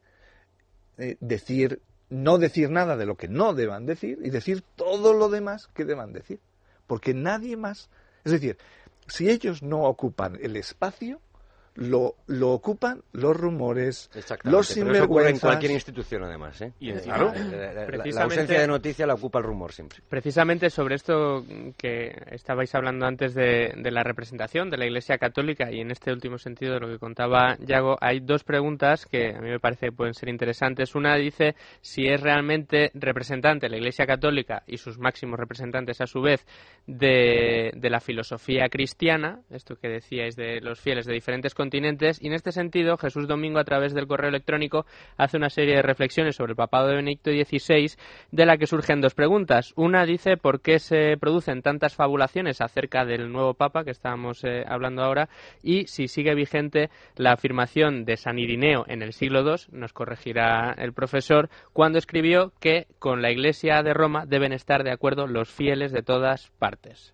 eh, 0.97 1.17
decir, 1.19 1.81
no 2.09 2.37
decir 2.37 2.69
nada 2.69 2.97
de 2.97 3.05
lo 3.05 3.15
que 3.15 3.27
no 3.27 3.53
deban 3.53 3.85
decir 3.85 4.19
y 4.23 4.29
decir 4.29 4.63
todo 4.75 5.13
lo 5.13 5.29
demás 5.29 5.67
que 5.73 5.85
deban 5.85 6.13
decir. 6.13 6.39
Porque 6.85 7.13
nadie 7.13 7.57
más, 7.57 7.89
es 8.23 8.31
decir, 8.31 8.57
si 9.09 9.29
ellos 9.29 9.61
no 9.63 9.83
ocupan 9.83 10.37
el 10.41 10.55
espacio, 10.55 11.21
lo, 11.79 12.15
lo 12.27 12.51
ocupan 12.51 13.01
los 13.13 13.35
rumores, 13.35 14.09
los 14.43 14.67
sinvergüenzas. 14.67 15.33
en 15.33 15.39
cualquier 15.39 15.71
institución, 15.71 16.23
además. 16.23 16.61
¿eh? 16.61 16.73
Y 16.79 16.91
claro, 16.91 17.31
la, 17.33 18.23
ausencia 18.23 18.59
de 18.59 18.67
noticia 18.67 19.07
la 19.07 19.13
ocupa 19.13 19.39
el 19.39 19.45
rumor 19.45 19.71
siempre. 19.71 19.99
Precisamente 20.09 20.69
sobre 20.69 20.95
esto 20.95 21.45
que 21.77 22.13
estabais 22.31 22.75
hablando 22.75 23.05
antes 23.05 23.33
de, 23.33 23.73
de, 23.77 23.91
la 23.91 24.03
representación 24.03 24.69
de 24.69 24.77
la 24.77 24.85
Iglesia 24.85 25.17
Católica 25.17 25.71
y 25.71 25.79
en 25.79 25.91
este 25.91 26.11
último 26.11 26.37
sentido 26.37 26.73
de 26.73 26.79
lo 26.81 26.87
que 26.89 26.99
contaba 26.99 27.55
Yago, 27.59 27.97
hay 28.01 28.19
dos 28.19 28.43
preguntas 28.43 29.05
que 29.05 29.33
a 29.35 29.39
mí 29.39 29.49
me 29.49 29.59
parece 29.59 29.87
que 29.87 29.91
pueden 29.93 30.13
ser 30.13 30.27
interesantes. 30.27 30.95
Una 30.95 31.15
dice 31.15 31.55
si 31.81 32.07
es 32.07 32.19
realmente 32.19 32.91
representante 32.93 33.69
la 33.69 33.77
Iglesia 33.77 34.05
Católica 34.05 34.63
y 34.67 34.77
sus 34.77 34.99
máximos 34.99 35.39
representantes 35.39 36.01
a 36.01 36.07
su 36.07 36.21
vez 36.21 36.45
de, 36.87 37.71
de 37.73 37.89
la 37.89 38.01
filosofía 38.01 38.67
cristiana, 38.67 39.39
esto 39.49 39.77
que 39.77 39.87
decíais 39.87 40.35
de 40.35 40.59
los 40.59 40.79
fieles 40.79 41.05
de 41.05 41.13
diferentes 41.13 41.53
continentes 41.69 42.19
y 42.19 42.25
en 42.25 42.33
este 42.33 42.51
sentido 42.51 42.97
Jesús 42.97 43.27
Domingo 43.27 43.59
a 43.59 43.63
través 43.63 43.93
del 43.93 44.07
correo 44.07 44.29
electrónico 44.29 44.87
hace 45.17 45.37
una 45.37 45.51
serie 45.51 45.75
de 45.75 45.81
reflexiones 45.83 46.35
sobre 46.35 46.53
el 46.53 46.55
papado 46.55 46.87
de 46.87 46.95
Benedicto 46.95 47.29
XVI 47.29 47.95
de 48.31 48.45
la 48.47 48.57
que 48.57 48.65
surgen 48.65 49.01
dos 49.01 49.13
preguntas. 49.13 49.71
Una 49.75 50.03
dice 50.03 50.35
por 50.35 50.61
qué 50.61 50.79
se 50.79 51.15
producen 51.17 51.61
tantas 51.61 51.93
fabulaciones 51.93 52.59
acerca 52.59 53.05
del 53.05 53.31
nuevo 53.31 53.53
papa 53.53 53.83
que 53.83 53.91
estábamos 53.91 54.43
eh, 54.43 54.63
hablando 54.67 55.03
ahora 55.03 55.29
y 55.61 55.85
si 55.85 56.07
sigue 56.07 56.33
vigente 56.33 56.89
la 57.15 57.33
afirmación 57.33 58.03
de 58.03 58.17
San 58.17 58.39
Irineo 58.39 58.85
en 58.87 59.03
el 59.03 59.13
siglo 59.13 59.41
II, 59.41 59.67
nos 59.71 59.93
corregirá 59.93 60.73
el 60.75 60.93
profesor, 60.93 61.49
cuando 61.71 61.99
escribió 61.99 62.51
que 62.59 62.87
con 62.97 63.21
la 63.21 63.29
Iglesia 63.29 63.83
de 63.83 63.93
Roma 63.93 64.25
deben 64.25 64.53
estar 64.53 64.83
de 64.83 64.91
acuerdo 64.91 65.27
los 65.27 65.49
fieles 65.49 65.91
de 65.91 66.01
todas 66.01 66.49
partes 66.57 67.13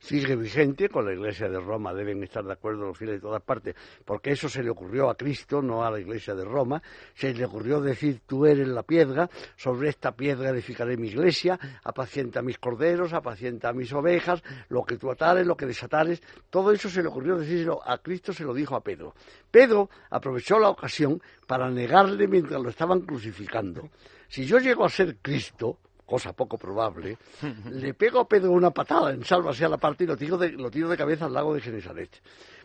sigue 0.00 0.34
vigente, 0.34 0.88
con 0.88 1.04
la 1.04 1.12
Iglesia 1.12 1.48
de 1.48 1.60
Roma 1.60 1.94
deben 1.94 2.22
estar 2.24 2.42
de 2.44 2.52
acuerdo 2.52 2.86
los 2.86 2.98
fieles 2.98 3.16
de 3.16 3.20
todas 3.20 3.42
partes, 3.42 3.76
porque 4.04 4.32
eso 4.32 4.48
se 4.48 4.62
le 4.62 4.70
ocurrió 4.70 5.10
a 5.10 5.14
Cristo, 5.14 5.62
no 5.62 5.84
a 5.84 5.90
la 5.90 6.00
Iglesia 6.00 6.34
de 6.34 6.44
Roma, 6.44 6.82
se 7.14 7.32
le 7.32 7.44
ocurrió 7.44 7.80
decir 7.80 8.22
tú 8.26 8.46
eres 8.46 8.66
la 8.66 8.82
piedra, 8.82 9.28
sobre 9.56 9.90
esta 9.90 10.12
piedra 10.12 10.50
edificaré 10.50 10.96
mi 10.96 11.08
iglesia, 11.08 11.58
apacienta 11.84 12.42
mis 12.42 12.58
corderos, 12.58 13.12
apacienta 13.12 13.72
mis 13.72 13.92
ovejas, 13.92 14.42
lo 14.68 14.84
que 14.84 14.96
tú 14.96 15.10
atares, 15.10 15.46
lo 15.46 15.56
que 15.56 15.66
desatares, 15.66 16.22
todo 16.48 16.72
eso 16.72 16.88
se 16.88 17.02
le 17.02 17.08
ocurrió 17.08 17.36
decírselo 17.36 17.80
a 17.84 17.98
Cristo, 17.98 18.32
se 18.32 18.44
lo 18.44 18.54
dijo 18.54 18.74
a 18.74 18.80
Pedro. 18.80 19.14
Pedro 19.50 19.90
aprovechó 20.10 20.58
la 20.58 20.70
ocasión 20.70 21.22
para 21.46 21.70
negarle 21.70 22.26
mientras 22.26 22.60
lo 22.60 22.70
estaban 22.70 23.02
crucificando. 23.02 23.90
Si 24.28 24.46
yo 24.46 24.58
llego 24.58 24.84
a 24.84 24.88
ser 24.88 25.16
Cristo, 25.20 25.78
cosa 26.10 26.32
poco 26.32 26.58
probable, 26.58 27.16
le 27.70 27.94
pego 27.94 28.18
a 28.18 28.28
Pedro 28.28 28.50
una 28.50 28.72
patada 28.72 29.12
en 29.12 29.24
salva 29.24 29.52
hacia 29.52 29.68
la 29.68 29.78
parte 29.78 30.02
y 30.02 30.08
lo 30.08 30.16
tiro, 30.16 30.36
de, 30.36 30.50
lo 30.50 30.68
tiro 30.68 30.88
de 30.88 30.96
cabeza 30.96 31.26
al 31.26 31.32
lago 31.32 31.54
de 31.54 31.60
Genesaret. 31.60 32.10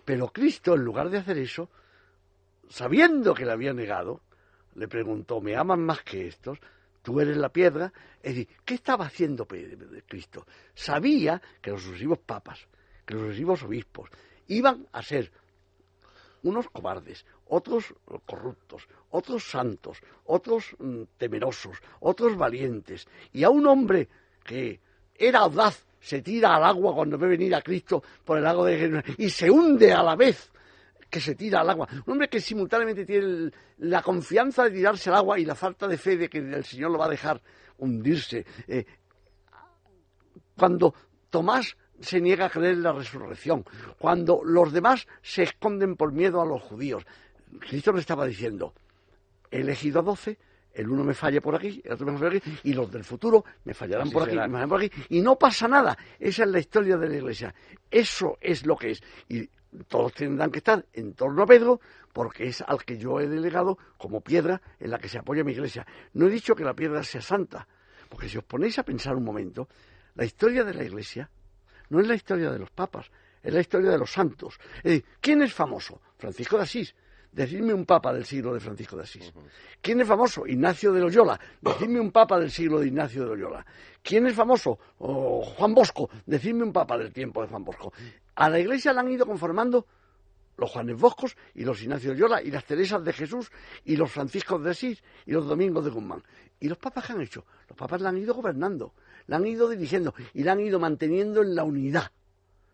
Pero 0.03 0.29
Cristo, 0.29 0.73
en 0.73 0.81
lugar 0.81 1.11
de 1.11 1.19
hacer 1.19 1.37
eso, 1.37 1.69
sabiendo 2.69 3.35
que 3.35 3.45
le 3.45 3.51
había 3.51 3.71
negado, 3.71 4.21
le 4.73 4.87
preguntó, 4.87 5.41
¿me 5.41 5.55
aman 5.55 5.85
más 5.85 6.01
que 6.01 6.25
estos? 6.25 6.57
Tú 7.03 7.19
eres 7.19 7.37
la 7.37 7.49
piedra. 7.49 7.93
Es 8.23 8.33
decir, 8.35 8.47
¿qué 8.65 8.73
estaba 8.73 9.05
haciendo 9.05 9.45
Cristo? 9.45 10.47
Sabía 10.73 11.39
que 11.61 11.69
los 11.69 11.83
sucesivos 11.83 12.17
papas, 12.17 12.67
que 13.05 13.13
los 13.13 13.23
sucesivos 13.25 13.61
obispos, 13.61 14.09
iban 14.47 14.87
a 14.91 15.03
ser 15.03 15.31
unos 16.45 16.69
cobardes, 16.69 17.25
otros 17.47 17.93
corruptos, 18.25 18.87
otros 19.09 19.49
santos, 19.49 19.97
otros 20.25 20.75
mm, 20.77 21.03
temerosos, 21.17 21.77
otros 21.99 22.37
valientes. 22.37 23.07
Y 23.33 23.43
a 23.43 23.49
un 23.49 23.65
hombre 23.65 24.07
que 24.43 24.79
era 25.15 25.39
audaz, 25.39 25.85
se 25.99 26.21
tira 26.21 26.55
al 26.55 26.63
agua 26.63 26.93
cuando 26.93 27.17
ve 27.17 27.27
venir 27.27 27.55
a 27.55 27.61
Cristo 27.61 28.03
por 28.23 28.37
el 28.37 28.43
lago 28.43 28.63
de 28.63 28.77
Jerusalén 28.77 29.15
y 29.17 29.29
se 29.29 29.49
hunde 29.49 29.91
a 29.91 30.03
la 30.03 30.15
vez 30.15 30.51
que 31.09 31.19
se 31.19 31.33
tira 31.33 31.61
al 31.61 31.69
agua. 31.71 31.87
Un 32.05 32.13
hombre 32.13 32.29
que 32.29 32.39
simultáneamente 32.39 33.05
tiene 33.05 33.49
la 33.79 34.03
confianza 34.03 34.65
de 34.65 34.71
tirarse 34.71 35.09
al 35.09 35.15
agua 35.15 35.39
y 35.39 35.45
la 35.45 35.55
falta 35.55 35.87
de 35.87 35.97
fe 35.97 36.15
de 36.15 36.29
que 36.29 36.37
el 36.37 36.63
Señor 36.63 36.91
lo 36.91 36.99
va 36.99 37.05
a 37.05 37.09
dejar 37.09 37.41
hundirse. 37.79 38.45
Eh, 38.67 38.85
cuando 40.55 40.93
Tomás 41.31 41.75
se 41.99 42.21
niega 42.21 42.45
a 42.45 42.49
creer 42.49 42.73
en 42.73 42.83
la 42.83 42.93
resurrección, 42.93 43.65
cuando 43.97 44.41
los 44.43 44.71
demás 44.71 45.07
se 45.21 45.43
esconden 45.43 45.95
por 45.95 46.11
miedo 46.11 46.41
a 46.41 46.45
los 46.45 46.61
judíos. 46.61 47.05
Cristo 47.59 47.93
le 47.93 48.01
estaba 48.01 48.25
diciendo, 48.25 48.73
he 49.51 49.61
elegido 49.61 49.99
a 49.99 50.03
doce, 50.03 50.37
el 50.73 50.89
uno 50.89 51.03
me 51.03 51.13
falla 51.13 51.39
por 51.39 51.55
aquí, 51.55 51.81
el 51.85 51.93
otro 51.93 52.05
me 52.05 52.17
falla 52.17 52.29
por 52.29 52.37
aquí, 52.37 52.59
y 52.63 52.73
los 52.73 52.91
del 52.91 53.03
futuro 53.03 53.45
me 53.63 53.73
fallarán 53.73 54.11
por 54.11 54.23
aquí, 54.23 54.35
me 54.35 54.41
fallarán 54.41 54.69
por 54.69 54.83
aquí, 54.83 54.91
y 55.09 55.21
no 55.21 55.37
pasa 55.37 55.67
nada. 55.67 55.97
Esa 56.19 56.43
es 56.43 56.49
la 56.49 56.59
historia 56.59 56.97
de 56.97 57.07
la 57.07 57.15
Iglesia. 57.15 57.55
Eso 57.89 58.37
es 58.41 58.65
lo 58.65 58.75
que 58.75 58.91
es. 58.91 59.03
Y 59.29 59.49
todos 59.87 60.13
tendrán 60.13 60.51
que 60.51 60.57
estar 60.57 60.85
en 60.93 61.13
torno 61.13 61.43
a 61.43 61.45
Pedro, 61.45 61.79
porque 62.11 62.47
es 62.47 62.61
al 62.61 62.83
que 62.83 62.97
yo 62.97 63.19
he 63.21 63.27
delegado 63.27 63.77
como 63.97 64.21
piedra 64.21 64.61
en 64.79 64.91
la 64.91 64.97
que 64.97 65.07
se 65.07 65.17
apoya 65.17 65.43
mi 65.43 65.53
Iglesia. 65.53 65.85
No 66.13 66.27
he 66.27 66.29
dicho 66.29 66.55
que 66.55 66.65
la 66.65 66.73
piedra 66.73 67.03
sea 67.03 67.21
santa, 67.21 67.67
porque 68.09 68.27
si 68.27 68.37
os 68.37 68.43
ponéis 68.43 68.77
a 68.77 68.83
pensar 68.83 69.15
un 69.15 69.23
momento, 69.23 69.69
la 70.15 70.25
historia 70.25 70.65
de 70.65 70.73
la 70.73 70.83
Iglesia 70.83 71.29
no 71.89 71.99
es 71.99 72.07
la 72.07 72.15
historia 72.15 72.51
de 72.51 72.59
los 72.59 72.71
papas, 72.71 73.09
es 73.41 73.53
la 73.53 73.61
historia 73.61 73.91
de 73.91 73.97
los 73.97 74.11
santos. 74.11 74.59
¿Quién 75.21 75.41
es 75.41 75.53
famoso? 75.53 76.01
Francisco 76.17 76.57
de 76.57 76.63
Asís. 76.63 76.95
Decidme 77.31 77.73
un 77.73 77.85
papa 77.85 78.13
del 78.13 78.23
siglo 78.23 78.53
de 78.53 78.61
Francisco 78.61 78.95
de 78.95 79.03
Asís. 79.03 79.33
¿Quién 79.81 79.99
es 79.99 80.07
famoso? 80.07 80.47
Ignacio 80.47 80.93
de 80.93 81.01
Loyola. 81.01 81.37
Decidme 81.61 81.99
un 81.99 82.11
papa 82.11 82.39
del 82.39 82.49
siglo 82.49 82.79
de 82.79 82.87
Ignacio 82.87 83.23
de 83.23 83.27
Loyola. 83.27 83.65
¿Quién 84.01 84.25
es 84.27 84.33
famoso? 84.33 84.79
Juan 84.97 85.73
Bosco. 85.73 86.09
Decidme 86.25 86.63
un 86.63 86.71
papa 86.71 86.97
del 86.97 87.11
tiempo 87.11 87.41
de 87.41 87.49
Juan 87.49 87.65
Bosco. 87.65 87.91
A 88.35 88.49
la 88.49 88.57
iglesia 88.57 88.93
la 88.93 89.01
han 89.01 89.11
ido 89.11 89.25
conformando 89.25 89.85
los 90.57 90.71
Juanes 90.71 90.97
Boscos 90.97 91.35
y 91.53 91.65
los 91.65 91.81
Ignacio 91.81 92.11
de 92.11 92.15
Loyola 92.15 92.41
y 92.41 92.49
las 92.49 92.63
Teresas 92.63 93.03
de 93.03 93.11
Jesús 93.11 93.51
y 93.83 93.97
los 93.97 94.09
Franciscos 94.09 94.63
de 94.63 94.71
Asís 94.71 95.03
y 95.25 95.33
los 95.33 95.45
Domingos 95.45 95.83
de 95.83 95.91
Guzmán. 95.91 96.23
¿Y 96.61 96.69
los 96.69 96.77
papas 96.77 97.05
qué 97.05 97.11
han 97.11 97.21
hecho? 97.21 97.43
Los 97.67 97.77
papas 97.77 97.99
la 97.99 98.09
han 98.09 98.17
ido 98.17 98.33
gobernando 98.33 98.93
la 99.27 99.37
han 99.37 99.45
ido 99.45 99.69
dirigiendo 99.69 100.13
y 100.33 100.43
la 100.43 100.53
han 100.53 100.59
ido 100.59 100.79
manteniendo 100.79 101.41
en 101.41 101.55
la 101.55 101.63
unidad. 101.63 102.11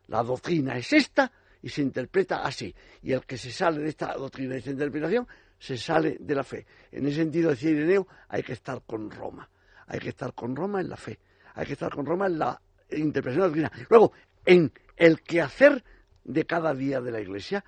La 0.08 0.24
doctrina 0.24 0.78
es 0.78 0.92
esta 0.94 1.32
y 1.62 1.70
se 1.70 1.82
interpreta 1.82 2.44
así. 2.44 2.74
Y 3.02 3.14
el 3.14 3.26
que 3.26 3.38
se 3.38 3.52
sale 3.52 3.80
de 3.80 3.90
esta 3.90 4.14
doctrina 4.14 4.56
y 4.56 4.58
esta 4.60 4.72
interpretación 4.72 5.28
se 5.58 5.78
sale 5.78 6.18
de 6.20 6.36
la 6.36 6.44
fe. 6.44 6.66
En 6.92 7.06
ese 7.06 7.18
sentido, 7.18 7.52
decía 7.52 7.70
Ireneo, 7.70 8.08
hay 8.28 8.44
que 8.44 8.54
estar 8.54 8.82
con 8.86 9.12
Roma. 9.12 9.48
Hay 9.88 10.00
que 10.00 10.10
estar 10.10 10.34
con 10.34 10.56
Roma 10.56 10.82
en 10.82 10.90
la 10.90 10.98
fe. 10.98 11.20
Hay 11.54 11.66
que 11.66 11.74
estar 11.74 11.94
con 11.94 12.06
Roma 12.06 12.28
en 12.28 12.40
la 12.40 12.62
interpretación 12.90 13.54
de 13.54 13.62
la 13.62 13.68
doctrina. 13.70 13.88
Luego, 13.90 14.12
en 14.46 14.72
el 14.98 15.22
quehacer 15.22 15.84
de 16.24 16.46
cada 16.46 16.74
día 16.74 17.00
de 17.00 17.12
la 17.12 17.22
Iglesia, 17.22 17.64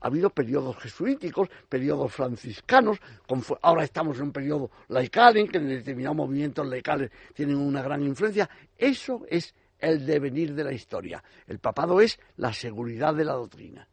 ha 0.00 0.06
habido 0.06 0.30
periodos 0.30 0.76
jesuíticos, 0.78 1.48
periodos 1.68 2.12
franciscanos, 2.12 2.98
ahora 3.62 3.84
estamos 3.84 4.16
en 4.18 4.24
un 4.24 4.32
periodo 4.32 4.70
laical 4.88 5.36
en 5.36 5.48
que 5.48 5.58
determinados 5.58 6.16
movimientos 6.16 6.66
laicales 6.66 7.10
tienen 7.34 7.56
una 7.56 7.82
gran 7.82 8.02
influencia. 8.02 8.48
Eso 8.76 9.22
es 9.28 9.54
el 9.78 10.06
devenir 10.06 10.54
de 10.54 10.64
la 10.64 10.72
historia. 10.72 11.22
El 11.46 11.58
papado 11.58 12.00
es 12.00 12.18
la 12.36 12.52
seguridad 12.52 13.14
de 13.14 13.24
la 13.24 13.34
doctrina. 13.34 13.86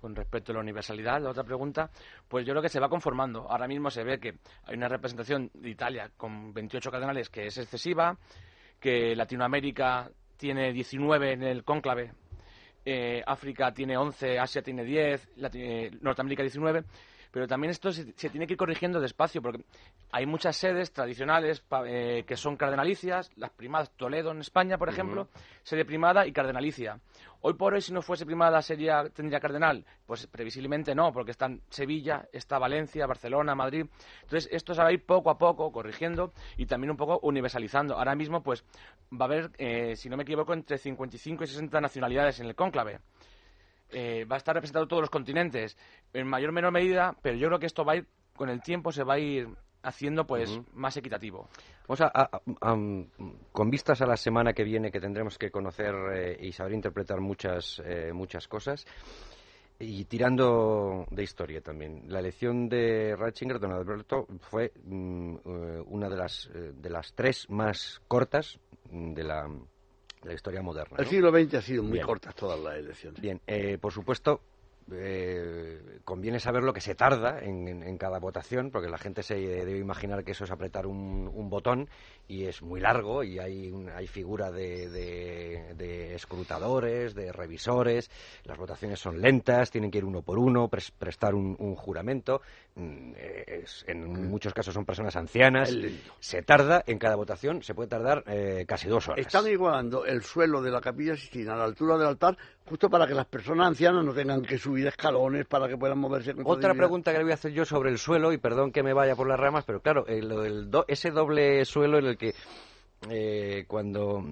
Con 0.00 0.14
respecto 0.14 0.52
a 0.52 0.56
la 0.56 0.60
universalidad, 0.60 1.22
la 1.22 1.30
otra 1.30 1.44
pregunta, 1.44 1.90
pues 2.28 2.44
yo 2.44 2.52
creo 2.52 2.62
que 2.62 2.68
se 2.68 2.80
va 2.80 2.90
conformando. 2.90 3.48
Ahora 3.48 3.66
mismo 3.66 3.90
se 3.90 4.04
ve 4.04 4.18
que 4.18 4.34
hay 4.64 4.76
una 4.76 4.88
representación 4.88 5.50
de 5.54 5.70
Italia 5.70 6.10
con 6.16 6.52
28 6.52 6.90
cardenales 6.90 7.30
que 7.30 7.46
es 7.46 7.56
excesiva, 7.56 8.18
que 8.78 9.16
Latinoamérica 9.16 10.10
tiene 10.36 10.72
19 10.72 11.32
en 11.32 11.42
el 11.42 11.64
cónclave, 11.64 12.12
eh, 12.84 13.22
África 13.26 13.72
tiene 13.72 13.96
11, 13.96 14.38
Asia 14.38 14.62
tiene 14.62 14.84
10, 14.84 15.30
Norteamérica 16.00 16.42
19 16.42 16.84
pero 17.34 17.48
también 17.48 17.72
esto 17.72 17.90
se, 17.90 18.04
tiene 18.12 18.46
que 18.46 18.52
ir 18.52 18.56
corrigiendo 18.56 19.00
despacio, 19.00 19.42
porque 19.42 19.64
hay 20.12 20.24
muchas 20.24 20.56
sedes 20.56 20.92
tradicionales 20.92 21.64
eh, 21.84 22.22
que 22.24 22.36
son 22.36 22.56
cardenalicias, 22.56 23.28
las 23.34 23.50
primadas 23.50 23.90
Toledo 23.96 24.30
en 24.30 24.38
España, 24.38 24.78
por 24.78 24.88
ejemplo, 24.88 25.26
sede 25.64 25.84
primada 25.84 26.28
y 26.28 26.32
cardenalicia. 26.32 27.00
Hoy 27.40 27.54
por 27.54 27.74
hoy, 27.74 27.80
si 27.80 27.92
no 27.92 28.02
fuese 28.02 28.24
primada, 28.24 28.62
sería, 28.62 29.08
tendría 29.08 29.40
cardenal. 29.40 29.84
Pues 30.06 30.28
previsiblemente 30.28 30.94
no, 30.94 31.12
porque 31.12 31.32
están 31.32 31.60
Sevilla, 31.70 32.28
está 32.32 32.60
Valencia, 32.60 33.04
Barcelona, 33.04 33.56
Madrid. 33.56 33.86
Entonces, 34.22 34.48
esto 34.52 34.72
se 34.72 34.82
va 34.82 34.90
a 34.90 34.92
ir 34.92 35.04
poco 35.04 35.28
a 35.28 35.36
poco 35.36 35.72
corrigiendo 35.72 36.32
y 36.56 36.66
también 36.66 36.92
un 36.92 36.96
poco 36.96 37.18
universalizando. 37.24 37.98
Ahora 37.98 38.14
mismo, 38.14 38.44
pues, 38.44 38.64
va 39.12 39.24
a 39.24 39.28
haber, 39.28 39.50
eh, 39.58 39.96
si 39.96 40.08
no 40.08 40.16
me 40.16 40.22
equivoco, 40.22 40.52
entre 40.52 40.78
55 40.78 41.42
y 41.42 41.46
60 41.48 41.80
nacionalidades 41.80 42.38
en 42.38 42.46
el 42.46 42.54
cónclave. 42.54 43.00
Eh, 43.90 44.24
va 44.24 44.36
a 44.36 44.38
estar 44.38 44.54
representado 44.54 44.88
todos 44.88 45.02
los 45.02 45.10
continentes, 45.10 45.76
en 46.12 46.26
mayor 46.26 46.50
o 46.50 46.52
menor 46.52 46.72
medida, 46.72 47.16
pero 47.22 47.36
yo 47.36 47.48
creo 47.48 47.58
que 47.58 47.66
esto 47.66 47.84
va 47.84 47.92
a 47.92 47.96
ir, 47.96 48.06
con 48.34 48.48
el 48.48 48.60
tiempo 48.60 48.90
se 48.90 49.04
va 49.04 49.14
a 49.14 49.18
ir 49.18 49.48
haciendo 49.82 50.26
pues 50.26 50.60
más 50.72 50.96
equitativo. 50.96 51.48
Vamos 51.86 52.00
a, 52.00 52.30
con 53.52 53.70
vistas 53.70 54.00
a 54.00 54.06
la 54.06 54.16
semana 54.16 54.52
que 54.52 54.64
viene 54.64 54.90
que 54.90 55.00
tendremos 55.00 55.36
que 55.36 55.50
conocer 55.50 55.94
eh, 56.14 56.38
y 56.40 56.52
saber 56.52 56.72
interpretar 56.72 57.20
muchas 57.20 57.82
eh, 57.84 58.12
muchas 58.12 58.48
cosas 58.48 58.86
y 59.78 60.06
tirando 60.06 61.04
de 61.10 61.22
historia 61.22 61.60
también. 61.60 62.04
La 62.06 62.20
elección 62.20 62.68
de 62.68 63.14
Ratzinger, 63.14 63.60
don 63.60 63.72
Alberto, 63.72 64.26
fue 64.40 64.72
mm, 64.82 65.36
una 65.86 66.08
de 66.08 66.16
las 66.16 66.50
de 66.52 66.90
las 66.90 67.12
tres 67.12 67.50
más 67.50 68.00
cortas 68.08 68.58
de 68.90 69.24
la 69.24 69.46
la 70.24 70.34
historia 70.34 70.62
moderna. 70.62 70.96
El 70.98 71.06
siglo 71.06 71.30
XX 71.30 71.54
ha 71.54 71.62
sido 71.62 71.82
muy 71.82 72.00
cortas 72.00 72.34
todas 72.34 72.58
las 72.58 72.76
elecciones. 72.76 73.20
Bien, 73.20 73.40
eh, 73.46 73.78
por 73.80 73.92
supuesto, 73.92 74.40
eh, 74.92 76.00
conviene 76.04 76.38
saber 76.38 76.62
lo 76.62 76.74
que 76.74 76.80
se 76.82 76.94
tarda 76.94 77.38
en, 77.40 77.96
cada 77.96 78.18
votación, 78.18 78.70
porque 78.70 78.90
la 78.90 78.98
gente 78.98 79.22
se 79.22 79.34
debe 79.36 79.78
imaginar 79.78 80.24
que 80.24 80.32
eso 80.32 80.44
es 80.44 80.50
apretar 80.50 80.86
un, 80.86 81.48
botón 81.48 81.88
y 82.26 82.44
es 82.44 82.62
muy 82.62 82.80
largo 82.80 83.22
y 83.22 83.38
hay, 83.38 83.72
hay 83.94 84.06
figura 84.06 84.50
de, 84.50 86.14
escrutadores, 86.14 87.14
de 87.14 87.32
revisores, 87.32 88.10
las 88.44 88.58
votaciones 88.58 88.98
son 88.98 89.20
lentas, 89.20 89.70
tienen 89.70 89.90
que 89.90 89.98
ir 89.98 90.04
uno 90.04 90.22
por 90.22 90.38
uno, 90.38 90.68
prestar 90.68 91.34
un, 91.34 91.74
juramento, 91.76 92.42
mm, 92.74 93.12
en 93.86 94.28
muchos 94.28 94.52
casos 94.52 94.74
son 94.74 94.84
personas 94.84 95.16
ancianas, 95.16 95.74
se 96.20 96.42
tarda 96.42 96.82
en 96.86 96.98
cada 96.98 97.16
votación, 97.16 97.62
se 97.62 97.74
puede 97.74 97.88
tardar 97.88 98.24
eh, 98.26 98.64
casi 98.66 98.88
dos 98.88 99.08
horas. 99.08 99.24
Están 99.24 99.46
igualando 99.46 100.04
el 100.04 100.22
suelo 100.22 100.60
de 100.60 100.70
la 100.70 100.80
capilla 100.80 101.16
Sistina 101.16 101.54
a 101.54 101.56
la 101.56 101.64
altura 101.64 101.96
del 101.96 102.08
altar 102.08 102.36
justo 102.66 102.88
para 102.88 103.06
que 103.06 103.14
las 103.14 103.26
personas 103.26 103.68
ancianas 103.68 104.04
no 104.04 104.12
tengan 104.12 104.42
que 104.42 104.58
subir 104.58 104.73
escalones 104.82 105.46
para 105.46 105.68
que 105.68 105.76
puedan 105.76 105.98
moverse 105.98 106.34
con 106.34 106.44
Otra 106.46 106.74
pregunta 106.74 107.12
que 107.12 107.18
le 107.18 107.24
voy 107.24 107.32
a 107.32 107.34
hacer 107.34 107.52
yo 107.52 107.64
sobre 107.64 107.90
el 107.90 107.98
suelo, 107.98 108.32
y 108.32 108.38
perdón 108.38 108.72
que 108.72 108.82
me 108.82 108.92
vaya 108.92 109.16
por 109.16 109.28
las 109.28 109.38
ramas, 109.38 109.64
pero 109.64 109.80
claro, 109.80 110.06
el, 110.06 110.70
ese 110.88 111.10
doble 111.10 111.64
suelo 111.64 111.98
en 111.98 112.06
el 112.06 112.16
que 112.16 112.34
eh, 113.10 113.64
cuando 113.68 114.22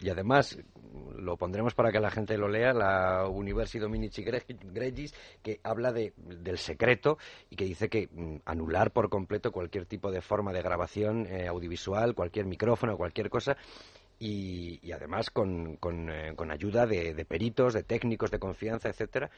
y 0.00 0.08
además 0.08 0.58
lo 1.16 1.36
pondremos 1.36 1.74
para 1.74 1.90
que 1.90 2.00
la 2.00 2.10
gente 2.10 2.36
lo 2.36 2.48
lea, 2.48 2.72
la 2.72 3.28
Universi 3.28 3.78
Dominici 3.78 4.22
Gregis, 4.22 5.14
que 5.42 5.60
habla 5.62 5.92
de, 5.92 6.12
del 6.16 6.58
secreto 6.58 7.18
y 7.50 7.56
que 7.56 7.64
dice 7.64 7.88
que 7.88 8.08
mm, 8.10 8.36
anular 8.44 8.92
por 8.92 9.08
completo 9.08 9.52
cualquier 9.52 9.86
tipo 9.86 10.10
de 10.10 10.20
forma 10.20 10.52
de 10.52 10.62
grabación 10.62 11.26
eh, 11.26 11.46
audiovisual, 11.48 12.14
cualquier 12.14 12.46
micrófono, 12.46 12.96
cualquier 12.96 13.30
cosa, 13.30 13.56
y, 14.18 14.92
además 14.92 15.30
con, 15.30 15.76
con, 15.76 16.10
eh, 16.10 16.34
con 16.34 16.50
ayuda 16.50 16.86
de, 16.86 17.14
de, 17.14 17.24
peritos, 17.24 17.74
de 17.74 17.82
técnicos 17.82 18.30
de 18.30 18.38
confianza, 18.38 18.88
etcétera. 18.88 19.30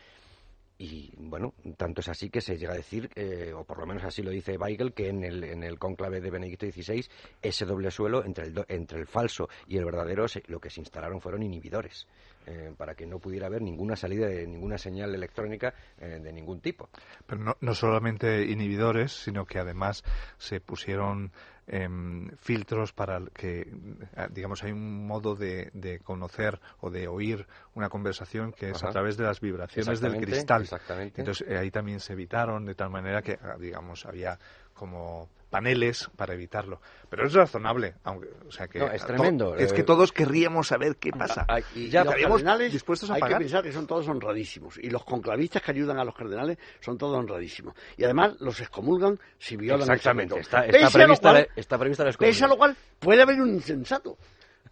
Y 0.80 1.12
bueno, 1.16 1.54
tanto 1.76 2.02
es 2.02 2.08
así 2.08 2.30
que 2.30 2.40
se 2.40 2.56
llega 2.56 2.72
a 2.72 2.76
decir, 2.76 3.10
eh, 3.16 3.52
o 3.52 3.64
por 3.64 3.80
lo 3.80 3.86
menos 3.86 4.04
así 4.04 4.22
lo 4.22 4.30
dice 4.30 4.56
Weigel, 4.56 4.92
que 4.92 5.08
en 5.08 5.24
el, 5.24 5.42
en 5.42 5.64
el 5.64 5.76
conclave 5.76 6.20
de 6.20 6.30
Benedicto 6.30 6.66
XVI, 6.70 7.04
ese 7.42 7.64
doble 7.64 7.90
suelo 7.90 8.24
entre 8.24 8.46
el, 8.46 8.64
entre 8.68 9.00
el 9.00 9.08
falso 9.08 9.48
y 9.66 9.76
el 9.76 9.84
verdadero, 9.84 10.26
lo 10.46 10.60
que 10.60 10.70
se 10.70 10.80
instalaron 10.80 11.20
fueron 11.20 11.42
inhibidores, 11.42 12.06
eh, 12.46 12.72
para 12.76 12.94
que 12.94 13.06
no 13.06 13.18
pudiera 13.18 13.48
haber 13.48 13.60
ninguna 13.60 13.96
salida 13.96 14.28
de 14.28 14.46
ninguna 14.46 14.78
señal 14.78 15.12
electrónica 15.12 15.74
de 15.98 16.32
ningún 16.32 16.60
tipo. 16.60 16.88
Pero 17.26 17.42
no, 17.42 17.56
no 17.60 17.74
solamente 17.74 18.44
inhibidores, 18.44 19.10
sino 19.10 19.46
que 19.46 19.58
además 19.58 20.04
se 20.36 20.60
pusieron 20.60 21.32
Em, 21.70 22.30
filtros 22.38 22.94
para 22.94 23.20
que, 23.34 23.60
eh, 23.60 24.28
digamos, 24.30 24.64
hay 24.64 24.72
un 24.72 25.06
modo 25.06 25.34
de, 25.34 25.68
de, 25.74 25.98
conocer 25.98 26.58
o 26.80 26.88
de 26.88 27.08
oír 27.08 27.46
una 27.74 27.90
conversación 27.90 28.52
que 28.52 28.70
es 28.70 28.82
a 28.82 28.88
través 28.88 29.18
de 29.18 29.24
las 29.24 29.38
vibraciones 29.38 30.00
del 30.00 30.16
cristal. 30.16 30.66
Entonces 31.14 31.46
eh, 31.46 31.58
ahí 31.58 31.70
también 31.70 32.00
se 32.00 32.14
evitaron 32.14 32.64
de 32.64 32.74
tal 32.74 32.88
manera 32.88 33.20
que, 33.20 33.38
ah, 33.42 33.56
digamos, 33.60 34.06
había 34.06 34.38
como 34.72 35.28
paneles 35.48 36.10
para 36.16 36.34
evitarlo. 36.34 36.80
Pero 37.08 37.26
es 37.26 37.32
razonable, 37.32 37.94
aunque, 38.04 38.28
o 38.46 38.50
sea 38.50 38.68
que 38.68 38.84
es 38.84 39.04
tremendo. 39.04 39.56
Es 39.56 39.72
que 39.72 39.80
eh, 39.80 39.84
todos 39.84 40.12
querríamos 40.12 40.68
saber 40.68 40.96
qué 40.96 41.10
pasa. 41.10 41.46
y 41.74 41.88
ya 41.88 42.02
estaríamos 42.02 42.42
dispuestos 42.70 43.10
a 43.10 43.14
hay 43.14 43.22
que 43.22 43.36
pensar 43.36 43.62
que 43.62 43.72
son 43.72 43.86
todos 43.86 44.06
honradísimos 44.08 44.78
y 44.78 44.90
los 44.90 45.04
conclavistas 45.04 45.62
que 45.62 45.70
ayudan 45.70 45.98
a 45.98 46.04
los 46.04 46.14
cardenales 46.14 46.58
son 46.80 46.98
todos 46.98 47.16
honradísimos 47.16 47.74
y 47.96 48.04
además 48.04 48.36
los 48.40 48.60
excomulgan 48.60 49.18
si 49.38 49.56
violan 49.56 49.90
Exactamente. 49.90 50.38
Está, 50.38 50.66
está, 50.66 50.90
prevista, 50.90 51.32
la, 51.32 51.46
está 51.56 51.78
prevista 51.78 52.04
la 52.04 52.12
Pese 52.12 52.44
a 52.44 52.48
lo 52.48 52.56
cual 52.56 52.76
puede 52.98 53.22
haber 53.22 53.40
un 53.40 53.54
insensato. 53.54 54.18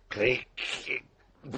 que 0.08 0.46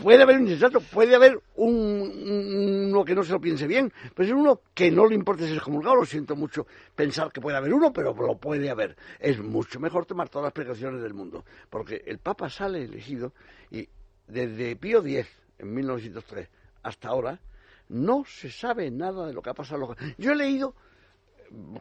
puede 0.03 0.23
haber 0.23 0.37
un 0.37 0.43
insensato, 0.43 0.81
puede 0.81 1.15
haber 1.15 1.41
un, 1.57 2.89
uno 2.89 3.05
que 3.05 3.15
no 3.15 3.23
se 3.23 3.33
lo 3.33 3.41
piense 3.41 3.67
bien, 3.67 3.93
puede 4.15 4.29
ser 4.29 4.37
uno 4.37 4.61
que 4.75 4.91
no 4.91 5.07
le 5.07 5.15
importe 5.15 5.47
ser 5.47 5.57
excomulgado, 5.57 5.97
lo 5.97 6.05
siento 6.05 6.37
mucho 6.37 6.67
pensar 6.95 7.33
que 7.33 7.41
puede 7.41 7.57
haber 7.57 7.73
uno, 7.73 7.93
pero 7.93 8.15
lo 8.15 8.37
puede 8.39 8.71
haber. 8.71 8.97
Es 9.19 9.39
mucho 9.39 9.81
mejor 9.81 10.07
tomar 10.07 10.29
todas 10.29 10.45
las 10.45 10.53
precauciones 10.53 11.03
del 11.03 11.15
mundo, 11.15 11.45
porque 11.71 12.03
el 12.07 12.19
Papa 12.19 12.49
sale 12.49 12.85
elegido 12.85 13.33
y 13.71 13.89
desde 14.27 14.77
Pío 14.77 15.01
X, 15.01 15.27
en 15.59 15.75
1903, 15.75 16.49
hasta 16.83 17.09
ahora, 17.09 17.41
no 17.89 18.25
se 18.25 18.51
sabe 18.51 18.91
nada 18.91 19.27
de 19.27 19.33
lo 19.33 19.43
que 19.43 19.51
ha 19.51 19.55
pasado. 19.55 19.97
Yo 20.19 20.33
he 20.33 20.37
leído, 20.37 20.75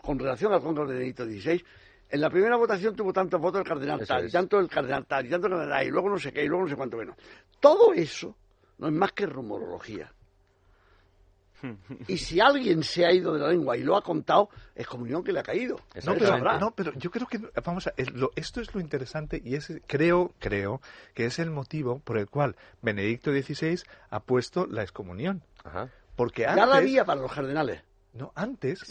con 0.02 0.18
relación 0.18 0.54
al 0.54 0.62
Congreso 0.62 0.88
de 0.90 0.94
Benedicto 0.96 1.26
XVI, 1.26 1.64
en 2.10 2.22
la 2.22 2.30
primera 2.30 2.56
votación 2.56 2.96
tuvo 2.96 3.12
tantos 3.12 3.40
votos 3.40 3.62
el 3.62 3.68
cardenal 3.68 4.06
tal, 4.06 4.28
y 4.28 4.32
tanto 4.32 4.60
el 4.60 4.70
cardenal 4.70 5.06
tal, 5.06 5.26
y 5.26 5.30
tanto 5.30 5.48
el 5.48 5.54
cardenal, 5.54 5.86
y 5.86 5.90
luego 5.90 6.10
no 6.10 6.18
sé 6.18 6.32
qué, 6.32 6.44
y 6.44 6.48
luego 6.48 6.64
no 6.64 6.70
sé 6.70 6.76
cuánto 6.76 6.98
menos. 6.98 7.16
Todo 7.60 7.94
eso 7.94 8.36
no 8.78 8.88
es 8.88 8.94
más 8.94 9.12
que 9.12 9.26
rumorología. 9.26 10.12
Y 12.08 12.18
si 12.18 12.40
alguien 12.40 12.84
se 12.84 13.06
ha 13.06 13.12
ido 13.12 13.34
de 13.34 13.40
la 13.40 13.50
lengua 13.50 13.76
y 13.76 13.84
lo 13.84 13.98
ha 13.98 14.04
contado, 14.04 14.50
es 14.76 14.86
comunión 14.86 15.24
que 15.24 15.32
le 15.32 15.40
ha 15.40 15.44
caído. 15.44 15.78
No 16.06 16.14
pero, 16.14 16.60
no, 16.60 16.72
pero 16.72 16.94
yo 16.94 17.10
creo 17.10 17.28
que, 17.28 17.40
vamos 17.64 17.88
a, 17.88 17.94
esto 18.36 18.62
es 18.62 18.74
lo 18.76 18.80
interesante 18.80 19.42
y 19.44 19.56
es, 19.56 19.74
creo, 19.88 20.34
creo 20.40 20.82
que 21.16 21.26
es 21.26 21.40
el 21.40 21.50
motivo 21.50 22.00
por 22.00 22.20
el 22.20 22.28
cual 22.28 22.56
Benedicto 22.82 23.32
XVI 23.32 23.82
ha 24.12 24.20
puesto 24.20 24.68
la 24.68 24.84
excomunión. 24.84 25.42
Porque 26.16 26.46
antes, 26.46 26.64
ya 26.64 26.66
la 26.68 26.78
había 26.78 27.06
para 27.06 27.22
los 27.22 27.34
cardenales. 27.34 27.82
No, 28.18 28.31
antes 28.35 28.84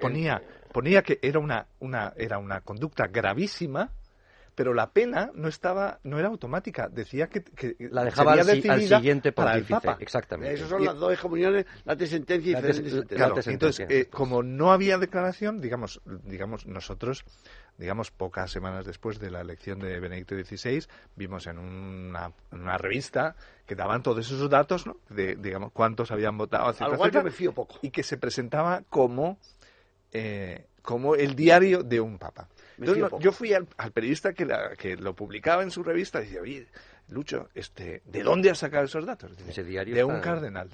ponía, 0.00 0.42
ponía 0.72 1.02
que 1.02 1.18
era 1.20 1.38
una, 1.38 1.66
una, 1.80 2.12
era 2.16 2.38
una 2.38 2.62
conducta 2.62 3.06
gravísima, 3.06 3.90
pero 4.54 4.72
la 4.72 4.90
pena 4.90 5.30
no 5.34 5.48
estaba 5.48 5.98
no 6.04 6.18
era 6.18 6.28
automática. 6.28 6.88
Decía 6.88 7.28
que, 7.28 7.44
la 7.90 8.04
dejaba 8.04 8.32
al, 8.34 8.44
siguiente 8.82 9.32
para 9.32 9.56
el 9.56 9.64
Papa. 9.64 9.96
exactamente. 10.00 10.54
Esas 10.54 10.68
son 10.68 10.84
las 10.84 10.96
dos 10.96 11.12
excomuniones 11.12 11.66
la 11.84 11.96
de 11.96 12.06
sentencia 12.06 12.50
y 12.50 13.16
la 13.16 13.34
entonces 13.46 13.86
eh, 13.90 14.06
como 14.10 14.42
no 14.42 14.72
había 14.72 14.98
declaración 14.98 15.60
digamos 15.60 16.00
digamos 16.24 16.66
nosotros 16.66 17.24
digamos 17.78 18.10
pocas 18.10 18.50
semanas 18.50 18.84
después 18.84 19.18
de 19.18 19.30
la 19.30 19.40
elección 19.40 19.78
de 19.80 19.98
Benedicto 20.00 20.34
XVI 20.36 20.86
vimos 21.16 21.46
en 21.46 21.58
una, 21.58 22.32
una 22.52 22.78
revista 22.78 23.36
que 23.66 23.74
daban 23.74 24.02
todos 24.02 24.26
esos 24.26 24.48
datos 24.48 24.86
¿no? 24.86 24.96
de 25.08 25.36
digamos 25.36 25.72
cuántos 25.72 26.10
habían 26.10 26.38
votado 26.38 26.70
etcétera, 26.70 27.22
me 27.22 27.30
fío 27.30 27.52
poco 27.52 27.78
y 27.82 27.90
que 27.90 28.02
se 28.02 28.16
presentaba 28.16 28.82
como 28.88 29.38
eh, 30.12 30.66
como 30.82 31.16
el 31.16 31.34
diario 31.34 31.82
de 31.82 32.00
un 32.00 32.18
papa 32.18 32.48
yo 33.20 33.32
fui 33.32 33.52
al, 33.52 33.66
periodista 33.92 34.32
que, 34.32 34.46
que, 34.78 34.96
lo 34.96 35.14
publicaba 35.14 35.62
en 35.62 35.70
su 35.70 35.82
revista 35.82 36.20
y 36.20 36.24
decía, 36.24 36.40
oye, 36.40 36.66
Lucho, 37.08 37.48
este, 37.54 38.02
¿de 38.04 38.22
dónde 38.22 38.50
has 38.50 38.58
sacado 38.58 38.84
esos 38.84 39.06
datos? 39.06 39.32
Ese 39.48 39.64
diario 39.64 39.94
de 39.94 40.04
un 40.04 40.20
cardenal. 40.20 40.70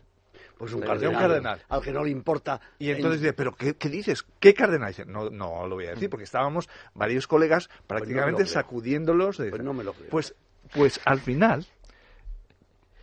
Pues 0.61 0.75
un 0.75 0.83
cardenal, 0.83 1.15
un 1.15 1.19
cardenal, 1.19 1.63
Al 1.71 1.81
que 1.81 1.91
no 1.91 2.05
le 2.05 2.11
importa. 2.11 2.61
Y 2.79 2.91
entonces 2.91 3.23
dice, 3.23 3.33
¿pero 3.33 3.55
qué, 3.55 3.89
dices? 3.89 4.27
¿Qué 4.39 4.53
cardenal? 4.53 4.89
Dice, 4.89 5.07
no, 5.07 5.31
no 5.31 5.67
lo 5.67 5.77
voy 5.77 5.87
a 5.87 5.93
decir, 5.93 6.11
porque 6.11 6.25
estábamos 6.25 6.69
varios 6.93 7.27
colegas 7.27 7.69
pues 7.69 7.81
prácticamente 7.87 8.45
sacudiéndolos. 8.45 9.39
De, 9.39 9.49
pues 9.49 9.63
no 9.63 9.73
me 9.73 9.85
lo 9.85 9.95
creo. 9.95 10.11
Pues, 10.11 10.35
pues 10.75 11.01
al 11.07 11.21
final, 11.21 11.65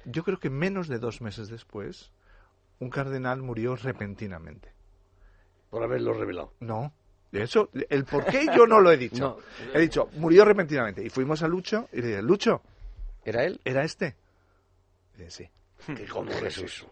yo 0.06 0.24
creo 0.24 0.38
que 0.40 0.52
menos 0.52 0.88
de 0.88 1.00
dos 1.00 1.20
meses 1.20 1.50
después, 1.50 2.12
un 2.78 2.92
cardenal 2.92 3.42
murió 3.42 3.76
repentinamente. 3.76 4.72
Por 5.72 5.82
haberlo 5.82 6.14
revelado. 6.14 6.54
No, 6.60 6.94
eso, 7.32 7.72
el 7.90 8.06
por 8.06 8.24
qué 8.26 8.46
yo 8.56 8.68
no 8.68 8.82
lo 8.82 8.92
he 8.92 8.98
dicho. 8.98 9.40
He 9.74 9.80
dicho, 9.80 10.12
murió 10.14 10.46
repentinamente. 10.46 11.04
Y 11.04 11.10
fuimos 11.10 11.42
a 11.42 11.48
Lucho 11.48 11.90
y 11.92 12.02
le 12.02 12.08
dije, 12.10 12.22
Lucho. 12.22 12.62
¿Era 13.26 13.46
él? 13.46 13.60
Era 13.66 13.84
este. 13.84 14.16
sí. 15.30 15.50
¿Cómo 16.12 16.32
es 16.32 16.58
eso? 16.58 16.92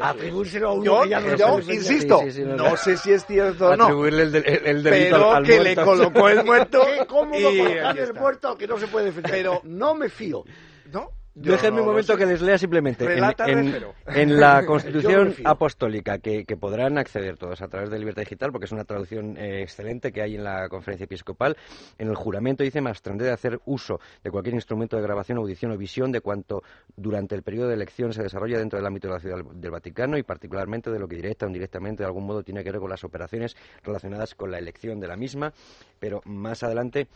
Atribuírselo 0.00 0.68
a 0.70 0.72
uno 0.72 1.02
que 1.02 1.08
ya 1.10 1.20
no 1.20 1.36
yo 1.36 1.60
se 1.62 1.74
insisto, 1.74 2.18
Sí, 2.20 2.30
sí, 2.30 2.32
sí, 2.32 2.44
no, 2.44 2.76
sé 2.76 2.96
si 2.96 3.12
es 3.12 3.26
cierto 3.26 3.68
o 3.68 3.76
no, 3.76 3.84
Atribuirle 3.84 4.22
el, 4.22 4.32
del- 4.32 4.46
el- 4.46 4.66
el 4.66 4.82
delito 4.82 5.16
pero 5.16 5.30
al, 5.30 5.36
al 5.36 5.44
que 5.44 5.56
muerto. 5.60 5.80
le 5.80 5.84
colocó 5.86 6.28
el 6.28 6.44
muerto 6.44 6.80
Qué 6.86 7.06
cómodo 7.06 7.50
y 7.52 7.58
colocar 7.58 7.98
el 7.98 8.14
muerto 8.14 8.56
que 8.58 8.66
no 8.66 8.78
se 8.78 8.86
puede 8.86 9.06
defender. 9.06 9.32
Pero- 9.32 9.60
no 9.64 9.94
me 9.94 10.08
fío. 10.08 10.44
¿No? 10.90 11.10
Yo 11.34 11.52
Déjenme 11.52 11.76
no 11.78 11.82
un 11.84 11.88
momento 11.88 12.12
sé. 12.12 12.18
que 12.18 12.26
les 12.26 12.42
lea 12.42 12.58
simplemente. 12.58 13.04
En, 13.04 13.10
Relátame, 13.10 13.52
en- 13.52 13.72
pero- 13.72 13.94
en 14.06 14.38
la 14.38 14.66
Constitución. 14.66 15.34
Apostólica, 15.44 16.18
que, 16.18 16.44
que 16.44 16.56
podrán 16.58 16.98
acceder 16.98 17.38
todos 17.38 17.62
a 17.62 17.68
través 17.68 17.88
de 17.88 17.98
Libertad 17.98 18.20
Digital, 18.22 18.52
porque 18.52 18.66
es 18.66 18.72
una 18.72 18.84
traducción 18.84 19.38
eh, 19.38 19.62
excelente 19.62 20.12
que 20.12 20.20
hay 20.20 20.34
en 20.34 20.44
la 20.44 20.68
Conferencia 20.68 21.04
Episcopal, 21.04 21.56
en 21.98 22.08
el 22.08 22.14
juramento 22.16 22.62
dice, 22.62 22.80
abstendré 22.80 23.28
de 23.28 23.32
hacer 23.32 23.60
uso 23.64 23.98
de 24.22 24.30
cualquier 24.30 24.54
instrumento 24.54 24.96
de 24.96 25.02
grabación, 25.02 25.38
audición 25.38 25.72
o 25.72 25.78
visión 25.78 26.12
de 26.12 26.20
cuanto 26.20 26.62
durante 26.96 27.34
el 27.34 27.42
periodo 27.42 27.68
de 27.68 27.74
elección 27.74 28.12
se 28.12 28.22
desarrolla 28.22 28.58
dentro 28.58 28.78
del 28.78 28.86
ámbito 28.86 29.08
de 29.08 29.14
la 29.14 29.20
Ciudad 29.20 29.38
del 29.54 29.70
Vaticano 29.70 30.18
y 30.18 30.22
particularmente 30.22 30.90
de 30.90 30.98
lo 30.98 31.08
que 31.08 31.16
directa 31.16 31.46
o 31.46 31.48
indirectamente 31.48 32.02
de 32.02 32.06
algún 32.08 32.26
modo 32.26 32.42
tiene 32.42 32.62
que 32.62 32.70
ver 32.72 32.80
con 32.80 32.90
las 32.90 33.04
operaciones 33.04 33.56
relacionadas 33.82 34.34
con 34.34 34.50
la 34.50 34.58
elección 34.58 35.00
de 35.00 35.08
la 35.08 35.16
misma, 35.16 35.52
pero 35.98 36.20
más 36.26 36.62
adelante 36.62 37.08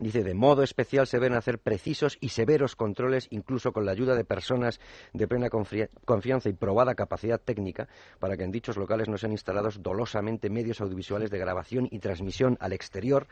Dice, 0.00 0.24
de 0.24 0.34
modo 0.34 0.64
especial 0.64 1.06
se 1.06 1.18
deben 1.18 1.34
hacer 1.34 1.60
precisos 1.60 2.18
y 2.20 2.30
severos 2.30 2.74
controles, 2.74 3.28
incluso 3.30 3.72
con 3.72 3.86
la 3.86 3.92
ayuda 3.92 4.16
de 4.16 4.24
personas 4.24 4.80
de 5.12 5.28
plena 5.28 5.48
confia- 5.48 5.88
confianza 6.04 6.48
y 6.48 6.52
probada 6.52 6.96
capacidad 6.96 7.40
técnica, 7.40 7.88
para 8.18 8.36
que 8.36 8.42
en 8.42 8.50
dichos 8.50 8.76
locales 8.76 9.08
no 9.08 9.18
sean 9.18 9.32
instalados 9.32 9.82
dolosamente 9.82 10.50
medios 10.50 10.80
audiovisuales 10.80 11.30
de 11.30 11.38
grabación 11.38 11.88
y 11.92 12.00
transmisión 12.00 12.56
al 12.60 12.72
exterior. 12.72 13.28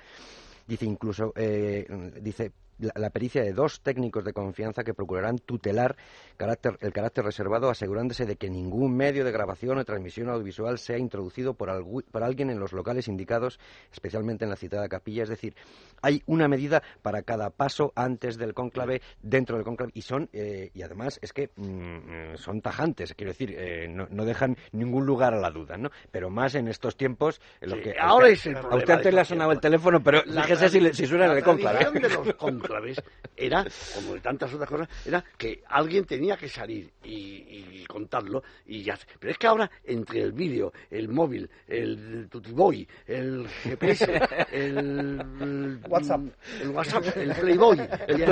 Dice 0.68 0.86
incluso, 0.86 1.32
eh, 1.34 1.84
dice, 2.22 2.52
la, 2.78 2.92
la 2.96 3.10
pericia 3.10 3.42
de 3.42 3.52
dos 3.52 3.80
técnicos 3.80 4.24
de 4.24 4.32
confianza 4.32 4.84
que 4.84 4.94
procurarán 4.94 5.38
tutelar 5.38 5.96
carácter- 6.38 6.78
el 6.80 6.92
carácter 6.92 7.24
reservado, 7.24 7.70
asegurándose 7.70 8.26
de 8.26 8.36
que 8.36 8.50
ningún 8.50 8.96
medio 8.96 9.24
de 9.24 9.32
grabación 9.32 9.78
o 9.78 9.84
transmisión 9.84 10.28
audiovisual 10.28 10.78
sea 10.78 10.98
introducido 10.98 11.54
por, 11.54 11.68
algu- 11.68 12.04
por 12.10 12.22
alguien 12.22 12.50
en 12.50 12.58
los 12.58 12.72
locales 12.72 13.08
indicados, 13.08 13.58
especialmente 13.92 14.44
en 14.44 14.50
la 14.50 14.56
citada 14.56 14.88
capilla. 14.88 15.22
Es 15.22 15.28
decir, 15.28 15.54
hay 16.02 16.22
una 16.26 16.48
medida 16.48 16.82
para 17.02 17.22
cada 17.22 17.50
paso 17.50 17.92
antes 17.94 18.36
del 18.38 18.54
cónclave, 18.54 19.02
dentro 19.22 19.56
del 19.56 19.64
cónclave, 19.64 19.92
y 19.94 20.02
son, 20.02 20.28
eh, 20.32 20.70
y 20.74 20.82
además 20.82 21.18
es 21.22 21.32
que 21.32 21.50
mm, 21.56 22.36
son 22.36 22.60
tajantes, 22.60 23.14
quiero 23.14 23.32
decir, 23.32 23.54
eh, 23.56 23.86
no, 23.88 24.06
no 24.10 24.24
dejan 24.24 24.56
ningún 24.72 25.06
lugar 25.06 25.34
a 25.34 25.40
la 25.40 25.50
duda, 25.50 25.76
¿no? 25.76 25.90
Pero 26.10 26.30
más 26.30 26.54
en 26.54 26.68
estos 26.68 26.96
tiempos, 26.96 27.40
en 27.60 27.70
los 27.70 27.78
Sí, 27.78 27.84
que 27.84 27.94
ahora 28.00 28.28
es 28.28 28.44
el 28.46 28.56
a 28.56 28.76
usted 28.76 28.90
antes 28.94 29.14
le 29.14 29.20
ha 29.20 29.24
sonado 29.24 29.52
el 29.52 29.60
teléfono, 29.60 30.02
pero 30.02 30.22
La 30.26 30.42
fíjese 30.44 30.68
si, 30.68 30.94
si 30.94 31.06
suena 31.06 31.26
en 31.26 31.32
el 31.38 31.44
cónclave. 31.44 31.86
los 32.80 32.96
cónclaves 32.96 33.02
era, 33.36 33.64
como 33.94 34.14
de 34.14 34.20
tantas 34.20 34.52
otras 34.54 34.68
cosas, 34.68 34.88
era 35.06 35.24
que 35.36 35.62
alguien 35.68 36.04
tenía 36.04 36.36
que 36.36 36.48
salir 36.48 36.90
y, 37.02 37.80
y 37.80 37.84
contarlo 37.86 38.42
y 38.66 38.82
ya. 38.82 38.98
Pero 39.18 39.32
es 39.32 39.38
que 39.38 39.46
ahora, 39.46 39.70
entre 39.84 40.20
el 40.22 40.32
vídeo, 40.32 40.72
el 40.90 41.08
móvil, 41.08 41.48
el 41.66 42.28
Tutiboy, 42.30 42.86
el 43.06 43.48
GPS, 43.48 44.20
el 44.52 45.80
WhatsApp. 45.88 46.20
el, 46.60 46.68
WhatsApp, 46.70 47.16
el 47.16 47.34
Playboy, 47.34 47.78
el- 48.08 48.26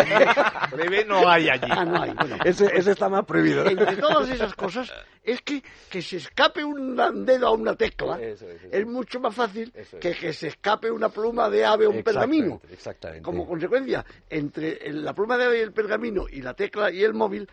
Bebé 0.76 1.04
no 1.04 1.28
hay 1.28 1.48
allí. 1.48 1.68
Ah, 1.70 1.84
no 1.84 2.02
hay, 2.02 2.12
bueno. 2.14 2.36
Ese, 2.44 2.66
ese 2.74 2.92
está 2.92 3.08
más 3.08 3.24
prohibido. 3.24 3.66
Entre 3.66 3.96
todas 3.96 4.28
esas 4.30 4.54
cosas, 4.54 4.92
es 5.24 5.40
que 5.42 5.62
que 5.90 6.02
se 6.02 6.16
escape 6.18 6.64
un 6.64 6.96
dedo 7.26 7.48
a 7.48 7.50
una 7.52 7.74
tecla 7.74 8.18
Eso 8.20 8.48
es, 8.48 8.62
eso 8.62 8.68
es 8.72 8.86
mucho 8.86 9.20
más 9.20 9.34
fácil 9.34 9.70
Eso 9.74 9.98
que 9.98 10.12
que 10.14 10.32
se 10.32 10.48
escape 10.48 10.90
una 10.90 11.08
pluma 11.08 11.50
de 11.50 11.64
ave 11.64 11.86
o 11.86 11.90
un 11.90 12.02
pergamino. 12.02 12.60
Exactamente. 12.70 13.22
Como 13.22 13.46
consecuencia, 13.46 14.04
entre 14.30 14.92
la 14.92 15.12
pluma 15.14 15.36
de 15.36 15.58
y 15.58 15.60
el 15.60 15.72
pergamino 15.72 16.26
y 16.30 16.40
la 16.40 16.54
tecla 16.54 16.90
y 16.90 17.02
el 17.02 17.12
móvil, 17.12 17.48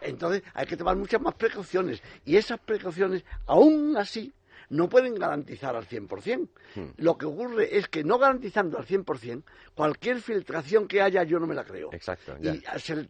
entonces 0.00 0.42
hay 0.52 0.66
que 0.66 0.76
tomar 0.76 0.96
muchas 0.96 1.20
más 1.20 1.34
precauciones. 1.34 2.02
Y 2.24 2.36
esas 2.36 2.58
precauciones, 2.60 3.24
aún 3.46 3.96
así, 3.96 4.32
no 4.68 4.88
pueden 4.88 5.14
garantizar 5.14 5.76
al 5.76 5.86
100%. 5.86 6.48
Hmm. 6.74 6.80
Lo 6.96 7.16
que 7.16 7.26
ocurre 7.26 7.76
es 7.76 7.88
que 7.88 8.02
no 8.02 8.18
garantizando 8.18 8.78
al 8.78 8.86
100%, 8.86 9.42
cualquier 9.74 10.20
filtración 10.20 10.88
que 10.88 11.02
haya 11.02 11.22
yo 11.22 11.38
no 11.38 11.46
me 11.46 11.54
la 11.54 11.64
creo. 11.64 11.90
Exacto, 11.92 12.36
ya. 12.40 12.54
Y 12.54 12.62
se 12.80 13.06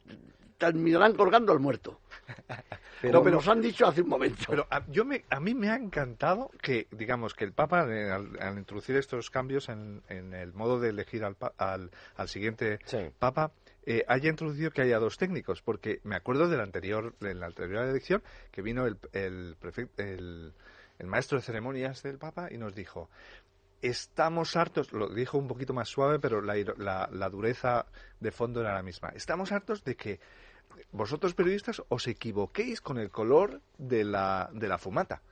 terminarán 0.58 1.14
colgando 1.14 1.52
al 1.52 1.60
muerto. 1.60 2.00
Pero- 3.02 3.18
Como 3.18 3.30
nos 3.30 3.48
han 3.48 3.60
dicho 3.60 3.86
hace 3.86 4.02
un 4.02 4.08
momento. 4.08 4.44
Pero 4.48 4.66
a, 4.70 4.84
yo 4.88 5.04
me, 5.04 5.24
a 5.30 5.40
mí 5.40 5.54
me 5.54 5.70
ha 5.70 5.76
encantado 5.76 6.50
que, 6.62 6.86
digamos, 6.92 7.34
que 7.34 7.44
el 7.44 7.52
Papa, 7.52 7.86
eh, 7.90 8.10
al, 8.10 8.38
al 8.40 8.58
introducir 8.58 8.96
estos 8.96 9.30
cambios 9.30 9.68
en, 9.68 10.02
en 10.08 10.34
el 10.34 10.52
modo 10.52 10.78
de 10.78 10.90
elegir 10.90 11.24
al, 11.24 11.36
al, 11.58 11.90
al 12.16 12.28
siguiente 12.28 12.78
Sí. 12.84 12.98
Papa, 13.18 13.50
eh, 13.84 14.04
haya 14.06 14.30
introducido 14.30 14.70
que 14.70 14.82
haya 14.82 14.98
dos 15.00 15.18
técnicos, 15.18 15.62
porque 15.62 16.00
me 16.04 16.14
acuerdo 16.14 16.48
de 16.48 16.56
la 16.56 16.62
anterior, 16.62 17.14
de 17.18 17.34
la 17.34 17.46
anterior 17.46 17.84
elección, 17.84 18.22
que 18.52 18.62
vino 18.62 18.86
el, 18.86 18.96
el, 19.12 19.56
prefec- 19.60 19.90
el, 19.96 20.52
el 21.00 21.06
maestro 21.08 21.38
de 21.38 21.42
ceremonias 21.42 22.02
del 22.04 22.18
Papa 22.18 22.48
y 22.52 22.58
nos 22.58 22.74
dijo, 22.76 23.10
estamos 23.80 24.54
hartos, 24.56 24.92
lo 24.92 25.08
dijo 25.08 25.38
un 25.38 25.48
poquito 25.48 25.74
más 25.74 25.88
suave, 25.88 26.20
pero 26.20 26.40
la, 26.40 26.54
la, 26.76 27.08
la 27.12 27.28
dureza 27.30 27.86
de 28.20 28.30
fondo 28.30 28.60
era 28.60 28.74
la 28.74 28.82
misma, 28.82 29.08
estamos 29.16 29.50
hartos 29.50 29.82
de 29.82 29.96
que 29.96 30.20
vosotros 30.90 31.34
periodistas 31.34 31.82
os 31.88 32.06
equivoquéis 32.06 32.80
con 32.80 32.98
el 32.98 33.10
color 33.10 33.60
de 33.78 34.04
la, 34.04 34.50
de 34.52 34.68
la 34.68 34.78
fumata. 34.78 35.22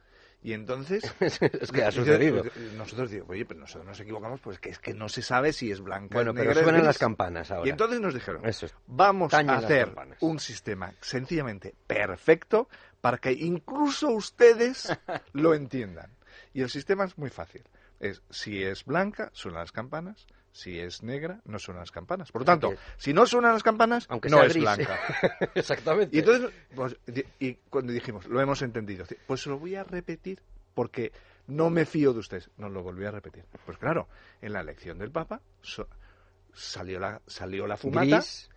Y 0.42 0.54
entonces... 0.54 1.02
es 1.20 1.70
que 1.70 1.84
ha 1.84 1.92
sucedido. 1.92 2.42
Nosotros 2.76 3.10
digo, 3.10 3.26
oye, 3.28 3.44
pero 3.44 3.60
nosotros 3.60 3.86
nos 3.86 4.00
equivocamos, 4.00 4.40
pues 4.40 4.58
que 4.58 4.70
es 4.70 4.78
que 4.78 4.94
no 4.94 5.08
se 5.08 5.22
sabe 5.22 5.52
si 5.52 5.70
es 5.70 5.80
blanca. 5.80 6.14
Bueno, 6.14 6.32
pero 6.32 6.46
negra, 6.46 6.60
es 6.60 6.64
suenan 6.64 6.84
las 6.84 6.98
campanas 6.98 7.50
ahora. 7.50 7.66
Y 7.66 7.70
entonces 7.70 8.00
nos 8.00 8.14
dijeron, 8.14 8.46
Eso 8.46 8.66
es. 8.66 8.74
vamos 8.86 9.34
a 9.34 9.40
hacer 9.40 9.94
un 10.20 10.40
sistema 10.40 10.94
sencillamente 11.00 11.74
perfecto 11.86 12.68
para 13.00 13.18
que 13.18 13.32
incluso 13.32 14.08
ustedes 14.08 14.96
lo 15.32 15.54
entiendan. 15.54 16.10
Y 16.52 16.62
el 16.62 16.70
sistema 16.70 17.04
es 17.04 17.16
muy 17.16 17.30
fácil. 17.30 17.62
Es 18.00 18.22
si 18.30 18.62
es 18.62 18.84
blanca, 18.84 19.30
suenan 19.32 19.60
las 19.60 19.72
campanas. 19.72 20.26
Si 20.52 20.80
es 20.80 21.02
negra, 21.04 21.40
no 21.44 21.60
suenan 21.60 21.82
las 21.82 21.92
campanas. 21.92 22.32
Por 22.32 22.40
lo 22.42 22.44
tanto, 22.46 22.74
si 22.96 23.12
no 23.12 23.24
suenan 23.26 23.52
las 23.52 23.62
campanas, 23.62 24.06
Aunque 24.08 24.28
no 24.30 24.38
sea 24.38 24.46
es 24.46 24.52
gris. 24.54 24.62
blanca. 24.64 24.98
Exactamente. 25.54 26.16
Y 26.16 26.20
entonces, 26.20 26.50
pues, 26.74 26.96
y 27.38 27.54
cuando 27.54 27.92
dijimos, 27.92 28.26
lo 28.26 28.40
hemos 28.40 28.60
entendido, 28.62 29.04
pues 29.28 29.46
lo 29.46 29.58
voy 29.60 29.76
a 29.76 29.84
repetir 29.84 30.42
porque 30.74 31.12
no 31.46 31.70
me 31.70 31.84
fío 31.86 32.12
de 32.12 32.18
ustedes. 32.18 32.50
Nos 32.56 32.72
lo 32.72 32.82
volví 32.82 33.04
a 33.04 33.12
repetir. 33.12 33.44
Pues 33.64 33.78
claro, 33.78 34.08
en 34.42 34.52
la 34.52 34.60
elección 34.60 34.98
del 34.98 35.12
Papa 35.12 35.40
so- 35.62 35.88
salió 36.52 36.98
la 36.98 37.20
salió 37.26 37.66
la 37.68 37.76
fumata, 37.76 38.16
Gris. 38.16 38.50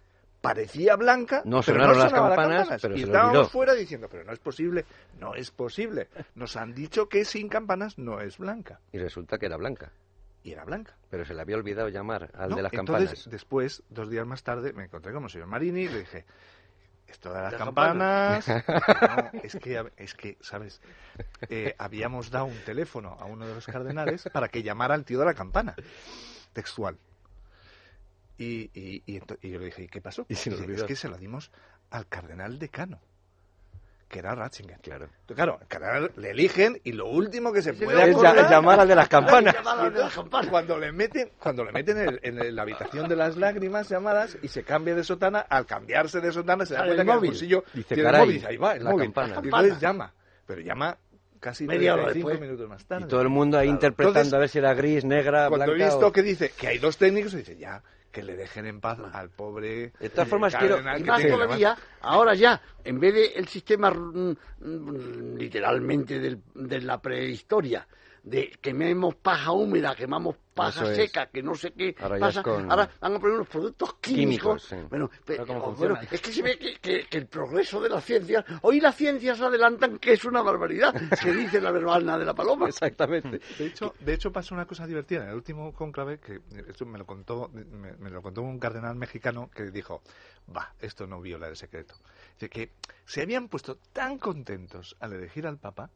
Parecía 0.43 0.97
blanca, 0.97 1.41
No 1.45 1.61
pero 1.61 1.79
sonaron 1.79 1.97
no 1.97 2.03
las 2.03 2.13
campanas, 2.13 2.81
pero 2.81 2.95
y 2.95 2.99
se 2.99 3.05
estábamos 3.05 3.35
olvidó. 3.37 3.49
fuera 3.49 3.73
diciendo, 3.73 4.09
pero 4.11 4.25
no 4.25 4.33
es 4.33 4.39
posible, 4.39 4.85
no 5.17 5.35
es 5.35 5.51
posible. 5.51 6.09
Nos 6.35 6.57
han 6.57 6.73
dicho 6.73 7.07
que 7.07 7.23
sin 7.23 7.47
campanas 7.47 7.97
no 7.97 8.19
es 8.19 8.37
blanca. 8.37 8.81
Y 8.91 8.97
resulta 8.99 9.37
que 9.37 9.45
era 9.45 9.55
blanca. 9.55 9.93
Y 10.43 10.51
era 10.51 10.65
blanca. 10.65 10.97
Pero 11.09 11.23
se 11.23 11.33
le 11.33 11.41
había 11.41 11.55
olvidado 11.55 11.87
llamar 11.87 12.29
al 12.35 12.49
¿no? 12.49 12.55
de 12.57 12.61
las 12.63 12.73
Entonces, 12.73 13.09
campanas. 13.11 13.29
después, 13.31 13.83
dos 13.89 14.09
días 14.09 14.27
más 14.27 14.43
tarde, 14.43 14.73
me 14.73 14.83
encontré 14.83 15.13
con 15.13 15.23
el 15.23 15.29
señor 15.29 15.47
Marini 15.47 15.83
y 15.83 15.87
le 15.87 15.99
dije, 15.99 16.25
esto 17.07 17.31
de 17.31 17.41
las 17.41 17.53
Las 17.53 17.61
campanas, 17.61 18.47
no, 18.49 19.39
es 19.43 19.55
que, 19.55 19.91
es 19.95 20.13
que, 20.13 20.37
¿sabes? 20.41 20.81
Eh, 21.47 21.73
habíamos 21.77 22.29
dado 22.31 22.45
un 22.45 22.59
teléfono 22.65 23.15
a 23.17 23.23
uno 23.25 23.47
de 23.47 23.55
los 23.55 23.65
cardenales 23.65 24.27
para 24.33 24.49
que 24.49 24.61
llamara 24.61 24.93
al 24.93 25.05
tío 25.05 25.19
de 25.19 25.25
la 25.25 25.33
campana, 25.33 25.73
textual. 26.51 26.97
Y, 28.43 28.69
y, 28.73 29.03
y, 29.05 29.21
y 29.41 29.49
yo 29.51 29.59
le 29.59 29.65
dije, 29.65 29.83
¿y 29.83 29.87
qué 29.87 30.01
pasó? 30.01 30.23
Y 30.27 30.33
Dice, 30.33 30.53
olvidó. 30.53 30.81
es 30.81 30.83
que 30.83 30.95
se 30.95 31.07
lo 31.07 31.17
dimos 31.17 31.51
al 31.91 32.07
cardenal 32.07 32.59
decano, 32.59 32.99
que 34.09 34.19
era 34.19 34.35
Ratzinger. 34.35 34.79
Claro. 34.81 35.05
Entonces, 35.05 35.35
Claro, 35.35 35.57
el 35.61 35.67
cardenal 35.67 36.11
le 36.17 36.31
eligen 36.31 36.79
y 36.83 36.91
lo 36.91 37.07
último 37.07 37.51
que 37.53 37.61
se 37.61 37.73
puede 37.73 38.09
Es 38.11 38.17
llamar 38.21 38.79
al 38.79 38.87
de 38.87 38.95
las 38.95 39.07
campanas. 39.07 39.53
Llamar 39.55 39.79
al 39.79 39.93
de 39.93 39.99
las 39.99 40.13
campanas. 40.13 40.49
cuando 40.49 40.77
le 40.77 40.91
meten 40.91 41.31
cuando 41.39 41.63
le 41.63 41.71
meten 41.71 41.97
en, 41.97 42.07
el- 42.09 42.19
en 42.21 42.55
la 42.55 42.61
habitación 42.61 43.07
de 43.09 43.15
las 43.15 43.37
lágrimas 43.37 43.89
llamadas 43.89 44.37
y 44.41 44.47
se 44.49 44.63
cambia 44.63 44.93
de 44.95 45.03
sotana 45.03 45.39
al 45.39 45.65
cambiarse 45.65 46.21
de 46.21 46.31
sotana 46.31 46.65
se 46.65 46.73
da 46.75 46.81
cuenta 46.85 46.91
el 46.93 46.97
que 46.97 47.01
en 47.01 47.09
el 47.09 47.15
móvil. 47.15 47.29
bolsillo 47.31 47.63
Dice, 47.73 47.95
tiene 47.95 48.03
"Caray, 48.11 48.21
el 48.21 48.27
móvil 48.27 48.45
ahí 48.45 48.57
va 48.57 48.73
el 48.75 48.83
la 48.83 48.91
móvil 48.91 49.05
campana". 49.13 49.35
y 49.41 49.45
entonces 49.47 49.79
llama 49.79 50.13
pero 50.45 50.61
llama 50.61 50.97
casi 51.39 51.65
Media 51.65 51.93
hora 51.95 52.03
35 52.03 52.29
después. 52.29 52.41
minutos 52.49 52.69
más 52.69 52.85
tarde 52.85 53.05
Y 53.05 53.07
todo 53.09 53.21
el 53.21 53.29
mundo 53.29 53.57
ahí 53.57 53.65
Claro. 53.67 53.75
interpretando 53.75 54.19
Entonces, 54.19 54.33
a 54.33 54.37
ver 54.39 54.49
si 54.49 54.57
era 54.59 54.73
gris, 54.75 55.03
negra, 55.05 55.47
cuando 55.49 55.71
he 55.71 55.75
blanca. 55.75 55.85
visto 55.95 56.07
o- 56.07 56.11
que 56.11 56.21
dice 56.21 56.51
que 56.57 56.67
hay 56.67 56.77
dos 56.77 56.97
técnicos 56.97 57.33
dice 57.33 57.57
ya 57.57 57.81
que 58.13 58.23
le 58.23 58.35
dejen 58.37 58.65
en 58.67 58.79
paz 58.79 58.99
al 59.11 59.29
pobre 59.31 59.91
De 59.99 60.09
todas 60.09 60.27
formas, 60.29 60.55
quiero- 60.55 60.77
Y 60.99 61.03
más 61.03 61.21
todavía, 61.27 61.75
ahora 62.01 62.35
ya, 62.35 62.61
en 62.85 62.99
vez 62.99 63.13
del 63.35 63.47
sistema 63.47 63.89
mm, 63.91 64.35
mm, 64.61 65.35
literalmente 65.35 66.19
del- 66.19 66.39
de 66.53 66.79
la 66.81 67.01
prehistoria, 67.01 67.85
de 68.23 68.57
quememos 68.61 69.15
paja 69.15 69.51
húmeda, 69.51 69.95
quemamos 69.95 70.37
paja 70.53 70.93
seca, 70.93 71.27
que 71.27 71.41
no 71.41 71.55
sé 71.55 71.71
qué 71.73 71.95
ahora 71.99 72.19
pasa. 72.19 72.41
Ahora 72.41 72.89
van 73.01 73.15
a 73.15 73.19
poner 73.19 73.35
unos 73.35 73.47
productos 73.47 73.95
químicos. 73.95 74.73
bueno, 74.89 75.09
pero, 75.25 75.97
es 76.09 76.21
que 76.21 76.31
se 76.31 76.41
ve 76.41 76.57
que, 76.57 77.05
el 77.11 77.27
progreso 77.27 77.81
de 77.81 77.89
las 77.89 78.03
ciencias, 78.03 78.45
hoy 78.61 78.79
las 78.79 78.95
ciencias 78.95 79.41
adelantan 79.41 79.97
que 79.97 80.13
es 80.13 80.23
una 80.25 80.41
barbaridad, 80.41 80.93
se 81.19 81.33
dice 81.33 81.59
la 81.59 81.71
verbana 81.71 82.17
de 82.17 82.25
la 82.25 82.33
paloma. 82.33 82.67
Exactamente. 82.67 83.41
De 83.57 83.65
hecho, 83.65 83.93
de 83.99 84.13
hecho 84.13 84.31
pasó 84.31 84.55
una 84.55 84.65
cosa 84.65 84.87
divertida 84.87 85.23
en 85.23 85.29
el 85.29 85.35
último 85.35 85.73
conclave, 85.73 86.19
que 86.19 86.41
esto 86.67 86.85
me 86.85 86.97
lo 86.97 87.05
contó, 87.05 87.49
me, 87.53 88.09
lo 88.09 88.21
contó 88.21 88.41
un 88.41 88.59
cardenal 88.59 88.95
mexicano 88.95 89.49
que 89.53 89.71
dijo, 89.71 90.01
va, 90.55 90.73
esto 90.79 91.07
no 91.07 91.19
viola 91.19 91.47
el 91.47 91.57
secreto. 91.57 91.95
De 92.43 92.49
que 92.49 92.71
se 93.05 93.21
habían 93.21 93.47
puesto 93.47 93.77
tan 93.93 94.17
contentos 94.17 94.97
al 94.99 95.13
elegir 95.13 95.47
al 95.47 95.57
Papa 95.57 95.89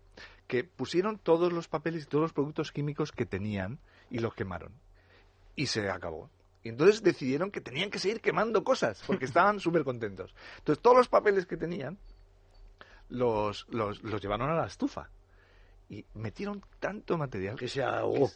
que 0.47 0.63
pusieron 0.63 1.19
todos 1.19 1.51
los 1.51 1.67
papeles 1.67 2.03
y 2.03 2.05
todos 2.05 2.21
los 2.21 2.31
productos 2.31 2.71
químicos 2.71 3.11
que 3.11 3.25
tenían 3.25 3.79
y 4.09 4.19
los 4.19 4.33
quemaron. 4.33 4.71
Y 5.57 5.65
se 5.65 5.89
acabó. 5.89 6.29
Y 6.63 6.69
entonces 6.69 7.03
decidieron 7.03 7.51
que 7.51 7.59
tenían 7.59 7.89
que 7.89 7.99
seguir 7.99 8.21
quemando 8.21 8.63
cosas, 8.63 9.03
porque 9.05 9.25
estaban 9.31 9.59
súper 9.59 9.83
contentos. 9.83 10.33
Entonces 10.59 10.81
todos 10.81 10.95
los 10.95 11.09
papeles 11.09 11.45
que 11.45 11.57
tenían 11.57 11.97
los, 13.09 13.67
los, 13.67 14.01
los, 14.03 14.21
llevaron 14.21 14.49
a 14.49 14.55
la 14.55 14.67
estufa. 14.67 15.09
Y 15.89 16.05
metieron 16.13 16.63
tanto 16.79 17.17
material 17.17 17.57
que 17.57 17.67
se 17.67 17.83
ahogó. 17.83 18.31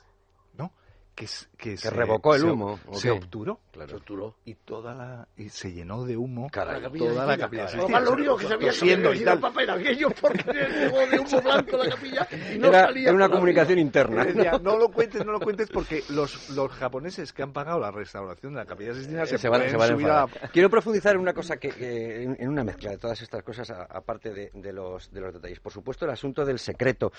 Que, 1.22 1.27
que, 1.57 1.77
se, 1.77 1.89
revocó 1.91 2.35
el 2.35 2.45
humo. 2.45 2.80
Se, 2.93 3.11
obturó. 3.11 3.60
Claro. 3.72 3.98
obturó. 3.98 4.35
Y, 4.43 4.56
toda 4.56 4.93
la, 4.95 5.27
y 5.38 5.49
se 5.49 5.72
llenó 5.72 6.03
de 6.03 6.18
humo 6.18 6.49
Caray, 6.52 6.81
toda 6.98 7.26
la 7.26 7.38
capilla. 7.38 7.68
lo 7.99 8.11
único 8.11 8.35
que 8.38 8.48
sabía 8.48 8.72
que 8.72 9.15
y 9.15 9.23
tal. 9.23 9.39
Papa 9.39 9.64
era 9.64 9.76
aquello 9.76 10.10
porque 10.19 10.43
llegó 10.52 11.07
de 11.07 11.19
humo 11.19 11.41
blanco 11.41 11.77
la 11.77 11.89
capilla 11.89 12.27
y 12.53 12.57
no 12.60 12.68
era, 12.68 12.85
salía. 12.85 13.03
Era 13.03 13.14
una 13.14 13.30
comunicación 13.30 13.80
interna. 13.80 14.26
no 14.61 14.77
lo 14.77 14.89
cuentes, 14.89 15.23
no 15.26 15.31
lo 15.31 15.39
cuentes 15.39 15.69
porque 15.69 16.03
los, 16.10 16.49
los 16.52 16.72
japoneses 16.72 17.31
que 17.34 17.43
han 17.43 17.53
pagado 17.53 17.80
la 17.80 17.91
restauración 17.91 18.53
de 18.53 18.60
la 18.60 18.65
capilla 18.65 18.93
Sistina 18.93 19.26
se, 19.26 19.38
se, 19.38 19.48
van, 19.48 19.69
se 19.69 19.77
van 19.77 20.06
a 20.10 20.27
Quiero 20.52 20.69
profundizar 20.69 21.15
en 21.15 21.22
una 21.22 21.34
cosa 21.34 21.57
que, 21.57 22.23
en, 22.23 22.49
una 22.49 22.64
mezcla 22.64 22.91
de 22.91 22.98
todas 22.98 23.22
estas 23.22 23.43
cosas 23.43 23.69
aparte 23.69 24.31
de, 24.31 24.52
de, 24.53 24.73
los, 24.73 25.11
de 25.11 25.22
los 25.22 25.34
detalles. 25.34 25.60
Por 25.60 25.72
supuesto, 25.72 26.06
el 26.06 26.11
asunto 26.11 26.43
del 26.43 26.60
secreto, 26.60 27.11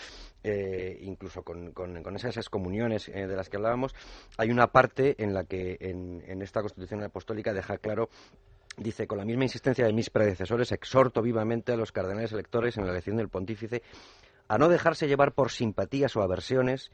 eh, 0.42 0.98
incluso 1.02 1.42
con, 1.42 1.72
con, 1.72 2.02
con 2.02 2.16
esas, 2.16 2.32
esas 2.32 2.48
comuniones 2.48 3.08
eh, 3.08 3.26
de 3.26 3.36
las 3.36 3.48
que 3.48 3.56
hablábamos 3.56 3.91
hay 4.36 4.50
una 4.50 4.68
parte 4.68 5.22
en 5.22 5.34
la 5.34 5.44
que 5.44 5.76
en, 5.80 6.42
esta 6.42 6.60
Constitución 6.60 7.02
Apostólica 7.02 7.52
deja 7.52 7.78
claro 7.78 8.08
Dice, 8.74 9.06
con 9.06 9.18
la 9.18 9.26
misma 9.26 9.44
insistencia 9.44 9.84
de 9.84 9.92
mis 9.92 10.08
predecesores, 10.08 10.72
exhorto 10.72 11.20
vivamente 11.20 11.72
a 11.72 11.76
los 11.76 11.92
cardenales 11.92 12.32
electores 12.32 12.78
en 12.78 12.86
la 12.86 12.92
elección 12.92 13.18
del 13.18 13.28
pontífice 13.28 13.82
a 14.48 14.56
no 14.56 14.70
dejarse 14.70 15.08
llevar 15.08 15.32
por 15.32 15.50
simpatías 15.50 16.16
o 16.16 16.22
aversiones, 16.22 16.90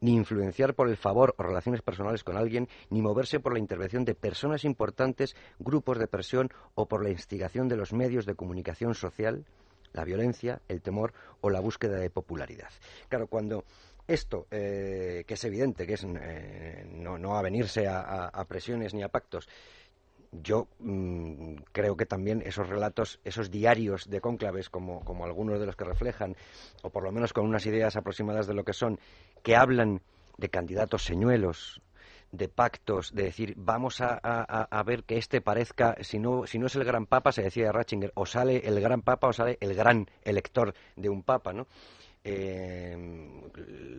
ni 0.00 0.14
influenciar 0.14 0.74
por 0.74 0.88
el 0.88 0.98
favor 0.98 1.34
o 1.38 1.42
relaciones 1.42 1.80
personales 1.80 2.24
con 2.24 2.36
alguien, 2.36 2.68
ni 2.90 3.00
moverse 3.00 3.40
por 3.40 3.54
la 3.54 3.58
intervención 3.58 4.04
de 4.04 4.14
personas 4.14 4.64
importantes, 4.64 5.34
grupos 5.58 5.98
de 5.98 6.08
presión 6.08 6.50
o 6.74 6.86
por 6.86 7.02
la 7.02 7.10
instigación 7.10 7.68
de 7.68 7.76
los 7.76 7.92
medios 7.94 8.26
de 8.26 8.34
comunicación 8.34 8.94
social, 8.94 9.46
la 9.92 10.04
violencia, 10.04 10.60
el 10.68 10.82
temor 10.82 11.14
o 11.40 11.50
la 11.50 11.60
búsqueda 11.60 11.96
de 11.96 12.10
popularidad. 12.10 12.68
Claro, 13.08 13.28
cuando 13.28 13.64
esto, 14.06 14.46
eh, 14.50 15.24
que 15.26 15.34
es 15.34 15.44
evidente, 15.44 15.86
que 15.86 15.94
es 15.94 16.04
eh, 16.04 16.86
no, 16.90 17.18
no, 17.18 17.36
a 17.36 17.42
venirse 17.42 17.86
a, 17.88 18.44
presiones 18.48 18.94
ni 18.94 19.02
a 19.02 19.08
pactos, 19.08 19.48
yo 20.32 20.66
mm, 20.80 21.54
creo 21.72 21.96
que 21.96 22.06
también 22.06 22.42
esos 22.44 22.68
relatos, 22.68 23.20
esos 23.24 23.50
diarios 23.50 24.10
de 24.10 24.20
cónclaves, 24.20 24.68
como, 24.68 25.04
como 25.04 25.24
algunos 25.24 25.60
de 25.60 25.66
los 25.66 25.76
que 25.76 25.84
reflejan, 25.84 26.36
o 26.82 26.90
por 26.90 27.04
lo 27.04 27.12
menos 27.12 27.32
con 27.32 27.46
unas 27.46 27.66
ideas 27.66 27.96
aproximadas 27.96 28.46
de 28.46 28.54
lo 28.54 28.64
que 28.64 28.72
son, 28.72 28.98
que 29.42 29.56
hablan 29.56 30.02
de 30.36 30.48
candidatos 30.48 31.04
señuelos, 31.04 31.80
de 32.32 32.48
pactos, 32.48 33.14
de 33.14 33.24
decir, 33.24 33.54
vamos 33.56 34.00
a, 34.00 34.18
a, 34.18 34.82
ver 34.82 35.04
que 35.04 35.18
este 35.18 35.40
parezca, 35.40 35.96
si 36.00 36.18
no, 36.18 36.46
si 36.46 36.58
no 36.58 36.66
es 36.66 36.74
el 36.74 36.82
gran 36.82 37.06
papa, 37.06 37.30
se 37.30 37.42
decía 37.42 37.70
Ratzinger, 37.70 38.10
o 38.14 38.26
sale 38.26 38.66
el 38.66 38.80
gran 38.80 39.02
papa 39.02 39.28
o 39.28 39.32
sale 39.32 39.56
el 39.60 39.74
gran 39.74 40.10
elector 40.24 40.74
de 40.96 41.08
un 41.08 41.22
papa, 41.22 41.52
¿no? 41.52 41.68
Eh, 42.24 42.96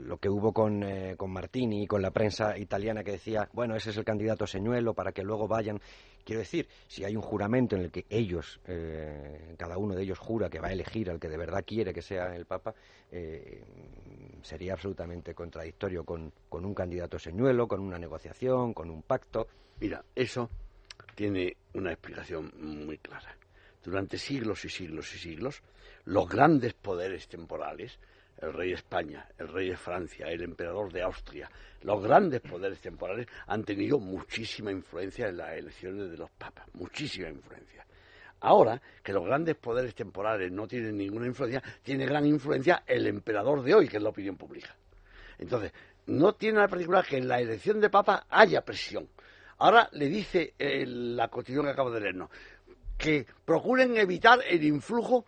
lo 0.05 0.17
que 0.17 0.29
hubo 0.29 0.51
con, 0.51 0.83
eh, 0.83 1.15
con 1.15 1.31
Martini 1.31 1.83
y 1.83 1.87
con 1.87 2.01
la 2.01 2.11
prensa 2.11 2.57
italiana 2.57 3.03
que 3.03 3.11
decía, 3.11 3.47
bueno, 3.53 3.75
ese 3.75 3.91
es 3.91 3.97
el 3.97 4.03
candidato 4.03 4.47
señuelo 4.47 4.93
para 4.93 5.11
que 5.11 5.23
luego 5.23 5.47
vayan. 5.47 5.79
Quiero 6.23 6.39
decir, 6.39 6.67
si 6.87 7.03
hay 7.03 7.15
un 7.15 7.21
juramento 7.21 7.75
en 7.75 7.83
el 7.83 7.91
que 7.91 8.05
ellos, 8.09 8.59
eh, 8.65 9.53
cada 9.57 9.77
uno 9.77 9.93
de 9.93 10.03
ellos 10.03 10.17
jura 10.17 10.49
que 10.49 10.59
va 10.59 10.69
a 10.69 10.73
elegir 10.73 11.09
al 11.09 11.19
que 11.19 11.29
de 11.29 11.37
verdad 11.37 11.63
quiere 11.65 11.93
que 11.93 12.01
sea 12.01 12.35
el 12.35 12.45
Papa, 12.45 12.73
eh, 13.11 13.63
sería 14.41 14.73
absolutamente 14.73 15.35
contradictorio 15.35 16.03
con, 16.03 16.33
con 16.49 16.65
un 16.65 16.73
candidato 16.73 17.19
señuelo, 17.19 17.67
con 17.67 17.79
una 17.79 17.99
negociación, 17.99 18.73
con 18.73 18.89
un 18.89 19.03
pacto. 19.03 19.47
Mira, 19.79 20.03
eso 20.15 20.49
tiene 21.13 21.57
una 21.73 21.91
explicación 21.91 22.51
muy 22.57 22.97
clara. 22.97 23.37
Durante 23.83 24.17
siglos 24.17 24.65
y 24.65 24.69
siglos 24.69 25.13
y 25.13 25.19
siglos, 25.19 25.61
los 26.05 26.27
grandes 26.27 26.73
poderes 26.73 27.27
temporales 27.27 27.99
el 28.37 28.53
rey 28.53 28.69
de 28.69 28.75
España, 28.75 29.27
el 29.37 29.47
rey 29.47 29.69
de 29.69 29.77
Francia, 29.77 30.27
el 30.27 30.41
emperador 30.43 30.91
de 30.91 31.01
Austria, 31.01 31.49
los 31.81 32.03
grandes 32.03 32.41
poderes 32.41 32.79
temporales 32.79 33.27
han 33.47 33.63
tenido 33.63 33.99
muchísima 33.99 34.71
influencia 34.71 35.27
en 35.27 35.37
las 35.37 35.57
elecciones 35.57 36.11
de 36.11 36.17
los 36.17 36.29
papas, 36.31 36.67
muchísima 36.73 37.29
influencia. 37.29 37.85
Ahora 38.41 38.81
que 39.01 39.13
los 39.13 39.25
grandes 39.25 39.55
poderes 39.55 39.95
temporales 39.95 40.51
no 40.51 40.67
tienen 40.67 40.97
ninguna 40.97 41.25
influencia, 41.25 41.63
tiene 41.81 42.05
gran 42.05 42.25
influencia 42.25 42.83
el 42.85 43.07
emperador 43.07 43.63
de 43.63 43.73
hoy, 43.73 43.87
que 43.87 43.97
es 43.97 44.03
la 44.03 44.09
opinión 44.09 44.35
pública. 44.35 44.75
Entonces, 45.37 45.71
no 46.07 46.33
tiene 46.33 46.59
la 46.59 46.67
particular 46.67 47.05
que 47.05 47.17
en 47.17 47.27
la 47.27 47.39
elección 47.39 47.79
de 47.79 47.89
papa 47.89 48.27
haya 48.29 48.61
presión. 48.61 49.07
Ahora 49.57 49.89
le 49.93 50.07
dice 50.07 50.53
la 50.57 51.29
constitución 51.29 51.65
que 51.65 51.71
acabo 51.71 51.91
de 51.91 52.01
leernos 52.01 52.29
que 52.97 53.25
procuren 53.43 53.97
evitar 53.97 54.39
el 54.47 54.63
influjo 54.63 55.25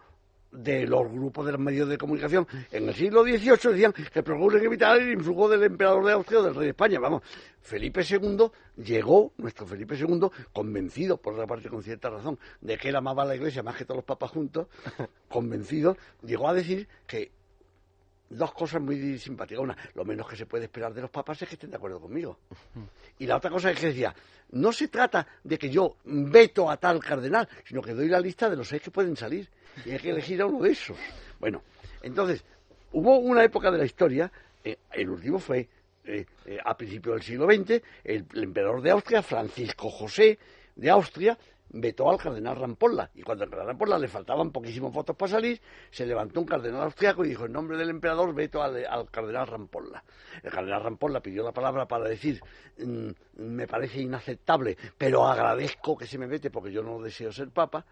de 0.52 0.88
los 0.88 1.11
grupos 1.11 1.45
de 1.45 1.52
los 1.52 1.61
medios 1.61 1.90
de 1.90 1.98
comunicación 1.98 2.48
en 2.72 2.88
el 2.88 2.95
siglo 2.95 3.24
XVIII 3.24 3.72
decían 3.72 3.94
que 3.94 4.24
procuren 4.24 4.64
evitar 4.64 4.99
el 4.99 5.11
influjo 5.11 5.49
del 5.49 5.64
emperador 5.64 6.06
de 6.06 6.14
Austria 6.14 6.40
o 6.40 6.44
del 6.44 6.56
rey 6.56 6.65
de 6.65 6.69
España. 6.72 6.99
Vamos, 6.99 7.22
Felipe 7.61 8.02
II 8.10 8.49
llegó, 8.78 9.34
nuestro 9.38 9.65
Felipe 9.65 9.95
II, 9.95 10.30
convencido, 10.53 11.18
por 11.18 11.34
otra 11.34 11.48
parte 11.48 11.69
con 11.69 11.84
cierta 11.84 12.10
razón, 12.10 12.40
de 12.61 12.78
que 12.78 12.90
él 12.90 12.95
amaba 12.95 13.24
a 13.24 13.26
la 13.26 13.36
Iglesia 13.36 13.61
más 13.61 13.76
que 13.76 13.86
todos 13.86 13.98
los 13.98 14.06
papas 14.06 14.32
juntos, 14.32 14.68
convencido, 15.30 15.98
llegó 16.24 16.48
a 16.48 16.53
decir 16.53 16.88
que 17.06 17.32
dos 18.30 18.53
cosas 18.53 18.82
muy 18.82 19.18
simpáticas. 19.18 19.64
Una, 19.64 19.78
lo 19.95 20.06
menos 20.06 20.28
que 20.28 20.36
se 20.36 20.45
puede 20.45 20.65
esperar 20.65 20.94
de 20.94 21.02
los 21.02 21.10
papas 21.10 21.41
es 21.41 21.48
que 21.48 21.56
estén 21.56 21.69
de 21.69 21.78
acuerdo 21.78 21.99
conmigo. 21.99 22.40
Y 23.19 23.26
la 23.26 23.38
otra 23.38 23.49
cosa 23.49 23.72
es 23.72 23.80
que 23.80 23.88
decía, 23.88 24.14
no 24.52 24.72
se 24.72 24.88
trata 24.88 25.28
de 25.44 25.57
que 25.57 25.69
yo 25.69 25.98
veto 26.06 26.69
a 26.69 26.78
tal 26.78 26.99
cardenal, 26.99 27.48
sino 27.65 27.82
que 27.82 27.94
doy 27.94 28.07
la 28.07 28.19
lista 28.19 28.49
de 28.49 28.56
los 28.56 28.68
seis 28.68 28.82
que 28.82 28.91
pueden 28.91 29.15
salir. 29.15 29.49
Y 29.86 29.91
hay 29.91 29.99
que 29.99 30.10
elegir 30.10 30.41
a 30.41 30.45
uno 30.45 30.64
de 30.64 30.72
esos. 30.72 30.98
Bueno, 31.40 31.62
entonces, 32.02 32.44
hubo 32.91 33.20
una 33.20 33.44
época 33.44 33.72
de 33.72 33.78
la 33.78 33.86
historia, 33.86 34.32
eh, 34.64 34.78
el 34.91 35.10
último 35.10 35.40
fue 35.40 35.70
eh, 36.04 36.26
eh, 36.45 36.58
a 36.64 36.76
principios 36.76 37.16
del 37.16 37.24
siglo 37.24 37.45
XX, 37.45 37.82
el 38.04 38.26
emperador 38.36 38.82
de 38.82 38.91
Austria, 38.91 39.22
Francisco 39.22 39.90
José 39.90 40.40
de 40.76 40.90
Austria, 40.90 41.38
vetó 41.70 42.10
al 42.10 42.18
cardenal 42.18 42.56
Rampolla. 42.56 43.10
Y 43.16 43.22
cuando 43.24 43.44
al 43.44 43.49
cardenal 43.49 43.74
Rampolla 43.74 43.99
le 43.99 44.08
faltaban 44.08 44.52
poquísimos 44.52 44.91
votos 44.94 45.16
para 45.16 45.32
salir, 45.32 45.60
se 45.90 46.06
levantó 46.06 46.40
un 46.40 46.45
cardenal 46.45 46.84
austriaco 46.84 47.26
y 47.26 47.30
dijo, 47.30 47.45
en 47.45 47.52
nombre 47.52 47.78
del 47.78 47.90
emperador, 47.90 48.34
veto 48.34 48.62
al, 48.62 49.10
cardenal 49.12 49.48
Rampolla. 49.48 50.04
El 50.44 50.52
cardenal 50.52 50.84
Rampolla 50.84 51.20
pidió 51.20 51.44
la 51.44 51.52
palabra 51.52 51.88
para 51.88 52.08
decir, 52.08 52.40
mm, 52.78 53.10
me 53.38 53.68
parece 53.68 54.02
inaceptable, 54.02 54.78
pero 54.98 55.26
agradezco 55.28 55.98
que 55.98 56.08
se 56.08 56.18
me 56.18 56.28
vete 56.28 56.49
porque 56.49 56.72
yo 56.72 56.82
no 56.82 57.02
deseo 57.02 57.32
ser 57.32 57.49
papa. 57.49 57.86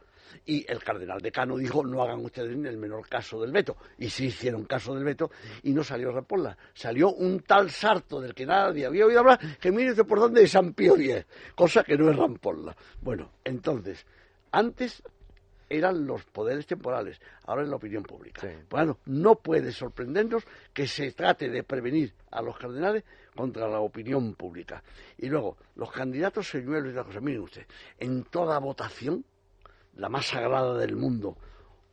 Y 0.45 0.69
el 0.69 0.83
cardenal 0.83 1.21
decano 1.21 1.57
dijo, 1.57 1.83
no 1.83 2.03
hagan 2.03 2.23
ustedes 2.23 2.55
ni 2.55 2.67
el 2.67 2.77
menor 2.77 3.07
caso 3.07 3.41
del 3.41 3.51
veto. 3.51 3.77
Y 3.97 4.09
sí 4.09 4.25
hicieron 4.25 4.65
caso 4.65 4.93
del 4.93 5.03
veto 5.03 5.31
y 5.63 5.71
no 5.71 5.83
salió 5.83 6.11
Rampolla. 6.11 6.57
Salió 6.73 7.11
un 7.11 7.41
tal 7.41 7.69
sarto 7.71 8.19
del 8.19 8.33
que 8.33 8.45
nadie 8.45 8.85
había 8.85 9.05
oído 9.05 9.19
hablar, 9.19 9.39
que 9.59 9.71
mire 9.71 9.95
por 10.03 10.19
dónde 10.19 10.43
es 10.43 10.51
San 10.51 10.73
Pío 10.73 10.95
X, 10.95 11.25
cosa 11.55 11.83
que 11.83 11.97
no 11.97 12.09
es 12.09 12.17
Rampolla. 12.17 12.75
Bueno, 13.01 13.31
entonces, 13.43 14.05
antes 14.51 15.01
eran 15.69 16.05
los 16.05 16.23
poderes 16.25 16.67
temporales, 16.67 17.19
ahora 17.45 17.63
es 17.63 17.69
la 17.69 17.75
opinión 17.77 18.03
pública. 18.03 18.47
Bueno, 18.69 18.99
no 19.05 19.35
puede 19.35 19.71
sorprendernos 19.71 20.43
que 20.73 20.87
se 20.87 21.11
trate 21.11 21.49
de 21.49 21.63
prevenir 21.63 22.13
a 22.31 22.41
los 22.41 22.57
cardenales 22.57 23.03
contra 23.35 23.67
la 23.67 23.79
opinión 23.79 24.35
pública. 24.35 24.83
Y 25.17 25.27
luego, 25.27 25.57
los 25.75 25.91
candidatos 25.91 26.47
señuelos 26.49 26.91
y 26.91 26.95
la 26.95 27.03
cosa, 27.03 27.19
miren 27.19 27.41
usted, 27.41 27.65
en 27.99 28.23
toda 28.25 28.59
votación 28.59 29.25
la 29.95 30.09
más 30.09 30.27
sagrada 30.27 30.77
del 30.77 30.95
mundo 30.95 31.37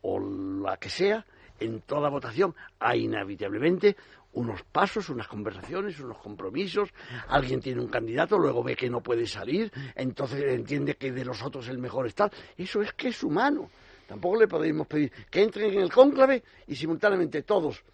o 0.03 0.19
la 0.21 0.77
que 0.77 0.89
sea, 0.89 1.25
en 1.61 1.81
toda 1.83 2.09
votación 2.09 2.55
hay 2.81 3.05
inevitablemente 3.05 3.97
unos 4.33 4.63
pasos, 4.63 5.11
unas 5.11 5.29
conversaciones, 5.29 6.01
unos 6.01 6.19
compromisos, 6.19 6.89
alguien 7.29 7.61
tiene 7.61 7.81
un 7.81 7.89
candidato, 7.89 8.39
luego 8.39 8.63
ve 8.63 8.75
que 8.75 8.89
no 8.89 9.03
puede 9.03 9.27
salir, 9.27 9.71
entonces 9.95 10.43
entiende 10.43 10.95
que 10.95 11.13
de 11.13 11.25
los 11.25 11.43
otros 11.43 11.69
el 11.69 11.79
mejor 11.79 12.07
está. 12.07 12.31
Eso 12.57 12.81
es 12.81 12.93
que 12.95 13.09
es 13.09 13.23
humano. 13.23 13.71
Tampoco 14.07 14.41
le 14.41 14.49
podemos 14.49 14.87
pedir 14.87 15.13
que 15.31 15.43
entren 15.43 15.73
en 15.73 15.81
el 15.81 15.93
cónclave 15.93 16.43
y 16.67 16.75
simultáneamente 16.75 17.43
todos 17.43 17.85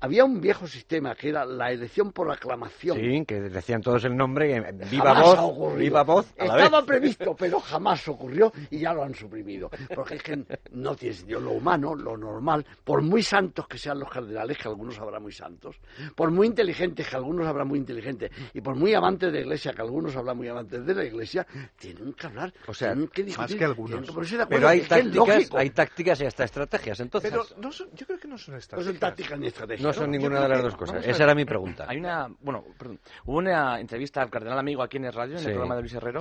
había 0.00 0.24
un 0.24 0.40
viejo 0.40 0.66
sistema 0.66 1.14
que 1.14 1.30
era 1.30 1.44
la 1.44 1.70
elección 1.70 2.12
por 2.12 2.30
aclamación. 2.30 2.98
Sí, 2.98 3.24
que 3.26 3.40
decían 3.40 3.80
todos 3.80 4.04
el 4.04 4.16
nombre, 4.16 4.72
viva 4.90 5.20
voz, 5.20 5.76
viva 5.76 6.02
voz. 6.02 6.32
Estaba 6.36 6.84
previsto, 6.84 7.34
pero 7.38 7.60
jamás 7.60 8.06
ocurrió 8.08 8.52
y 8.70 8.78
ya 8.80 8.92
lo 8.92 9.02
han 9.02 9.14
suprimido. 9.14 9.70
Porque 9.94 10.16
es 10.16 10.22
que 10.22 10.44
no 10.72 10.94
tiene 10.94 11.14
sentido. 11.14 11.40
Lo 11.40 11.52
humano, 11.52 11.94
lo 11.94 12.16
normal, 12.16 12.64
por 12.84 13.02
muy 13.02 13.22
santos 13.22 13.66
que 13.66 13.78
sean 13.78 13.98
los 13.98 14.10
cardenales, 14.10 14.58
que 14.58 14.68
algunos 14.68 14.98
habrá 14.98 15.18
muy 15.18 15.32
santos, 15.32 15.76
por 16.14 16.30
muy 16.30 16.46
inteligentes, 16.46 17.08
que 17.08 17.16
algunos 17.16 17.46
habrá 17.46 17.64
muy 17.64 17.78
inteligentes, 17.78 18.30
y 18.52 18.60
por 18.60 18.74
muy 18.76 18.94
amantes 18.94 19.32
de 19.32 19.40
la 19.40 19.44
iglesia, 19.44 19.72
que 19.72 19.82
algunos 19.82 20.14
habrá 20.16 20.34
muy 20.34 20.48
amantes 20.48 20.84
de 20.84 20.94
la 20.94 21.04
iglesia, 21.04 21.46
tienen 21.78 22.12
que 22.12 22.26
hablar, 22.26 22.52
o 22.66 22.74
sea, 22.74 22.92
tienen 22.92 23.08
que 23.08 23.22
discutir, 23.24 23.56
más 23.56 23.58
que 23.58 23.64
algunos. 23.64 24.46
pero 24.48 24.68
hay 24.68 24.82
tácticas, 24.82 25.50
hay 25.54 25.70
tácticas 25.70 26.20
y 26.20 26.26
hasta 26.26 26.44
estrategias, 26.44 27.00
entonces. 27.00 27.30
Pero 27.30 27.44
no 27.58 27.72
son, 27.72 27.88
yo 27.94 28.06
creo 28.06 28.18
que 28.18 28.28
no 28.28 28.38
son 28.38 28.56
estrategias. 28.56 28.86
No 28.86 28.92
son 28.92 29.00
tácticas 29.00 29.38
ni 29.38 29.46
estrategias. 29.46 29.85
No 29.86 29.92
son 29.92 30.10
ninguna 30.10 30.40
de 30.40 30.48
las 30.48 30.62
dos 30.62 30.76
cosas. 30.76 31.06
Esa 31.06 31.24
era 31.24 31.34
mi 31.34 31.44
pregunta. 31.44 31.86
Hay 31.88 31.98
una, 31.98 32.28
bueno, 32.40 32.64
perdón, 32.78 33.00
hubo 33.24 33.38
una 33.38 33.80
entrevista 33.80 34.22
al 34.22 34.30
cardenal 34.30 34.58
amigo 34.58 34.82
aquí 34.82 34.96
en 34.96 35.04
el 35.06 35.12
radio, 35.12 35.38
en 35.38 35.44
el 35.44 35.52
programa 35.52 35.76
de 35.76 35.80
Luis 35.82 35.94
Herrero, 35.94 36.20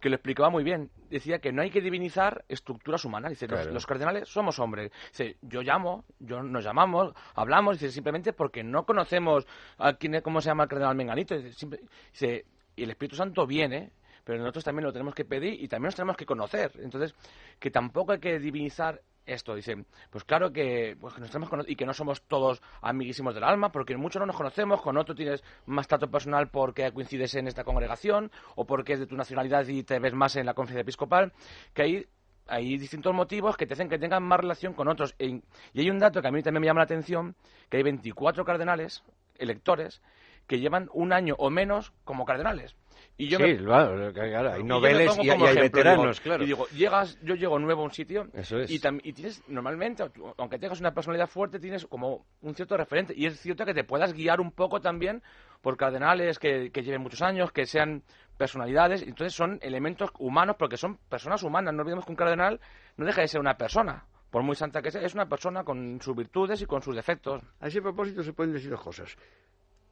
que 0.00 0.08
lo 0.08 0.14
explicaba 0.16 0.50
muy 0.50 0.64
bien. 0.64 0.90
Decía 1.10 1.38
que 1.38 1.52
no 1.52 1.62
hay 1.62 1.70
que 1.70 1.80
divinizar 1.80 2.44
estructuras 2.48 3.04
humanas. 3.04 3.30
Dice, 3.30 3.46
los, 3.48 3.86
cardenales 3.86 4.28
somos 4.28 4.58
hombres. 4.58 4.90
Dice, 5.10 5.36
yo 5.42 5.62
llamo, 5.62 6.04
yo 6.18 6.42
nos 6.42 6.64
llamamos, 6.64 7.12
hablamos, 7.34 7.78
dice, 7.78 7.92
simplemente 7.92 8.32
porque 8.32 8.62
no 8.62 8.84
conocemos 8.84 9.46
a 9.78 9.94
quién 9.94 10.14
es, 10.14 10.22
cómo 10.22 10.40
se 10.40 10.48
llama 10.48 10.64
el 10.64 10.68
cardenal 10.68 10.96
Menganito. 10.96 11.36
Dice, 11.36 12.46
y 12.74 12.82
el 12.82 12.90
Espíritu 12.90 13.16
Santo 13.16 13.46
viene 13.46 13.92
pero 14.24 14.38
nosotros 14.38 14.64
también 14.64 14.86
lo 14.86 14.92
tenemos 14.92 15.14
que 15.14 15.24
pedir 15.24 15.60
y 15.60 15.68
también 15.68 15.88
nos 15.88 15.96
tenemos 15.96 16.16
que 16.16 16.26
conocer. 16.26 16.72
Entonces, 16.80 17.14
que 17.58 17.70
tampoco 17.70 18.12
hay 18.12 18.20
que 18.20 18.38
divinizar 18.38 19.02
esto. 19.26 19.54
Dice, 19.54 19.84
pues 20.10 20.24
claro 20.24 20.52
que, 20.52 20.96
pues, 21.00 21.18
nos 21.18 21.30
tenemos 21.30 21.50
y 21.68 21.76
que 21.76 21.86
no 21.86 21.94
somos 21.94 22.22
todos 22.22 22.62
amiguísimos 22.80 23.34
del 23.34 23.44
alma, 23.44 23.70
porque 23.70 23.96
muchos 23.96 24.20
no 24.20 24.26
nos 24.26 24.36
conocemos, 24.36 24.80
con 24.80 24.96
otro 24.96 25.14
tienes 25.14 25.42
más 25.66 25.88
trato 25.88 26.10
personal 26.10 26.48
porque 26.48 26.92
coincides 26.92 27.34
en 27.34 27.48
esta 27.48 27.64
congregación, 27.64 28.30
o 28.56 28.64
porque 28.66 28.94
es 28.94 29.00
de 29.00 29.06
tu 29.06 29.16
nacionalidad 29.16 29.66
y 29.66 29.82
te 29.82 29.98
ves 29.98 30.14
más 30.14 30.36
en 30.36 30.46
la 30.46 30.54
conferencia 30.54 30.82
episcopal, 30.82 31.32
que 31.74 31.82
hay, 31.82 32.06
hay 32.46 32.76
distintos 32.78 33.14
motivos 33.14 33.56
que 33.56 33.66
te 33.66 33.74
hacen 33.74 33.88
que 33.88 33.98
tengan 33.98 34.22
más 34.22 34.40
relación 34.40 34.74
con 34.74 34.88
otros. 34.88 35.14
E, 35.18 35.40
y 35.72 35.80
hay 35.80 35.90
un 35.90 35.98
dato 35.98 36.20
que 36.20 36.28
a 36.28 36.32
mí 36.32 36.42
también 36.42 36.62
me 36.62 36.66
llama 36.66 36.80
la 36.80 36.84
atención, 36.84 37.36
que 37.68 37.78
hay 37.78 37.82
24 37.82 38.44
cardenales, 38.44 39.02
electores, 39.38 40.02
que 40.46 40.58
llevan 40.58 40.88
un 40.92 41.12
año 41.12 41.34
o 41.38 41.50
menos 41.50 41.92
como 42.04 42.24
cardenales. 42.24 42.76
Y 43.16 43.28
yo 43.28 43.38
sí, 43.38 43.56
claro, 43.56 44.12
hay 44.52 44.62
noveles 44.62 45.16
y, 45.22 45.30
hay 45.30 45.56
veteranos, 45.56 46.20
claro. 46.20 46.42
Y 46.42 46.46
digo, 46.46 46.66
llegas, 46.68 47.18
yo 47.22 47.34
llego 47.34 47.58
nuevo 47.58 47.82
a 47.82 47.84
un 47.84 47.92
sitio 47.92 48.28
y, 48.68 48.80
y, 49.08 49.12
tienes, 49.12 49.42
normalmente, 49.48 50.04
aunque 50.38 50.58
tengas 50.58 50.80
una 50.80 50.92
personalidad 50.92 51.28
fuerte, 51.28 51.58
tienes 51.58 51.86
como 51.86 52.26
un 52.40 52.54
cierto 52.54 52.76
referente. 52.76 53.14
Y 53.16 53.26
es 53.26 53.40
cierto 53.40 53.64
que 53.64 53.74
te 53.74 53.84
puedas 53.84 54.12
guiar 54.12 54.40
un 54.40 54.52
poco 54.52 54.80
también 54.80 55.22
por 55.60 55.76
cardenales 55.76 56.38
que, 56.38 56.70
que 56.70 56.82
lleven 56.82 57.02
muchos 57.02 57.22
años, 57.22 57.52
que 57.52 57.66
sean 57.66 58.02
personalidades. 58.36 59.02
Entonces 59.02 59.34
son 59.34 59.58
elementos 59.62 60.10
humanos 60.18 60.56
porque 60.58 60.76
son 60.76 60.98
personas 61.08 61.42
humanas. 61.42 61.74
No 61.74 61.82
olvidemos 61.82 62.04
que 62.04 62.12
un 62.12 62.16
cardenal 62.16 62.60
no 62.96 63.06
deja 63.06 63.20
de 63.20 63.28
ser 63.28 63.40
una 63.40 63.56
persona 63.56 64.06
por 64.32 64.42
muy 64.42 64.56
santa 64.56 64.80
que 64.80 64.90
sea, 64.90 65.02
es 65.02 65.12
una 65.14 65.28
persona 65.28 65.62
con 65.62 66.00
sus 66.00 66.16
virtudes 66.16 66.62
y 66.62 66.66
con 66.66 66.80
sus 66.80 66.96
defectos. 66.96 67.42
A 67.60 67.68
ese 67.68 67.82
propósito 67.82 68.22
se 68.22 68.32
pueden 68.32 68.54
decir 68.54 68.70
dos 68.70 68.80
cosas. 68.80 69.14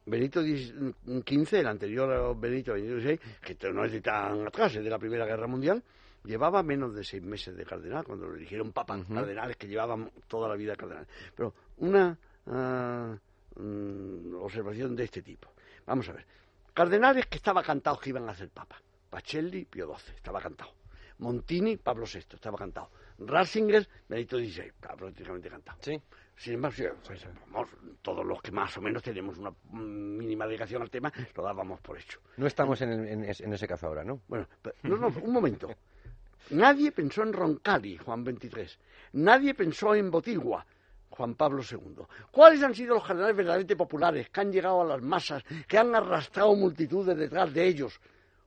Benito 0.05 0.41
XV, 0.41 1.53
el 1.53 1.67
anterior 1.67 2.35
Benito 2.39 2.73
XVI, 2.73 3.19
que 3.41 3.71
no 3.71 3.85
es 3.85 3.91
de 3.91 4.01
tan 4.01 4.47
atrás, 4.47 4.75
es 4.75 4.83
de 4.83 4.89
la 4.89 4.97
Primera 4.97 5.25
Guerra 5.25 5.47
Mundial, 5.47 5.83
llevaba 6.23 6.63
menos 6.63 6.93
de 6.95 7.03
seis 7.03 7.21
meses 7.21 7.55
de 7.55 7.65
cardenal 7.65 8.03
cuando 8.03 8.27
lo 8.27 8.35
eligieron 8.35 8.71
papa, 8.71 8.99
cardenales 9.07 9.57
que 9.57 9.67
llevaban 9.67 10.11
toda 10.27 10.49
la 10.49 10.55
vida 10.55 10.75
cardenal. 10.75 11.07
Pero 11.35 11.53
una 11.77 12.17
mm, 12.45 14.35
observación 14.35 14.95
de 14.95 15.03
este 15.03 15.21
tipo. 15.21 15.53
Vamos 15.85 16.09
a 16.09 16.13
ver. 16.13 16.25
Cardenales 16.73 17.27
que 17.27 17.37
estaba 17.37 17.61
cantado 17.63 17.99
que 17.99 18.09
iban 18.09 18.27
a 18.29 18.35
ser 18.35 18.49
papa. 18.49 18.81
Pacelli, 19.09 19.65
Pío 19.65 19.93
XII, 19.93 20.15
estaba 20.15 20.41
cantado. 20.41 20.71
Montini, 21.19 21.77
Pablo 21.77 22.05
VI, 22.11 22.19
estaba 22.19 22.57
cantado. 22.57 22.89
Ratzinger, 23.19 23.87
Benito 24.07 24.37
XVI, 24.37 24.67
estaba 24.67 24.95
prácticamente 24.95 25.49
cantado. 25.49 25.77
Sí. 25.81 26.01
Sin 26.41 26.55
embargo, 26.55 26.75
pues, 27.05 27.23
todos 28.01 28.25
los 28.25 28.41
que 28.41 28.51
más 28.51 28.75
o 28.75 28.81
menos 28.81 29.03
tenemos 29.03 29.37
una 29.37 29.53
mínima 29.73 30.47
dedicación 30.47 30.81
al 30.81 30.89
tema, 30.89 31.13
lo 31.35 31.43
dábamos 31.43 31.79
por 31.81 31.99
hecho. 31.99 32.19
No 32.37 32.47
estamos 32.47 32.81
en, 32.81 33.23
ese 33.23 33.67
caso 33.67 33.85
ahora, 33.85 34.03
¿no? 34.03 34.21
Bueno, 34.27 34.47
no, 34.81 34.97
no, 34.97 35.07
un 35.21 35.31
momento. 35.31 35.69
Nadie 36.49 36.91
pensó 36.93 37.21
en 37.21 37.33
Roncalli, 37.33 37.95
Juan 37.97 38.25
XXIII. 38.25 38.69
Nadie 39.13 39.53
pensó 39.53 39.93
en 39.93 40.09
Botigua, 40.09 40.65
Juan 41.11 41.35
Pablo 41.35 41.61
II. 41.61 42.07
¿Cuáles 42.31 42.63
han 42.63 42.73
sido 42.73 42.95
los 42.95 43.05
cardenales 43.05 43.35
verdaderamente 43.35 43.75
populares 43.75 44.31
que 44.31 44.41
han 44.41 44.51
llegado 44.51 44.81
a 44.81 44.85
las 44.85 45.01
masas, 45.03 45.43
que 45.67 45.77
han 45.77 45.93
arrastrado 45.93 46.55
multitudes 46.55 47.15
detrás 47.15 47.53
de 47.53 47.67
ellos? 47.67 48.01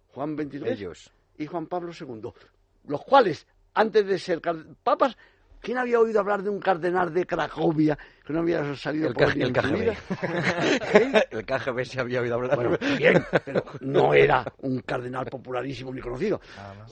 Juan 0.09 0.37
XXIII 0.37 0.69
ellos. 0.69 1.13
y 1.39 1.47
Juan 1.47 1.69
Pablo 1.69 1.93
II. 1.97 2.33
Los 2.89 3.05
cuales, 3.05 3.47
antes 3.73 4.05
de 4.05 4.19
ser 4.19 4.41
papas, 4.83 5.17
¿Quién 5.65 5.79
había 5.79 5.99
oído 5.99 6.21
hablar 6.21 6.43
de 6.43 6.51
un 6.51 6.61
cardenal 6.61 7.15
de 7.15 7.25
Cracovia 7.25 7.97
que 8.25 8.33
no 8.33 8.41
había 8.41 8.75
salido 8.75 9.09
el 9.09 9.15
por 9.15 9.37
el 9.37 9.53
KGB. 9.53 9.95
El 11.31 11.45
KGB 11.45 11.85
se 11.85 12.01
había 12.01 12.21
oído 12.21 12.37
hablar. 12.37 12.57
Bueno, 12.57 12.79
bien, 12.99 13.25
pero 13.45 13.65
no 13.81 14.15
era 14.15 14.45
un 14.63 14.81
cardenal 14.81 15.27
popularísimo 15.27 15.93
ni 15.93 16.01
conocido. 16.01 16.41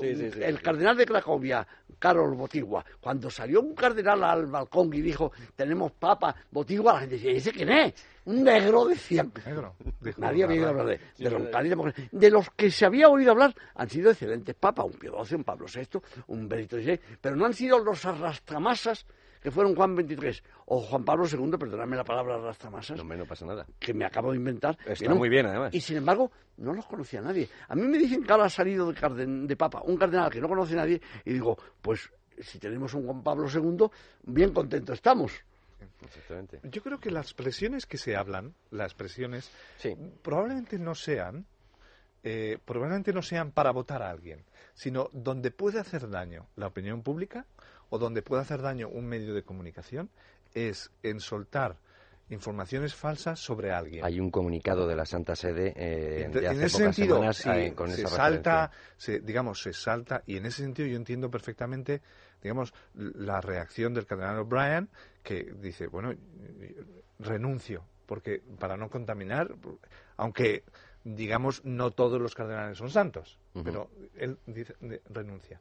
el 0.00 0.60
cardenal 0.60 0.96
de 0.96 1.06
Cracovia, 1.06 1.66
Karol 1.98 2.34
Botigua, 2.34 2.84
cuando 3.00 3.30
salió 3.30 3.60
un 3.60 3.74
cardenal 3.74 4.22
al 4.24 4.46
balcón 4.46 4.92
y 4.92 5.00
dijo, 5.00 5.32
tenemos 5.56 5.92
papa, 5.92 6.34
Botigua, 6.50 6.94
la 6.94 7.00
gente 7.00 7.14
decía, 7.14 7.32
¿ese 7.32 7.52
quién 7.52 7.70
es? 7.70 7.94
Un 8.24 8.44
negro, 8.44 8.84
decían. 8.84 9.32
Negro. 9.46 9.74
Nadie 10.18 10.44
había 10.44 10.56
oído 10.56 10.68
hablar 10.68 10.86
de, 10.86 11.00
de, 11.18 12.08
de 12.12 12.30
los 12.30 12.50
que 12.50 12.70
se 12.70 12.84
había 12.84 13.08
oído 13.08 13.32
hablar 13.32 13.54
han 13.74 13.88
sido 13.88 14.10
excelentes 14.10 14.54
papas, 14.54 14.86
un 14.86 14.92
Pío 14.92 15.24
XII, 15.24 15.38
un 15.38 15.44
Pablo 15.44 15.66
VI, 15.72 16.00
un 16.28 16.48
Benito 16.48 16.76
XVI, 16.76 17.00
pero 17.20 17.36
no 17.36 17.46
han 17.46 17.54
sido 17.54 17.78
los 17.78 18.04
arrastramasas 18.04 19.06
que 19.42 19.50
fueron 19.50 19.74
Juan 19.74 19.96
XXIII 19.96 20.42
o 20.66 20.80
Juan 20.80 21.04
Pablo 21.04 21.26
II, 21.26 21.50
perdóname 21.58 21.96
la 21.96 22.04
palabra 22.04 22.36
arrastramasas. 22.36 22.96
No, 22.96 23.14
no 23.14 23.26
pasa 23.26 23.44
nada. 23.44 23.66
Que 23.78 23.92
me 23.92 24.04
acabo 24.04 24.30
de 24.30 24.36
inventar. 24.36 24.78
Está 24.86 25.14
muy 25.14 25.28
bien, 25.28 25.46
además. 25.46 25.74
Y 25.74 25.80
sin 25.80 25.96
embargo, 25.96 26.30
no 26.58 26.72
los 26.72 26.86
conocía 26.86 27.20
nadie. 27.20 27.48
A 27.68 27.74
mí 27.74 27.82
me 27.82 27.98
dicen 27.98 28.22
que 28.22 28.32
ahora 28.32 28.44
ha 28.44 28.50
salido 28.50 28.92
de, 28.92 29.26
de 29.26 29.56
Papa 29.56 29.82
un 29.84 29.96
cardenal 29.96 30.30
que 30.30 30.40
no 30.40 30.48
conoce 30.48 30.74
a 30.74 30.76
nadie 30.76 31.00
y 31.24 31.32
digo, 31.32 31.58
pues 31.80 32.10
si 32.38 32.58
tenemos 32.58 32.94
un 32.94 33.04
Juan 33.04 33.22
Pablo 33.22 33.46
II, 33.48 33.86
bien 34.22 34.52
contento 34.52 34.92
estamos. 34.92 35.32
Yo 36.62 36.82
creo 36.82 36.98
que 36.98 37.10
las 37.10 37.34
presiones 37.34 37.86
que 37.86 37.98
se 37.98 38.16
hablan, 38.16 38.54
las 38.70 38.94
presiones, 38.94 39.50
probablemente 40.22 40.78
no 40.78 40.94
sean, 40.94 41.46
eh, 42.22 42.58
probablemente 42.64 43.12
no 43.12 43.22
sean 43.22 43.52
para 43.52 43.72
votar 43.72 44.02
a 44.02 44.10
alguien, 44.10 44.44
sino 44.74 45.08
donde 45.12 45.50
puede 45.50 45.80
hacer 45.80 46.08
daño 46.08 46.48
la 46.56 46.68
opinión 46.68 47.02
pública 47.02 47.46
o 47.92 47.98
donde 47.98 48.22
puede 48.22 48.40
hacer 48.40 48.62
daño 48.62 48.88
un 48.88 49.04
medio 49.04 49.34
de 49.34 49.42
comunicación 49.42 50.08
es 50.54 50.90
en 51.02 51.20
soltar 51.20 51.76
informaciones 52.30 52.94
falsas 52.94 53.38
sobre 53.38 53.70
alguien. 53.70 54.02
Hay 54.02 54.18
un 54.18 54.30
comunicado 54.30 54.86
de 54.88 54.96
la 54.96 55.04
Santa 55.04 55.36
Sede 55.36 55.74
eh, 55.76 56.30
de 56.32 56.48
hace 56.48 56.56
en 56.56 56.62
ese 56.64 56.78
sentido, 56.78 57.16
semanas, 57.16 57.46
eh, 57.46 57.74
con 57.76 57.90
se 57.90 58.06
salta, 58.06 58.70
se, 58.96 59.20
digamos, 59.20 59.60
se 59.60 59.74
salta 59.74 60.22
y 60.26 60.38
en 60.38 60.46
ese 60.46 60.62
sentido 60.62 60.88
yo 60.88 60.96
entiendo 60.96 61.30
perfectamente, 61.30 62.00
digamos, 62.42 62.72
la 62.94 63.42
reacción 63.42 63.92
del 63.92 64.06
cardenal 64.06 64.38
O'Brien 64.38 64.88
que 65.22 65.52
dice, 65.60 65.86
bueno, 65.86 66.14
renuncio 67.18 67.84
porque 68.06 68.42
para 68.58 68.78
no 68.78 68.88
contaminar, 68.88 69.54
aunque 70.16 70.64
digamos 71.04 71.62
no 71.64 71.90
todos 71.90 72.20
los 72.20 72.34
cardenales 72.34 72.78
son 72.78 72.90
santos, 72.90 73.38
pero 73.64 73.90
él 74.16 74.38
dice 74.46 74.74
renuncia. 75.10 75.60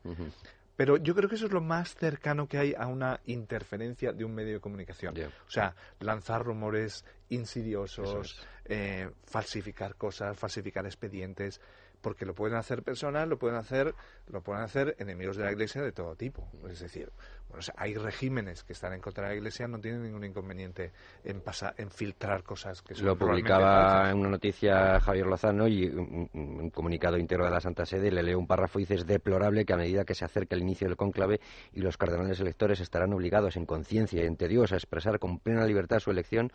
Pero 0.76 0.98
yo 0.98 1.14
creo 1.14 1.30
que 1.30 1.35
eso 1.35 1.45
es 1.45 1.52
lo 1.52 1.61
más 1.61 1.95
cercano 1.95 2.48
que 2.48 2.57
hay 2.57 2.73
a 2.77 2.88
una 2.88 3.19
interferencia 3.26 4.14
de 4.14 4.26
un 4.26 4.34
medio 4.34 4.53
de 4.53 4.60
comunicación. 4.60 5.15
O 5.48 5.49
sea, 5.49 5.76
lanzar 5.99 6.43
rumores 6.43 7.06
insidiosos, 7.30 8.45
eh, 8.65 9.10
falsificar 9.23 9.95
cosas, 9.95 10.38
falsificar 10.38 10.85
expedientes, 10.85 11.61
porque 12.02 12.26
lo 12.26 12.34
pueden 12.34 12.57
hacer 12.57 12.84
personas, 12.84 13.28
lo 13.28 13.38
pueden 13.38 13.57
hacer, 13.57 13.94
lo 14.28 14.41
pueden 14.41 14.64
hacer 14.64 14.95
enemigos 14.99 15.38
de 15.38 15.45
la 15.45 15.52
Iglesia 15.52 15.82
de 15.82 15.91
todo 15.91 16.15
tipo. 16.15 16.48
Es 16.69 16.80
decir, 16.80 17.11
bueno, 17.49 17.64
hay 17.78 17.95
regímenes 17.95 18.64
que 18.64 18.73
están 18.73 18.94
en 18.94 19.02
contra 19.02 19.26
de 19.26 19.30
la 19.32 19.36
Iglesia, 19.36 19.68
no 19.68 19.80
tienen 19.80 20.03
ningún 20.03 20.23
inconveniente 20.23 20.91
en 21.23 21.41
pasar, 21.41 21.73
en 21.78 21.91
filtrar 21.91 22.44
cosas 22.44 22.82
que 22.82 22.95
son 22.95 23.06
Lo 23.06 23.18
publicaba 23.18 24.10
en 24.10 24.19
una 24.19 24.30
noticia 24.30 24.99
Javier 24.99 25.28
Lozano 25.28 25.68
y 25.68 25.86
un, 25.86 26.72
comunicado 26.72 27.18
íntegro 27.18 27.45
de 27.45 27.52
la 27.52 27.61
Santa 27.61 27.86
Sede 27.86 28.11
le 28.11 28.23
leo 28.23 28.40
un 28.40 28.48
párrafo 28.48 28.80
y 28.80 28.84
dice 28.84 28.95
es 28.95 29.06
deplorable 29.06 29.65
que 29.65 29.73
a 29.73 29.78
medida 29.78 30.06
que 30.06 30.15
se 30.15 30.26
acerca 30.26 30.56
el 30.56 30.61
inicio 30.61 30.88
del 30.88 30.98
cónclave 30.98 31.40
y 31.73 31.82
los 31.82 31.98
cardenales 31.98 32.40
electores 32.40 32.80
estarán 32.80 33.14
obligados 33.14 33.56
en 33.56 33.65
conciencia 33.65 34.23
y 34.23 34.28
ante 34.28 34.48
Dios 34.48 34.72
a 34.72 34.76
expresar 34.76 35.19
con 35.19 35.40
plena 35.40 35.65
libertad 35.65 35.99
su 35.99 36.11
elección 36.11 36.52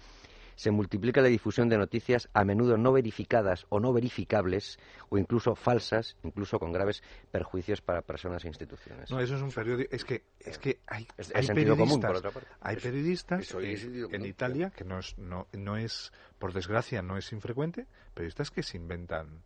se 0.56 0.70
multiplica 0.70 1.20
la 1.20 1.28
difusión 1.28 1.68
de 1.68 1.78
noticias 1.78 2.28
a 2.32 2.44
menudo 2.44 2.76
no 2.76 2.92
verificadas 2.92 3.66
o 3.68 3.78
no 3.78 3.92
verificables 3.92 4.78
o 5.10 5.18
incluso 5.18 5.54
falsas, 5.54 6.16
incluso 6.24 6.58
con 6.58 6.72
graves 6.72 7.02
perjuicios 7.30 7.82
para 7.82 8.02
personas 8.02 8.44
e 8.44 8.48
instituciones. 8.48 9.10
No, 9.10 9.20
eso 9.20 9.36
es 9.36 9.42
un 9.42 9.52
periódico. 9.52 9.94
Es 9.94 10.04
que, 10.04 10.24
es 10.40 10.58
que 10.58 10.80
hay, 10.86 11.06
hay 11.34 11.46
periodistas, 11.46 12.22
hay 12.60 12.76
periodistas 12.76 13.54
en 13.54 14.24
Italia, 14.24 14.70
que 14.70 14.84
no 14.84 14.98
es, 14.98 15.16
no, 15.18 15.46
no 15.52 15.76
es, 15.76 16.10
por 16.38 16.52
desgracia, 16.52 17.02
no 17.02 17.18
es 17.18 17.30
infrecuente, 17.32 17.86
periodistas 18.14 18.50
que 18.50 18.62
se 18.62 18.76
inventan 18.76 19.42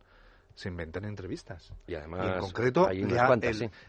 se 0.53 0.67
inventan 0.67 1.05
entrevistas. 1.05 1.73
Y 1.87 1.95
además, 1.95 2.27
en 2.27 2.39
concreto, 2.41 2.89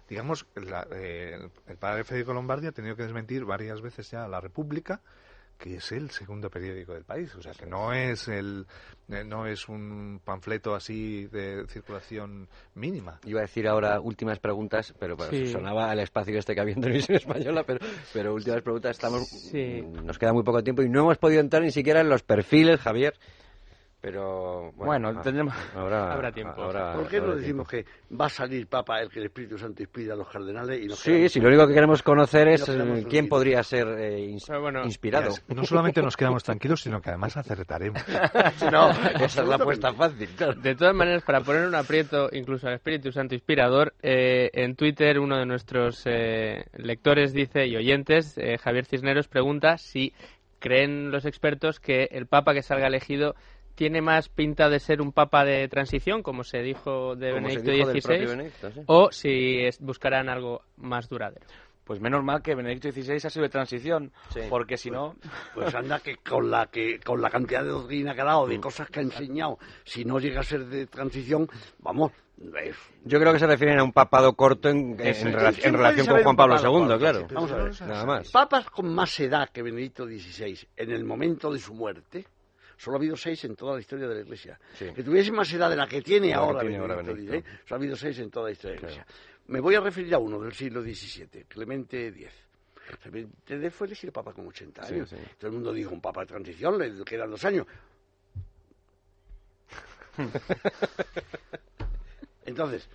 digamos, 0.09 0.47
eh, 0.95 1.49
el 1.67 1.77
padre 1.77 2.05
Federico 2.05 2.33
Lombardi 2.33 2.69
ha 2.69 2.73
tenido 2.73 2.95
que 2.95 3.03
desmentir 3.03 3.45
varias 3.45 3.81
veces 3.81 4.11
ya 4.11 4.25
a 4.25 4.29
la 4.29 4.41
República 4.41 5.01
que 5.59 5.77
es 5.77 5.93
el 5.93 6.11
segundo 6.11 6.51
periódico 6.51 6.93
del 6.93 7.05
país, 7.05 7.35
o 7.35 7.43
sea 7.43 7.53
que 7.53 7.67
no 7.67 7.93
es 7.93 8.29
el 8.29 8.67
eh, 9.09 9.25
no 9.25 9.47
es 9.47 9.69
un 9.69 10.21
panfleto 10.25 10.75
así 10.75 11.27
de 11.27 11.67
circulación 11.69 12.49
mínima. 12.75 13.21
Iba 13.25 13.41
a 13.41 13.43
decir 13.43 13.69
ahora 13.69 14.01
últimas 14.01 14.39
preguntas, 14.39 14.95
pero 14.99 15.17
sonaba 15.51 15.91
al 15.91 16.01
espacio 16.01 16.39
este 16.39 16.55
que 16.55 16.61
había 16.61 16.75
en 16.75 16.81
televisión 16.81 17.17
española, 17.19 17.65
pero 17.67 17.85
pero 18.13 18.35
últimas 18.35 18.63
preguntas 18.63 18.93
estamos 18.93 19.53
nos 19.53 20.19
queda 20.19 20.33
muy 20.33 20.43
poco 20.43 20.63
tiempo 20.63 20.83
y 20.83 20.89
no 20.89 21.01
hemos 21.01 21.19
podido 21.19 21.41
entrar 21.41 21.63
ni 21.63 21.71
siquiera 21.71 22.01
en 22.01 22.09
los 22.09 22.23
perfiles, 22.23 22.81
Javier, 22.81 23.15
pero 24.03 24.73
bueno, 24.73 25.11
ah, 25.17 25.23
tendremos, 25.23 25.55
habrá 25.77 26.33
tiempo. 26.33 26.57
¿Por 26.57 27.07
qué 27.07 27.21
no 27.21 27.37
decimos 27.37 27.69
que 27.69 27.87
va 28.21 28.27
a 28.27 28.29
salir 28.29 28.67
Papa 28.67 28.99
el 29.01 29.09
que 29.09 29.21
el 29.21 29.27
Espíritu 29.27 29.57
Santo 29.57 29.81
inspira 29.81 30.15
a 30.15 30.17
los 30.17 30.29
cardenales? 30.29 30.81
Y 30.81 30.89
sí, 30.97 31.29
sí, 31.29 31.39
lo 31.39 31.47
único 31.47 31.69
que 31.69 31.75
queremos 31.75 32.03
conocer 32.03 32.49
es 32.49 32.69
eh, 32.69 33.07
quién 33.09 33.29
podría 33.29 33.63
ser 33.63 33.87
eh, 33.87 34.37
inspirado. 34.85 35.33
no 35.55 35.65
solamente 35.65 36.03
nos 36.03 36.17
quedamos 36.17 36.43
tranquilos, 36.43 36.81
sino 36.81 37.01
que 37.01 37.11
además 37.11 37.37
acertaremos. 37.37 38.03
no, 38.73 38.91
esa 38.91 39.43
es 39.43 39.49
la 39.49 39.55
apuesta 39.55 39.95
fácil. 39.95 40.29
De 40.61 40.75
todas 40.75 40.97
maneras, 40.97 41.23
para 41.23 41.43
poner 41.43 41.65
un 41.69 41.77
aprieto 41.77 42.29
incluso 42.33 42.67
al 42.67 42.75
Espíritu 42.75 43.13
Santo 43.13 43.37
inspirador, 43.37 43.95
eh, 44.03 44.51
en 44.53 44.75
Twitter 44.75 45.21
uno 45.21 45.39
de 45.39 45.47
nuestros 45.47 46.05
lectores 46.73 47.33
dice 47.33 47.69
y 47.69 47.77
oyentes, 47.77 48.35
Javier 48.65 48.85
Cisneros, 48.85 49.29
pregunta 49.29 49.79
si 49.79 50.13
creen 50.59 51.13
los 51.13 51.25
expertos 51.25 51.79
que 51.79 52.09
el 52.11 52.27
Papa 52.27 52.53
que 52.53 52.63
salga 52.63 52.89
elegido 52.89 53.37
tiene 53.75 54.01
más 54.01 54.29
pinta 54.29 54.69
de 54.69 54.81
ser 54.81 55.01
un 55.01 55.13
papa 55.13 55.45
de 55.45 55.69
transición, 55.69 56.23
como 56.23 56.45
se 56.45 56.63
dijo 56.63 57.17
de 57.17 57.33
Benedicto 57.33 57.73
XVI, 57.73 58.85
o 58.87 59.11
si 59.11 59.69
buscarán 59.81 60.29
algo 60.29 60.63
más 60.77 61.09
duradero. 61.09 61.47
Pues 61.85 62.01
menos 62.01 62.23
mal 62.23 62.43
que 62.43 62.55
Benedicto 62.55 62.93
XVI 62.93 63.27
ha 63.27 63.31
sido 63.31 63.43
de 63.43 63.49
transición, 63.49 64.13
porque 64.49 64.77
si 64.77 64.91
no... 64.91 65.17
Pues 65.53 65.75
anda 65.75 65.99
que 65.99 66.17
con 66.17 66.49
la 66.49 66.67
que 66.67 67.01
con 67.01 67.21
la 67.21 67.29
cantidad 67.29 67.65
de 67.65 67.71
doctrina 67.71 68.15
que 68.15 68.21
ha 68.21 68.25
dado, 68.25 68.47
de 68.47 68.61
cosas 68.61 68.89
que 68.89 69.01
ha 69.01 69.03
enseñado, 69.03 69.59
si 69.85 70.05
no 70.05 70.21
llega 70.21 70.41
a 70.41 70.45
ser 70.45 70.67
de 70.67 70.87
transición, 70.87 71.49
vamos... 71.81 72.13
Yo 73.05 73.21
creo 73.21 73.33
que 73.33 73.39
se 73.39 73.47
refieren 73.47 73.79
a 73.79 73.85
un 73.85 73.93
papado 73.93 74.33
corto 74.35 74.69
en, 74.69 74.97
relación 74.99 76.07
con 76.07 76.23
Juan 76.23 76.37
Pablo 76.37 76.57
II, 76.57 76.99
claro. 76.99 77.27
Vamos 77.33 77.53
a 77.53 77.57
ver. 77.57 77.83
Nada 77.83 78.05
más. 78.05 78.31
Papas 78.31 78.69
con 78.71 78.93
más 78.93 79.21
edad 79.21 79.49
que 79.51 79.63
Benedicto 79.63 80.07
XVI 80.07 80.59
en 80.77 80.91
el 80.91 81.05
momento 81.05 81.53
de 81.53 81.61
su 81.61 81.75
muerte 81.75 82.27
Solo 82.83 82.97
ha 82.97 82.99
habido 82.99 83.17
seis 83.17 83.45
en 83.45 83.55
toda 83.55 83.75
la 83.75 83.81
historia 83.81 84.09
de 84.09 84.17
la 84.17 84.23
Iglesia. 84.23 84.59
Que 84.77 85.05
tuviese 85.05 85.31
más 85.31 85.53
edad 85.53 85.71
de 85.71 85.77
la 85.77 85.87
que 85.87 86.03
tiene 86.03 86.35
ahora, 86.35 86.63
Solo 86.63 87.45
ha 87.71 87.75
habido 87.77 87.95
seis 87.95 88.19
en 88.19 88.29
toda 88.29 88.47
la 88.47 88.51
historia 88.51 88.75
de 88.75 88.83
la 88.83 88.89
Iglesia. 88.89 89.07
Me 89.47 89.61
voy 89.61 89.77
a 89.77 89.81
referir 89.81 90.13
a 90.13 90.19
uno 90.19 90.41
del 90.41 90.53
siglo 90.53 90.83
XVII, 90.83 91.45
Clemente 91.47 92.09
X. 92.09 92.27
Clemente 93.01 93.55
X 93.55 93.73
fue 93.73 93.87
elegido 93.87 94.13
papa 94.13 94.33
con 94.33 94.49
80 94.49 94.85
años. 94.85 95.15
Todo 95.39 95.47
el 95.47 95.53
mundo 95.53 95.73
dijo, 95.73 95.95
un 95.95 96.01
papa 96.01 96.23
de 96.23 96.27
transición, 96.27 96.77
le 96.77 97.05
quedan 97.05 97.31
dos 97.31 97.45
años. 97.45 97.69
Entonces, 102.45 102.89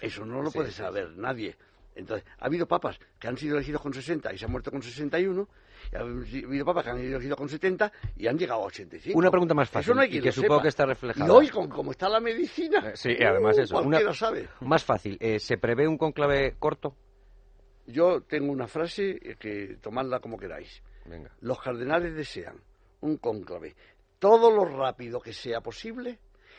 eso 0.00 0.24
no 0.24 0.40
lo 0.40 0.50
puede 0.50 0.70
saber 0.70 1.10
nadie. 1.10 1.54
Entonces, 1.94 2.26
ha 2.38 2.46
habido 2.46 2.66
papas 2.66 2.98
que 3.18 3.28
han 3.28 3.36
sido 3.36 3.56
elegidos 3.56 3.82
con 3.82 3.92
60 3.92 4.32
y 4.32 4.38
se 4.38 4.46
han 4.46 4.50
muerto 4.50 4.70
con 4.70 4.80
61, 4.80 5.42
y 5.42 5.46
ha 5.94 6.00
habido 6.00 6.64
papas 6.64 6.84
que 6.84 6.90
han 6.90 6.98
sido 6.98 7.16
elegidos 7.16 7.38
con 7.38 7.48
70 7.48 7.92
y 8.16 8.26
han 8.26 8.38
llegado 8.38 8.62
a 8.62 8.66
85. 8.66 9.18
Una 9.18 9.30
pregunta 9.30 9.54
más 9.54 9.70
fácil, 9.70 9.94
y 10.10 10.20
que, 10.20 10.32
supongo 10.32 10.62
que 10.62 10.68
está 10.68 10.86
reflejada. 10.86 11.26
Y 11.26 11.30
hoy, 11.30 11.48
con 11.48 11.68
cómo 11.68 11.92
está 11.92 12.08
la 12.08 12.20
medicina, 12.20 12.90
eh, 12.90 12.92
sí, 12.96 13.16
además 13.22 13.58
eso. 13.58 13.78
Una, 13.80 14.12
sabe. 14.12 14.48
Más 14.60 14.84
fácil, 14.84 15.16
eh, 15.20 15.38
¿se 15.38 15.58
prevé 15.58 15.86
un 15.86 15.98
conclave 15.98 16.56
corto? 16.58 16.96
Yo 17.86 18.22
tengo 18.22 18.50
una 18.50 18.66
frase 18.66 19.18
que 19.38 19.78
tomadla 19.80 20.18
como 20.20 20.36
queráis. 20.36 20.82
Venga. 21.04 21.30
Los 21.40 21.60
cardenales 21.60 22.14
desean 22.14 22.56
un 23.00 23.18
conclave 23.18 23.76
todo 24.18 24.50
lo 24.50 24.64
rápido 24.64 25.20
que 25.20 25.32
sea 25.32 25.60
posible 25.60 26.18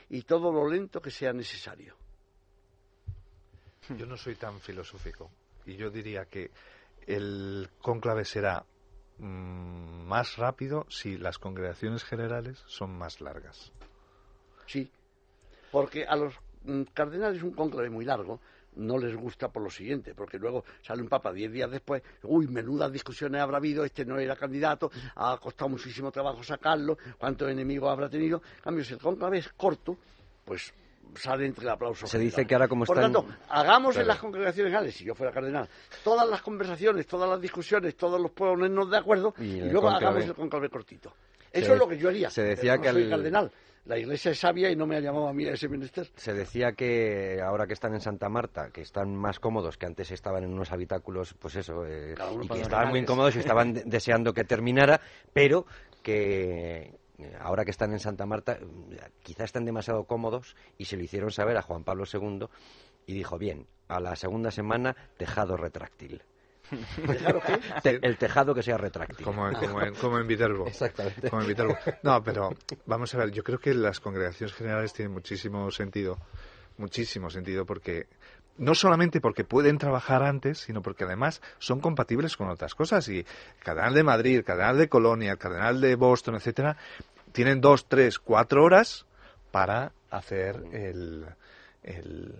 y 0.09 0.21
todo 0.21 0.51
lo 0.51 0.69
lento 0.69 1.01
que 1.01 1.11
sea 1.11 1.33
necesario. 1.33 1.95
Yo 3.89 4.05
no 4.05 4.17
soy 4.17 4.35
tan 4.35 4.59
filosófico 4.59 5.31
y 5.65 5.75
yo 5.75 5.89
diría 5.89 6.25
que 6.25 6.51
el 7.05 7.69
cónclave 7.81 8.25
será 8.25 8.65
mm, 9.19 10.05
más 10.07 10.37
rápido 10.37 10.85
si 10.89 11.17
las 11.17 11.37
congregaciones 11.37 12.03
generales 12.03 12.63
son 12.67 12.97
más 12.97 13.21
largas. 13.21 13.71
Sí, 14.65 14.91
porque 15.71 16.05
a 16.05 16.15
los 16.15 16.33
mm, 16.63 16.83
cardenales 16.93 17.43
un 17.43 17.51
cónclave 17.51 17.89
muy 17.89 18.05
largo 18.05 18.39
no 18.77 18.97
les 18.97 19.15
gusta 19.15 19.49
por 19.49 19.63
lo 19.63 19.69
siguiente, 19.69 20.13
porque 20.13 20.37
luego 20.37 20.63
sale 20.81 21.01
un 21.01 21.09
papa 21.09 21.33
diez 21.33 21.51
días 21.51 21.69
después, 21.69 22.03
uy, 22.23 22.47
menudas 22.47 22.91
discusiones 22.91 23.41
habrá 23.41 23.57
habido, 23.57 23.83
este 23.83 24.05
no 24.05 24.19
era 24.19 24.35
candidato, 24.35 24.91
ha 25.15 25.37
costado 25.37 25.69
muchísimo 25.69 26.11
trabajo 26.11 26.43
sacarlo, 26.43 26.97
cuántos 27.17 27.49
enemigos 27.49 27.91
habrá 27.91 28.09
tenido. 28.09 28.41
En 28.57 28.61
cambio, 28.61 28.83
si 28.83 28.93
el 28.93 28.99
cónclave 28.99 29.39
es 29.39 29.49
corto, 29.53 29.97
pues 30.45 30.73
sale 31.15 31.45
entre 31.45 31.63
el 31.63 31.69
aplauso. 31.69 32.07
Se 32.07 32.19
dice 32.19 32.45
que 32.45 32.55
ahora 32.55 32.67
como 32.67 32.85
Por 32.85 32.99
tanto, 32.99 33.25
hagamos 33.49 33.95
en 33.97 34.07
las 34.07 34.17
congregaciones 34.17 34.71
generales, 34.71 34.95
si 34.95 35.05
yo 35.05 35.15
fuera 35.15 35.31
cardenal, 35.31 35.67
todas 36.03 36.27
las 36.27 36.41
conversaciones, 36.41 37.07
todas 37.07 37.29
las 37.29 37.41
discusiones, 37.41 37.95
todos 37.95 38.19
los 38.19 38.31
ponernos 38.31 38.89
de 38.89 38.97
acuerdo 38.97 39.33
y, 39.39 39.61
luego 39.61 39.89
hagamos 39.89 40.25
el 40.25 40.33
conclave 40.33 40.69
cortito. 40.69 41.13
Eso 41.51 41.73
es 41.73 41.79
lo 41.79 41.87
que 41.87 41.97
yo 41.97 42.09
haría. 42.09 42.29
Se 42.29 42.43
decía 42.43 42.77
que 42.77 42.91
soy 42.91 43.09
cardenal. 43.09 43.51
La 43.85 43.97
iglesia 43.97 44.31
es 44.31 44.39
sabia 44.39 44.69
y 44.69 44.75
no 44.75 44.85
me 44.85 44.97
ha 44.97 44.99
llamado 44.99 45.29
a 45.29 45.33
mí 45.33 45.45
a 45.45 45.53
ese 45.53 45.69
menester. 45.69 46.09
Se 46.15 46.33
decía 46.33 46.73
que 46.73 47.39
ahora 47.41 47.67
que 47.67 47.73
están 47.73 47.93
en 47.93 48.01
Santa 48.01 48.27
Marta, 48.27 48.69
que 48.69 48.81
están 48.81 49.15
más 49.15 49.39
cómodos 49.39 49.77
que 49.77 49.85
antes 49.85 50.11
estaban 50.11 50.43
en 50.43 50.51
unos 50.51 50.73
habitáculos, 50.73 51.33
pues 51.39 51.55
eso, 51.55 51.85
eh, 51.85 52.13
y 52.41 52.47
que 52.49 52.61
estaban 52.61 52.89
muy 52.89 52.99
incómodos 52.99 53.37
y 53.37 53.39
estaban 53.39 53.73
deseando 53.85 54.33
que 54.33 54.43
terminara, 54.43 54.99
pero 55.31 55.65
que, 56.03 56.99
ahora 57.39 57.65
que 57.65 57.71
están 57.71 57.91
en 57.93 57.99
Santa 57.99 58.25
Marta, 58.25 58.59
quizá 59.23 59.43
están 59.43 59.65
demasiado 59.65 60.05
cómodos 60.05 60.55
y 60.77 60.85
se 60.85 60.97
lo 60.97 61.03
hicieron 61.03 61.31
saber 61.31 61.57
a 61.57 61.61
Juan 61.61 61.83
Pablo 61.83 62.05
II 62.11 62.47
y 63.05 63.13
dijo, 63.13 63.37
bien, 63.37 63.67
a 63.87 63.99
la 63.99 64.15
segunda 64.15 64.51
semana, 64.51 64.95
tejado 65.17 65.57
retráctil. 65.57 66.21
el 67.83 68.17
tejado 68.17 68.53
que 68.53 68.61
sea 68.61 68.77
retráctil. 68.77 69.25
Como, 69.25 69.47
en, 69.47 70.27
Viterbo. 70.27 70.67
Exactamente. 70.67 71.29
Como 71.29 71.41
en 71.41 71.47
Viterbo. 71.47 71.77
No, 72.03 72.21
pero 72.21 72.49
vamos 72.85 73.13
a 73.15 73.17
ver, 73.19 73.31
yo 73.31 73.43
creo 73.43 73.59
que 73.59 73.73
las 73.73 73.99
congregaciones 73.99 74.53
generales 74.53 74.93
tienen 74.93 75.13
muchísimo 75.13 75.71
sentido, 75.71 76.17
muchísimo 76.77 77.29
sentido, 77.29 77.65
porque 77.65 78.07
no 78.57 78.75
solamente 78.75 79.21
porque 79.21 79.43
pueden 79.43 79.77
trabajar 79.77 80.23
antes, 80.23 80.59
sino 80.59 80.81
porque 80.81 81.03
además 81.03 81.41
son 81.59 81.79
compatibles 81.79 82.37
con 82.37 82.49
otras 82.49 82.75
cosas. 82.75 83.07
Y 83.09 83.19
el 83.19 83.25
Cardenal 83.63 83.93
de 83.93 84.03
Madrid, 84.03 84.37
el 84.37 84.43
Cardenal 84.43 84.77
de 84.77 84.89
Colonia, 84.89 85.31
el 85.31 85.37
Cardenal 85.37 85.81
de 85.81 85.95
Boston, 85.95 86.35
etcétera, 86.35 86.77
tienen 87.31 87.61
dos, 87.61 87.87
tres, 87.87 88.19
cuatro 88.19 88.63
horas 88.63 89.05
para 89.51 89.91
hacer 90.09 90.63
el, 90.71 91.25
el 91.83 92.33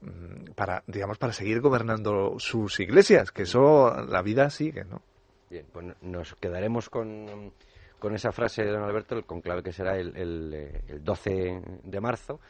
mm, 0.00 0.52
para 0.54 0.82
digamos 0.86 1.18
para 1.18 1.32
seguir 1.32 1.60
gobernando 1.60 2.36
sus 2.38 2.80
iglesias 2.80 3.30
que 3.30 3.42
eso 3.42 3.94
la 4.06 4.22
vida 4.22 4.50
sigue 4.50 4.84
no 4.84 5.02
bien 5.48 5.66
pues 5.72 5.86
nos 6.00 6.34
quedaremos 6.36 6.88
con, 6.88 7.52
con 7.98 8.14
esa 8.14 8.32
frase 8.32 8.62
de 8.62 8.72
don 8.72 8.82
Alberto 8.82 9.16
el 9.16 9.24
conclave 9.24 9.62
que 9.62 9.72
será 9.72 9.96
el, 9.96 10.16
el, 10.16 10.82
el 10.88 11.04
12 11.04 11.62
de 11.84 12.00
marzo 12.00 12.40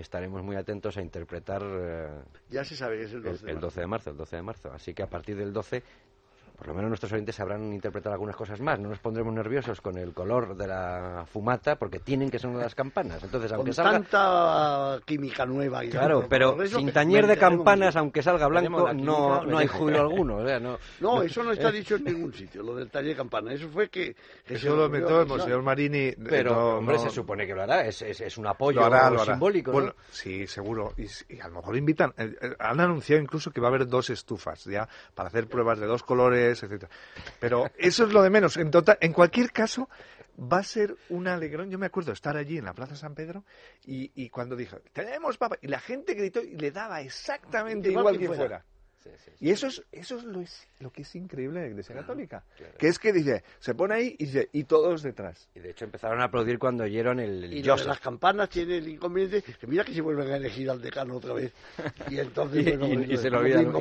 estaremos 0.00 0.42
muy 0.42 0.56
atentos 0.56 0.96
a 0.96 1.02
interpretar. 1.02 1.62
Eh, 1.64 2.22
ya 2.48 2.64
se 2.64 2.76
sabe 2.76 2.98
que 2.98 3.04
es 3.04 3.12
el 3.12 3.22
12 3.22 3.46
de, 3.46 3.52
el 3.52 3.60
12 3.60 3.80
de 3.80 3.86
marzo. 3.86 4.10
El 4.10 4.16
12 4.16 4.36
de 4.36 4.42
marzo. 4.42 4.72
Así 4.72 4.94
que 4.94 5.02
a 5.02 5.08
partir 5.08 5.36
del 5.36 5.52
12 5.52 5.82
por 6.60 6.68
lo 6.68 6.74
menos 6.74 6.90
nuestros 6.90 7.10
oyentes 7.12 7.36
sabrán 7.36 7.72
interpretar 7.72 8.12
algunas 8.12 8.36
cosas 8.36 8.60
más. 8.60 8.78
No 8.78 8.90
nos 8.90 8.98
pondremos 8.98 9.32
nerviosos 9.32 9.80
con 9.80 9.96
el 9.96 10.12
color 10.12 10.54
de 10.54 10.66
la 10.66 11.24
fumata 11.32 11.76
porque 11.76 12.00
tienen 12.00 12.28
que 12.28 12.38
sonar 12.38 12.58
las 12.58 12.74
campanas. 12.74 13.24
Entonces, 13.24 13.50
aunque 13.52 13.72
con 13.72 13.82
tanta 13.82 15.00
química 15.06 15.46
nueva. 15.46 15.82
Y 15.82 15.88
claro, 15.88 16.26
pero 16.28 16.58
sin 16.66 16.92
tañer 16.92 17.26
de 17.26 17.38
campanas, 17.38 17.96
aunque 17.96 18.22
salga 18.22 18.46
blanco, 18.46 18.92
no, 18.92 19.42
no 19.42 19.56
hay 19.56 19.68
júbilo 19.68 20.02
alguno. 20.02 20.44
no, 21.00 21.22
eso 21.22 21.42
no 21.42 21.52
está 21.52 21.72
dicho 21.72 21.96
en 21.96 22.04
ningún 22.04 22.34
sitio, 22.34 22.62
lo 22.62 22.74
del 22.74 22.90
taller 22.90 23.12
de 23.12 23.16
campana. 23.16 23.54
Eso 23.54 23.70
fue 23.70 23.88
que... 23.88 24.14
eso 24.46 24.76
lo 24.76 24.90
metió 24.90 25.22
el 25.22 25.28
Monseñor 25.28 25.62
Marini. 25.62 26.08
Eh, 26.08 26.16
pero, 26.28 26.76
hombre, 26.76 26.98
se 26.98 27.08
supone 27.08 27.46
que 27.46 27.54
lo 27.54 27.62
hará. 27.62 27.86
Es, 27.86 28.02
es, 28.02 28.36
un 28.36 28.46
apoyo 28.46 28.82
simbólico. 29.24 29.72
Bueno, 29.72 29.94
sí, 30.10 30.46
seguro. 30.46 30.92
Y, 30.98 31.40
a 31.40 31.48
lo 31.48 31.54
mejor 31.54 31.74
invitan... 31.78 32.12
Eh, 32.18 32.34
eh, 32.38 32.50
han 32.58 32.80
anunciado 32.80 33.22
incluso 33.22 33.50
que 33.50 33.62
va 33.62 33.68
a 33.68 33.70
haber 33.70 33.86
dos 33.86 34.10
estufas 34.10 34.64
ya 34.64 34.86
para 35.14 35.30
hacer 35.30 35.46
pruebas 35.46 35.78
de 35.78 35.86
dos 35.86 36.02
colores 36.02 36.49
etcétera. 36.50 36.90
Pero 37.38 37.70
eso 37.76 38.04
es 38.04 38.12
lo 38.12 38.22
de 38.22 38.30
menos. 38.30 38.56
En, 38.56 38.70
tota-, 38.70 38.98
en 39.00 39.12
cualquier 39.12 39.52
caso, 39.52 39.88
va 40.40 40.58
a 40.58 40.62
ser 40.62 40.96
un 41.08 41.28
alegrón. 41.28 41.70
Yo 41.70 41.78
me 41.78 41.86
acuerdo 41.86 42.12
estar 42.12 42.36
allí 42.36 42.58
en 42.58 42.64
la 42.64 42.74
Plaza 42.74 42.96
San 42.96 43.14
Pedro 43.14 43.44
y, 43.84 44.10
y 44.14 44.28
cuando 44.30 44.56
dijo, 44.56 44.78
tenemos 44.92 45.36
papa, 45.36 45.56
y 45.60 45.68
la 45.68 45.80
gente 45.80 46.14
gritó 46.14 46.42
y 46.42 46.56
le 46.56 46.70
daba 46.70 47.00
exactamente 47.00 47.90
igual, 47.90 48.18
que 48.18 48.26
fuera. 48.26 48.64
Y 49.40 49.50
eso 49.50 49.68
es, 49.68 49.82
eso 49.90 50.18
es 50.18 50.24
lo, 50.24 50.40
es 50.40 50.68
lo 50.80 50.90
que 50.90 51.02
es 51.02 51.14
increíble 51.14 51.60
de 51.60 51.66
la 51.66 51.70
Iglesia 51.70 51.94
Católica. 51.94 52.44
Que 52.78 52.88
es 52.88 52.98
que 52.98 53.12
dice, 53.12 53.42
se 53.58 53.74
pone 53.74 53.94
ahí 53.94 54.16
y 54.18 54.26
dice, 54.26 54.48
y 54.52 54.64
todos 54.64 55.02
detrás. 55.02 55.48
Y 55.54 55.60
de 55.60 55.70
hecho 55.70 55.86
empezaron 55.86 56.20
a 56.20 56.24
aplaudir 56.24 56.58
cuando 56.58 56.84
oyeron 56.84 57.20
el, 57.20 57.52
Y 57.52 57.62
las 57.62 58.00
campanas 58.00 58.50
tiene 58.50 58.76
el 58.78 58.88
inconveniente 58.88 59.42
que 59.42 59.66
mira 59.66 59.84
que 59.84 59.94
se 59.94 60.02
vuelven 60.02 60.30
a 60.30 60.36
elegir 60.36 60.68
al 60.68 60.82
decano 60.82 61.16
otra 61.16 61.32
vez. 61.32 61.52
Y 62.10 62.18
entonces, 62.18 62.66
y, 63.08 63.16
se 63.16 63.30
lo 63.30 63.38
olvidan. 63.38 63.72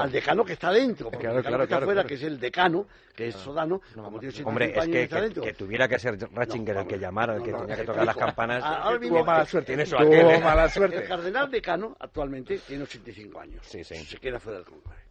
Al 0.00 0.10
decano 0.10 0.44
que 0.44 0.54
está 0.54 0.72
dentro. 0.72 1.10
Porque 1.10 1.26
el 1.26 1.36
decano 1.36 1.58
que 1.58 1.64
está 1.64 1.76
afuera, 1.76 2.04
que 2.04 2.14
es 2.14 2.22
el 2.22 2.40
decano, 2.40 2.86
que 3.14 3.28
es 3.28 3.36
Sodano, 3.36 3.80
como 3.94 4.18
tiene 4.18 4.34
Hombre, 4.44 4.76
es 4.76 4.86
que, 4.86 5.08
que, 5.40 5.52
tuviera 5.52 5.86
que 5.86 5.98
ser 5.98 6.18
Ratzinger 6.32 6.78
el 6.78 6.86
que 6.86 6.98
llamara, 6.98 7.36
el 7.36 7.42
que 7.42 7.52
tenía 7.52 7.76
que 7.76 7.84
tocar 7.84 8.04
las 8.04 8.16
campanas. 8.16 8.64
Ahora 8.64 8.98
tuvo 8.98 9.24
mala 9.24 9.46
suerte. 9.46 9.80
Eso, 9.80 9.96
tuvo 9.96 10.40
mala 10.40 10.68
suerte. 10.68 10.96
El 10.96 11.08
cardenal 11.08 11.50
decano 11.50 11.96
actualmente 12.00 12.58
tiene 12.66 12.82
85 12.82 13.40
años. 13.40 13.64
Sí, 13.66 13.84
sí. 13.84 13.96
Se 13.96 14.18
queda 14.18 14.40
fuera 14.40 14.63
del. 14.70 15.04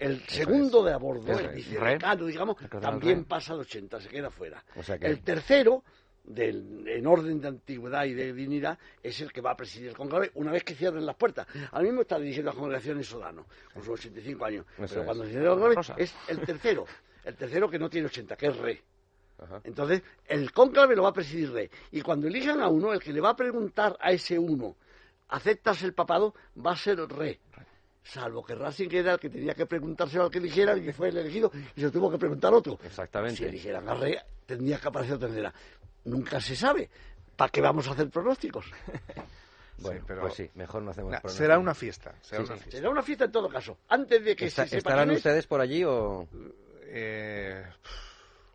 El 0.00 0.26
segundo 0.26 0.82
de 0.82 0.94
a 0.94 0.96
bordo, 0.96 1.38
el 1.38 1.48
vicedecano, 1.48 2.24
digamos, 2.24 2.56
también 2.80 3.26
pasa 3.26 3.52
al 3.52 3.60
80, 3.60 4.00
se 4.00 4.08
queda 4.08 4.30
fuera. 4.30 4.64
El 4.98 5.20
tercero, 5.20 5.84
del, 6.24 6.88
en 6.88 7.06
orden 7.06 7.38
de 7.38 7.48
antigüedad 7.48 8.06
y 8.06 8.14
de 8.14 8.32
dignidad, 8.32 8.78
es 9.02 9.20
el 9.20 9.30
que 9.30 9.42
va 9.42 9.50
a 9.50 9.56
presidir 9.56 9.88
el 9.88 9.96
conclave 9.96 10.30
una 10.34 10.52
vez 10.52 10.64
que 10.64 10.74
cierren 10.74 11.04
las 11.04 11.16
puertas. 11.16 11.46
Ahora 11.70 11.84
mismo 11.84 12.00
está 12.00 12.18
dirigiendo 12.18 12.50
la 12.50 12.56
congregación 12.56 13.04
Sodano, 13.04 13.44
con 13.74 13.82
sus 13.82 14.00
85 14.00 14.44
años. 14.46 14.64
pero 14.76 15.04
cuando 15.04 15.24
se 15.24 15.32
cierre 15.32 15.44
el 15.44 15.50
conclave 15.50 16.02
es 16.02 16.14
el 16.28 16.40
tercero, 16.40 16.86
el 17.22 17.36
tercero 17.36 17.68
que 17.68 17.78
no 17.78 17.90
tiene 17.90 18.06
80, 18.06 18.36
que 18.36 18.46
es 18.46 18.56
rey. 18.56 18.80
Entonces, 19.64 20.02
el 20.26 20.50
cónclave 20.52 20.96
lo 20.96 21.02
va 21.02 21.10
a 21.10 21.14
presidir 21.14 21.52
rey. 21.52 21.70
Y 21.92 22.00
cuando 22.00 22.26
elijan 22.26 22.62
a 22.62 22.68
uno, 22.68 22.94
el 22.94 23.00
que 23.00 23.12
le 23.12 23.20
va 23.20 23.30
a 23.30 23.36
preguntar 23.36 23.98
a 24.00 24.12
ese 24.12 24.38
uno, 24.38 24.76
¿aceptas 25.28 25.82
el 25.82 25.92
papado? 25.92 26.34
Va 26.56 26.72
a 26.72 26.76
ser 26.76 26.98
rey 27.06 27.38
salvo 28.02 28.44
que 28.44 28.54
Racing 28.54 28.88
era 28.92 29.14
el 29.14 29.20
que 29.20 29.30
tenía 29.30 29.54
que 29.54 29.66
preguntárselo 29.66 30.24
al 30.24 30.30
que 30.30 30.38
eligiera 30.38 30.76
y 30.76 30.82
que 30.82 30.92
fue 30.92 31.08
el 31.08 31.18
elegido 31.18 31.50
y 31.76 31.80
se 31.80 31.90
tuvo 31.90 32.10
que 32.10 32.18
preguntar 32.18 32.52
otro. 32.52 32.78
Exactamente. 32.82 33.36
Si 33.36 33.44
eligieran 33.44 33.88
a 33.88 33.94
Rey, 33.94 34.16
tendría 34.46 34.78
que 34.78 34.88
aparecer 34.88 35.18
tercera. 35.18 35.52
Nunca 36.04 36.40
se 36.40 36.56
sabe. 36.56 36.88
¿Para 37.36 37.50
qué 37.50 37.60
vamos 37.60 37.88
a 37.88 37.92
hacer 37.92 38.08
pronósticos? 38.10 38.66
bueno, 39.78 40.04
pero 40.06 40.22
pues 40.22 40.34
sí, 40.34 40.50
mejor 40.54 40.82
no 40.82 40.90
hacemos 40.90 41.10
pronósticos. 41.10 41.34
Será 41.34 41.58
una 41.58 41.74
fiesta. 41.74 42.14
Será, 42.20 42.42
una 42.42 42.56
fiesta. 42.56 42.70
será 42.70 42.90
una 42.90 43.02
fiesta 43.02 43.24
en 43.24 43.32
todo 43.32 43.48
caso. 43.48 43.78
Antes 43.88 44.24
de 44.24 44.36
que 44.36 44.50
se 44.50 44.66
sepa 44.66 44.76
¿Estarán 44.76 45.10
ustedes 45.10 45.46
por 45.46 45.60
allí 45.60 45.84
o...? 45.84 46.26
Eh... 46.84 47.64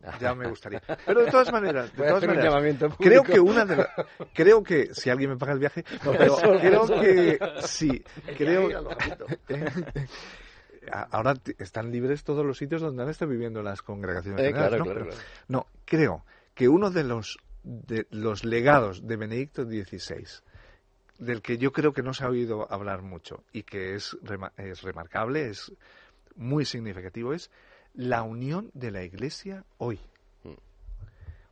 Ya 0.19 0.35
me 0.35 0.47
gustaría. 0.47 0.81
Pero 1.05 1.23
de 1.23 1.31
todas 1.31 1.51
maneras, 1.51 1.95
de 1.95 2.07
todas 2.07 2.25
maneras 2.25 2.93
creo 2.97 3.23
que 3.23 3.39
una 3.39 3.65
de 3.65 3.85
creo 4.33 4.63
que 4.63 4.93
si 4.93 5.09
alguien 5.09 5.31
me 5.31 5.37
paga 5.37 5.53
el 5.53 5.59
viaje, 5.59 5.83
creo 5.83 6.87
que 6.87 7.39
sí, 7.63 8.03
creo 8.37 8.69
ahora 11.11 11.33
están 11.57 11.91
libres 11.91 12.23
todos 12.23 12.45
los 12.45 12.57
sitios 12.57 12.81
donde 12.81 13.03
han 13.03 13.09
estado 13.09 13.31
viviendo 13.31 13.63
las 13.63 13.81
congregaciones. 13.81 14.45
Eh, 14.45 14.53
claro, 14.53 15.07
¿no? 15.47 15.67
creo 15.85 16.25
que 16.53 16.69
uno 16.69 16.91
de 16.91 17.03
los 17.03 17.39
de 17.63 18.05
los 18.11 18.45
legados 18.45 19.07
de 19.07 19.17
Benedicto 19.17 19.63
XVI 19.63 20.27
del 21.17 21.41
que 21.41 21.57
yo 21.57 21.71
creo 21.71 21.93
que 21.93 22.03
no 22.03 22.13
se 22.13 22.25
ha 22.25 22.29
oído 22.29 22.71
hablar 22.71 23.01
mucho 23.01 23.43
y 23.51 23.63
que 23.63 23.95
es, 23.95 24.15
es 24.57 24.83
remarcable, 24.83 25.47
es 25.47 25.71
muy 26.35 26.65
significativo, 26.65 27.33
es 27.33 27.49
la 27.95 28.23
unión 28.23 28.71
de 28.73 28.91
la 28.91 29.03
Iglesia 29.03 29.65
hoy. 29.77 29.99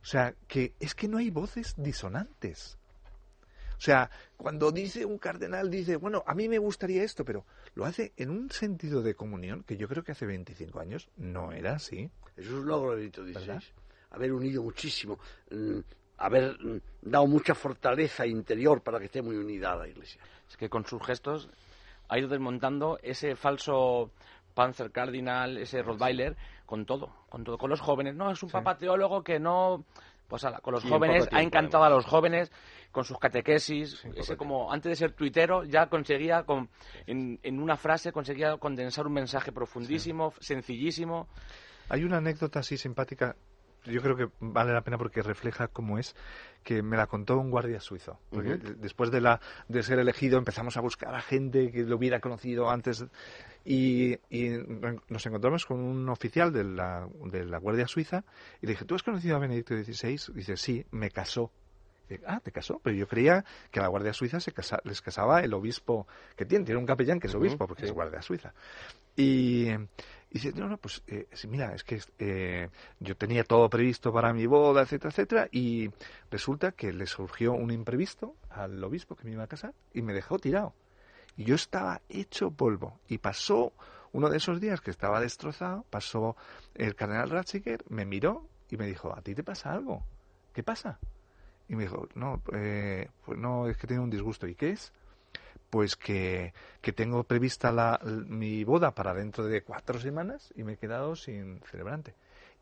O 0.04 0.06
sea, 0.06 0.34
que 0.46 0.74
es 0.80 0.94
que 0.94 1.08
no 1.08 1.16
hay 1.16 1.30
voces 1.30 1.74
disonantes. 1.78 2.76
O 3.78 3.80
sea, 3.80 4.10
cuando 4.36 4.70
dice 4.70 5.04
un 5.06 5.18
cardenal, 5.18 5.70
dice, 5.70 5.96
bueno, 5.96 6.22
a 6.26 6.34
mí 6.34 6.46
me 6.46 6.58
gustaría 6.58 7.02
esto, 7.02 7.24
pero 7.24 7.46
lo 7.74 7.86
hace 7.86 8.12
en 8.18 8.30
un 8.30 8.50
sentido 8.50 9.02
de 9.02 9.14
comunión 9.14 9.62
que 9.62 9.78
yo 9.78 9.88
creo 9.88 10.04
que 10.04 10.12
hace 10.12 10.26
25 10.26 10.78
años 10.78 11.08
no 11.16 11.52
era 11.52 11.76
así. 11.76 12.10
Eso 12.36 12.48
es 12.50 12.50
un 12.50 12.66
logro, 12.66 12.96
Benito 12.96 13.24
XVI. 13.24 13.60
Haber 14.10 14.32
unido 14.32 14.62
muchísimo, 14.62 15.18
mm, 15.50 15.78
haber 16.18 16.58
mm, 16.60 16.80
dado 17.00 17.26
mucha 17.26 17.54
fortaleza 17.54 18.26
interior 18.26 18.82
para 18.82 18.98
que 18.98 19.06
esté 19.06 19.22
muy 19.22 19.36
unida 19.36 19.74
la 19.74 19.88
Iglesia. 19.88 20.20
Es 20.48 20.56
que 20.56 20.68
con 20.68 20.84
sus 20.84 21.02
gestos 21.02 21.48
ha 22.08 22.18
ido 22.18 22.28
desmontando 22.28 22.98
ese 23.02 23.36
falso 23.36 24.10
Panzer 24.54 24.90
Cardinal, 24.90 25.58
ese 25.58 25.82
Rottweiler, 25.82 26.36
con 26.64 26.86
todo, 26.86 27.12
con 27.28 27.44
todo, 27.44 27.58
con 27.58 27.70
los 27.70 27.80
jóvenes. 27.80 28.14
No, 28.14 28.30
es 28.30 28.42
un 28.42 28.50
papa 28.50 28.76
teólogo 28.78 29.22
que 29.22 29.38
no, 29.38 29.84
pues 30.28 30.46
con 30.62 30.72
los 30.72 30.84
jóvenes, 30.84 31.28
ha 31.32 31.42
encantado 31.42 31.84
a 31.84 31.90
los 31.90 32.06
jóvenes 32.06 32.50
con 32.90 33.04
sus 33.04 33.18
catequesis, 33.18 34.04
ese 34.14 34.36
como 34.36 34.72
antes 34.72 34.90
de 34.90 34.96
ser 34.96 35.12
tuitero 35.12 35.64
ya 35.64 35.88
conseguía 35.88 36.44
con, 36.44 36.70
en, 37.06 37.38
en, 37.42 37.60
una 37.60 37.76
frase 37.76 38.12
conseguía 38.12 38.56
condensar 38.56 39.06
un 39.06 39.12
mensaje 39.12 39.52
profundísimo, 39.52 40.32
sencillísimo. 40.40 41.28
Hay 41.88 42.04
una 42.04 42.18
anécdota 42.18 42.60
así 42.60 42.76
simpática 42.78 43.36
yo 43.84 44.00
creo 44.00 44.16
que 44.16 44.28
vale 44.40 44.72
la 44.72 44.82
pena 44.82 44.98
porque 44.98 45.22
refleja 45.22 45.68
cómo 45.68 45.98
es 45.98 46.14
que 46.62 46.82
me 46.82 46.96
la 46.96 47.06
contó 47.06 47.38
un 47.38 47.50
guardia 47.50 47.80
suizo. 47.80 48.18
después 48.78 49.10
de, 49.10 49.20
la, 49.20 49.40
de 49.68 49.82
ser 49.82 49.98
elegido 49.98 50.38
empezamos 50.38 50.76
a 50.76 50.80
buscar 50.80 51.14
a 51.14 51.20
gente 51.20 51.70
que 51.70 51.82
lo 51.82 51.96
hubiera 51.96 52.20
conocido 52.20 52.70
antes 52.70 53.04
y, 53.64 54.16
nos 55.08 55.26
encontramos 55.26 55.66
con 55.66 55.80
un 55.80 56.08
oficial 56.08 56.52
de 56.52 56.64
la, 56.64 57.08
de 57.26 57.44
la 57.44 57.58
Guardia 57.58 57.86
Suiza 57.86 58.24
y 58.60 58.66
le 58.66 58.72
dije, 58.72 58.84
¿tú 58.84 58.94
has 58.94 59.02
conocido 59.02 59.36
a 59.36 59.38
Benedicto 59.38 59.74
XVI? 59.74 60.20
Y 60.28 60.36
dice, 60.38 60.56
sí, 60.56 60.84
me 60.90 61.10
casó. 61.10 61.50
ah, 62.26 62.40
¿te 62.40 62.52
casó? 62.52 62.80
Pero 62.82 62.96
yo 62.96 63.08
creía 63.08 63.44
que 63.70 63.80
a 63.80 63.82
la 63.82 63.88
Guardia 63.88 64.12
Suiza 64.12 64.40
se 64.40 64.52
les 64.84 65.00
casaba 65.00 65.40
el 65.40 65.54
obispo 65.54 66.06
que 66.36 66.44
tiene. 66.44 66.64
Tiene 66.64 66.78
un 66.78 66.86
capellán 66.86 67.20
que 67.20 67.28
es 67.28 67.34
obispo 67.34 67.66
porque 67.66 67.86
es 67.86 67.92
Guardia 67.92 68.20
Suiza. 68.20 68.52
Y, 69.16 69.68
y 70.23 70.23
dice, 70.34 70.52
no, 70.52 70.68
no, 70.68 70.78
pues 70.78 71.00
eh, 71.06 71.28
mira, 71.48 71.74
es 71.74 71.84
que 71.84 72.00
eh, 72.18 72.68
yo 72.98 73.16
tenía 73.16 73.44
todo 73.44 73.70
previsto 73.70 74.12
para 74.12 74.32
mi 74.32 74.46
boda, 74.46 74.82
etcétera, 74.82 75.10
etcétera, 75.10 75.48
y 75.52 75.90
resulta 76.28 76.72
que 76.72 76.92
le 76.92 77.06
surgió 77.06 77.52
un 77.52 77.70
imprevisto 77.70 78.34
al 78.50 78.82
obispo 78.82 79.14
que 79.14 79.24
me 79.24 79.30
iba 79.30 79.44
a 79.44 79.46
casar 79.46 79.74
y 79.92 80.02
me 80.02 80.12
dejó 80.12 80.40
tirado. 80.40 80.74
Y 81.36 81.44
yo 81.44 81.54
estaba 81.54 82.00
hecho 82.08 82.50
polvo. 82.50 82.98
Y 83.06 83.18
pasó 83.18 83.72
uno 84.10 84.28
de 84.28 84.38
esos 84.38 84.60
días 84.60 84.80
que 84.80 84.90
estaba 84.90 85.20
destrozado, 85.20 85.84
pasó 85.88 86.36
el 86.74 86.96
cardenal 86.96 87.30
Ratzinger, 87.30 87.84
me 87.88 88.04
miró 88.04 88.48
y 88.70 88.76
me 88.76 88.86
dijo, 88.86 89.16
¿a 89.16 89.22
ti 89.22 89.36
te 89.36 89.44
pasa 89.44 89.72
algo? 89.72 90.04
¿Qué 90.52 90.64
pasa? 90.64 90.98
Y 91.68 91.76
me 91.76 91.84
dijo, 91.84 92.08
no, 92.16 92.42
eh, 92.52 93.08
pues 93.24 93.38
no, 93.38 93.68
es 93.68 93.76
que 93.76 93.86
tengo 93.86 94.02
un 94.02 94.10
disgusto. 94.10 94.48
¿Y 94.48 94.56
qué 94.56 94.70
es? 94.70 94.92
Pues 95.74 95.96
que, 95.96 96.54
tengo 96.94 97.24
prevista 97.24 97.72
la, 97.72 97.98
mi 98.04 98.62
boda 98.62 98.94
para 98.94 99.12
dentro 99.12 99.44
de 99.44 99.64
cuatro 99.64 99.98
semanas 99.98 100.52
y 100.54 100.62
me 100.62 100.74
he 100.74 100.76
quedado 100.76 101.16
sin 101.16 101.60
celebrante. 101.68 102.14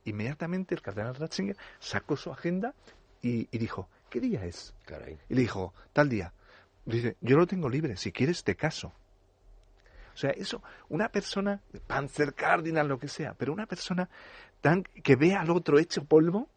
Inmediatamente 0.07 0.75
el 0.75 0.81
cardenal 0.81 1.15
Ratzinger 1.17 1.59
sacó 1.79 2.17
su 2.17 2.33
agenda 2.33 2.73
y, 3.21 3.47
dijo, 3.59 3.91
¿qué 4.09 4.19
día 4.19 4.47
es? 4.47 4.75
Y 5.29 5.35
le 5.35 5.43
dijo, 5.43 5.75
tal 5.93 6.09
día. 6.09 6.33
Dice, 6.87 7.19
yo 7.21 7.37
lo 7.37 7.47
tengo 7.47 7.69
libre, 7.69 7.99
si 7.99 8.13
quieres 8.13 8.45
te 8.45 8.57
caso. 8.57 8.95
O 10.15 10.17
sea, 10.17 10.31
eso, 10.31 10.63
una 10.89 11.11
persona, 11.11 11.61
Panzer 11.87 12.33
Cardinal, 12.33 12.89
lo 12.89 12.99
que 12.99 13.09
sea, 13.09 13.35
pero 13.35 13.53
una 13.53 13.67
persona 13.67 14.09
tan 14.63 14.85
que 14.85 15.17
ve 15.17 15.35
al 15.35 15.51
otro 15.51 15.79
hecho 15.79 16.03
polvo 16.03 16.49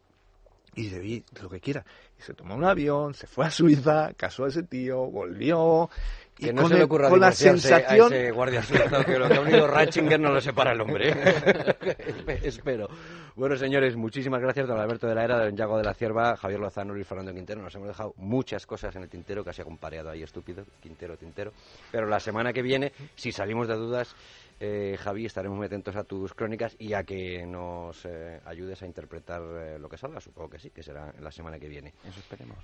y 0.74 0.88
dice, 0.88 1.24
lo 1.42 1.50
que 1.50 1.60
quiera. 1.60 1.84
Y 2.18 2.22
se 2.22 2.34
tomó 2.34 2.54
un 2.54 2.64
avión, 2.64 3.14
se 3.14 3.26
fue 3.26 3.46
a 3.46 3.50
Suiza, 3.50 4.12
casó 4.16 4.44
a 4.44 4.48
ese 4.48 4.62
tío, 4.62 5.06
volvió 5.06 5.90
que 6.36 6.52
no 6.52 6.68
se 6.68 6.74
le 6.74 6.84
ocurra 6.84 7.08
con 7.08 7.20
la 7.20 7.32
sensación... 7.32 8.12
a 8.12 8.16
ese 8.16 8.30
guardia 8.30 8.62
suizo 8.62 9.04
que 9.04 9.18
lo 9.18 9.26
que 9.28 9.34
ha 9.36 9.40
unido 9.40 9.66
Ratzinger 9.68 10.20
no 10.20 10.32
lo 10.32 10.40
separa 10.40 10.72
el 10.72 10.80
hombre. 10.80 11.14
Espero. 12.42 12.88
Bueno, 13.34 13.56
señores, 13.56 13.96
muchísimas 13.96 14.40
gracias, 14.40 14.68
don 14.68 14.78
Alberto 14.78 15.06
de 15.06 15.14
la 15.14 15.24
Era, 15.24 15.44
don 15.44 15.56
Yago 15.56 15.78
de 15.78 15.84
la 15.84 15.94
Cierva, 15.94 16.36
Javier 16.36 16.60
Lozano 16.60 16.96
y 16.96 17.04
Fernando 17.04 17.32
Quintero. 17.32 17.62
Nos 17.62 17.74
hemos 17.74 17.88
dejado 17.88 18.14
muchas 18.18 18.66
cosas 18.66 18.94
en 18.96 19.02
el 19.02 19.08
tintero, 19.08 19.42
casi 19.42 19.62
ha 19.62 19.64
compareado 19.64 20.10
ahí 20.10 20.22
estúpido, 20.22 20.64
Quintero, 20.80 21.16
Tintero. 21.16 21.52
Pero 21.90 22.06
la 22.06 22.20
semana 22.20 22.52
que 22.52 22.62
viene, 22.62 22.92
si 23.14 23.32
salimos 23.32 23.66
de 23.68 23.74
dudas, 23.74 24.14
eh, 24.60 24.96
Javi, 24.98 25.26
estaremos 25.26 25.56
muy 25.56 25.66
atentos 25.66 25.96
a 25.96 26.04
tus 26.04 26.34
crónicas 26.34 26.76
y 26.78 26.94
a 26.94 27.04
que 27.04 27.46
nos 27.46 28.04
eh, 28.04 28.40
ayudes 28.44 28.82
a 28.82 28.86
interpretar 28.86 29.42
eh, 29.42 29.78
lo 29.78 29.88
que 29.88 29.98
salga. 29.98 30.20
Supongo 30.20 30.50
que 30.50 30.58
sí, 30.58 30.70
que 30.70 30.82
será 30.82 31.12
la 31.20 31.30
semana 31.30 31.58
que 31.58 31.68
viene. 31.68 31.94
Eso 32.04 32.20
esperemos 32.20 32.58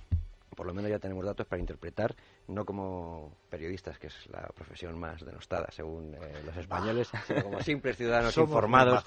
por 0.53 0.65
lo 0.65 0.73
menos 0.73 0.89
ya 0.89 0.99
tenemos 0.99 1.25
datos 1.25 1.45
para 1.47 1.59
interpretar, 1.59 2.15
no 2.47 2.65
como 2.65 3.37
periodistas, 3.49 3.97
que 3.97 4.07
es 4.07 4.27
la 4.29 4.47
profesión 4.55 4.97
más 4.99 5.23
denostada 5.25 5.69
según 5.71 6.15
eh, 6.15 6.41
los 6.45 6.55
españoles, 6.57 7.09
sino 7.27 7.43
como 7.43 7.61
simples 7.61 7.97
ciudadanos 7.97 8.35
informados 8.37 9.03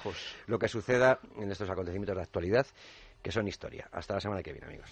lo 0.47 0.59
que 0.59 0.69
suceda 0.69 1.19
en 1.37 1.51
estos 1.51 1.69
acontecimientos 1.71 2.17
de 2.17 2.23
actualidad, 2.23 2.67
que 3.23 3.33
son 3.33 3.49
historia. 3.49 3.89
Hasta 3.93 4.15
la 4.15 4.21
semana 4.21 4.43
que 4.43 4.53
viene, 4.53 4.67
amigos. 4.67 4.91